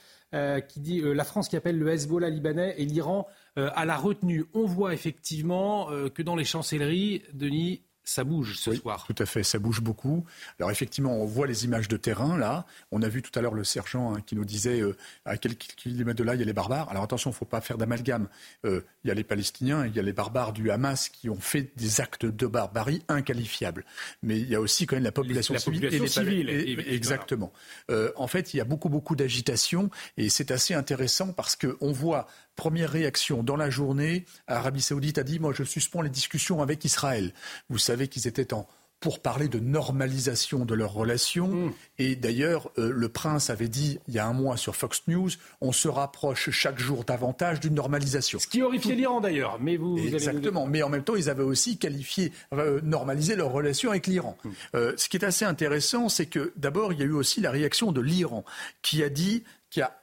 qui 0.68 0.80
dit 0.80 1.00
la 1.02 1.24
France 1.24 1.48
qui 1.48 1.56
appelle 1.56 1.78
le 1.78 1.88
Hezbollah 1.88 2.28
libanais 2.28 2.74
et 2.76 2.84
l'Iran 2.84 3.26
euh, 3.58 3.70
à 3.74 3.84
la 3.84 3.96
retenue. 3.96 4.44
On 4.54 4.66
voit 4.66 4.94
effectivement 4.94 5.90
euh, 5.90 6.08
que 6.08 6.22
dans 6.22 6.36
les 6.36 6.44
chancelleries, 6.44 7.22
Denis, 7.32 7.82
ça 8.04 8.22
bouge 8.22 8.56
ce 8.56 8.72
soir. 8.72 9.04
Tout 9.06 9.20
à 9.20 9.26
fait, 9.26 9.42
ça 9.42 9.58
bouge 9.58 9.80
beaucoup. 9.80 10.24
Alors 10.60 10.70
effectivement, 10.70 11.12
on 11.16 11.26
voit 11.26 11.46
les 11.48 11.64
images 11.64 11.88
de 11.88 11.96
terrain 11.96 12.38
là. 12.38 12.66
On 12.92 13.02
a 13.02 13.08
vu 13.08 13.20
tout 13.20 13.36
à 13.36 13.42
l'heure 13.42 13.54
le 13.54 13.64
sergent 13.64 14.14
hein, 14.14 14.20
qui 14.24 14.36
nous 14.36 14.44
disait 14.44 14.80
euh, 14.80 14.96
à 15.24 15.36
quelques 15.36 15.74
kilomètres 15.76 16.18
de 16.18 16.24
là, 16.24 16.34
il 16.34 16.40
y 16.40 16.42
a 16.42 16.46
les 16.46 16.52
barbares. 16.52 16.88
Alors 16.88 17.02
attention, 17.02 17.30
il 17.30 17.34
ne 17.34 17.38
faut 17.38 17.44
pas 17.44 17.60
faire 17.60 17.78
d'amalgame. 17.78 18.28
il 18.64 18.82
y 19.04 19.10
a 19.10 19.14
les 19.14 19.24
Palestiniens, 19.24 19.84
il 19.86 19.94
y 19.94 19.98
a 19.98 20.02
les 20.02 20.12
barbares 20.12 20.52
du 20.52 20.70
Hamas 20.70 21.08
qui 21.08 21.28
ont 21.28 21.40
fait 21.40 21.72
des 21.76 22.00
actes 22.00 22.26
de 22.26 22.46
barbarie 22.46 23.02
inqualifiables. 23.08 23.84
Mais 24.22 24.38
il 24.38 24.48
y 24.48 24.54
a 24.54 24.60
aussi 24.60 24.86
quand 24.86 24.96
même 24.96 25.04
la 25.04 25.12
population 25.12 25.58
civile. 25.58 25.84
et 25.86 25.98
les 25.98 26.08
civils. 26.08 26.48
exactement. 26.86 27.52
en 27.88 28.26
fait, 28.28 28.54
il 28.54 28.58
y 28.58 28.60
a 28.60 28.64
beaucoup, 28.64 28.88
beaucoup 28.88 29.16
d'agitation 29.16 29.90
et 30.16 30.28
c'est 30.28 30.52
assez 30.52 30.74
intéressant 30.74 31.32
parce 31.32 31.56
qu'on 31.56 31.92
voit 31.92 32.28
Première 32.58 32.90
réaction 32.90 33.44
dans 33.44 33.54
la 33.54 33.70
journée, 33.70 34.24
Arabie 34.48 34.82
Saoudite 34.82 35.18
a 35.18 35.22
dit 35.22 35.38
Moi, 35.38 35.52
je 35.54 35.62
suspends 35.62 36.02
les 36.02 36.10
discussions 36.10 36.60
avec 36.60 36.84
Israël. 36.84 37.32
Vous 37.70 37.78
savez 37.78 38.08
qu'ils 38.08 38.26
étaient 38.26 38.52
en 38.52 38.66
pour 38.98 39.20
parler 39.20 39.46
de 39.46 39.60
normalisation 39.60 40.64
de 40.64 40.74
leurs 40.74 40.92
relations. 40.92 41.46
Mm. 41.46 41.72
Et 41.98 42.16
d'ailleurs, 42.16 42.72
euh, 42.78 42.90
le 42.92 43.08
prince 43.08 43.48
avait 43.48 43.68
dit 43.68 44.00
il 44.08 44.14
y 44.14 44.18
a 44.18 44.26
un 44.26 44.32
mois 44.32 44.56
sur 44.56 44.74
Fox 44.74 45.02
News, 45.06 45.30
on 45.60 45.70
se 45.70 45.86
rapproche 45.86 46.50
chaque 46.50 46.80
jour 46.80 47.04
davantage 47.04 47.60
d'une 47.60 47.74
normalisation. 47.74 48.40
Ce 48.40 48.48
qui 48.48 48.60
horrifiait 48.60 48.96
l'Iran 48.96 49.20
d'ailleurs. 49.20 49.58
Mais 49.60 49.76
vous, 49.76 49.96
Exactement. 49.96 50.66
Mais 50.66 50.82
en 50.82 50.88
même 50.88 51.04
temps, 51.04 51.14
ils 51.14 51.30
avaient 51.30 51.44
aussi 51.44 51.78
qualifié, 51.78 52.32
euh, 52.52 52.80
normalisé 52.82 53.36
leurs 53.36 53.52
relations 53.52 53.90
avec 53.90 54.08
l'Iran. 54.08 54.36
Mm. 54.42 54.50
Euh, 54.74 54.92
ce 54.96 55.08
qui 55.08 55.16
est 55.16 55.24
assez 55.24 55.44
intéressant, 55.44 56.08
c'est 56.08 56.26
que 56.26 56.52
d'abord, 56.56 56.92
il 56.92 56.98
y 56.98 57.02
a 57.02 57.06
eu 57.06 57.12
aussi 57.12 57.40
la 57.40 57.52
réaction 57.52 57.92
de 57.92 58.00
l'Iran, 58.00 58.44
qui 58.82 59.04
a 59.04 59.08
dit, 59.08 59.44
qui 59.70 59.80
a 59.80 59.97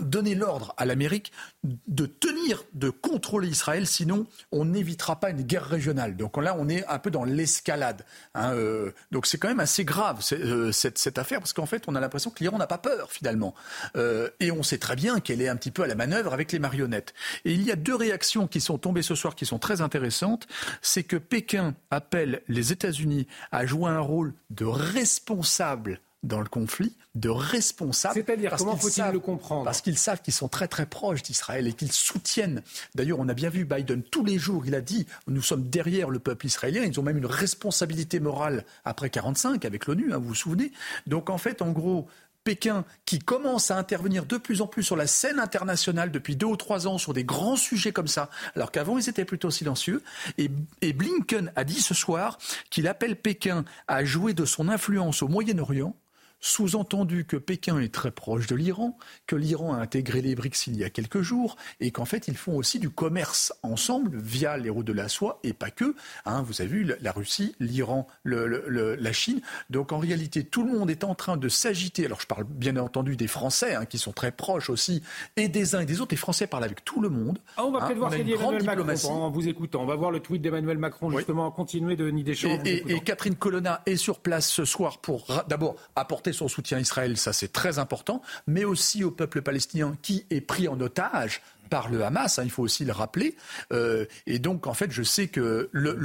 donner 0.00 0.34
l'ordre 0.34 0.74
à 0.76 0.84
l'Amérique 0.84 1.32
de 1.62 2.06
tenir, 2.06 2.64
de 2.74 2.90
contrôler 2.90 3.48
Israël, 3.48 3.86
sinon 3.86 4.26
on 4.50 4.64
n'évitera 4.64 5.20
pas 5.20 5.30
une 5.30 5.42
guerre 5.42 5.64
régionale. 5.64 6.16
Donc 6.16 6.36
là, 6.36 6.56
on 6.58 6.68
est 6.68 6.84
un 6.86 6.98
peu 6.98 7.10
dans 7.10 7.24
l'escalade. 7.24 8.04
Hein, 8.34 8.54
euh, 8.54 8.92
donc 9.10 9.26
c'est 9.26 9.38
quand 9.38 9.48
même 9.48 9.60
assez 9.60 9.84
grave 9.84 10.24
euh, 10.32 10.72
cette, 10.72 11.18
affaire, 11.18 11.38
parce 11.40 11.52
qu'en 11.52 11.66
fait, 11.66 11.84
on 11.86 11.94
a 11.94 12.00
l'impression 12.00 12.30
que 12.30 12.40
l'Iran 12.40 12.58
n'a 12.58 12.66
pas 12.66 12.78
peur 12.78 13.10
finalement. 13.12 13.54
Euh, 13.96 14.30
et 14.40 14.50
on 14.50 14.62
sait 14.62 14.78
très 14.78 14.96
bien 14.96 15.20
qu'elle 15.20 15.42
est 15.42 15.48
un 15.48 15.56
petit 15.56 15.70
peu 15.70 15.82
à 15.82 15.86
la 15.86 15.94
manœuvre 15.94 16.32
avec 16.32 16.52
les 16.52 16.58
marionnettes. 16.58 17.14
Et 17.44 17.52
il 17.52 17.62
y 17.62 17.70
a 17.70 17.76
deux 17.76 17.94
réactions 17.94 18.48
qui 18.48 18.60
sont 18.60 18.78
tombées 18.78 19.02
ce 19.02 19.14
soir 19.14 19.34
qui 19.34 19.46
sont 19.46 19.58
très 19.58 19.80
intéressantes. 19.80 20.46
C'est 20.82 21.04
que 21.04 21.16
Pékin 21.16 21.74
appelle 21.90 22.42
les 22.48 22.72
États-Unis 22.72 23.26
à 23.52 23.66
jouer 23.66 23.90
un 23.90 24.00
rôle 24.00 24.34
de 24.50 24.64
responsable 24.64 26.00
dans 26.22 26.40
le 26.40 26.48
conflit 26.48 26.96
de 27.14 27.28
responsables. 27.28 28.14
C'est-à-dire, 28.14 28.54
comment 28.56 28.76
faut-il 28.76 29.04
le 29.12 29.20
comprendre 29.20 29.64
Parce 29.64 29.80
qu'ils 29.80 29.98
savent 29.98 30.20
qu'ils 30.20 30.34
sont 30.34 30.48
très 30.48 30.68
très 30.68 30.86
proches 30.86 31.22
d'Israël 31.22 31.66
et 31.66 31.72
qu'ils 31.72 31.92
soutiennent. 31.92 32.62
D'ailleurs, 32.94 33.20
on 33.20 33.28
a 33.28 33.34
bien 33.34 33.50
vu 33.50 33.64
Biden 33.64 34.02
tous 34.02 34.24
les 34.24 34.38
jours, 34.38 34.64
il 34.66 34.74
a 34.74 34.80
dit 34.80 35.06
nous 35.26 35.42
sommes 35.42 35.68
derrière 35.68 36.10
le 36.10 36.18
peuple 36.18 36.46
israélien. 36.46 36.82
Ils 36.82 36.98
ont 36.98 37.02
même 37.02 37.18
une 37.18 37.26
responsabilité 37.26 38.20
morale 38.20 38.64
après 38.84 39.10
45 39.10 39.64
avec 39.64 39.86
l'ONU, 39.86 40.12
hein, 40.12 40.18
vous 40.18 40.28
vous 40.28 40.34
souvenez. 40.34 40.72
Donc 41.06 41.30
en 41.30 41.38
fait, 41.38 41.62
en 41.62 41.70
gros, 41.70 42.08
Pékin 42.48 42.84
qui 43.04 43.18
commence 43.18 43.70
à 43.70 43.76
intervenir 43.76 44.24
de 44.24 44.38
plus 44.38 44.62
en 44.62 44.66
plus 44.66 44.82
sur 44.82 44.96
la 44.96 45.06
scène 45.06 45.38
internationale 45.38 46.10
depuis 46.10 46.34
deux 46.34 46.46
ou 46.46 46.56
trois 46.56 46.86
ans 46.86 46.96
sur 46.96 47.12
des 47.12 47.24
grands 47.24 47.56
sujets 47.56 47.92
comme 47.92 48.06
ça, 48.06 48.30
alors 48.56 48.72
qu'avant 48.72 48.96
ils 48.96 49.08
étaient 49.08 49.26
plutôt 49.26 49.50
silencieux. 49.50 50.02
Et, 50.38 50.50
et 50.80 50.92
Blinken 50.92 51.52
a 51.56 51.64
dit 51.64 51.80
ce 51.80 51.92
soir 51.94 52.38
qu'il 52.70 52.88
appelle 52.88 53.16
Pékin 53.16 53.64
à 53.86 54.04
jouer 54.04 54.32
de 54.32 54.46
son 54.46 54.68
influence 54.68 55.22
au 55.22 55.28
Moyen-Orient 55.28 55.94
sous-entendu 56.40 57.24
que 57.24 57.36
Pékin 57.36 57.80
est 57.80 57.92
très 57.92 58.10
proche 58.10 58.46
de 58.46 58.54
l'Iran, 58.54 58.96
que 59.26 59.36
l'Iran 59.36 59.74
a 59.74 59.78
intégré 59.78 60.20
les 60.20 60.34
BRICS 60.34 60.68
il 60.68 60.76
y 60.76 60.84
a 60.84 60.90
quelques 60.90 61.20
jours, 61.20 61.56
et 61.80 61.90
qu'en 61.90 62.04
fait, 62.04 62.28
ils 62.28 62.36
font 62.36 62.56
aussi 62.56 62.78
du 62.78 62.90
commerce 62.90 63.52
ensemble 63.62 64.18
via 64.18 64.56
les 64.56 64.70
routes 64.70 64.86
de 64.86 64.92
la 64.92 65.08
soie, 65.08 65.40
et 65.42 65.52
pas 65.52 65.70
que. 65.70 65.94
Hein, 66.24 66.42
vous 66.42 66.60
avez 66.60 66.70
vu 66.70 66.92
la 67.00 67.12
Russie, 67.12 67.54
l'Iran, 67.60 68.06
la 68.24 69.12
Chine. 69.12 69.40
Donc 69.70 69.92
en 69.92 69.98
réalité, 69.98 70.44
tout 70.44 70.62
le 70.62 70.72
monde 70.72 70.90
est 70.90 71.04
en 71.04 71.14
train 71.14 71.36
de 71.36 71.48
s'agiter. 71.48 72.06
Alors 72.06 72.20
je 72.20 72.26
parle 72.26 72.44
bien 72.44 72.76
entendu 72.76 73.16
des 73.16 73.28
Français, 73.28 73.74
hein, 73.74 73.84
qui 73.84 73.98
sont 73.98 74.12
très 74.12 74.32
proches 74.32 74.70
aussi, 74.70 75.02
et 75.36 75.48
des 75.48 75.74
uns 75.74 75.80
et 75.80 75.86
des 75.86 76.00
autres. 76.00 76.12
Les 76.12 76.18
Français 76.18 76.46
parlent 76.46 76.64
avec 76.64 76.84
tout 76.84 77.00
le 77.00 77.08
monde. 77.08 77.38
Ah, 77.56 77.64
on 77.64 77.72
va 77.72 77.80
peut-être 77.80 77.92
hein, 77.92 77.94
voir 77.94 78.14
Emmanuel 78.14 78.84
Macron 78.84 79.22
en 79.22 79.30
vous 79.30 79.48
écoutant. 79.48 79.82
On 79.82 79.86
va 79.86 79.96
voir 79.96 80.10
le 80.10 80.20
tweet 80.20 80.42
d'Emmanuel 80.42 80.78
Macron, 80.78 81.10
justement, 81.10 81.50
continuer 81.50 81.96
de 81.96 82.10
nier 82.10 82.24
des 82.24 82.34
choses. 82.34 82.58
et 82.64 83.00
Catherine 83.00 83.36
Colonna 83.36 83.82
est 83.86 83.96
sur 83.96 84.20
place 84.20 84.48
ce 84.48 84.64
soir 84.64 84.98
pour 84.98 85.26
d'abord 85.48 85.76
apporter 85.96 86.27
son 86.32 86.48
soutien 86.48 86.78
à 86.78 86.80
Israël, 86.80 87.16
ça 87.16 87.32
c'est 87.32 87.52
très 87.52 87.78
important, 87.78 88.22
mais 88.46 88.64
aussi 88.64 89.04
au 89.04 89.10
peuple 89.10 89.42
palestinien 89.42 89.96
qui 90.02 90.26
est 90.30 90.40
pris 90.40 90.68
en 90.68 90.80
otage 90.80 91.42
par 91.68 91.90
le 91.90 92.02
Hamas, 92.02 92.38
hein, 92.38 92.42
il 92.44 92.50
faut 92.50 92.62
aussi 92.62 92.84
le 92.84 92.92
rappeler. 92.92 93.36
Euh, 93.72 94.06
et 94.26 94.38
donc, 94.38 94.66
en 94.66 94.74
fait, 94.74 94.90
je 94.90 95.02
sais 95.02 95.28
que 95.28 95.68
le, 95.70 95.98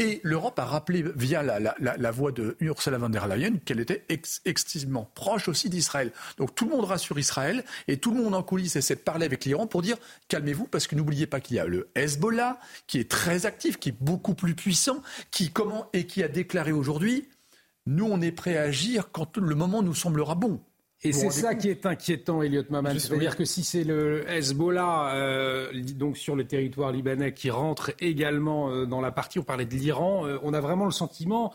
et 0.00 0.20
l'Europe 0.24 0.58
a 0.58 0.64
rappelé 0.64 1.04
via 1.14 1.42
la, 1.42 2.10
voix 2.10 2.32
de 2.32 2.56
Ursula 2.58 2.98
von 2.98 3.08
der 3.10 3.28
Leyen 3.28 3.58
qu'elle 3.64 3.78
était 3.78 4.04
extrêmement 4.44 5.08
proche 5.14 5.46
aussi 5.46 5.70
d'Israël. 5.70 6.10
Donc 6.36 6.54
tout 6.54 6.64
le 6.64 6.72
monde 6.72 6.84
rassure 6.84 7.16
Israël 7.16 7.64
et 7.86 7.98
tout 7.98 8.12
le 8.12 8.20
monde 8.20 8.34
en 8.34 8.42
coulisses 8.42 8.74
essaie 8.74 8.96
de 8.96 9.00
parler 9.00 9.24
avec 9.24 9.44
l'Iran 9.44 9.68
pour 9.68 9.82
dire 9.82 9.96
calmez-vous 10.26 10.66
parce 10.66 10.88
que 10.88 10.96
n'oubliez 10.96 11.28
pas 11.28 11.38
qu'il 11.38 11.56
y 11.56 11.60
a 11.60 11.66
le 11.66 11.88
Hezbollah 11.94 12.58
qui 12.88 12.98
est 12.98 13.08
très 13.08 13.46
actif, 13.46 13.78
qui 13.78 13.90
est 13.90 13.96
beaucoup 14.00 14.34
plus 14.34 14.56
puissant, 14.56 15.00
qui 15.30 15.52
comment 15.52 15.88
et 15.92 16.06
qui 16.06 16.24
a 16.24 16.28
déclaré 16.28 16.72
aujourd'hui 16.72 17.28
nous, 17.86 18.06
on 18.06 18.20
est 18.20 18.32
prêt 18.32 18.56
à 18.56 18.62
agir 18.62 19.10
quand 19.12 19.36
le 19.36 19.54
moment 19.54 19.82
nous 19.82 19.94
semblera 19.94 20.34
bon. 20.34 20.60
Et 21.04 21.12
c'est 21.12 21.30
ça 21.30 21.54
qui 21.54 21.68
est 21.68 21.84
inquiétant, 21.84 22.42
Elliot 22.42 22.64
Maman. 22.70 22.98
C'est-à-dire 22.98 23.36
que 23.36 23.44
si 23.44 23.62
c'est 23.62 23.84
le 23.84 24.28
Hezbollah, 24.30 25.14
euh, 25.14 25.82
donc 25.96 26.16
sur 26.16 26.34
le 26.34 26.46
territoire 26.46 26.92
libanais, 26.92 27.34
qui 27.34 27.50
rentre 27.50 27.92
également 28.00 28.70
euh, 28.70 28.86
dans 28.86 29.02
la 29.02 29.12
partie, 29.12 29.38
on 29.38 29.42
parlait 29.42 29.66
de 29.66 29.74
l'Iran, 29.74 30.26
euh, 30.26 30.38
on 30.42 30.54
a 30.54 30.60
vraiment 30.60 30.86
le 30.86 30.92
sentiment 30.92 31.52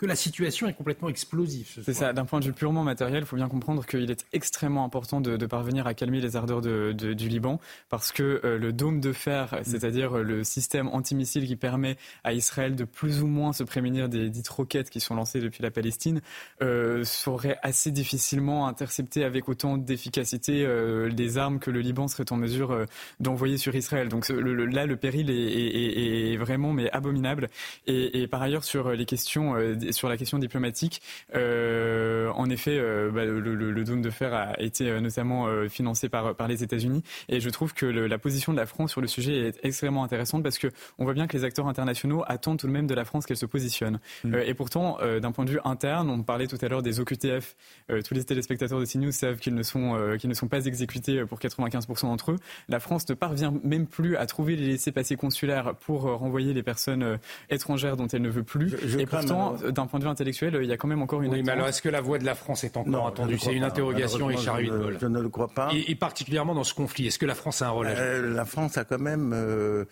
que 0.00 0.06
la 0.06 0.16
situation 0.16 0.66
est 0.66 0.72
complètement 0.72 1.10
explosive. 1.10 1.68
C'est 1.84 1.92
ça, 1.92 2.14
d'un 2.14 2.24
point 2.24 2.40
de 2.40 2.46
vue 2.46 2.54
purement 2.54 2.84
matériel, 2.84 3.24
il 3.24 3.26
faut 3.26 3.36
bien 3.36 3.50
comprendre 3.50 3.84
qu'il 3.84 4.10
est 4.10 4.24
extrêmement 4.32 4.82
important 4.82 5.20
de, 5.20 5.36
parvenir 5.44 5.86
à 5.86 5.92
calmer 5.92 6.20
les 6.20 6.36
ardeurs 6.36 6.62
du 6.62 7.28
Liban, 7.28 7.60
parce 7.90 8.10
que 8.10 8.40
euh, 8.44 8.56
le 8.56 8.72
dôme 8.72 9.00
de 9.00 9.12
fer, 9.12 9.52
mm. 9.52 9.64
c'est-à-dire 9.64 10.16
euh, 10.16 10.22
le 10.22 10.42
système 10.42 10.88
antimissile 10.88 11.46
qui 11.46 11.56
permet 11.56 11.98
à 12.24 12.32
Israël 12.32 12.76
de 12.76 12.84
plus 12.84 13.20
ou 13.20 13.26
moins 13.26 13.52
se 13.52 13.62
prémunir 13.62 14.08
des 14.08 14.30
dites 14.30 14.48
roquettes 14.48 14.88
qui 14.88 15.00
sont 15.00 15.14
lancées 15.14 15.40
depuis 15.40 15.62
la 15.62 15.70
Palestine, 15.70 16.22
euh, 16.62 17.04
serait 17.04 17.58
assez 17.62 17.90
difficilement 17.90 18.68
intercepté 18.68 19.24
avec 19.24 19.50
autant 19.50 19.76
d'efficacité 19.76 20.64
euh, 20.64 21.10
les 21.10 21.36
armes 21.36 21.58
que 21.58 21.70
le 21.70 21.80
Liban 21.80 22.08
serait 22.08 22.32
en 22.32 22.36
mesure 22.36 22.86
d'envoyer 23.18 23.58
sur 23.58 23.74
Israël. 23.74 24.08
Donc 24.08 24.26
là, 24.30 24.86
le 24.86 24.96
péril 24.96 25.30
est, 25.30 26.36
vraiment 26.38 26.72
mais 26.72 26.90
abominable. 26.90 27.50
Et, 27.86 28.22
et, 28.22 28.28
par 28.28 28.40
ailleurs, 28.40 28.64
sur 28.64 28.92
les 28.92 29.04
questions 29.04 29.56
sur 29.92 30.08
la 30.08 30.16
question 30.16 30.38
diplomatique, 30.38 31.02
euh, 31.34 32.30
en 32.34 32.48
effet, 32.50 32.78
euh, 32.78 33.10
bah, 33.10 33.24
le, 33.24 33.84
dôme 33.84 34.02
de 34.02 34.10
fer 34.10 34.34
a 34.34 34.60
été 34.60 34.88
euh, 34.88 35.00
notamment 35.00 35.46
financé 35.68 36.08
par, 36.08 36.34
par 36.34 36.48
les 36.48 36.62
États-Unis. 36.62 37.02
Et 37.28 37.40
je 37.40 37.50
trouve 37.50 37.74
que 37.74 37.86
la 37.86 38.18
position 38.18 38.52
de 38.52 38.58
la 38.58 38.66
France 38.66 38.90
sur 38.92 39.00
le 39.00 39.06
sujet 39.06 39.48
est 39.48 39.60
extrêmement 39.62 40.04
intéressante 40.04 40.42
parce 40.42 40.58
qu'on 40.58 41.04
voit 41.04 41.14
bien 41.14 41.26
que 41.26 41.36
les 41.36 41.44
acteurs 41.44 41.68
internationaux 41.68 42.22
attendent 42.26 42.58
tout 42.58 42.66
de 42.66 42.72
même 42.72 42.86
de 42.86 42.94
la 42.94 43.04
France 43.04 43.26
qu'elle 43.26 43.36
se 43.36 43.46
positionne. 43.46 44.00
Mm. 44.24 44.34
et 44.46 44.54
pourtant, 44.54 44.98
d'un 45.20 45.32
point 45.32 45.44
de 45.44 45.50
vue 45.50 45.60
interne, 45.64 46.10
on 46.10 46.22
parlait 46.22 46.46
tout 46.46 46.58
à 46.60 46.68
l'heure 46.68 46.82
des 46.82 47.00
OQTF. 47.00 47.56
tous 48.04 48.14
les 48.14 48.24
téléspectateurs 48.24 48.80
de 48.80 48.84
CNews 48.84 49.12
savent 49.12 49.38
qu'ils 49.38 49.54
ne, 49.54 49.62
sont, 49.62 50.16
qu'ils 50.18 50.28
ne 50.28 50.34
sont 50.34 50.48
pas 50.48 50.64
exécutés 50.66 51.24
pour 51.24 51.38
95% 51.38 52.02
d'entre 52.02 52.32
eux. 52.32 52.36
La 52.68 52.80
France 52.80 53.08
ne 53.08 53.14
parvient 53.14 53.52
même 53.64 53.86
plus 53.86 54.16
à 54.16 54.26
trouver 54.26 54.56
les 54.56 54.66
laissés-passer 54.66 55.16
consulaires 55.16 55.74
pour 55.74 56.02
renvoyer 56.02 56.52
les 56.52 56.62
personnes 56.62 57.18
étrangères 57.48 57.96
dont 57.96 58.06
elle 58.08 58.22
ne 58.22 58.30
veut 58.30 58.44
plus. 58.44 58.74
et 58.98 59.06
pourtant, 59.06 59.56
d'un 59.80 59.86
point 59.86 59.98
de 59.98 60.04
vue 60.04 60.10
intellectuel, 60.10 60.58
il 60.62 60.68
y 60.68 60.72
a 60.72 60.76
quand 60.76 60.88
même 60.88 61.02
encore 61.02 61.22
une. 61.22 61.32
Oui, 61.32 61.42
mais 61.42 61.52
alors 61.52 61.68
est-ce 61.68 61.82
que 61.82 61.88
la 61.88 62.00
voix 62.00 62.18
de 62.18 62.24
la 62.24 62.34
France 62.34 62.64
est 62.64 62.76
encore 62.76 63.04
entendue 63.04 63.38
C'est 63.38 63.54
une 63.54 63.64
interrogation 63.64 64.30
et 64.30 64.36
Charles 64.36 64.96
Je 65.00 65.06
ne 65.06 65.20
le 65.20 65.28
crois 65.28 65.48
pas. 65.48 65.70
Et, 65.72 65.94
particulièrement 65.94 66.54
dans 66.54 66.64
ce 66.64 66.74
conflit, 66.74 67.06
est-ce 67.06 67.18
que 67.18 67.26
la 67.26 67.34
France 67.34 67.62
a 67.62 67.68
un 67.68 67.70
rôle 67.70 67.86
à 67.88 67.94
jouer 67.94 68.04
euh, 68.04 68.34
La 68.34 68.44
France 68.44 68.78
a 68.78 68.84
quand 68.84 68.98
même 68.98 69.32
euh, 69.34 69.84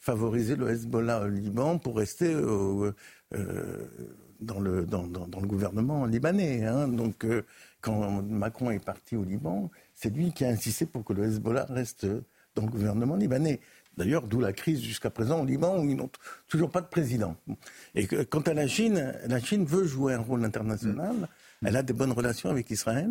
favorisé 0.00 0.56
le 0.56 0.70
Hezbollah 0.70 1.24
au 1.24 1.28
Liban 1.28 1.78
pour 1.78 1.96
rester 1.96 2.32
euh, 2.32 2.92
dans, 4.40 4.60
le, 4.60 4.84
dans, 4.84 5.06
dans, 5.06 5.40
le 5.40 5.46
gouvernement 5.46 6.06
libanais. 6.06 6.64
Hein. 6.64 6.88
Donc, 6.88 7.26
quand 7.80 8.22
Macron 8.22 8.70
est 8.70 8.84
parti 8.84 9.16
au 9.16 9.24
Liban, 9.24 9.70
c'est 9.94 10.14
lui 10.14 10.32
qui 10.32 10.44
a 10.44 10.48
insisté 10.48 10.86
pour 10.86 11.04
que 11.04 11.12
le 11.12 11.24
Hezbollah 11.24 11.66
reste 11.68 12.06
dans 12.54 12.62
le 12.62 12.70
gouvernement 12.70 13.16
libanais. 13.16 13.60
D'ailleurs, 13.96 14.26
d'où 14.26 14.40
la 14.40 14.52
crise 14.52 14.82
jusqu'à 14.82 15.10
présent 15.10 15.40
au 15.40 15.44
Liban, 15.44 15.78
où 15.78 15.88
ils 15.88 15.96
n'ont 15.96 16.10
toujours 16.48 16.70
pas 16.70 16.82
de 16.82 16.86
président. 16.86 17.36
Et 17.94 18.06
quant 18.06 18.40
à 18.40 18.52
la 18.52 18.68
Chine, 18.68 19.14
la 19.26 19.40
Chine 19.40 19.64
veut 19.64 19.86
jouer 19.86 20.14
un 20.14 20.20
rôle 20.20 20.44
international. 20.44 21.14
Mm. 21.62 21.66
Elle 21.68 21.76
a 21.76 21.82
des 21.82 21.94
bonnes 21.94 22.12
relations 22.12 22.50
avec 22.50 22.70
Israël. 22.70 23.08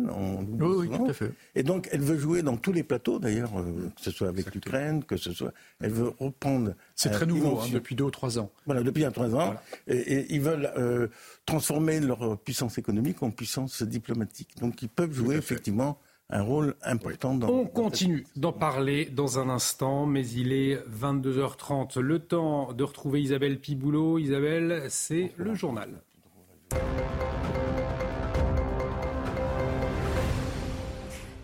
oui, 0.60 0.88
tout 0.88 1.06
à 1.06 1.12
fait. 1.12 1.32
Et 1.56 1.64
donc, 1.64 1.88
elle 1.90 2.00
veut 2.00 2.16
jouer 2.16 2.42
dans 2.42 2.56
tous 2.56 2.72
les 2.72 2.84
plateaux, 2.84 3.18
d'ailleurs, 3.18 3.58
euh, 3.58 3.90
que 3.96 4.00
ce 4.00 4.12
soit 4.12 4.28
avec 4.28 4.54
l'Ukraine, 4.54 5.02
que 5.02 5.16
ce 5.16 5.32
soit. 5.32 5.52
Elle 5.80 5.90
veut 5.90 6.12
reprendre. 6.20 6.74
C'est 6.94 7.10
très 7.10 7.26
nouveau, 7.26 7.58
hein, 7.58 7.66
depuis 7.72 7.96
deux 7.96 8.04
ou 8.04 8.10
trois 8.10 8.38
ans. 8.38 8.52
Voilà, 8.64 8.82
depuis 8.84 9.04
un 9.04 9.10
trois 9.10 9.34
ans. 9.34 9.56
Et, 9.88 10.32
ils 10.32 10.40
veulent 10.40 10.70
euh, 10.76 11.08
transformer 11.44 11.98
leur 11.98 12.38
puissance 12.38 12.78
économique 12.78 13.22
en 13.22 13.30
puissance 13.30 13.82
diplomatique. 13.82 14.50
Donc, 14.60 14.80
ils 14.80 14.88
peuvent 14.88 15.12
jouer, 15.12 15.36
effectivement, 15.36 15.98
un 16.30 16.42
rôle 16.42 16.74
important 16.82 17.34
dans. 17.34 17.48
On 17.48 17.66
continue 17.66 18.26
d'en 18.36 18.52
parler 18.52 19.06
dans 19.06 19.38
un 19.38 19.48
instant, 19.48 20.06
mais 20.06 20.26
il 20.28 20.52
est 20.52 20.76
22h30. 20.88 22.00
Le 22.00 22.18
temps 22.18 22.72
de 22.72 22.84
retrouver 22.84 23.22
Isabelle 23.22 23.58
Piboulot. 23.60 24.18
Isabelle, 24.18 24.86
c'est 24.88 25.32
le 25.36 25.54
journal. 25.54 25.90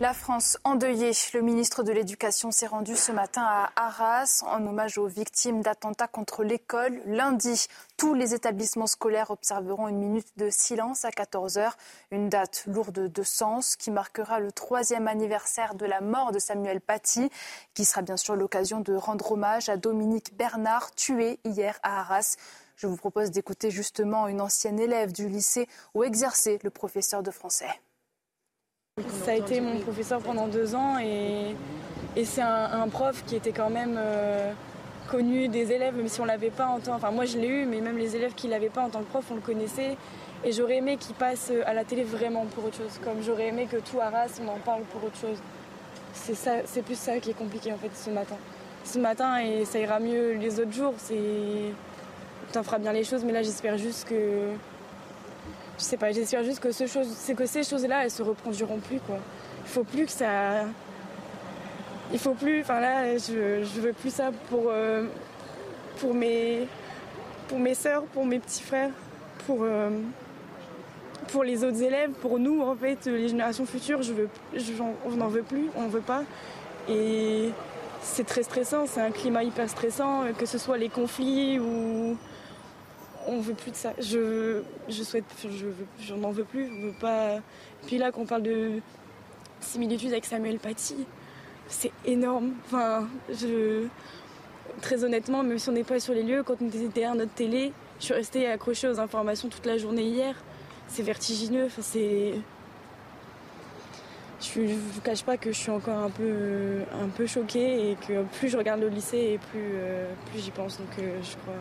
La 0.02 0.14
France 0.14 0.58
endeuillée. 0.64 1.12
Le 1.32 1.42
ministre 1.42 1.84
de 1.84 1.92
l'Éducation 1.92 2.50
s'est 2.50 2.66
rendu 2.66 2.96
ce 2.96 3.12
matin 3.12 3.44
à 3.44 3.70
Arras 3.76 4.42
en 4.48 4.66
hommage 4.66 4.98
aux 4.98 5.06
victimes 5.06 5.62
d'attentats 5.62 6.08
contre 6.08 6.42
l'école. 6.42 7.00
Lundi, 7.06 7.68
tous 7.96 8.12
les 8.12 8.34
établissements 8.34 8.88
scolaires 8.88 9.30
observeront 9.30 9.86
une 9.86 9.98
minute 9.98 10.26
de 10.38 10.50
silence 10.50 11.04
à 11.04 11.12
14 11.12 11.56
h 11.56 11.70
Une 12.10 12.28
date 12.28 12.64
lourde 12.66 13.12
de 13.12 13.22
sens 13.22 13.76
qui 13.76 13.92
marquera 13.92 14.40
le 14.40 14.50
troisième 14.50 15.06
anniversaire 15.06 15.76
de 15.76 15.86
la 15.86 16.00
mort 16.00 16.32
de 16.32 16.40
Samuel 16.40 16.80
Paty, 16.80 17.30
qui 17.72 17.84
sera 17.84 18.02
bien 18.02 18.16
sûr 18.16 18.34
l'occasion 18.34 18.80
de 18.80 18.94
rendre 18.94 19.30
hommage 19.30 19.68
à 19.68 19.76
Dominique 19.76 20.36
Bernard, 20.36 20.92
tué 20.96 21.38
hier 21.44 21.78
à 21.84 22.00
Arras. 22.00 22.38
Je 22.74 22.88
vous 22.88 22.96
propose 22.96 23.30
d'écouter 23.30 23.70
justement 23.70 24.26
une 24.26 24.40
ancienne 24.40 24.80
élève 24.80 25.12
du 25.12 25.28
lycée 25.28 25.68
où 25.94 26.02
exerçait 26.02 26.58
le 26.64 26.70
professeur 26.70 27.22
de 27.22 27.30
français. 27.30 27.70
Ça 29.09 29.31
a 29.31 29.35
été 29.36 29.62
mon 29.62 29.78
professeur 29.78 30.20
pendant 30.20 30.48
deux 30.48 30.74
ans 30.74 30.98
et, 30.98 31.55
c'est 32.24 32.43
un, 32.43 32.86
prof 32.89 33.24
qui 33.27 33.36
était 33.36 33.52
quand 33.52 33.70
même 33.70 33.97
euh, 33.97 34.52
connu 35.09 35.48
des 35.48 35.73
élèves, 35.73 35.97
même 35.97 36.09
si 36.09 36.20
on 36.20 36.27
l'avait 36.27 36.51
pas 36.51 36.66
en 36.66 36.78
tant. 36.78 36.97
Enfin, 36.97 37.10
moi 37.10 37.24
je 37.24 37.39
l'ai 37.39 37.47
eu, 37.47 37.64
mais 37.64 37.81
même 37.81 37.97
les 37.97 38.16
élèves 38.16 38.35
qui 38.35 38.48
l'avaient 38.48 38.69
pas 38.69 38.82
en 38.82 38.90
tant 38.90 38.98
que 38.98 39.09
prof, 39.09 39.24
on 39.31 39.36
le 39.36 39.40
connaissait. 39.40 39.97
Et 40.44 40.52
j'aurais 40.52 40.77
aimé 40.77 40.98
qu'il 40.98 41.14
passe 41.14 41.51
à 41.64 41.73
la 41.73 41.85
télé 41.85 42.05
vraiment 42.05 42.44
pour 42.44 42.66
autre 42.66 42.77
chose. 42.77 43.01
Comme 43.02 43.23
j'aurais 43.23 43.47
aimé 43.47 43.66
que 43.70 43.78
tout 43.78 43.98
Arras, 43.98 44.39
on 44.44 44.48
en 44.48 44.59
parle 44.59 44.82
pour 44.82 45.02
autre 45.05 45.16
chose. 45.16 45.39
C'est 46.12 46.82
plus 46.82 46.98
ça 46.98 47.19
qui 47.19 47.31
est 47.31 47.39
compliqué 47.39 47.73
en 47.73 47.78
fait 47.78 47.97
ce 47.97 48.10
matin. 48.10 48.36
Ce 48.85 48.98
matin 48.98 49.39
et 49.39 49.64
ça 49.64 49.78
ira 49.78 50.01
mieux 50.01 50.35
les 50.35 50.60
autres 50.60 50.73
jours. 50.73 50.93
C'est, 50.98 51.73
t'en 52.52 52.62
feras 52.62 52.78
bien 52.78 52.93
les 52.93 53.05
choses, 53.05 53.24
mais 53.24 53.32
là 53.32 53.43
j'espère 53.43 53.78
juste 53.78 54.06
que 54.06 54.51
je 55.78 55.82
sais 55.85 55.97
pas, 55.97 56.12
j'espère 56.12 56.44
juste 56.44 56.61
que, 56.61 56.70
c'est 56.70 57.35
que 57.35 57.47
ces 57.47 57.65
choses-là, 57.65 58.05
elles 58.05 58.11
se 58.11 58.23
reproduiront 58.23 58.78
plus. 58.78 59.01
Il 59.09 59.69
faut 59.70 59.85
plus 59.85 60.07
que 60.07 60.12
ça... 60.12 60.65
Il 62.12 62.19
faut 62.19 62.35
plus... 62.35 62.61
Enfin 62.61 62.81
là, 62.81 63.16
je, 63.16 63.65
je 63.65 63.81
veux 63.81 63.93
plus 63.93 64.12
ça 64.12 64.31
pour, 64.51 64.65
euh, 64.69 65.07
pour, 65.99 66.15
mes, 66.15 66.66
pour 67.49 67.59
mes 67.59 67.74
sœurs, 67.74 68.05
pour 68.05 68.27
mes 68.27 68.39
petits 68.39 68.62
frères, 68.62 68.90
pour, 69.47 69.61
euh, 69.62 69.90
pour 71.28 71.43
les 71.43 71.65
autres 71.65 71.82
élèves, 71.82 72.11
pour 72.11 72.39
nous, 72.39 72.61
en 72.61 72.77
fait, 72.77 73.07
les 73.07 73.28
générations 73.28 73.65
futures, 73.65 74.03
je 74.03 74.12
veux, 74.12 74.28
on 75.07 75.11
n'en 75.12 75.28
veut 75.28 75.43
plus, 75.43 75.69
on 75.77 75.82
ne 75.82 75.89
veut 75.89 76.01
pas. 76.01 76.23
Et 76.89 77.51
c'est 78.03 78.27
très 78.27 78.43
stressant, 78.43 78.86
c'est 78.86 79.01
un 79.01 79.11
climat 79.11 79.43
hyper 79.43 79.69
stressant, 79.70 80.24
que 80.36 80.47
ce 80.47 80.59
soit 80.59 80.77
les 80.77 80.89
conflits 80.89 81.59
ou 81.59 82.16
on 83.27 83.40
veut 83.40 83.55
plus 83.55 83.70
de 83.70 83.77
ça. 83.77 83.93
Je, 83.99 84.62
je 84.89 85.03
souhaite, 85.03 85.24
je, 86.01 86.15
n'en 86.15 86.31
veux 86.31 86.44
plus. 86.44 86.66
Je 86.66 86.86
veux 86.86 86.94
pas. 87.01 87.39
Puis 87.86 87.99
là, 87.99 88.12
qu'on 88.12 88.27
parle 88.27 88.43
de 88.43 88.81
similitude 89.61 90.11
avec 90.12 90.24
Samuel 90.24 90.59
Paty, 90.59 91.07
c'est 91.69 91.93
énorme. 92.05 92.53
Enfin, 92.66 93.09
je, 93.31 93.86
très 94.81 95.05
honnêtement, 95.05 95.43
même 95.43 95.59
si 95.59 95.69
on 95.69 95.73
n'est 95.73 95.85
pas 95.85 96.01
sur 96.01 96.15
les 96.15 96.23
lieux, 96.23 96.43
quand 96.43 96.61
on 96.61 96.69
était 96.69 96.89
derrière 96.89 97.15
notre 97.15 97.35
télé, 97.35 97.73
je 97.99 98.07
suis 98.07 98.15
restée 98.15 98.47
accrochée 98.47 98.89
aux 98.89 99.01
informations 99.01 99.49
toute 99.49 99.66
la 99.66 99.78
journée 99.78 100.05
hier. 100.05 100.35
c'est 100.89 101.03
vertigineux. 101.03 101.66
Enfin, 101.66 101.82
c'est 101.82 102.35
je 104.43 104.61
ne 104.61 104.74
vous 104.74 105.01
cache 105.01 105.23
pas 105.23 105.36
que 105.36 105.53
je 105.53 105.57
suis 105.57 105.70
encore 105.70 105.99
un 105.99 106.11
peu, 106.11 106.81
un 107.01 107.09
peu 107.09 107.27
choquée 107.27 107.93
et 107.93 107.97
que 108.09 108.24
plus 108.39 108.49
je 108.49 108.57
regarde 108.57 108.81
le 108.81 108.89
lycée 108.89 109.35
et 109.35 109.39
plus, 109.39 109.70
euh, 109.74 110.12
plus 110.31 110.40
j'y 110.40 110.51
pense. 110.51 110.78
Donc 110.78 110.89
euh, 110.99 111.19
je 111.23 111.36
crois. 111.36 111.55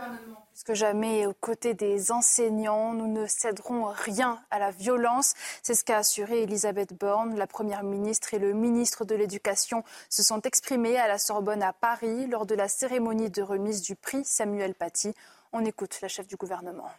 Gouvernement, 0.00 0.46
que 0.66 0.74
jamais, 0.74 1.26
aux 1.26 1.34
côtés 1.34 1.74
des 1.74 2.12
enseignants, 2.12 2.92
nous 2.92 3.06
ne 3.06 3.26
céderons 3.26 3.86
rien 3.86 4.40
à 4.50 4.58
la 4.58 4.70
violence. 4.70 5.34
C'est 5.62 5.74
ce 5.74 5.84
qu'a 5.84 5.98
assuré 5.98 6.42
Elisabeth 6.42 6.92
Borne. 6.98 7.36
La 7.36 7.46
première 7.46 7.82
ministre 7.82 8.34
et 8.34 8.38
le 8.38 8.52
ministre 8.52 9.04
de 9.04 9.14
l'Éducation 9.14 9.84
se 10.08 10.22
sont 10.22 10.42
exprimés 10.42 10.98
à 10.98 11.08
la 11.08 11.18
Sorbonne 11.18 11.62
à 11.62 11.72
Paris 11.72 12.26
lors 12.26 12.46
de 12.46 12.54
la 12.54 12.68
cérémonie 12.68 13.30
de 13.30 13.42
remise 13.42 13.82
du 13.82 13.96
prix 13.96 14.24
Samuel 14.24 14.74
Paty. 14.74 15.14
On 15.52 15.64
écoute 15.64 16.00
la 16.02 16.08
chef 16.08 16.26
du 16.26 16.36
gouvernement. 16.36 16.90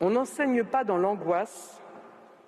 On 0.00 0.10
n'enseigne 0.10 0.64
pas 0.64 0.84
dans 0.84 0.98
l'angoisse 0.98 1.82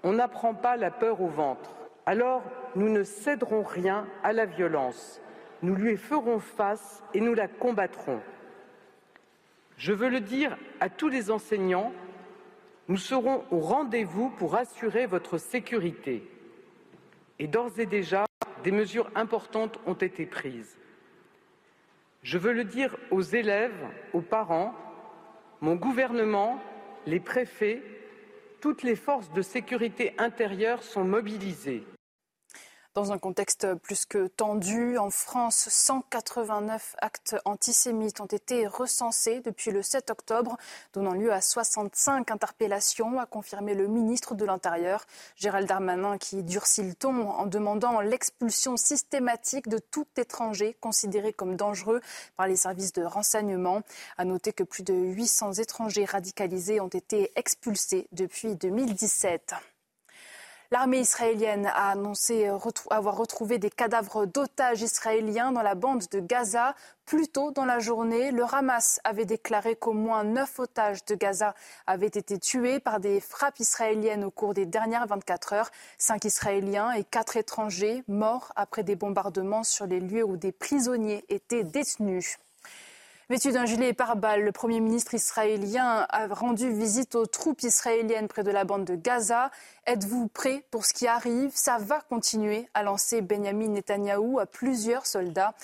on 0.05 0.13
n'apprend 0.13 0.53
pas 0.53 0.77
la 0.77 0.91
peur 0.91 1.23
au 1.23 1.29
ventre. 1.29 1.71
Alors, 2.05 2.43
nous 2.77 2.91
ne 2.91 3.03
céderons 3.03 3.63
rien 3.63 4.07
à 4.23 4.35
la 4.35 4.45
violence. 4.45 5.21
Nous 5.63 5.75
lui 5.75 5.97
ferons 5.97 6.41
face 6.41 7.03
et 7.15 7.23
nous 7.23 7.33
la 7.33 7.49
combattrons. 7.49 8.21
Je 9.77 9.93
veux 9.93 10.09
le 10.09 10.21
dire 10.21 10.57
à 10.81 10.89
tous 10.89 11.09
les 11.09 11.31
enseignants, 11.31 11.93
nous 12.89 12.97
serons 12.97 13.45
au 13.51 13.59
rendez-vous 13.59 14.31
pour 14.31 14.57
assurer 14.57 15.07
votre 15.07 15.39
sécurité. 15.39 16.23
Et 17.39 17.47
d'ores 17.47 17.79
et 17.79 17.87
déjà, 17.87 18.25
des 18.63 18.71
mesures 18.71 19.11
importantes 19.15 19.79
ont 19.87 19.95
été 19.95 20.27
prises. 20.27 20.77
Je 22.23 22.39
veux 22.39 22.53
le 22.53 22.65
dire 22.65 22.97
aux 23.11 23.23
élèves, 23.23 23.87
aux 24.13 24.23
parents, 24.23 24.75
mon 25.61 25.77
gouvernement, 25.77 26.61
les 27.07 27.21
préfets, 27.21 27.83
toutes 28.61 28.83
les 28.83 28.97
forces 28.97 29.31
de 29.33 29.43
sécurité 29.43 30.15
intérieure 30.17 30.83
sont 30.83 31.05
mobilisées. 31.05 31.85
Dans 32.95 33.11
un 33.11 33.19
contexte 33.19 33.75
plus 33.75 34.07
que 34.07 34.29
tendu, 34.29 34.99
en 34.99 35.11
France, 35.11 35.69
189 35.69 36.95
actes 37.03 37.35
antisémites 37.45 38.21
ont 38.21 38.27
été 38.27 38.69
recensés 38.69 39.41
depuis 39.41 39.73
le 39.73 39.83
7 39.83 40.11
octobre, 40.11 40.57
donnant 40.93 41.15
lieu 41.15 41.33
à 41.33 41.41
65 41.41 42.31
interpellations, 42.31 43.19
a 43.19 43.27
confirmé 43.27 43.75
le 43.75 43.89
ministre 43.89 44.37
de 44.37 44.45
l'Intérieur, 44.45 45.07
Gérald 45.35 45.67
Darmanin, 45.67 46.19
qui 46.19 46.45
durcit 46.45 46.85
le 46.85 46.95
ton 46.95 47.31
en 47.31 47.47
demandant 47.47 48.01
l'expulsion 48.01 48.77
systématique 48.77 49.67
de 49.67 49.79
tout 49.79 50.07
étranger 50.17 50.77
considéré 50.81 51.33
comme 51.33 51.57
dangereux 51.57 52.01
par 52.37 52.47
les 52.47 52.55
services 52.55 52.93
de 52.93 53.03
renseignement. 53.03 53.83
À 54.19 54.25
noter 54.25 54.53
que 54.53 54.63
plus 54.63 54.85
de 54.85 54.95
800 54.95 55.55
étrangers 55.55 56.05
radicalisés 56.05 56.81
ont 56.81 56.87
été 56.87 57.33
expulsés 57.35 58.07
depuis 58.13 58.55
2017. 58.55 59.53
L'armée 60.71 61.01
israélienne 61.01 61.67
a 61.67 61.91
annoncé 61.91 62.49
avoir 62.91 63.17
retrouvé 63.17 63.59
des 63.59 63.71
cadavres 63.71 64.27
d'otages 64.27 64.83
israéliens 64.83 65.53
dans 65.53 65.63
la 65.63 65.75
bande 65.75 66.05
de 66.11 66.21
Gaza. 66.21 66.75
Plus 67.05 67.29
tôt 67.29 67.51
dans 67.51 67.67
la 67.67 67.81
journée, 67.81 68.31
le 68.31 68.45
Hamas 68.45 68.99
avait 69.05 69.27
déclaré 69.27 69.77
qu'au 69.77 69.93
moins 69.93 70.25
neuf 70.25 70.59
otages 70.59 71.05
de 71.05 71.15
Gaza 71.15 71.55
avaient 71.87 72.07
été 72.07 72.39
tués 72.39 72.81
par 72.81 72.99
des 72.99 73.21
frappes 73.21 73.61
israéliennes 73.61 74.25
au 74.25 74.31
cours 74.31 74.55
des 74.55 74.65
dernières 74.67 75.07
24 75.07 75.53
heures. 75.53 75.71
Cinq 75.99 76.25
Israéliens 76.25 76.93
et 76.93 77.05
quatre 77.05 77.37
étrangers 77.37 78.03
morts 78.09 78.53
après 78.57 78.85
des 78.85 78.97
bombardements 78.97 79.65
sur 79.65 79.87
les 79.87 80.01
lieux 80.01 80.25
où 80.25 80.37
des 80.37 80.53
prisonniers 80.53 81.25
étaient 81.29 81.65
détenus. 81.65 82.39
Vêtu 83.31 83.53
d'un 83.53 83.65
gilet 83.65 83.95
pare-balles, 83.95 84.43
le 84.43 84.53
Premier 84.53 84.81
ministre 84.81 85.15
israélien 85.15 86.07
a 86.11 86.27
rendu 86.27 86.71
visite 86.71 87.15
aux 87.15 87.25
troupes 87.25 87.63
israéliennes 87.63 88.29
près 88.29 88.43
de 88.43 88.51
la 88.51 88.65
bande 88.65 88.85
de 88.85 88.97
Gaza. 88.97 89.51
Êtes-vous 89.87 90.29
prêts 90.29 90.67
pour 90.71 90.85
ce 90.85 90.93
qui 90.93 91.07
arrive? 91.07 91.51
Ça 91.55 91.79
va 91.79 92.03
continuer, 92.03 92.69
a 92.75 92.83
lancé 92.83 93.23
Benjamin 93.23 93.69
Netanyahou 93.69 94.41
à 94.41 94.45
plusieurs 94.45 95.07
soldats. 95.07 95.55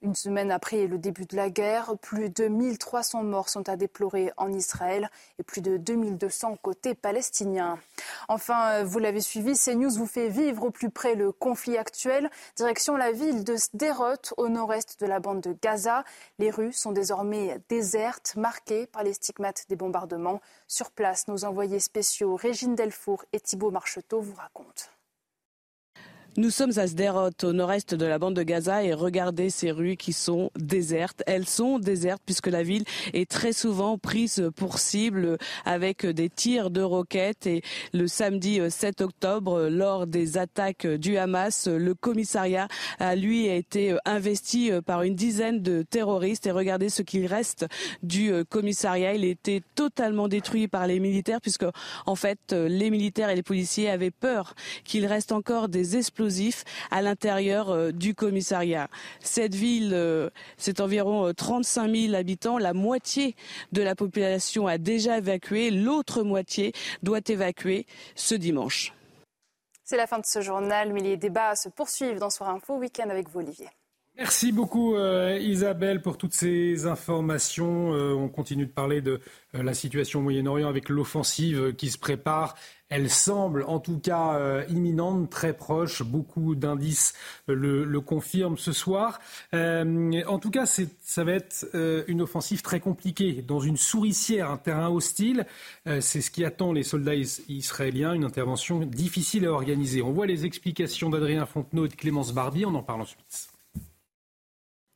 Une 0.00 0.14
semaine 0.14 0.52
après 0.52 0.86
le 0.86 0.96
début 0.96 1.26
de 1.26 1.34
la 1.34 1.50
guerre, 1.50 1.98
plus 2.00 2.30
de 2.30 2.46
1300 2.46 3.24
morts 3.24 3.48
sont 3.48 3.68
à 3.68 3.74
déplorer 3.74 4.30
en 4.36 4.52
Israël 4.52 5.10
et 5.40 5.42
plus 5.42 5.60
de 5.60 5.76
2200 5.76 6.54
côté 6.62 6.94
palestinien. 6.94 7.80
Enfin, 8.28 8.74
euh, 8.74 8.84
vous 8.84 9.00
l'avez 9.00 9.20
suivi, 9.20 9.58
CNews 9.58 9.90
vous 9.90 10.06
fait 10.06 10.28
vivre 10.28 10.62
au 10.62 10.70
plus 10.70 10.90
près 10.90 11.16
le 11.16 11.32
conflit 11.32 11.76
actuel. 11.76 12.30
Direction 12.54 12.96
la 12.96 13.10
ville 13.10 13.42
de 13.42 13.56
Sderot, 13.56 14.34
au 14.36 14.48
nord-est 14.48 15.00
de 15.00 15.06
la 15.06 15.18
bande 15.18 15.40
de 15.40 15.56
Gaza. 15.60 16.04
Les 16.38 16.52
rues 16.52 16.72
sont 16.72 16.92
désormais 16.92 17.60
désertes, 17.68 18.36
marquées 18.36 18.86
par 18.86 19.02
les 19.02 19.14
stigmates 19.14 19.64
des 19.68 19.74
bombardements. 19.74 20.40
Sur 20.68 20.92
place, 20.92 21.26
nos 21.26 21.44
envoyés 21.44 21.80
spéciaux 21.80 22.36
Régine 22.36 22.76
Delfour 22.76 23.24
et 23.32 23.40
Thibault 23.40 23.72
Marcheteau 23.72 24.20
vous 24.20 24.34
racontent. 24.36 24.97
Nous 26.36 26.50
sommes 26.50 26.70
à 26.76 26.86
Sderot, 26.86 27.30
au 27.42 27.52
nord-est 27.52 27.96
de 27.96 28.06
la 28.06 28.20
bande 28.20 28.36
de 28.36 28.44
Gaza, 28.44 28.84
et 28.84 28.94
regardez 28.94 29.50
ces 29.50 29.72
rues 29.72 29.96
qui 29.96 30.12
sont 30.12 30.52
désertes. 30.56 31.24
Elles 31.26 31.48
sont 31.48 31.80
désertes 31.80 32.22
puisque 32.24 32.46
la 32.46 32.62
ville 32.62 32.84
est 33.12 33.28
très 33.28 33.52
souvent 33.52 33.98
prise 33.98 34.48
pour 34.54 34.78
cible 34.78 35.36
avec 35.64 36.06
des 36.06 36.30
tirs 36.30 36.70
de 36.70 36.80
roquettes. 36.80 37.48
Et 37.48 37.62
le 37.92 38.06
samedi 38.06 38.60
7 38.68 39.00
octobre, 39.00 39.68
lors 39.68 40.06
des 40.06 40.38
attaques 40.38 40.86
du 40.86 41.16
Hamas, 41.16 41.66
le 41.66 41.94
commissariat 41.94 42.68
lui 43.16 43.48
a 43.48 43.56
été 43.56 43.96
investi 44.04 44.70
par 44.86 45.02
une 45.02 45.16
dizaine 45.16 45.60
de 45.60 45.82
terroristes. 45.82 46.46
Et 46.46 46.52
regardez 46.52 46.88
ce 46.88 47.02
qu'il 47.02 47.26
reste 47.26 47.66
du 48.04 48.32
commissariat. 48.48 49.14
Il 49.14 49.24
était 49.24 49.62
totalement 49.74 50.28
détruit 50.28 50.68
par 50.68 50.86
les 50.86 51.00
militaires 51.00 51.40
puisque, 51.40 51.66
en 52.06 52.14
fait, 52.14 52.52
les 52.52 52.90
militaires 52.90 53.30
et 53.30 53.34
les 53.34 53.42
policiers 53.42 53.90
avaient 53.90 54.12
peur 54.12 54.54
qu'il 54.84 55.04
reste 55.06 55.32
encore 55.32 55.68
des 55.68 55.96
à 56.90 57.02
l'intérieur 57.02 57.70
euh, 57.70 57.92
du 57.92 58.14
commissariat. 58.14 58.88
Cette 59.20 59.54
ville, 59.54 59.92
euh, 59.94 60.30
c'est 60.56 60.80
environ 60.80 61.32
35 61.32 61.88
euh, 61.88 62.06
000 62.06 62.14
habitants. 62.14 62.58
La 62.58 62.74
moitié 62.74 63.36
de 63.72 63.82
la 63.82 63.94
population 63.94 64.66
a 64.66 64.78
déjà 64.78 65.18
évacué. 65.18 65.70
L'autre 65.70 66.22
moitié 66.22 66.72
doit 67.02 67.20
évacuer 67.26 67.86
ce 68.14 68.34
dimanche. 68.34 68.92
C'est 69.84 69.96
la 69.96 70.06
fin 70.06 70.18
de 70.18 70.26
ce 70.26 70.40
journal, 70.40 70.92
mais 70.92 71.00
les 71.00 71.16
débats 71.16 71.56
se 71.56 71.68
poursuivent 71.68 72.18
dans 72.18 72.30
Soir 72.30 72.50
Info 72.50 72.76
Week-end 72.76 73.08
avec 73.08 73.28
vous, 73.30 73.40
Olivier. 73.40 73.68
Merci 74.18 74.50
beaucoup 74.50 74.96
Isabelle 75.40 76.02
pour 76.02 76.18
toutes 76.18 76.34
ces 76.34 76.86
informations. 76.86 77.90
on 77.90 78.28
continue 78.28 78.66
de 78.66 78.72
parler 78.72 79.00
de 79.00 79.20
la 79.52 79.74
situation 79.74 80.18
au 80.18 80.22
Moyen-Orient 80.22 80.68
avec 80.68 80.88
l'offensive 80.88 81.72
qui 81.76 81.88
se 81.88 81.98
prépare 81.98 82.56
elle 82.90 83.10
semble 83.10 83.64
en 83.66 83.80
tout 83.80 83.98
cas 83.98 84.34
euh, 84.36 84.64
imminente, 84.70 85.30
très 85.30 85.52
proche. 85.52 86.02
Beaucoup 86.02 86.54
d'indices 86.54 87.14
le, 87.46 88.00
confirment 88.00 88.56
ce 88.56 88.72
soir. 88.72 89.20
Euh, 89.54 90.22
en 90.26 90.38
tout 90.38 90.50
cas, 90.50 90.64
ça 90.66 91.24
va 91.24 91.32
être 91.32 91.66
euh, 91.74 92.04
une 92.06 92.22
offensive 92.22 92.62
très 92.62 92.80
compliquée. 92.80 93.44
Dans 93.46 93.60
une 93.60 93.76
souricière, 93.76 94.50
un 94.50 94.56
terrain 94.56 94.88
hostile, 94.88 95.46
c'est 96.00 96.20
ce 96.20 96.30
qui 96.30 96.44
attend 96.44 96.72
les 96.72 96.82
soldats 96.82 97.14
israéliens, 97.14 98.14
une 98.14 98.24
intervention 98.24 98.80
difficile 98.80 99.46
à 99.46 99.52
organiser. 99.52 100.02
On 100.02 100.12
voit 100.12 100.26
les 100.26 100.44
explications 100.46 101.10
d'Adrien 101.10 101.46
Fontenot 101.46 101.86
et 101.86 101.88
de 101.88 101.94
Clémence 101.94 102.32
Barbier. 102.32 102.66
On 102.66 102.74
en 102.74 102.82
parle 102.82 103.02
ensuite. 103.02 103.57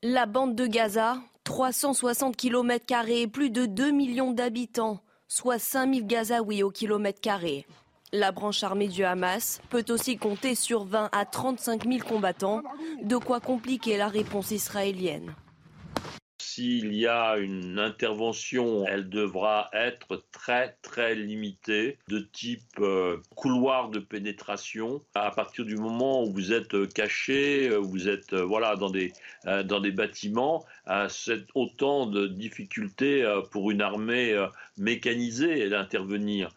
La 0.04 0.26
bande 0.26 0.56
de 0.56 0.66
Gaza, 0.66 1.18
360 1.44 2.34
km, 2.36 3.28
plus 3.30 3.50
de 3.50 3.66
2 3.66 3.92
millions 3.92 4.32
d'habitants, 4.32 4.98
soit 5.28 5.60
5000 5.60 6.08
Gazaouis 6.08 6.64
au 6.64 6.72
kilomètre 6.72 7.20
carré. 7.20 7.66
La 8.12 8.32
branche 8.32 8.64
armée 8.64 8.88
du 8.88 9.04
Hamas 9.04 9.60
peut 9.70 9.84
aussi 9.90 10.16
compter 10.16 10.56
sur 10.56 10.82
20 10.82 11.08
à 11.12 11.24
35 11.24 11.86
000 11.86 11.98
combattants, 12.00 12.62
de 13.00 13.16
quoi 13.16 13.38
compliquer 13.38 13.96
la 13.96 14.08
réponse 14.08 14.50
israélienne. 14.50 15.36
S'il 16.54 16.94
y 16.94 17.06
a 17.06 17.38
une 17.38 17.78
intervention, 17.78 18.84
elle 18.86 19.08
devra 19.08 19.70
être 19.72 20.22
très 20.32 20.76
très 20.82 21.14
limitée, 21.14 21.96
de 22.08 22.18
type 22.18 22.78
euh, 22.78 23.16
couloir 23.34 23.88
de 23.88 23.98
pénétration. 23.98 25.00
À 25.14 25.30
partir 25.30 25.64
du 25.64 25.76
moment 25.76 26.22
où 26.22 26.30
vous 26.30 26.52
êtes 26.52 26.92
caché, 26.92 27.70
euh, 27.70 27.78
vous 27.78 28.06
êtes 28.06 28.34
euh, 28.34 28.44
voilà 28.44 28.76
dans 28.76 28.90
des 28.90 29.14
dans 29.44 29.80
des 29.80 29.92
bâtiments, 29.92 30.64
c'est 31.08 31.46
autant 31.54 32.06
de 32.06 32.26
difficultés 32.26 33.24
pour 33.50 33.70
une 33.70 33.80
armée 33.80 34.36
mécanisée 34.76 35.68
d'intervenir. 35.68 36.50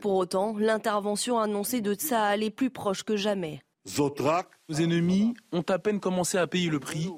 Pour 0.00 0.16
autant, 0.16 0.54
l'intervention 0.58 1.38
annoncée 1.38 1.80
de 1.80 1.94
Tsahal 1.94 2.42
est 2.42 2.50
plus 2.50 2.70
proche 2.70 3.04
que 3.04 3.16
jamais. 3.16 3.62
Nos 3.98 4.76
ennemis 4.76 5.34
ont 5.52 5.64
à 5.68 5.78
peine 5.78 6.00
commencé 6.00 6.36
à 6.36 6.46
payer 6.46 6.68
le 6.68 6.80
prix 6.80 7.08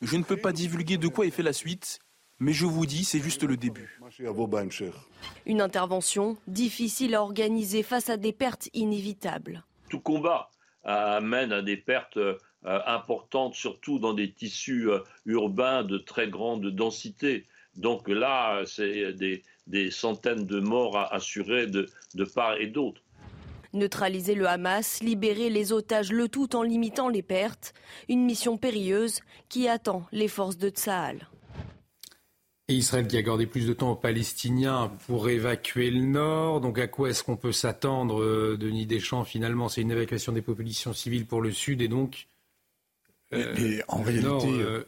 je 0.00 0.16
ne 0.16 0.22
peux 0.22 0.36
pas 0.36 0.52
divulguer 0.52 0.96
de 0.96 1.08
quoi 1.08 1.26
est 1.26 1.30
fait 1.30 1.42
la 1.42 1.52
suite, 1.52 1.98
mais 2.38 2.52
je 2.52 2.66
vous 2.66 2.86
dis, 2.86 3.04
c'est 3.04 3.20
juste 3.20 3.42
le 3.42 3.56
début. 3.56 4.00
Une 5.46 5.60
intervention 5.60 6.36
difficile 6.46 7.14
à 7.14 7.22
organiser 7.22 7.82
face 7.82 8.08
à 8.08 8.16
des 8.16 8.32
pertes 8.32 8.68
inévitables. 8.74 9.64
Tout 9.90 10.00
combat 10.00 10.50
amène 10.84 11.52
à 11.52 11.62
des 11.62 11.76
pertes 11.76 12.16
euh, 12.16 12.38
importantes, 12.62 13.54
surtout 13.54 13.98
dans 13.98 14.14
des 14.14 14.32
tissus 14.32 14.88
euh, 14.90 15.00
urbains 15.26 15.82
de 15.82 15.98
très 15.98 16.28
grande 16.28 16.66
densité. 16.70 17.46
Donc 17.74 18.08
là, 18.08 18.62
c'est 18.66 19.12
des, 19.12 19.42
des 19.66 19.90
centaines 19.90 20.46
de 20.46 20.60
morts 20.60 20.96
à 20.96 21.12
assurer 21.14 21.66
de, 21.66 21.86
de 22.14 22.24
part 22.24 22.56
et 22.56 22.66
d'autre. 22.68 23.02
Neutraliser 23.72 24.34
le 24.34 24.46
Hamas, 24.46 25.00
libérer 25.02 25.50
les 25.50 25.72
otages, 25.72 26.12
le 26.12 26.28
tout 26.28 26.56
en 26.56 26.62
limitant 26.62 27.08
les 27.08 27.22
pertes. 27.22 27.74
Une 28.08 28.24
mission 28.24 28.56
périlleuse 28.56 29.20
qui 29.48 29.68
attend 29.68 30.04
les 30.12 30.28
forces 30.28 30.58
de 30.58 30.68
Tsahal. 30.70 31.28
Et 32.70 32.74
Israël 32.74 33.06
qui 33.06 33.16
a 33.16 33.20
accordé 33.20 33.46
plus 33.46 33.66
de 33.66 33.72
temps 33.72 33.92
aux 33.92 33.96
Palestiniens 33.96 34.92
pour 35.06 35.30
évacuer 35.30 35.90
le 35.90 36.02
nord. 36.02 36.60
Donc 36.60 36.78
à 36.78 36.86
quoi 36.86 37.08
est-ce 37.08 37.24
qu'on 37.24 37.36
peut 37.36 37.52
s'attendre, 37.52 38.20
euh, 38.20 38.58
Denis 38.60 38.84
Deschamps 38.84 39.24
Finalement, 39.24 39.70
c'est 39.70 39.80
une 39.80 39.90
évacuation 39.90 40.32
des 40.32 40.42
populations 40.42 40.92
civiles 40.92 41.24
pour 41.24 41.40
le 41.40 41.50
sud 41.50 41.80
et 41.80 41.88
donc. 41.88 42.26
Euh, 43.32 43.80
en 43.88 44.02
réalité, 44.02 44.48
euh, 44.48 44.84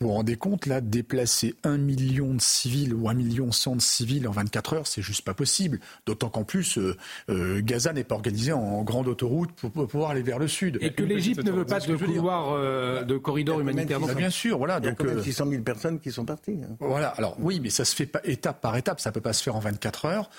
vous 0.00 0.08
vous 0.08 0.14
rendez 0.14 0.36
compte, 0.36 0.66
là, 0.66 0.80
déplacer 0.80 1.56
un 1.64 1.76
million 1.76 2.32
de 2.32 2.40
civils 2.40 2.94
ou 2.94 3.08
un 3.08 3.14
million 3.14 3.50
cent 3.50 3.74
de 3.74 3.80
civils 3.80 4.28
en 4.28 4.30
24 4.30 4.74
heures, 4.74 4.86
c'est 4.86 5.02
juste 5.02 5.22
pas 5.22 5.34
possible. 5.34 5.80
D'autant 6.06 6.28
qu'en 6.28 6.44
plus, 6.44 6.78
euh, 6.78 6.96
euh, 7.30 7.60
Gaza 7.62 7.92
n'est 7.92 8.04
pas 8.04 8.14
organisé 8.14 8.52
en 8.52 8.82
grande 8.82 9.08
autoroute 9.08 9.50
pour, 9.52 9.88
pouvoir 9.88 10.10
aller 10.10 10.22
vers 10.22 10.38
le 10.38 10.46
sud. 10.46 10.78
Et 10.80 10.92
que 10.92 11.02
l'Égypte 11.02 11.44
ne 11.44 11.50
veut 11.50 11.64
pas 11.64 11.80
de 11.80 11.96
couloir, 11.96 12.52
euh, 12.52 13.02
de 13.02 13.16
corridor 13.16 13.60
humanitaire. 13.60 13.98
Bah, 13.98 14.14
bien 14.14 14.30
sûr, 14.30 14.58
voilà. 14.58 14.78
Il 14.78 14.84
y 14.84 14.88
a 14.88 14.90
donc, 14.90 14.98
quand 14.98 15.06
même 15.06 15.22
600 15.22 15.46
000 15.50 15.62
personnes 15.62 15.98
qui 15.98 16.12
sont 16.12 16.24
parties. 16.24 16.60
Hein. 16.62 16.76
Voilà. 16.78 17.08
Alors 17.08 17.36
oui, 17.40 17.58
mais 17.60 17.70
ça 17.70 17.84
se 17.84 17.96
fait 17.96 18.06
pas 18.06 18.20
étape 18.22 18.60
par 18.60 18.76
étape. 18.76 19.00
Ça 19.00 19.10
peut 19.10 19.20
pas 19.20 19.32
se 19.32 19.42
faire 19.42 19.56
en 19.56 19.60
24 19.60 20.04
heures. 20.04 20.30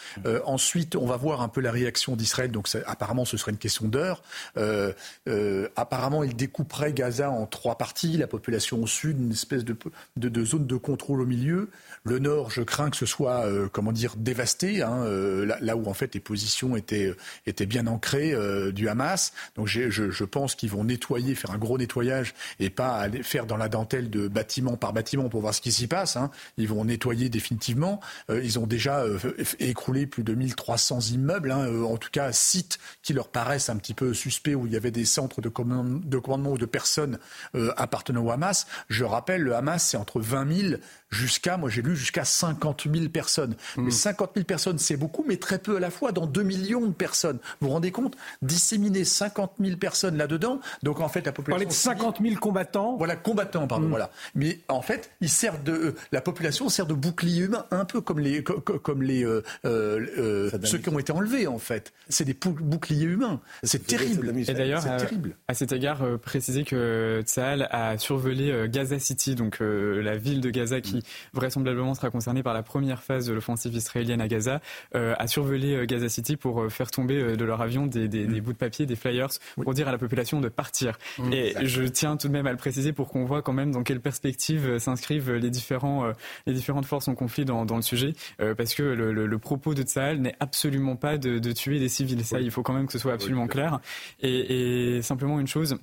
ensuite, 0.45 0.95
on 0.95 1.05
va 1.05 1.17
voir 1.17 1.41
un 1.41 1.49
peu 1.49 1.59
la 1.59 1.71
réaction 1.71 2.15
d'Israël. 2.15 2.51
Donc 2.51 2.69
apparemment, 2.85 3.25
ce 3.25 3.35
serait 3.35 3.51
une 3.51 3.57
question 3.57 3.87
d'heure. 3.87 4.21
apparemment, 5.75 6.23
il 6.23 6.35
découperait 6.35 6.93
Gaza 6.93 7.29
en 7.29 7.45
trois 7.45 7.77
parties. 7.77 8.15
La 8.15 8.27
population 8.27 8.81
au 8.81 8.87
sud, 8.87 9.19
une 9.19 9.31
espèce 9.31 9.48
de, 9.57 9.75
de, 10.29 10.45
zone 10.45 10.67
de 10.67 10.75
contrôle 10.75 11.21
au 11.21 11.25
milieu. 11.25 11.69
Le 12.03 12.19
nord, 12.19 12.49
je 12.51 12.61
crains 12.61 12.89
que 12.89 12.97
ce 12.97 13.05
soit, 13.05 13.45
euh, 13.45 13.67
comment 13.71 13.91
dire, 13.91 14.15
dévasté, 14.15 14.81
hein, 14.81 15.03
euh, 15.03 15.45
là, 15.59 15.75
où 15.75 15.87
en 15.87 15.93
fait 15.93 16.13
les 16.13 16.19
positions 16.19 16.75
étaient, 16.75 17.13
étaient 17.45 17.65
bien 17.65 17.87
ancrées 17.87 18.33
euh, 18.33 18.71
du 18.71 18.87
Hamas. 18.87 19.33
Donc 19.55 19.67
je, 19.67 20.23
pense 20.23 20.55
qu'ils 20.55 20.69
vont 20.69 20.83
nettoyer, 20.83 21.35
faire 21.35 21.51
un 21.51 21.57
gros 21.57 21.77
nettoyage 21.77 22.33
et 22.59 22.69
pas 22.69 22.97
aller 22.97 23.23
faire 23.23 23.45
dans 23.45 23.57
la 23.57 23.67
dentelle 23.67 24.09
de 24.09 24.27
bâtiment 24.27 24.77
par 24.77 24.93
bâtiment 24.93 25.29
pour 25.29 25.41
voir 25.41 25.53
ce 25.53 25.61
qui 25.61 25.71
s'y 25.71 25.87
passe. 25.87 26.15
Hein. 26.15 26.29
Ils 26.57 26.67
vont 26.67 26.85
nettoyer 26.85 27.29
définitivement. 27.29 27.99
ils 28.29 28.59
ont 28.59 28.67
déjà 28.67 29.03
écroulé 29.59 30.05
plus 30.05 30.23
de 30.23 30.33
1300 30.33 30.99
immeubles, 31.13 31.51
hein, 31.51 31.83
en 31.83 31.97
tout 31.97 32.09
cas 32.11 32.31
sites 32.31 32.79
qui 33.01 33.13
leur 33.13 33.29
paraissent 33.29 33.69
un 33.69 33.77
petit 33.77 33.93
peu 33.93 34.13
suspects 34.13 34.55
où 34.55 34.67
il 34.67 34.73
y 34.73 34.75
avait 34.75 34.91
des 34.91 35.05
centres 35.05 35.41
de, 35.41 35.49
de 35.49 36.17
commandement 36.19 36.51
ou 36.51 36.57
de 36.57 36.65
personnes 36.65 37.17
appartenant 37.75 38.23
au 38.23 38.31
Hamas. 38.31 38.67
Je 38.89 39.03
rappelle, 39.03 39.38
le 39.41 39.55
Hamas, 39.55 39.83
c'est 39.83 39.97
entre 39.97 40.19
20 40.19 40.69
000 40.69 40.81
jusqu'à, 41.09 41.57
moi 41.57 41.69
j'ai 41.69 41.81
lu, 41.81 41.95
jusqu'à 41.95 42.23
50 42.23 42.87
000 42.91 43.09
personnes. 43.09 43.55
Hmm. 43.75 43.83
Mais 43.83 43.91
50 43.91 44.31
000 44.35 44.45
personnes, 44.45 44.77
c'est 44.77 44.97
beaucoup, 44.97 45.25
mais 45.27 45.37
très 45.37 45.59
peu 45.59 45.77
à 45.77 45.79
la 45.79 45.89
fois 45.89 46.11
dans 46.11 46.25
2 46.25 46.43
millions 46.43 46.85
de 46.85 46.93
personnes. 46.93 47.39
Vous 47.59 47.67
vous 47.67 47.73
rendez 47.73 47.91
compte? 47.91 48.15
Disséminer 48.41 49.03
50 49.03 49.53
000 49.59 49.77
personnes 49.77 50.17
là-dedans, 50.17 50.59
donc 50.83 50.99
en 50.99 51.09
fait 51.09 51.25
la 51.25 51.31
population... 51.31 51.57
Parler 51.57 51.65
de 51.65 51.71
50 51.71 52.21
000 52.21 52.35
combattants 52.35 52.95
Voilà, 52.97 53.15
combattants, 53.15 53.67
pardon, 53.67 53.87
hmm. 53.87 53.89
voilà. 53.89 54.11
Mais 54.35 54.59
en 54.67 54.81
fait, 54.81 55.11
ils 55.21 55.29
servent 55.29 55.63
de... 55.63 55.71
Euh, 55.71 55.95
la 56.11 56.21
population 56.21 56.69
sert 56.69 56.85
de 56.85 56.93
bouclier 56.93 57.43
humain, 57.43 57.65
un 57.71 57.85
peu 57.85 58.01
comme 58.01 58.19
les, 58.19 58.43
comme 58.43 59.03
les 59.03 59.25
euh, 59.25 59.43
euh, 59.65 60.49
ceux 60.63 60.77
qui 60.77 60.89
ont 60.89 60.99
été 60.99 61.11
enlevés, 61.11 61.47
en 61.47 61.57
fait. 61.57 61.93
C'est 62.09 62.25
des 62.25 62.33
boucliers 62.33 63.05
humains. 63.05 63.39
C'est 63.63 63.85
terrible. 63.85 64.33
Et 64.37 64.53
d'ailleurs, 64.53 64.83
à 65.47 65.53
cet 65.53 65.71
égard, 65.71 66.03
préciser 66.21 66.63
que 66.63 67.21
Tsahal 67.25 67.67
a 67.71 67.97
survolé 67.97 68.67
Gaza 68.69 68.99
City, 68.99 69.35
donc 69.35 69.57
la 69.59 70.15
ville 70.17 70.41
de 70.41 70.49
Gaza 70.49 70.81
qui 70.81 70.98
vraisemblablement 71.33 71.95
sera 71.95 72.09
concerné 72.09 72.43
par 72.43 72.53
la 72.53 72.63
première 72.63 73.03
phase 73.03 73.25
de 73.25 73.33
l'offensive 73.33 73.73
israélienne 73.73 74.21
à 74.21 74.27
Gaza, 74.27 74.61
euh, 74.95 75.15
a 75.17 75.27
survolé 75.27 75.75
euh, 75.75 75.85
Gaza 75.85 76.09
City 76.09 76.37
pour 76.37 76.61
euh, 76.61 76.69
faire 76.69 76.91
tomber 76.91 77.35
de 77.35 77.45
leur 77.45 77.61
avion 77.61 77.87
des, 77.87 78.07
mm. 78.07 78.39
bouts 78.39 78.53
de 78.53 78.57
papier, 78.57 78.85
des 78.85 78.95
flyers, 78.95 79.29
pour 79.61 79.73
dire 79.73 79.87
à 79.87 79.91
la 79.91 79.97
population 79.97 80.39
de 80.39 80.49
partir. 80.49 80.97
Mm. 81.17 81.33
Et 81.33 81.55
je 81.63 81.83
tiens 81.83 82.17
tout 82.17 82.27
de 82.27 82.33
même 82.33 82.47
à 82.47 82.51
le 82.51 82.57
préciser 82.57 82.93
pour 82.93 83.09
qu'on 83.09 83.25
voit 83.25 83.41
quand 83.41 83.53
même 83.53 83.71
dans 83.71 83.83
quelle 83.83 83.99
perspective 83.99 84.77
s'inscrivent 84.79 85.33
les, 85.33 85.49
différents, 85.49 86.11
les 86.45 86.53
différentes 86.53 86.85
forces 86.85 87.07
en 87.07 87.15
conflit 87.15 87.45
dans, 87.45 87.63
le 87.63 87.81
sujet, 87.81 88.13
parce 88.57 88.73
que 88.73 88.83
le, 88.83 89.39
propos 89.39 89.73
de 89.73 89.83
Tsahal 89.83 90.19
n'est 90.19 90.35
absolument 90.39 90.95
pas 90.95 91.17
de, 91.17 91.51
tuer 91.51 91.79
des 91.79 91.89
civils. 91.89 92.23
Ça, 92.25 92.39
il 92.39 92.51
faut 92.51 92.63
quand 92.63 92.73
même 92.73 92.87
que 92.87 92.93
ce 92.93 92.99
soit 92.99 93.13
absolument 93.13 93.47
clair. 93.47 93.79
et 94.21 94.99
simplement 95.01 95.39
une 95.39 95.47
chose, 95.47 95.77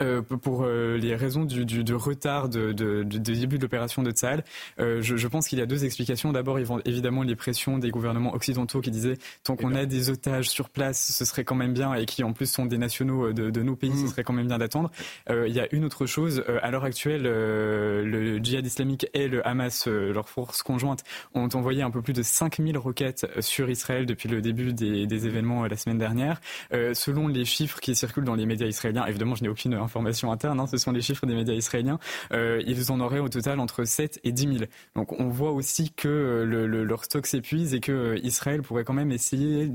euh, 0.00 0.22
pour 0.22 0.62
euh, 0.62 0.96
les 0.98 1.16
raisons 1.16 1.44
du, 1.44 1.66
du, 1.66 1.82
du 1.82 1.94
retard 1.96 2.48
de, 2.48 2.72
début 3.02 3.56
de 3.56 3.62
l'opération 3.62 4.04
de 4.04 4.12
Tsahal, 4.12 4.44
euh, 4.78 5.02
je, 5.02 5.16
je, 5.16 5.26
pense 5.26 5.48
qu'il 5.48 5.58
y 5.58 5.62
a 5.62 5.66
deux 5.66 5.84
explications. 5.84 6.30
D'abord, 6.30 6.60
évidemment, 6.84 7.24
les 7.24 7.34
pressions 7.34 7.76
des 7.76 7.90
gouvernements 7.90 8.32
occidentaux 8.32 8.80
qui 8.80 8.92
disaient 8.92 9.18
tant 9.42 9.56
qu'on 9.56 9.74
a 9.74 9.86
des 9.86 10.08
otages 10.08 10.48
sur 10.48 10.68
place, 10.68 11.12
ce 11.12 11.24
serait 11.24 11.42
quand 11.42 11.56
même 11.56 11.72
bien, 11.72 11.94
et 11.94 12.06
qui 12.06 12.22
en 12.22 12.32
plus 12.32 12.48
sont 12.48 12.66
des 12.66 12.78
nationaux 12.78 13.32
de, 13.32 13.62
nos 13.62 13.74
pays, 13.74 13.90
ce 13.90 14.04
mmh. 14.04 14.08
serait 14.08 14.22
quand 14.22 14.32
même 14.32 14.46
bien 14.46 14.58
d'attendre. 14.58 14.92
Il 15.28 15.52
y 15.52 15.58
a 15.58 15.66
une 15.74 15.84
autre 15.84 16.06
chose. 16.06 16.44
à 16.62 16.70
l'heure 16.70 16.84
actuelle, 16.84 17.22
le 17.22 18.38
djihad 18.38 18.64
islamique 18.64 19.08
et 19.12 19.26
le 19.26 19.44
Hamas, 19.46 19.88
leurs 19.88 20.28
forces 20.28 20.62
conjointes, 20.62 21.02
ont 21.34 21.48
envoyé 21.54 21.82
un 21.82 21.90
peu 21.90 22.00
plus 22.00 22.12
de 22.12 22.22
5000 22.22 22.78
roquettes 22.78 23.26
sur 23.40 23.68
Israël 23.68 24.06
depuis 24.06 24.28
le 24.28 24.40
début 24.40 24.72
des, 24.72 25.08
des 25.08 25.26
événements 25.26 25.66
la 25.66 25.76
semaine 25.76 25.98
dernière. 25.98 26.40
selon 26.70 27.26
les 27.26 27.44
chiffres 27.44 27.80
qui 27.80 27.96
circulent 27.96 28.24
dans 28.24 28.36
les 28.36 28.46
médias 28.46 28.68
israéliens, 28.68 29.04
évidemment, 29.06 29.34
je 29.34 29.42
n'ai 29.42 29.48
aucune 29.48 29.79
information 29.80 30.32
interne, 30.32 30.60
hein, 30.60 30.66
ce 30.66 30.76
sont 30.76 30.92
les 30.92 31.02
chiffres 31.02 31.26
des 31.26 31.34
médias 31.34 31.54
israéliens, 31.54 31.98
euh, 32.32 32.62
ils 32.66 32.92
en 32.92 33.00
auraient 33.00 33.18
au 33.18 33.28
total 33.28 33.60
entre 33.60 33.84
7 33.84 34.20
et 34.24 34.32
10 34.32 34.42
000. 34.58 34.64
Donc 34.94 35.18
on 35.18 35.28
voit 35.28 35.52
aussi 35.52 35.92
que 35.92 36.08
euh, 36.08 36.44
le, 36.44 36.84
leur 36.84 37.04
stock 37.04 37.26
s'épuise 37.26 37.74
et 37.74 37.80
que 37.80 37.92
euh, 37.92 38.18
Israël 38.22 38.62
pourrait 38.62 38.84
quand 38.84 38.94
même 38.94 39.12
essayer 39.12 39.70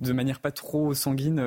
de 0.00 0.12
manière 0.12 0.40
pas 0.40 0.50
trop 0.50 0.94
sanguine. 0.94 1.42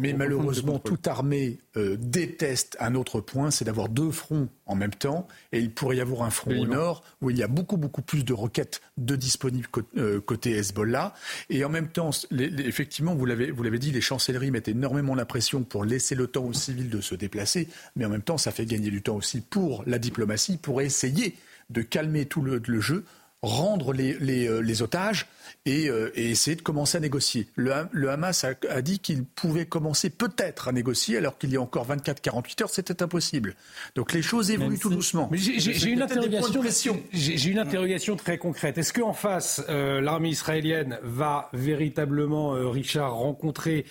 mais, 0.00 0.12
malheureusement, 0.12 0.78
toute 0.78 1.06
armée 1.06 1.58
déteste 1.74 2.76
un 2.80 2.94
autre 2.94 3.20
point, 3.20 3.50
c'est 3.50 3.64
d'avoir 3.64 3.88
deux 3.88 4.10
fronts 4.10 4.48
en 4.64 4.74
même 4.74 4.94
temps. 4.94 5.28
Et 5.52 5.60
il 5.60 5.70
pourrait 5.72 5.96
y 5.96 6.00
avoir 6.00 6.22
un 6.22 6.30
front 6.30 6.56
au 6.56 6.66
nord 6.66 7.02
où 7.20 7.30
il 7.30 7.36
y 7.36 7.42
a 7.42 7.48
beaucoup, 7.48 7.76
beaucoup 7.76 8.02
plus 8.02 8.24
de 8.24 8.32
roquettes 8.32 8.80
de 8.96 9.16
disponibles 9.16 9.68
côté 10.24 10.56
Hezbollah. 10.56 11.14
Et 11.50 11.64
en 11.64 11.68
même 11.68 11.88
temps, 11.88 12.10
effectivement, 12.38 13.14
vous 13.14 13.26
l'avez 13.26 13.78
dit, 13.78 13.92
les 13.92 14.00
chancelleries 14.00 14.50
mettent 14.50 14.68
énormément 14.68 15.14
la 15.14 15.26
pression 15.26 15.62
pour 15.62 15.84
laisser 15.84 16.14
le 16.14 16.28
temps 16.28 16.44
aux 16.44 16.52
civils 16.52 16.90
de 16.90 17.00
se 17.00 17.14
déplacer. 17.14 17.68
Mais 17.96 18.04
en 18.04 18.08
même 18.08 18.22
temps, 18.22 18.38
ça 18.38 18.52
fait 18.52 18.66
gagner 18.66 18.90
du 18.90 19.02
temps 19.02 19.16
aussi 19.16 19.40
pour 19.40 19.82
la 19.86 19.98
diplomatie, 19.98 20.56
pour 20.56 20.80
essayer 20.80 21.34
de 21.70 21.82
calmer 21.82 22.26
tout 22.26 22.42
le 22.42 22.80
jeu 22.80 23.04
rendre 23.46 23.92
les, 23.92 24.18
les, 24.18 24.46
euh, 24.46 24.60
les 24.60 24.82
otages 24.82 25.26
et, 25.64 25.88
euh, 25.88 26.10
et, 26.14 26.30
essayer 26.30 26.56
de 26.56 26.62
commencer 26.62 26.98
à 26.98 27.00
négocier. 27.00 27.48
Le, 27.56 27.72
le 27.92 28.10
Hamas 28.10 28.44
a, 28.44 28.54
a 28.68 28.82
dit 28.82 28.98
qu'il 28.98 29.24
pouvait 29.24 29.66
commencer 29.66 30.10
peut-être 30.10 30.68
à 30.68 30.72
négocier 30.72 31.16
alors 31.16 31.38
qu'il 31.38 31.50
y 31.50 31.56
a 31.56 31.60
encore 31.60 31.86
24-48 31.88 32.62
heures, 32.62 32.70
c'était 32.70 33.02
impossible. 33.02 33.54
Donc 33.94 34.12
les 34.12 34.22
choses 34.22 34.50
évoluent 34.50 34.78
tout 34.78 34.90
doucement. 34.90 35.30
J'ai 35.32 35.90
une, 35.90 36.02
interrogation, 36.02 37.02
j'ai 37.12 37.50
une 37.50 37.58
interrogation 37.58 38.16
très 38.16 38.38
concrète. 38.38 38.78
Est-ce 38.78 38.92
qu'en 38.92 39.12
face, 39.12 39.62
euh, 39.68 40.00
l'armée 40.00 40.30
israélienne 40.30 40.98
va 41.02 41.48
véritablement, 41.52 42.50
Richard, 42.70 43.14
rencontrer 43.14 43.86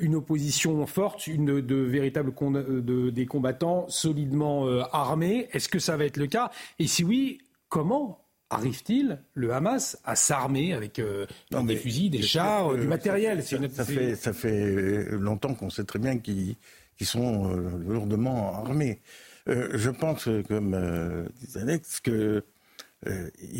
une 0.00 0.16
opposition 0.16 0.84
forte, 0.86 1.26
une 1.26 1.60
de 1.60 1.76
véritables 1.76 2.32
de, 2.34 3.10
des 3.10 3.26
combattants 3.26 3.86
solidement 3.88 4.66
armés? 4.92 5.48
Est-ce 5.52 5.68
que 5.68 5.78
ça 5.78 5.96
va 5.96 6.04
être 6.04 6.16
le 6.16 6.26
cas? 6.26 6.50
Et 6.78 6.86
si 6.86 7.04
oui, 7.04 7.38
comment? 7.68 8.25
Arrive-t-il, 8.50 9.18
le 9.34 9.52
Hamas, 9.52 9.98
à 10.04 10.16
s'armer 10.16 10.72
avec 10.72 10.98
euh, 10.98 11.26
des 11.50 11.76
fusils, 11.76 12.10
des 12.10 12.22
chars, 12.22 12.74
du 12.76 12.86
matériel? 12.86 13.42
ça, 13.42 13.84
fait, 13.84 14.14
ça 14.14 14.32
fait 14.32 15.06
longtemps 15.10 15.54
qu'on 15.54 15.70
sait 15.70 15.84
très 15.84 15.98
bien 15.98 16.18
qu'ils 16.18 16.56
sont 17.02 17.50
euh, 17.50 17.70
lourdement 17.86 18.54
armés. 18.54 19.00
Euh, 19.48 19.70
je 19.74 19.90
pense, 19.90 20.28
comme 20.48 21.28
disait 21.40 21.60
Alex, 21.60 22.00
qu'ils 22.00 22.42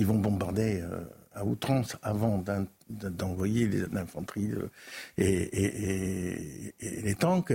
vont 0.07 0.19
bombarder 0.19 0.83
à 1.33 1.45
outrance 1.45 1.97
avant 2.03 2.43
d'envoyer 2.89 3.69
l'infanterie 3.93 4.51
et, 5.19 6.73
les 6.81 7.15
tanks. 7.15 7.53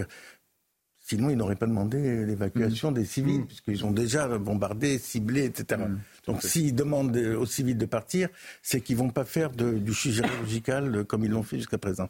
Sinon, 1.11 1.29
ils 1.29 1.35
n'auraient 1.35 1.57
pas 1.57 1.67
demandé 1.67 2.25
l'évacuation 2.25 2.89
mm. 2.89 2.93
des 2.93 3.03
civils, 3.03 3.41
mm. 3.41 3.45
puisqu'ils 3.45 3.85
ont 3.85 3.91
déjà 3.91 4.29
bombardé, 4.37 4.97
ciblé, 4.97 5.43
etc. 5.43 5.81
Donc 6.25 6.41
s'ils 6.41 6.73
demandent 6.73 7.17
aux 7.17 7.45
civils 7.45 7.77
de 7.77 7.85
partir, 7.85 8.29
c'est 8.61 8.79
qu'ils 8.79 8.95
vont 8.95 9.09
pas 9.09 9.25
faire 9.25 9.49
du 9.51 9.93
chirurgical 9.93 10.95
euh, 10.95 11.03
comme 11.03 11.25
ils 11.25 11.31
l'ont 11.31 11.43
fait 11.43 11.57
jusqu'à 11.57 11.77
présent. 11.77 12.07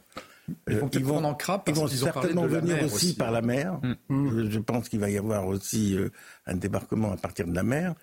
Ils 0.68 0.76
vont, 0.76 0.88
ils 0.92 1.04
vont, 1.04 1.36
ils 1.66 1.74
vont 1.74 1.88
certainement 1.88 2.46
venir 2.46 2.80
aussi, 2.84 3.16
par 3.16 3.32
la 3.32 3.42
mer. 3.42 3.80
Mm. 4.08 4.50
Je, 4.50 4.60
pense 4.60 4.88
qu'il 4.88 5.00
va 5.00 5.10
y 5.10 5.18
avoir 5.18 5.48
aussi 5.48 5.96
euh, 5.96 6.10
un 6.46 6.54
débarquement 6.54 7.10
à 7.10 7.16
partir 7.16 7.48
de 7.48 7.56
la 7.56 7.64
mer. 7.64 7.96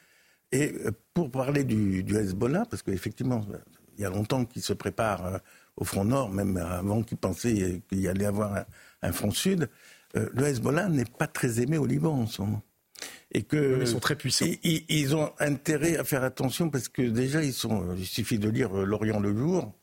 Et 0.51 0.73
euh, 0.85 0.91
pour 1.13 1.31
parler 1.31 1.63
du, 1.63 2.03
Hezbollah, 2.13 2.65
parce 2.69 2.81
qu'effectivement, 2.81 3.45
il 3.97 4.01
y 4.01 4.05
a 4.05 4.09
longtemps 4.09 4.43
qu'ils 4.43 4.63
se 4.63 4.73
préparent 4.73 5.39
au 5.77 5.85
front 5.85 6.03
nord, 6.03 6.29
même 6.29 6.57
avant 6.57 7.03
qu'ils 7.03 7.17
pensaient 7.17 7.81
qu'il 7.87 8.01
y 8.01 8.09
allait 8.09 8.25
avoir 8.25 8.65
un, 9.01 9.11
front 9.13 9.31
sud, 9.31 9.69
le 10.13 10.47
Hezbollah 10.47 10.89
n'est 10.89 11.05
pas 11.05 11.27
très 11.27 11.61
aimé 11.61 11.77
au 11.77 11.85
Liban 11.85 12.13
en 12.13 12.25
ce 12.27 12.41
moment. 12.41 12.61
et 13.31 13.43
que 13.43 13.79
ils 13.81 13.87
sont 13.87 13.99
très 13.99 14.15
puissants. 14.15 14.45
Ils, 14.63 15.15
ont 15.15 15.31
intérêt 15.39 15.97
à 15.97 16.03
faire 16.03 16.23
attention 16.23 16.69
parce 16.69 16.87
que 16.87 17.01
déjà 17.01 17.43
ils 17.43 17.53
sont. 17.53 17.95
Il 17.95 18.05
suffit 18.05 18.39
de 18.39 18.49
lire 18.49 18.73
L'Orient 18.73 19.19
le 19.19 19.35
jour, 19.35 19.73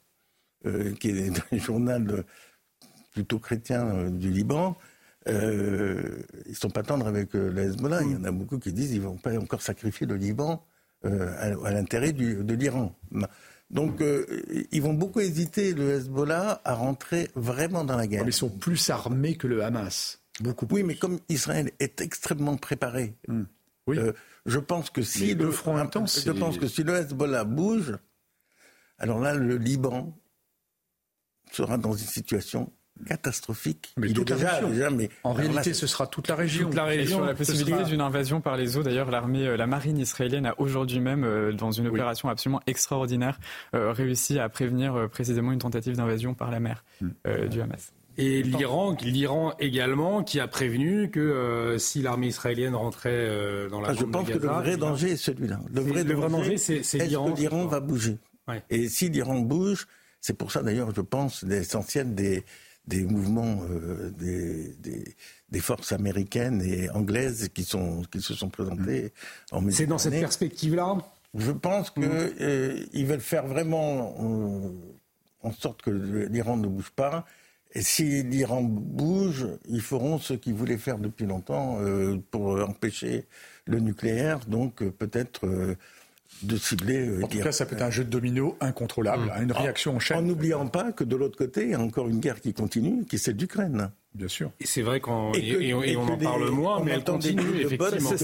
qui 0.99 1.11
est 1.11 1.31
un 1.53 1.59
journal 1.59 2.25
plutôt 3.13 3.39
chrétien 3.39 4.11
du 4.11 4.31
Liban. 4.31 4.77
Euh, 5.29 6.23
ils 6.47 6.55
sont 6.55 6.71
pas 6.71 6.83
tendres 6.83 7.07
avec 7.07 7.35
le 7.35 7.59
Hezbollah. 7.59 8.03
Il 8.03 8.13
y 8.13 8.17
en 8.17 8.25
a 8.25 8.31
beaucoup 8.31 8.59
qui 8.59 8.73
disent 8.73 8.91
qu'ils 8.91 9.03
vont 9.03 9.17
pas 9.17 9.37
encore 9.39 9.63
sacrifier 9.63 10.07
le 10.07 10.17
Liban 10.17 10.65
à, 11.05 11.71
l'intérêt 11.71 12.13
de 12.13 12.55
l'Iran. 12.55 12.93
Donc, 13.71 14.01
euh, 14.01 14.25
ils 14.71 14.81
vont 14.81 14.95
beaucoup 14.95 15.21
hésiter, 15.21 15.75
le 15.75 15.95
Hezbollah, 15.95 16.61
à 16.65 16.75
rentrer 16.75 17.31
vraiment 17.35 17.85
dans 17.85 17.97
la 17.97 18.07
guerre. 18.07 18.25
ils 18.27 18.33
sont 18.33 18.51
plus 18.51 18.91
armés 18.91 19.37
que 19.37 19.47
le 19.47 19.65
Hamas. 19.65 20.23
Beaucoup 20.41 20.67
oui, 20.71 20.83
mais 20.83 20.97
comme 20.97 21.19
Israël 21.29 21.73
est 21.81 22.01
extrêmement 22.01 22.57
préparé, 22.57 23.17
hmm. 23.27 23.45
oui. 23.87 23.99
Euh, 23.99 24.13
je 24.45 24.59
pense 24.59 24.91
que 24.91 25.03
si 25.03 25.35
le 25.35 25.51
front 25.51 25.77
intense, 25.77 26.23
je 26.25 26.31
pense 26.31 26.59
que 26.59 26.69
si 26.69 26.85
le 26.85 26.95
Hezbollah 26.95 27.45
bouge, 27.45 27.99
alors 28.99 29.19
là, 29.19 29.35
le 29.35 29.57
Liban 29.57 30.17
sera 31.51 31.79
dans 31.79 31.93
une 31.93 32.07
situation 32.07 32.73
catastrophique. 33.07 33.93
Mais 33.97 34.11
est 34.11 34.13
déjà, 34.13 34.63
déjà, 34.63 34.91
mais 34.91 35.11
en 35.25 35.33
réalité, 35.33 35.75
ce 35.75 35.87
sera 35.87 36.07
toute 36.07 36.29
la 36.29 36.35
région. 36.35 36.67
Toute 36.67 36.77
la 36.77 36.85
région. 36.85 37.25
la 37.25 37.35
possibilité 37.35 37.85
d'une 37.85 38.01
invasion 38.01 38.41
par 38.41 38.57
les 38.57 38.77
eaux. 38.77 38.83
D'ailleurs, 38.83 39.11
l'armée, 39.11 39.47
euh, 39.47 39.57
la 39.57 39.67
marine 39.67 39.99
israélienne 39.99 40.47
a 40.47 40.55
aujourd'hui 40.59 41.01
même, 41.01 41.25
euh, 41.25 41.53
dans 41.53 41.73
une 41.73 41.89
opération 41.89 42.29
absolument 42.29 42.61
extraordinaire, 42.67 43.39
euh, 43.75 43.93
réussi 43.93 44.39
à 44.39 44.49
prévenir 44.49 45.09
précisément 45.11 45.53
une 45.53 45.59
tentative 45.59 45.97
d'invasion 45.97 46.35
par 46.35 46.51
la 46.51 46.61
mer 46.61 46.85
hmm. 47.01 47.49
du 47.49 47.61
Hamas. 47.61 47.93
Et 48.19 48.43
l'Iran, 48.43 48.97
l'Iran 49.03 49.53
également, 49.59 50.23
qui 50.23 50.41
a 50.41 50.49
prévenu 50.49 51.11
que 51.11 51.77
si 51.79 52.01
l'armée 52.01 52.29
israélienne 52.29 52.75
rentrait 52.75 53.69
dans 53.71 53.81
la 53.81 53.91
ah, 53.91 53.95
Je 53.95 54.05
pense 54.05 54.27
que 54.27 54.39
le 54.39 54.49
vrai 54.49 54.77
danger 54.79 55.11
est 55.13 55.17
celui-là. 55.17 55.61
Le 55.75 55.81
vrai, 55.83 56.05
danger, 56.05 56.57
c'est 56.57 57.07
l'Iran. 57.07 57.35
l'Iran 57.37 57.67
va 57.67 57.81
bouger? 57.81 58.17
Et 58.71 58.89
si 58.89 59.11
l'Iran 59.11 59.41
bouge, 59.41 59.87
c'est 60.21 60.37
pour 60.37 60.51
ça 60.51 60.63
d'ailleurs, 60.63 60.95
je 60.95 61.01
pense, 61.01 61.43
l'essentiel 61.43 62.15
des 62.15 62.45
des 62.87 63.05
mouvements 63.05 63.63
euh, 63.71 64.11
des, 64.11 64.75
des, 65.51 65.61
forces 65.61 65.93
américaines 65.93 66.63
et 66.63 66.89
anglaises 66.91 67.49
qui, 67.53 67.65
sont, 67.65 68.03
qui 68.13 68.21
se 68.21 68.35
sont 68.35 68.49
présentées 68.49 69.13
en 69.51 69.61
Méditerranée. 69.61 69.73
C'est 69.73 69.87
dans 69.87 69.99
cette 69.99 70.13
perspective-là 70.13 70.99
Je 71.35 71.53
pense 71.53 71.91
qu'ils 71.91 72.05
mm. 72.05 72.35
euh, 72.41 72.87
veulent 72.95 73.21
faire 73.21 73.47
vraiment 73.47 74.15
euh, 74.21 74.71
en 75.43 75.53
sorte 75.53 75.83
que 75.83 75.91
l'Iran 75.91 76.57
ne 76.57 76.69
bouge 76.69 76.91
pas. 76.91 77.25
Et 77.73 77.83
si 77.83 78.23
l'Iran 78.23 78.63
bouge, 78.63 79.47
ils 79.69 79.83
feront 79.83 80.19
ce 80.19 80.35
qu'ils 80.35 80.55
voulaient 80.55 80.79
faire 80.79 80.99
depuis 80.99 81.27
longtemps 81.27 81.79
pour 82.31 82.59
empêcher 82.63 83.27
le 83.67 83.81
nucléaire. 83.81 84.39
Donc 84.47 84.83
peut-être 84.83 85.77
de 86.43 86.57
cibler. 86.57 87.09
Euh, 87.09 87.25
en 87.25 87.29
tout 87.29 87.39
cas, 87.39 87.53
ça 87.53 87.67
peut 87.67 87.77
être 87.77 87.83
un 87.83 87.91
jeu 87.91 88.05
de 88.05 88.11
domino 88.11 88.57
incontrôlable, 88.61 89.33
mmh. 89.39 89.43
une 89.43 89.53
réaction 89.53 89.97
en 89.97 89.99
chaîne. 89.99 90.19
En 90.19 90.23
n'oubliant 90.23 90.67
pas 90.67 90.93
que 90.93 91.05
de 91.05 91.17
l'autre 91.17 91.37
côté, 91.37 91.65
il 91.65 91.71
y 91.71 91.75
a 91.75 91.81
encore 91.81 92.09
une 92.09 92.21
guerre 92.21 92.41
qui 92.41 92.53
continue, 92.53 93.05
qui 93.05 93.17
est 93.17 93.19
celle 93.19 93.37
d'Ukraine. 93.37 93.91
Bien 94.15 94.29
sûr. 94.29 94.51
Et 94.61 94.67
c'est 94.67 94.81
vrai 94.81 95.01
qu'on 95.01 95.33
et, 95.35 95.75
on 95.95 96.09
en 96.09 96.17
parle 96.17 96.49
moins, 96.51 96.83
mais 96.83 96.93
elle 96.93 97.05
continue 97.05 97.61
effectivement. 97.61 98.17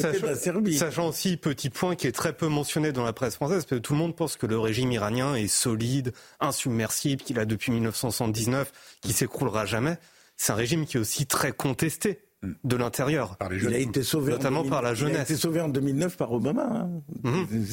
Sachant 0.73 1.09
aussi 1.09 1.37
petit 1.37 1.69
point 1.69 1.97
qui 1.97 2.07
est 2.07 2.13
très 2.13 2.33
peu 2.33 2.49
mentionné 2.49 2.93
dans 2.93 3.05
la 3.05 3.13
presse 3.13 3.35
française, 3.35 3.65
parce 3.65 3.67
que 3.67 3.75
tout 3.75 3.93
le 3.93 3.99
monde 3.99 4.17
pense 4.17 4.37
que 4.37 4.47
le 4.47 4.59
régime 4.59 4.91
iranien 4.91 5.35
est 5.35 5.49
solide, 5.49 6.15
insubmersible, 6.41 7.23
qu'il 7.23 7.39
a 7.39 7.45
depuis 7.45 7.73
1979, 7.73 8.73
qui 9.03 9.13
s'écroulera 9.13 9.67
jamais. 9.67 9.99
C'est 10.39 10.53
un 10.53 10.57
régime 10.57 10.87
qui 10.87 10.97
est 10.97 11.01
aussi 11.01 11.27
très 11.27 11.53
contesté 11.53 12.21
de 12.65 12.77
l'intérieur. 12.77 13.37
Il 13.53 13.75
a 13.75 13.79
été 13.79 14.03
sauvé 14.03 14.33
notamment 14.33 14.65
par 14.65 14.83
la 14.83 14.95
jeunesse. 14.95 15.15
Il 15.15 15.21
a 15.21 15.23
été 15.23 15.37
sauvé 15.37 15.61
en 15.61 15.69
2009 15.69 16.17
par 16.17 16.33
Obama. 16.33 16.65
Hein. 16.65 16.91
Mhm. 17.23 17.65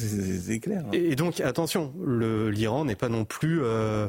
C'est 0.42 0.60
clair. 0.60 0.84
Hein. 0.86 0.90
Et, 0.92 1.16
donc 1.16 1.40
attention, 1.40 1.92
l'Iran 2.06 2.84
n'est 2.84 2.96
pas 2.96 3.08
non 3.08 3.24
plus 3.24 3.60
euh, 3.62 4.08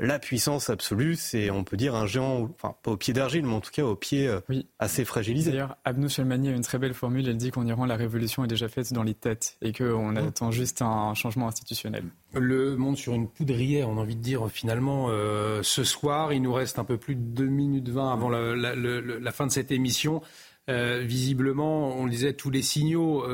la 0.00 0.18
puissance 0.18 0.70
absolue, 0.70 1.14
c'est, 1.14 1.50
on 1.50 1.62
peut 1.62 1.76
dire, 1.76 1.94
un 1.94 2.06
géant, 2.06 2.48
enfin, 2.54 2.74
pas 2.82 2.92
au 2.92 2.96
pied 2.96 3.12
d'argile, 3.12 3.44
mais 3.44 3.52
en 3.52 3.60
tout 3.60 3.70
cas 3.70 3.84
au 3.84 3.96
pied 3.96 4.26
euh, 4.26 4.40
assez 4.78 5.04
fragilisé. 5.04 5.50
D'ailleurs, 5.50 5.76
Abnou 5.84 6.08
Shalmani 6.08 6.48
a 6.48 6.52
une 6.52 6.62
très 6.62 6.78
belle 6.78 6.94
formule, 6.94 7.28
elle 7.28 7.36
dit 7.36 7.50
qu'en 7.50 7.66
Iran, 7.66 7.84
la 7.84 7.96
révolution 7.96 8.42
est 8.44 8.48
déjà 8.48 8.68
faite 8.68 8.92
dans 8.94 9.02
les 9.02 9.14
têtes 9.14 9.58
et 9.60 9.72
qu'on 9.72 10.16
attend 10.16 10.50
juste 10.50 10.80
un 10.80 11.12
changement 11.14 11.48
institutionnel. 11.48 12.04
Le 12.32 12.76
monde 12.76 12.96
sur 12.96 13.12
une 13.12 13.28
poudrière, 13.28 13.90
on 13.90 13.98
a 13.98 14.00
envie 14.00 14.16
de 14.16 14.22
dire, 14.22 14.48
finalement, 14.50 15.08
euh, 15.10 15.62
ce 15.62 15.84
soir, 15.84 16.32
il 16.32 16.40
nous 16.40 16.52
reste 16.52 16.78
un 16.78 16.84
peu 16.84 16.96
plus 16.96 17.14
de 17.14 17.20
2 17.20 17.44
minutes 17.44 17.90
20 17.90 18.12
avant 18.12 18.30
la, 18.30 19.32
fin 19.32 19.46
de 19.46 19.52
cette 19.52 19.70
émission. 19.70 20.22
Euh, 20.70 21.02
visiblement, 21.04 21.94
on 21.96 22.06
disait, 22.06 22.32
tous 22.32 22.50
les 22.50 22.62
signaux 22.62 23.24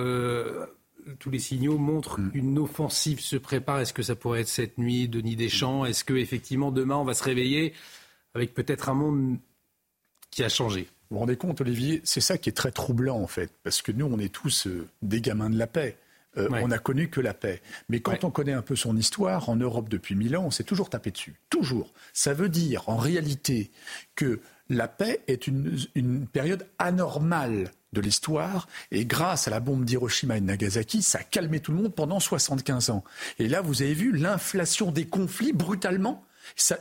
tous 1.18 1.30
les 1.30 1.38
signaux 1.38 1.78
montrent 1.78 2.20
mm. 2.20 2.32
qu'une 2.32 2.58
offensive 2.58 3.20
se 3.20 3.36
prépare. 3.36 3.80
Est-ce 3.80 3.92
que 3.92 4.02
ça 4.02 4.16
pourrait 4.16 4.40
être 4.40 4.48
cette 4.48 4.78
nuit, 4.78 5.08
Denis 5.08 5.36
Deschamps? 5.36 5.84
Est-ce 5.84 6.04
que 6.04 6.14
effectivement 6.14 6.70
demain 6.70 6.96
on 6.96 7.04
va 7.04 7.14
se 7.14 7.24
réveiller 7.24 7.72
avec 8.34 8.54
peut-être 8.54 8.88
un 8.88 8.94
monde 8.94 9.38
qui 10.30 10.44
a 10.44 10.48
changé? 10.48 10.88
Vous 11.10 11.16
vous 11.16 11.20
rendez 11.20 11.36
compte, 11.36 11.60
Olivier 11.60 12.00
C'est 12.04 12.20
ça 12.20 12.36
qui 12.36 12.48
est 12.48 12.52
très 12.52 12.72
troublant 12.72 13.18
en 13.18 13.28
fait, 13.28 13.50
parce 13.62 13.80
que 13.80 13.92
nous, 13.92 14.06
on 14.06 14.18
est 14.18 14.32
tous 14.32 14.66
euh, 14.66 14.88
des 15.02 15.20
gamins 15.20 15.50
de 15.50 15.58
la 15.58 15.66
paix. 15.66 15.96
Euh, 16.36 16.48
on 16.50 16.68
n'a 16.68 16.78
connu 16.78 17.08
que 17.08 17.22
la 17.22 17.32
paix. 17.32 17.62
Mais 17.88 18.00
quand 18.00 18.24
on 18.24 18.30
connaît 18.30 18.52
un 18.52 18.60
peu 18.60 18.76
son 18.76 18.94
histoire, 18.96 19.48
en 19.48 19.56
Europe 19.56 19.88
depuis 19.88 20.14
mille 20.14 20.36
ans, 20.36 20.44
on 20.44 20.50
s'est 20.50 20.64
toujours 20.64 20.90
tapé 20.90 21.10
dessus. 21.10 21.36
Toujours. 21.48 21.94
Ça 22.12 22.34
veut 22.34 22.50
dire 22.50 22.86
en 22.90 22.96
réalité 22.96 23.70
que 24.16 24.40
la 24.68 24.86
paix 24.86 25.22
est 25.28 25.46
une 25.46 26.26
période 26.26 26.66
anormale 26.78 27.70
de 27.96 28.00
l'histoire. 28.00 28.68
Et 28.92 29.04
grâce 29.04 29.48
à 29.48 29.50
la 29.50 29.60
bombe 29.60 29.84
d'Hiroshima 29.84 30.36
et 30.36 30.40
de 30.40 30.46
Nagasaki, 30.46 31.02
ça 31.02 31.18
a 31.18 31.22
calmé 31.22 31.60
tout 31.60 31.72
le 31.72 31.78
monde 31.78 31.94
pendant 31.94 32.20
75 32.20 32.90
ans. 32.90 33.02
Et 33.38 33.48
là, 33.48 33.60
vous 33.60 33.82
avez 33.82 33.94
vu 33.94 34.12
l'inflation 34.12 34.92
des 34.92 35.06
conflits 35.06 35.52
brutalement. 35.52 36.24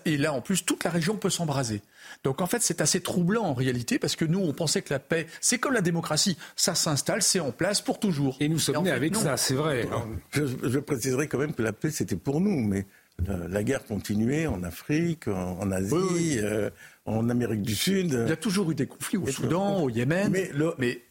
et 0.06 0.18
là, 0.18 0.34
en 0.34 0.42
plus, 0.42 0.66
toute 0.66 0.84
la 0.84 0.92
région 0.92 1.16
peut 1.16 1.30
s'embraser. 1.30 1.82
Donc, 2.24 2.42
en 2.42 2.48
fait, 2.48 2.62
c'est 2.62 2.82
assez 2.82 3.02
troublant 3.02 3.44
en 3.44 3.54
réalité 3.54 3.98
parce 3.98 4.16
que 4.16 4.26
nous, 4.26 4.40
on 4.40 4.54
pensait 4.54 4.82
que 4.82 4.94
la 4.94 5.00
paix, 5.00 5.28
c'est 5.42 5.58
comme 5.58 5.74
la 5.74 5.82
démocratie. 5.82 6.38
Ça 6.56 6.76
s'installe, 6.76 7.22
c'est 7.22 7.40
en 7.40 7.52
place 7.52 7.82
pour 7.82 8.00
toujours. 8.00 8.38
Et 8.40 8.50
nous 8.50 8.60
sommes 8.60 8.84
nés 8.84 8.92
avec 8.92 9.16
ça, 9.16 9.38
c'est 9.38 9.56
vrai. 9.56 9.88
Je, 10.32 10.80
préciserai 10.80 11.28
quand 11.28 11.40
même 11.40 11.54
que 11.54 11.64
la 11.64 11.74
paix, 11.74 11.90
c'était 11.90 12.16
pour 12.16 12.42
nous, 12.42 12.62
mais 12.62 12.86
euh, 13.30 13.48
la 13.50 13.64
guerre 13.64 13.86
continuait 13.86 14.48
en 14.48 14.64
Afrique, 14.64 15.28
en, 15.28 15.72
Asie. 15.72 16.40
Euh, 16.42 16.70
en 17.06 17.30
Amérique 17.30 17.62
du 17.62 17.76
Sud. 17.76 18.18
Il 18.26 18.30
y 18.30 18.34
a 18.34 18.36
toujours 18.36 18.72
eu 18.72 18.76
des 18.76 18.88
conflits 18.88 19.18
au 19.18 19.28
Soudan, 19.28 19.84
au 19.84 19.90
Yémen. 19.90 20.32
Mais 20.32 20.52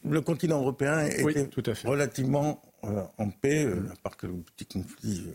le, 0.03 0.21
continent 0.21 0.59
européen 0.59 1.05
était 1.05 1.49
relativement 1.85 2.61
euh, 2.83 3.01
en 3.17 3.29
paix, 3.29 3.65
euh, 3.65 3.89
à 3.91 3.95
part 4.03 4.17
que 4.17 4.27
le 4.27 4.33
petit 4.55 4.65
conflit. 4.65 5.27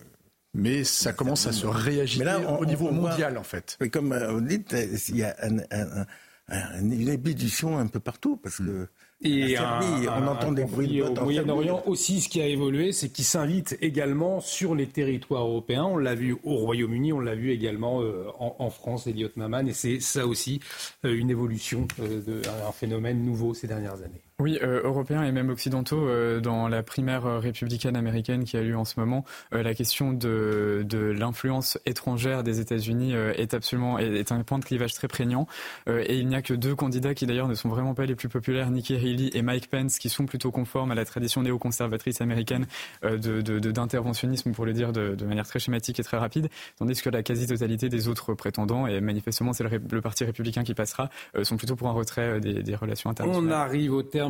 Mais 0.53 0.85
ça 0.85 1.13
commence 1.13 1.47
à 1.47 1.53
se 1.53 1.67
réagir 1.67 2.59
au 2.61 2.67
niveau 2.67 2.91
mondial, 2.91 3.39
en 3.39 3.43
fait. 3.43 3.77
Mais 3.81 3.89
comme 3.89 4.17
vous 4.17 4.41
dites, 4.41 4.75
il 5.09 5.17
y 5.17 5.25
a 5.25 5.37
une 5.47 7.09
ébullition 7.09 7.79
un 7.79 7.87
peu 7.87 8.01
partout, 8.01 8.37
parce 8.37 8.59
que 8.59 8.89
et 9.23 9.57
on 9.59 10.27
entend 10.27 10.53
des 10.53 10.65
bruits 10.65 11.03
au 11.03 11.13
Moyen-Orient 11.13 11.83
aussi, 11.87 12.21
ce 12.21 12.29
qui 12.29 12.41
a 12.41 12.47
évolué, 12.47 12.93
c'est 12.93 13.11
qu'il 13.11 13.25
s'invite 13.25 13.77
également 13.83 14.41
sur 14.41 14.75
les 14.75 14.87
territoires 14.87 15.47
européens. 15.47 15.85
On 15.85 15.99
l'a 15.99 16.15
vu 16.15 16.37
au 16.43 16.57
Royaume-Uni, 16.57 17.13
on 17.13 17.21
l'a 17.21 17.35
vu 17.35 17.51
également 17.51 18.01
euh, 18.01 18.25
en, 18.39 18.71
France, 18.71 19.07
Elliot 19.07 19.29
Maman, 19.37 19.67
et 19.67 19.73
c'est 19.73 20.01
ça 20.01 20.27
aussi 20.27 20.61
euh, 21.05 21.15
une 21.15 21.31
évolution, 21.31 21.87
euh, 22.01 22.43
un 22.67 22.73
phénomène 22.73 23.23
nouveau 23.23 23.53
ces 23.53 23.67
dernières 23.67 24.03
années. 24.03 24.23
Oui, 24.41 24.59
euh, 24.63 24.81
européens 24.85 25.23
et 25.23 25.33
même 25.33 25.51
occidentaux, 25.51 26.09
euh, 26.09 26.41
dans 26.41 26.67
la 26.67 26.83
primaire 26.83 27.41
républicaine 27.41 27.95
américaine 27.95 28.45
qui 28.45 28.57
a 28.57 28.63
lieu 28.63 28.77
en 28.77 28.87
ce 28.87 28.99
moment, 28.99 29.27
euh, 29.53 29.63
la 29.63 29.75
question 29.75 30.15
de, 30.15 30.83
de 30.89 30.99
l'influence 30.99 31.79
étrangère 31.85 32.43
des 32.43 32.59
États-Unis 32.59 33.13
est 33.13 33.53
absolument 33.53 33.99
est, 33.99 34.33
un 34.33 34.43
point 34.43 34.59
de 34.59 34.65
clivage 34.65 34.95
très 34.95 35.09
prégnant. 35.09 35.47
et 35.87 36.17
il 36.17 36.27
n'y 36.27 36.35
a 36.35 36.43
que 36.43 36.55
deux 36.55 36.75
candidats 36.75 37.15
qui 37.15 37.27
d'ailleurs 37.27 37.49
ne 37.49 37.55
sont 37.55 37.69
vraiment 37.69 37.95
pas 37.95 38.07
les 38.07 38.15
plus 38.15 38.29
populaires, 38.29 38.71
Nikki 38.71 38.95
Haley 38.95 39.31
et 39.35 39.43
Mike 39.43 39.69
Pence, 39.69 39.99
qui 39.99 40.09
sont 40.09 40.25
plutôt 40.25 40.51
conformes 40.51 40.91
à 40.91 40.95
la 40.95 41.05
tradition 41.05 41.43
néoconservatrice 41.43 42.21
américaine 42.21 42.67
de, 43.03 43.41
d'interventionnisme, 43.59 44.53
pour 44.53 44.65
le 44.65 44.73
dire 44.73 44.93
de, 44.93 45.15
de, 45.15 45.25
manière 45.27 45.47
très 45.47 45.59
schématique 45.59 46.01
et 46.01 46.03
très 46.03 46.17
rapide, 46.17 46.49
tandis 46.79 47.01
que 47.03 47.11
la 47.11 47.23
quasi-totalité 47.23 47.89
des 47.89 48.09
autres 48.09 48.35
prétendants, 48.35 48.87
et 48.87 49.01
manifestement 49.01 49.53
c'est 49.53 49.65
le, 49.65 49.81
le, 49.91 50.01
parti 50.01 50.25
républicain 50.25 50.63
qui 50.63 50.75
passera, 50.75 51.11
sont 51.43 51.57
plutôt 51.57 51.77
pour 51.77 51.89
un 51.89 51.93
retrait 51.93 52.41
des, 52.41 52.63
des 52.63 52.77
relations 52.77 53.11
internationales. 53.11 53.51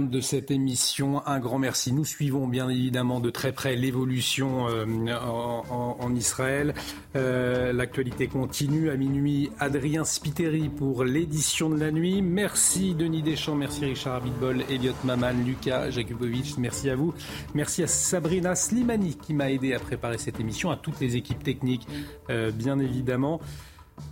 De 0.09 0.21
cette 0.21 0.51
émission. 0.51 1.27
Un 1.27 1.39
grand 1.39 1.59
merci. 1.59 1.93
Nous 1.93 2.05
suivons 2.05 2.47
bien 2.47 2.69
évidemment 2.69 3.21
de 3.21 3.31
très 3.31 3.53
près 3.53 3.77
l'évolution 3.77 4.69
euh, 4.69 4.87
en, 4.87 6.15
Israël. 6.15 6.75
Euh, 7.17 7.73
l'actualité 7.73 8.27
continue. 8.27 8.91
À 8.91 8.97
minuit, 8.97 9.51
Adrien 9.59 10.05
Spiteri 10.05 10.69
pour 10.69 11.05
l'édition 11.05 11.69
de 11.69 11.79
la 11.79 11.91
nuit. 11.91 12.23
Merci 12.23 12.95
Denis 12.95 13.23
Deschamps, 13.23 13.55
merci 13.55 13.85
Richard 13.85 14.17
Abitbol, 14.17 14.65
Elliot 14.71 14.95
Maman, 15.05 15.33
Lucas 15.45 15.91
Jakubovic. 15.91 16.57
Merci 16.59 16.91
à 16.91 16.97
vous. 16.97 17.13
Merci 17.55 17.83
à 17.83 17.87
Sabrina 17.87 18.55
Slimani 18.55 19.17
qui 19.17 19.35
m'a 19.35 19.51
aidé 19.51 19.75
à 19.75 19.79
préparer 19.79 20.19
cette 20.19 20.41
émission, 20.41 20.71
à 20.71 20.77
toutes 20.77 21.01
les 21.01 21.17
équipes 21.17 21.43
techniques, 21.43 21.87
euh, 22.31 22.51
bien 22.51 22.79
évidemment. 22.79 23.41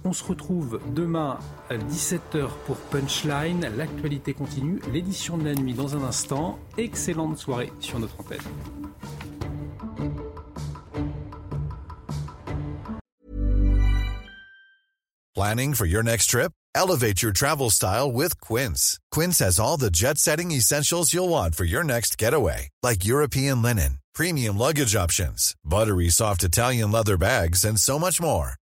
On 0.05 0.13
se 0.13 0.25
retrouve 0.25 0.81
demain 0.95 1.39
à 1.71 1.77
17h 1.77 2.49
pour 2.67 2.77
Punchline. 2.77 3.71
L'actualité 3.77 4.35
continue, 4.35 4.81
l'édition 4.93 5.37
de 5.37 5.45
la 5.45 5.55
nuit 5.55 5.75
dans 5.75 5.97
un 5.97 6.03
instant. 6.05 6.59
Excellente 6.77 7.39
soirée 7.39 7.73
sur 7.81 7.99
notre 7.99 8.19
antenne. 8.21 8.39
Planning 15.35 15.75
for 15.75 15.87
your 15.87 16.03
next 16.03 16.31
trip? 16.31 16.51
Elevate 16.75 17.23
your 17.23 17.33
travel 17.33 17.71
style 17.71 18.11
with 18.11 18.41
Quince. 18.41 18.99
Quince 19.13 19.39
has 19.39 19.61
all 19.61 19.77
the 19.77 19.91
jet 19.91 20.19
setting 20.19 20.51
essentials 20.51 21.13
you'll 21.13 21.29
want 21.29 21.55
for 21.55 21.65
your 21.65 21.85
next 21.85 22.19
getaway, 22.19 22.69
like 22.83 23.05
European 23.05 23.63
linen, 23.63 23.99
premium 24.15 24.59
luggage 24.59 24.97
options, 24.97 25.55
buttery 25.65 26.09
soft 26.09 26.43
Italian 26.43 26.91
leather 26.91 27.17
bags, 27.17 27.65
and 27.65 27.79
so 27.79 27.99
much 27.99 28.21
more. 28.21 28.55